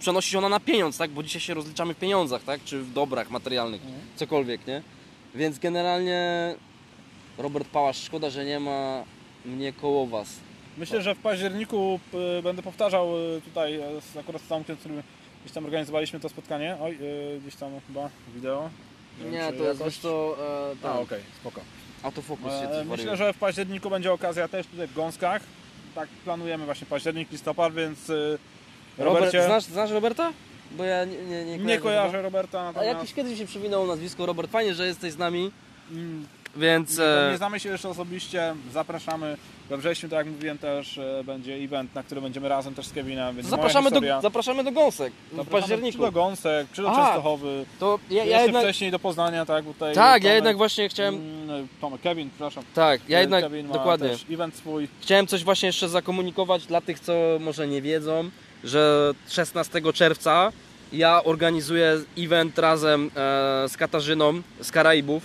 przenosi 0.00 0.30
się 0.30 0.38
ona 0.38 0.48
na 0.48 0.60
pieniądz, 0.60 0.98
tak? 0.98 1.10
Bo 1.10 1.22
dzisiaj 1.22 1.40
się 1.40 1.54
rozliczamy 1.54 1.94
w 1.94 1.98
pieniądzach, 1.98 2.42
tak? 2.42 2.64
Czy 2.64 2.78
w 2.78 2.92
dobrach 2.92 3.30
materialnych, 3.30 3.82
Mhm. 3.82 4.00
cokolwiek, 4.16 4.66
nie? 4.66 4.82
Więc 5.34 5.58
generalnie 5.58 6.54
Robert 7.38 7.68
Pałasz, 7.68 7.96
szkoda, 8.04 8.30
że 8.30 8.44
nie 8.44 8.60
ma 8.60 9.04
mnie 9.44 9.72
koło 9.72 10.06
was. 10.06 10.28
Myślę, 10.78 11.02
że 11.02 11.14
w 11.14 11.18
październiku 11.18 12.00
y, 12.38 12.42
będę 12.42 12.62
powtarzał 12.62 13.18
y, 13.18 13.40
tutaj 13.40 13.74
y, 13.74 14.00
z, 14.12 14.16
akurat 14.16 14.42
z 14.42 14.46
z 14.76 14.78
którym 14.78 15.02
gdzieś 15.44 15.52
tam 15.54 15.64
organizowaliśmy 15.64 16.20
to 16.20 16.28
spotkanie. 16.28 16.76
Oj, 16.80 16.98
y, 17.36 17.40
gdzieś 17.40 17.54
tam 17.56 17.70
chyba 17.86 18.08
wideo. 18.34 18.70
wiem, 19.20 19.32
Nie, 19.32 19.52
czy 19.52 19.58
to 19.58 19.64
jest 19.64 19.80
jakoś- 19.80 19.94
wiesz 19.94 20.02
to, 20.02 20.36
e, 20.40 20.72
A, 20.72 20.82
tam, 20.82 20.98
okej, 21.02 21.20
spoko. 21.40 21.60
autofokus 22.02 22.52
się 22.52 22.68
E, 22.68 22.70
coś 22.70 22.86
Myślę, 22.86 23.16
że 23.16 23.32
w 23.32 23.38
październiku 23.38 23.90
będzie 23.90 24.12
okazja 24.12 24.48
też 24.48 24.66
tutaj 24.66 24.86
w 24.86 24.94
Gąskach. 24.94 25.42
Tak 25.94 26.08
planujemy 26.08 26.64
właśnie 26.64 26.86
październik, 26.86 27.32
listopad, 27.32 27.74
więc 27.74 28.10
y, 28.10 28.38
Robert, 28.98 29.14
Robercie, 29.14 29.44
znasz, 29.44 29.64
znasz 29.64 29.90
Roberta? 29.90 30.32
Bo 30.70 30.84
ja 30.84 31.04
nie, 31.04 31.16
nie, 31.22 31.44
nie, 31.44 31.58
nie 31.58 31.78
kojarzę. 31.78 32.22
Roberta, 32.22 32.60
A 32.60 32.64
natomiast 32.64 32.98
jakiś 32.98 33.14
kiedyś 33.14 33.38
się 33.38 33.46
przewinęło 33.46 33.86
nazwisko 33.86 34.26
Robert. 34.26 34.50
Fajnie, 34.50 34.74
że 34.74 34.86
jesteś 34.86 35.12
z 35.12 35.18
nami, 35.18 35.50
mm, 35.90 36.26
więc... 36.56 36.98
nie, 36.98 37.04
E, 37.04 37.30
nie 37.30 37.36
znamy 37.36 37.60
się 37.60 37.68
jeszcze 37.68 37.88
osobiście, 37.88 38.54
zapraszamy. 38.72 39.36
We 39.70 39.78
wrześniu, 39.78 40.08
tak 40.08 40.26
jak 40.26 40.34
mówiłem, 40.34 40.58
też 40.58 40.98
e, 40.98 41.24
będzie 41.24 41.54
event, 41.54 41.94
na 41.94 42.02
którym 42.02 42.24
będziemy 42.24 42.48
razem 42.48 42.74
też 42.74 42.86
z 42.86 42.92
Kevinem. 42.92 43.42
Zapraszamy, 43.42 43.90
do, 43.90 44.00
zapraszamy 44.22 44.64
do 44.64 44.72
Gąsek 44.72 45.12
w 45.12 45.36
Zapraszamy 45.36 45.60
październiku. 45.60 45.98
Czy 45.98 46.04
do 46.04 46.12
Gąsek, 46.12 46.66
czy 46.72 46.82
do 46.82 46.90
Aha, 46.90 47.04
Częstochowy. 47.04 47.64
To 47.80 47.98
ja, 48.10 48.24
ja 48.24 48.42
jednak... 48.42 48.62
wcześniej 48.62 48.90
do 48.90 48.98
Poznania, 48.98 49.46
tak? 49.46 49.64
Tutaj 49.64 49.94
Tak, 49.94 50.24
ja 50.24 50.34
jednak 50.34 50.56
właśnie 50.56 50.88
chciałem... 50.88 51.14
Mm, 51.14 51.68
Tomek, 51.80 52.00
Kevin, 52.00 52.30
przepraszam. 52.30 52.64
Tak, 52.74 53.00
ja 53.08 53.20
jednak... 53.20 53.44
Kevin 53.44 53.66
ma 53.66 53.74
Dokładnie. 53.74 54.08
też 54.08 54.24
event 54.30 54.56
swój. 54.56 54.88
Chciałem 55.00 55.26
coś 55.26 55.44
właśnie 55.44 55.66
jeszcze 55.66 55.88
zakomunikować 55.88 56.66
dla 56.66 56.80
tych, 56.80 57.00
co 57.00 57.12
może 57.40 57.68
nie 57.68 57.82
wiedzą, 57.82 58.30
że 58.64 59.12
16 59.28 59.82
czerwca 59.94 60.52
ja 60.92 61.24
organizuję 61.24 62.00
event 62.18 62.58
razem 62.58 63.10
e, 63.16 63.68
z 63.68 63.76
Katarzyną 63.76 64.42
z 64.60 64.70
Karaibów. 64.70 65.22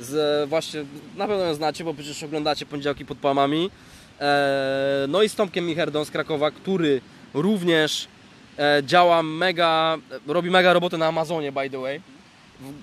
Z, 0.00 0.48
właśnie, 0.48 0.84
na 1.16 1.26
pewno 1.28 1.44
ją 1.44 1.54
znacie, 1.54 1.84
bo 1.84 1.94
przecież 1.94 2.22
oglądacie 2.22 2.66
poniedziałki 2.66 3.04
pod 3.04 3.18
palmami. 3.18 3.70
E, 4.20 5.06
no 5.08 5.22
i 5.22 5.28
z 5.28 5.34
Tomkiem 5.34 5.66
Micherdą 5.66 6.04
z 6.04 6.10
Krakowa, 6.10 6.50
który 6.50 7.00
również 7.34 8.08
e, 8.58 8.82
działa 8.84 9.22
mega, 9.22 9.98
robi 10.26 10.50
mega 10.50 10.72
robotę 10.72 10.98
na 10.98 11.06
Amazonie, 11.06 11.52
by 11.52 11.70
the 11.70 11.78
way. 11.78 12.00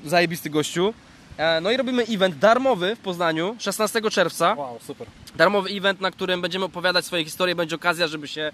Zajebisty 0.06 0.50
gościu. 0.50 0.94
E, 1.38 1.62
no 1.62 1.72
i 1.72 1.78
robimy 1.78 2.04
event 2.04 2.38
darmowy 2.38 2.96
w 2.96 3.00
Poznaniu 3.00 3.56
16 3.60 4.02
czerwca 4.12 4.56
Wow, 4.58 4.80
super. 4.82 5.08
darmowy 5.36 5.70
event, 5.70 6.02
na 6.02 6.12
którym 6.12 6.42
będziemy 6.42 6.66
opowiadać 6.66 7.06
swoje 7.06 7.24
historie. 7.26 7.56
Będzie 7.56 7.76
okazja, 7.76 8.08
żeby 8.08 8.28
się 8.28 8.52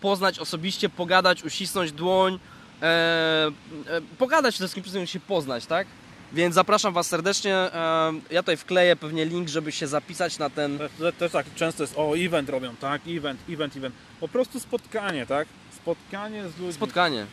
poznać 0.00 0.38
osobiście, 0.38 0.88
pogadać, 0.88 1.44
uścisnąć 1.44 1.92
dłoń, 1.92 2.38
e, 2.82 2.86
e, 2.86 4.00
pogadać 4.18 4.54
przede 4.54 4.64
wszystkim, 4.68 4.82
przede 4.82 4.98
wszystkim 4.98 5.20
się 5.20 5.26
poznać, 5.26 5.66
tak? 5.66 5.86
Więc 6.32 6.54
zapraszam 6.54 6.94
Was 6.94 7.06
serdecznie. 7.06 7.54
E, 7.54 8.12
ja 8.30 8.42
tutaj 8.42 8.56
wkleję 8.56 8.96
pewnie 8.96 9.24
link, 9.24 9.48
żeby 9.48 9.72
się 9.72 9.86
zapisać 9.86 10.38
na 10.38 10.50
ten. 10.50 10.78
To- 10.78 10.88
to- 10.98 11.12
Też 11.12 11.32
tak 11.32 11.46
często 11.54 11.82
jest, 11.82 11.94
o 11.96 12.16
event 12.18 12.48
robią, 12.48 12.76
tak? 12.76 13.02
Event, 13.08 13.40
event, 13.50 13.76
event. 13.76 13.94
Po 14.20 14.28
prostu 14.28 14.60
spotkanie, 14.60 15.26
tak? 15.26 15.48
Spotkanie 15.76 16.42
z 16.48 16.58
ludźmi. 16.58 16.72
Spotkanie. 16.72 17.26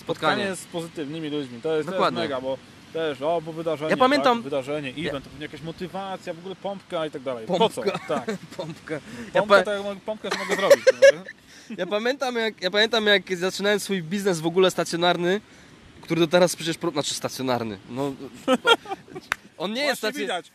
spotkanie 0.00 0.42
Spotkanie. 0.44 0.56
z 0.56 0.64
pozytywnymi 0.64 1.28
ludźmi. 1.30 1.48
To 1.48 1.54
jest, 1.56 1.62
to 1.62 1.76
jest 1.76 1.88
Dokładnie. 1.90 2.20
mega, 2.20 2.40
bo 2.40 2.58
też, 2.92 3.22
o, 3.22 3.40
bo 3.40 3.52
wydarzenie, 3.52 3.90
Ja 3.90 3.96
pamiętam- 3.96 4.36
tak? 4.36 4.44
wydarzenie, 4.44 4.88
event, 5.08 5.24
to 5.24 5.30
pewnie 5.30 5.46
jakaś 5.46 5.62
motywacja, 5.62 6.34
w 6.34 6.38
ogóle 6.38 6.56
pompka 6.56 7.06
i 7.06 7.10
tak 7.10 7.22
dalej. 7.22 7.46
Po 7.46 7.68
co? 7.68 7.82
Pompka. 7.82 7.98
Tak. 8.08 8.36
Pompkę. 8.56 9.00
Ja, 9.34 9.40
Pompkę, 9.40 9.62
pa- 9.62 9.72
ja 9.72 9.82
mogę- 9.82 10.00
pompkę 10.00 10.30
to 10.30 10.38
mogę 10.38 10.56
zrobić. 10.56 10.84
no, 11.12 11.18
ja, 11.78 11.86
pamiętam 11.86 12.36
jak, 12.36 12.62
ja 12.62 12.70
pamiętam, 12.70 13.06
jak 13.06 13.36
zaczynałem 13.36 13.80
swój 13.80 14.02
biznes 14.02 14.40
w 14.40 14.46
ogóle 14.46 14.70
stacjonarny, 14.70 15.40
który 16.02 16.20
do 16.20 16.26
teraz 16.26 16.56
przecież. 16.56 16.78
pro- 16.78 16.90
Znaczy 16.90 17.14
stacjonarny. 17.14 17.78
No, 17.90 18.12
on 19.58 19.72
nie 19.72 19.84
jest 19.84 19.98
stacjonarny. 20.02 20.52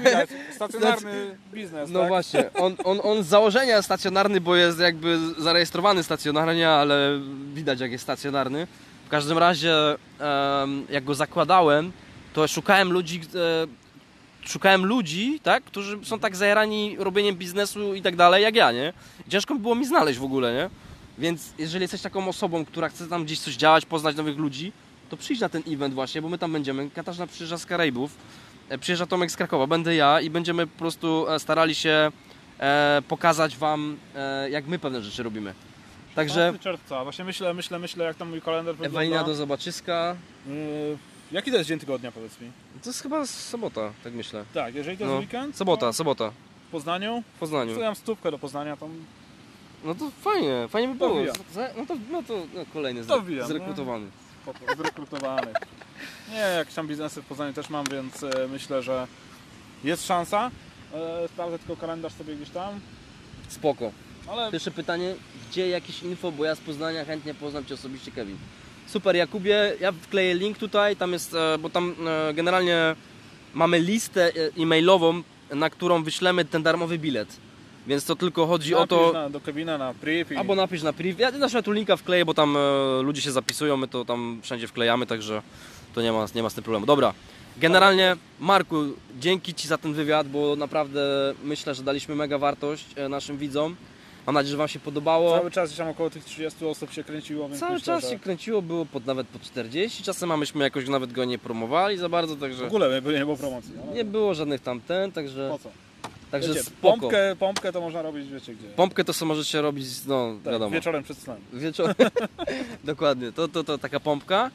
widać. 0.00 0.28
Stacjonarny 0.54 1.36
biznes, 1.52 1.90
No 1.90 1.98
tak? 2.00 2.08
właśnie, 2.08 2.52
on, 2.54 2.76
on, 2.84 3.00
on 3.02 3.22
z 3.22 3.26
założenia 3.26 3.82
stacjonarny, 3.82 4.40
bo 4.40 4.56
jest 4.56 4.78
jakby 4.80 5.18
zarejestrowany 5.38 6.02
stacjonarnie, 6.02 6.68
ale 6.70 7.20
widać 7.54 7.80
jak 7.80 7.92
jest 7.92 8.04
stacjonarny. 8.04 8.66
W 9.06 9.08
każdym 9.08 9.38
razie, 9.38 9.72
jak 10.90 11.04
go 11.04 11.14
zakładałem, 11.14 11.92
to 12.32 12.48
szukałem 12.48 12.92
ludzi, 12.92 13.20
e, 13.34 14.48
szukałem 14.48 14.86
ludzi, 14.86 15.40
tak, 15.42 15.64
którzy 15.64 15.98
są 16.04 16.18
tak 16.18 16.36
zajarani 16.36 16.96
robieniem 16.98 17.36
biznesu 17.36 17.94
i 17.94 18.02
tak 18.02 18.16
dalej, 18.16 18.42
jak 18.42 18.54
ja, 18.54 18.72
nie? 18.72 18.92
Ciężko 19.28 19.54
by 19.54 19.60
było 19.60 19.74
mi 19.74 19.86
znaleźć 19.86 20.18
w 20.18 20.24
ogóle, 20.24 20.54
nie? 20.54 20.70
Więc 21.18 21.52
jeżeli 21.58 21.82
jesteś 21.82 22.02
taką 22.02 22.28
osobą, 22.28 22.64
która 22.64 22.88
chce 22.88 23.08
tam 23.08 23.24
gdzieś 23.24 23.40
coś 23.40 23.54
działać, 23.54 23.86
poznać 23.86 24.16
nowych 24.16 24.38
ludzi, 24.38 24.72
to 25.10 25.16
przyjdź 25.16 25.40
na 25.40 25.48
ten 25.48 25.62
event 25.68 25.94
właśnie, 25.94 26.22
bo 26.22 26.28
my 26.28 26.38
tam 26.38 26.52
będziemy. 26.52 26.90
Katarzyna 26.90 27.26
przyjeżdża 27.26 27.58
z 27.58 27.66
Karaibów, 27.66 28.16
e, 28.68 28.78
przyjeżdża 28.78 29.06
Tomek 29.06 29.30
z 29.30 29.36
Krakowa, 29.36 29.66
będę 29.66 29.94
ja 29.94 30.20
i 30.20 30.30
będziemy 30.30 30.66
po 30.66 30.78
prostu 30.78 31.28
e, 31.28 31.38
starali 31.38 31.74
się 31.74 32.10
e, 32.58 33.02
pokazać 33.08 33.56
Wam, 33.56 33.96
jak 34.50 34.66
my 34.66 34.78
pewne 34.78 35.02
rzeczy 35.02 35.22
robimy. 35.22 35.54
Także 36.14 36.34
15 36.52 36.62
czerwca. 36.62 37.02
Właśnie 37.04 37.24
myślę, 37.24 37.54
myślę, 37.54 37.78
myślę, 37.78 38.04
jak 38.04 38.16
tam 38.16 38.28
mój 38.28 38.42
kalendarz 38.42 38.76
wygląda. 38.76 39.00
Ewelina 39.00 39.24
do 39.24 39.34
zobaczyska. 39.34 40.16
Yy, 40.46 40.98
jaki 41.32 41.50
to 41.50 41.56
jest 41.56 41.68
dzień 41.68 41.78
tygodnia, 41.78 42.12
powiedz 42.12 42.40
mi? 42.40 42.50
To 42.82 42.90
jest 42.90 43.02
chyba 43.02 43.26
sobota, 43.26 43.92
tak 44.04 44.12
myślę. 44.12 44.44
Tak, 44.54 44.74
jeżeli 44.74 44.98
to 44.98 45.04
jest 45.04 45.14
No, 45.14 45.20
weekend, 45.20 45.56
Sobota, 45.56 45.92
sobota 45.92 46.32
w 46.68 46.70
Poznaniu, 46.70 47.22
w 47.36 47.40
Poznaniu. 47.40 47.70
wstawiam 47.70 47.96
stówkę 47.96 48.30
do 48.30 48.38
Poznania, 48.38 48.76
tam 48.76 48.90
No 49.84 49.94
to 49.94 50.10
fajnie, 50.20 50.68
fajnie 50.68 50.88
by 50.88 50.94
było. 50.94 51.24
Za- 51.54 51.68
No 51.76 51.86
to, 51.86 51.94
no 52.12 52.22
to 52.22 52.34
no, 52.54 52.64
kolejny 52.72 53.04
To 53.04 53.20
wbijam, 53.20 53.48
zrekrutowany. 53.48 54.06
spoko, 54.42 54.58
zrekrutowany. 54.76 55.52
Nie, 56.30 56.36
jakieś 56.38 56.74
tam 56.74 56.88
biznesy 56.88 57.22
w 57.22 57.26
Poznaniu 57.26 57.52
też 57.52 57.70
mam, 57.70 57.84
więc 57.92 58.22
e, 58.22 58.48
myślę, 58.52 58.82
że 58.82 59.06
jest 59.84 60.06
szansa. 60.06 60.50
E, 60.94 61.28
sprawdzę 61.28 61.58
tylko 61.58 61.76
kalendarz 61.76 62.12
sobie 62.12 62.36
gdzieś 62.36 62.50
tam, 62.50 62.80
Spoko. 63.48 63.90
ale 64.28 64.50
Pierwsze 64.52 64.70
pytanie, 64.70 65.14
gdzie 65.50 65.68
jakieś 65.68 66.02
info, 66.02 66.32
bo 66.32 66.44
ja 66.44 66.54
z 66.54 66.60
Poznania 66.60 67.04
chętnie 67.04 67.34
poznam 67.34 67.64
Cię 67.64 67.74
osobiście, 67.74 68.10
Kevin. 68.10 68.36
Super, 68.86 69.16
Jakubie, 69.16 69.76
ja 69.80 69.92
wkleję 69.92 70.34
link 70.34 70.58
tutaj, 70.58 70.96
tam 70.96 71.12
jest, 71.12 71.34
e, 71.34 71.58
bo 71.58 71.70
tam 71.70 71.94
e, 72.30 72.34
generalnie 72.34 72.96
mamy 73.54 73.78
listę 73.80 74.28
e, 74.28 74.32
e-mailową, 74.62 75.22
na 75.50 75.70
którą 75.70 76.02
wyślemy 76.02 76.44
ten 76.44 76.62
darmowy 76.62 76.98
bilet. 76.98 77.36
Więc 77.86 78.04
to 78.04 78.16
tylko 78.16 78.46
chodzi 78.46 78.74
o 78.74 78.78
napisz 78.78 78.98
to, 78.98 79.12
na, 79.12 79.30
do 79.30 79.40
Kevina 79.40 79.78
na 79.78 79.94
priv 79.94 80.34
i 80.34 80.36
albo 80.36 80.54
napisz 80.54 80.82
na 80.82 80.92
priv, 80.92 81.20
ja 81.20 81.30
na 81.30 81.62
tu 81.62 81.72
linka 81.72 81.96
wkleję, 81.96 82.24
bo 82.24 82.34
tam 82.34 82.56
e, 82.56 82.60
ludzie 83.02 83.20
się 83.22 83.32
zapisują, 83.32 83.76
my 83.76 83.88
to 83.88 84.04
tam 84.04 84.40
wszędzie 84.42 84.68
wklejamy, 84.68 85.06
także 85.06 85.42
to 85.94 86.02
nie 86.02 86.12
ma, 86.12 86.26
nie 86.34 86.42
ma 86.42 86.50
z 86.50 86.54
tym 86.54 86.64
problemu. 86.64 86.86
Dobra, 86.86 87.14
generalnie 87.56 88.16
Marku, 88.40 88.76
dzięki 89.18 89.54
Ci 89.54 89.68
za 89.68 89.78
ten 89.78 89.92
wywiad, 89.94 90.28
bo 90.28 90.56
naprawdę 90.56 91.00
myślę, 91.44 91.74
że 91.74 91.82
daliśmy 91.82 92.14
mega 92.14 92.38
wartość 92.38 92.86
e, 92.96 93.08
naszym 93.08 93.38
widzom. 93.38 93.76
Mam 94.26 94.34
nadzieję, 94.34 94.50
że 94.50 94.56
Wam 94.56 94.68
się 94.68 94.80
podobało. 94.80 95.38
cały 95.38 95.50
czas 95.50 95.76
tam 95.76 95.88
około 95.88 96.10
tych 96.10 96.24
30 96.24 96.66
osób 96.66 96.92
się 96.92 97.04
kręciło, 97.04 97.48
Cały 97.60 97.72
myślę, 97.72 97.86
czas 97.86 98.04
że 98.04 98.10
się 98.10 98.18
kręciło, 98.18 98.62
było 98.62 98.86
pod, 98.86 99.06
nawet 99.06 99.26
po 99.26 99.38
40, 99.38 100.02
czasem 100.02 100.32
a 100.32 100.36
myśmy 100.36 100.64
jakoś 100.64 100.88
nawet 100.88 101.12
go 101.12 101.24
nie 101.24 101.38
promowali 101.38 101.98
za 101.98 102.08
bardzo, 102.08 102.36
w 102.36 102.40
także 102.40 102.66
ogóle 102.66 103.02
nie, 103.12 103.24
było 103.24 103.36
promocji. 103.36 103.72
ale 103.82 103.92
nie 103.92 104.04
było 104.04 104.34
żadnych 104.34 104.60
tamten, 104.60 105.10
Po 105.10 105.14
także, 105.14 105.58
co? 105.62 105.83
Także 106.34 106.48
Wiecie, 106.48 106.64
spoko. 106.64 106.98
pompkę, 107.00 107.36
pompkę 107.38 107.72
to 107.72 107.80
można 107.80 108.02
robić, 108.02 108.28
wiecie 108.28 108.54
gdzie. 108.54 108.68
Pompkę 108.68 109.04
to 109.04 109.14
co 109.14 109.26
możecie 109.26 109.62
robić, 109.62 109.86
no 110.06 110.34
tak, 110.44 110.52
wiadomo, 110.52 110.70
wieczorem 110.70 111.02
przed 111.02 111.18
snem. 111.18 111.36
wieczorem. 111.52 111.94
Dokładnie, 112.84 113.32
to, 113.32 113.48
to, 113.48 113.64
to 113.64 113.78
taka 113.78 114.00
pompka. 114.00 114.50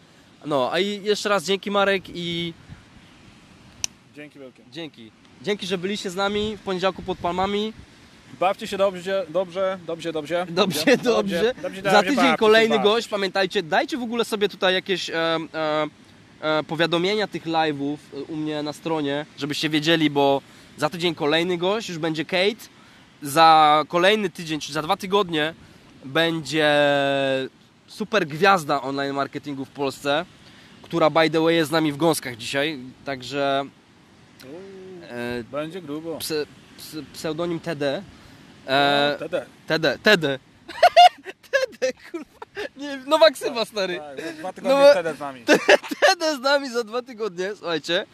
No, 0.46 0.70
a 0.72 0.80
i 0.80 1.04
jeszcze 1.04 1.30
raz 1.30 1.44
dzięki 1.46 1.72
Marek 1.72 2.04
i 2.14 2.54
Dzięki 4.16 4.40
wielkie. 4.40 4.64
dzięki. 4.72 5.12
Dzięki, 5.42 5.68
że 5.68 5.78
byliście 5.78 6.10
z 6.10 6.16
nami 6.16 6.58
w 6.58 6.62
poniedziałku 6.62 7.02
pod 7.02 7.18
palmami. 7.18 7.74
Bawcie 8.40 8.68
się 8.68 8.78
dobrze, 8.78 9.26
dobrze, 9.30 9.80
dobrze, 9.88 10.14
dobrze. 10.14 10.46
Dobrze, 10.50 10.86
dobrze. 10.86 11.04
dobrze, 11.04 11.54
dobrze 11.62 11.82
Za 11.82 11.92
bawcie 11.92 12.10
tydzień 12.10 12.32
się, 12.32 12.38
kolejny 12.38 12.76
bawcie 12.76 12.90
gość, 12.90 13.08
pamiętajcie, 13.08 13.64
dajcie 13.64 13.98
w 13.98 14.04
ogóle 14.04 14.26
sobie 14.26 14.50
tutaj 14.50 14.74
jakieś 14.74 15.10
e, 15.10 15.16
e, 15.54 15.88
e, 16.42 16.64
powiadomienia 16.64 17.28
tych 17.28 17.46
live'ów 17.46 17.98
e, 18.14 18.22
u 18.24 18.36
mnie 18.36 18.64
na 18.64 18.74
stronie, 18.74 19.26
żebyście 19.38 19.70
wiedzieli, 19.70 20.10
bo 20.10 20.42
za 20.80 20.90
tydzień 20.90 21.16
kolejny 21.16 21.58
gość, 21.58 21.90
już 21.90 21.98
będzie 21.98 22.26
Kate, 22.26 22.66
za 23.22 23.84
kolejny 23.88 24.30
tydzień, 24.30 24.60
czyli 24.60 24.74
za 24.74 24.82
dwa 24.82 24.98
tygodnie 24.98 25.54
będzie 26.06 26.76
super 27.88 28.28
gwiazda 28.28 28.82
online 28.82 29.14
marketingu 29.14 29.66
w 29.66 29.70
Polsce, 29.70 30.26
która 30.82 31.10
by 31.10 31.30
the 31.30 31.42
way 31.42 31.56
jest 31.56 31.70
z 31.70 31.72
nami 31.72 31.92
w 31.92 31.98
gąskach 31.98 32.38
dzisiaj, 32.38 32.80
także 33.06 33.66
e, 35.10 35.44
Będzie 35.52 35.82
grubo. 35.82 36.18
prze, 36.18 36.46
ps, 36.78 36.96
pseudonim 37.14 37.60
TD. 37.60 38.04
E, 38.68 39.16
TD. 39.20 39.46
TD, 39.68 39.98
TD. 40.04 40.40
TD, 41.52 41.94
kurwa. 42.12 42.39
Nie, 42.78 42.98
nowa 42.98 43.32
ksywa, 43.32 43.66
stary. 43.66 43.98
Tak, 44.00 44.26
za 44.26 44.34
dwa 44.34 44.54
tygodnie 44.54 44.78
No, 44.88 44.94
TD 44.94 45.16
z 45.16 45.20
nami. 45.20 45.46
TD 46.02 46.36
z 46.36 46.40
nami 46.40 46.70
za 46.70 46.84
dwa 46.84 47.02
tygodnie, 47.02 47.56
słuchajcie. 47.56 48.06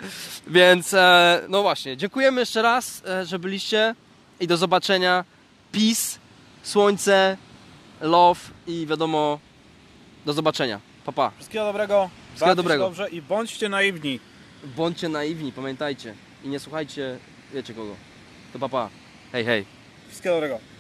Więc, 0.47 0.93
e, 0.93 1.41
no 1.49 1.61
właśnie, 1.61 1.97
dziękujemy 1.97 2.41
jeszcze 2.41 2.61
raz, 2.61 3.01
e, 3.07 3.25
że 3.25 3.39
byliście 3.39 3.95
i 4.39 4.47
do 4.47 4.57
zobaczenia. 4.57 5.25
Peace, 5.71 6.19
słońce, 6.63 7.37
love 8.01 8.39
i 8.67 8.85
wiadomo, 8.87 9.39
do 10.25 10.33
zobaczenia. 10.33 10.79
Pa, 11.05 11.11
pa. 11.11 11.31
Wszystkiego 11.35 11.65
dobrego. 11.65 12.09
Wszystkiego 12.29 12.55
dobrego. 12.55 12.83
dobrze 12.83 13.09
i 13.09 13.21
bądźcie 13.21 13.69
naiwni. 13.69 14.19
Bądźcie 14.63 15.09
naiwni, 15.09 15.51
pamiętajcie. 15.51 16.13
I 16.43 16.47
nie 16.49 16.59
słuchajcie, 16.59 17.17
wiecie 17.53 17.73
kogo. 17.73 17.95
To 18.53 18.59
pa, 18.59 18.69
pa. 18.69 18.89
Hej, 19.31 19.45
hej. 19.45 19.65
Wszystkiego 20.09 20.35
dobrego. 20.35 20.74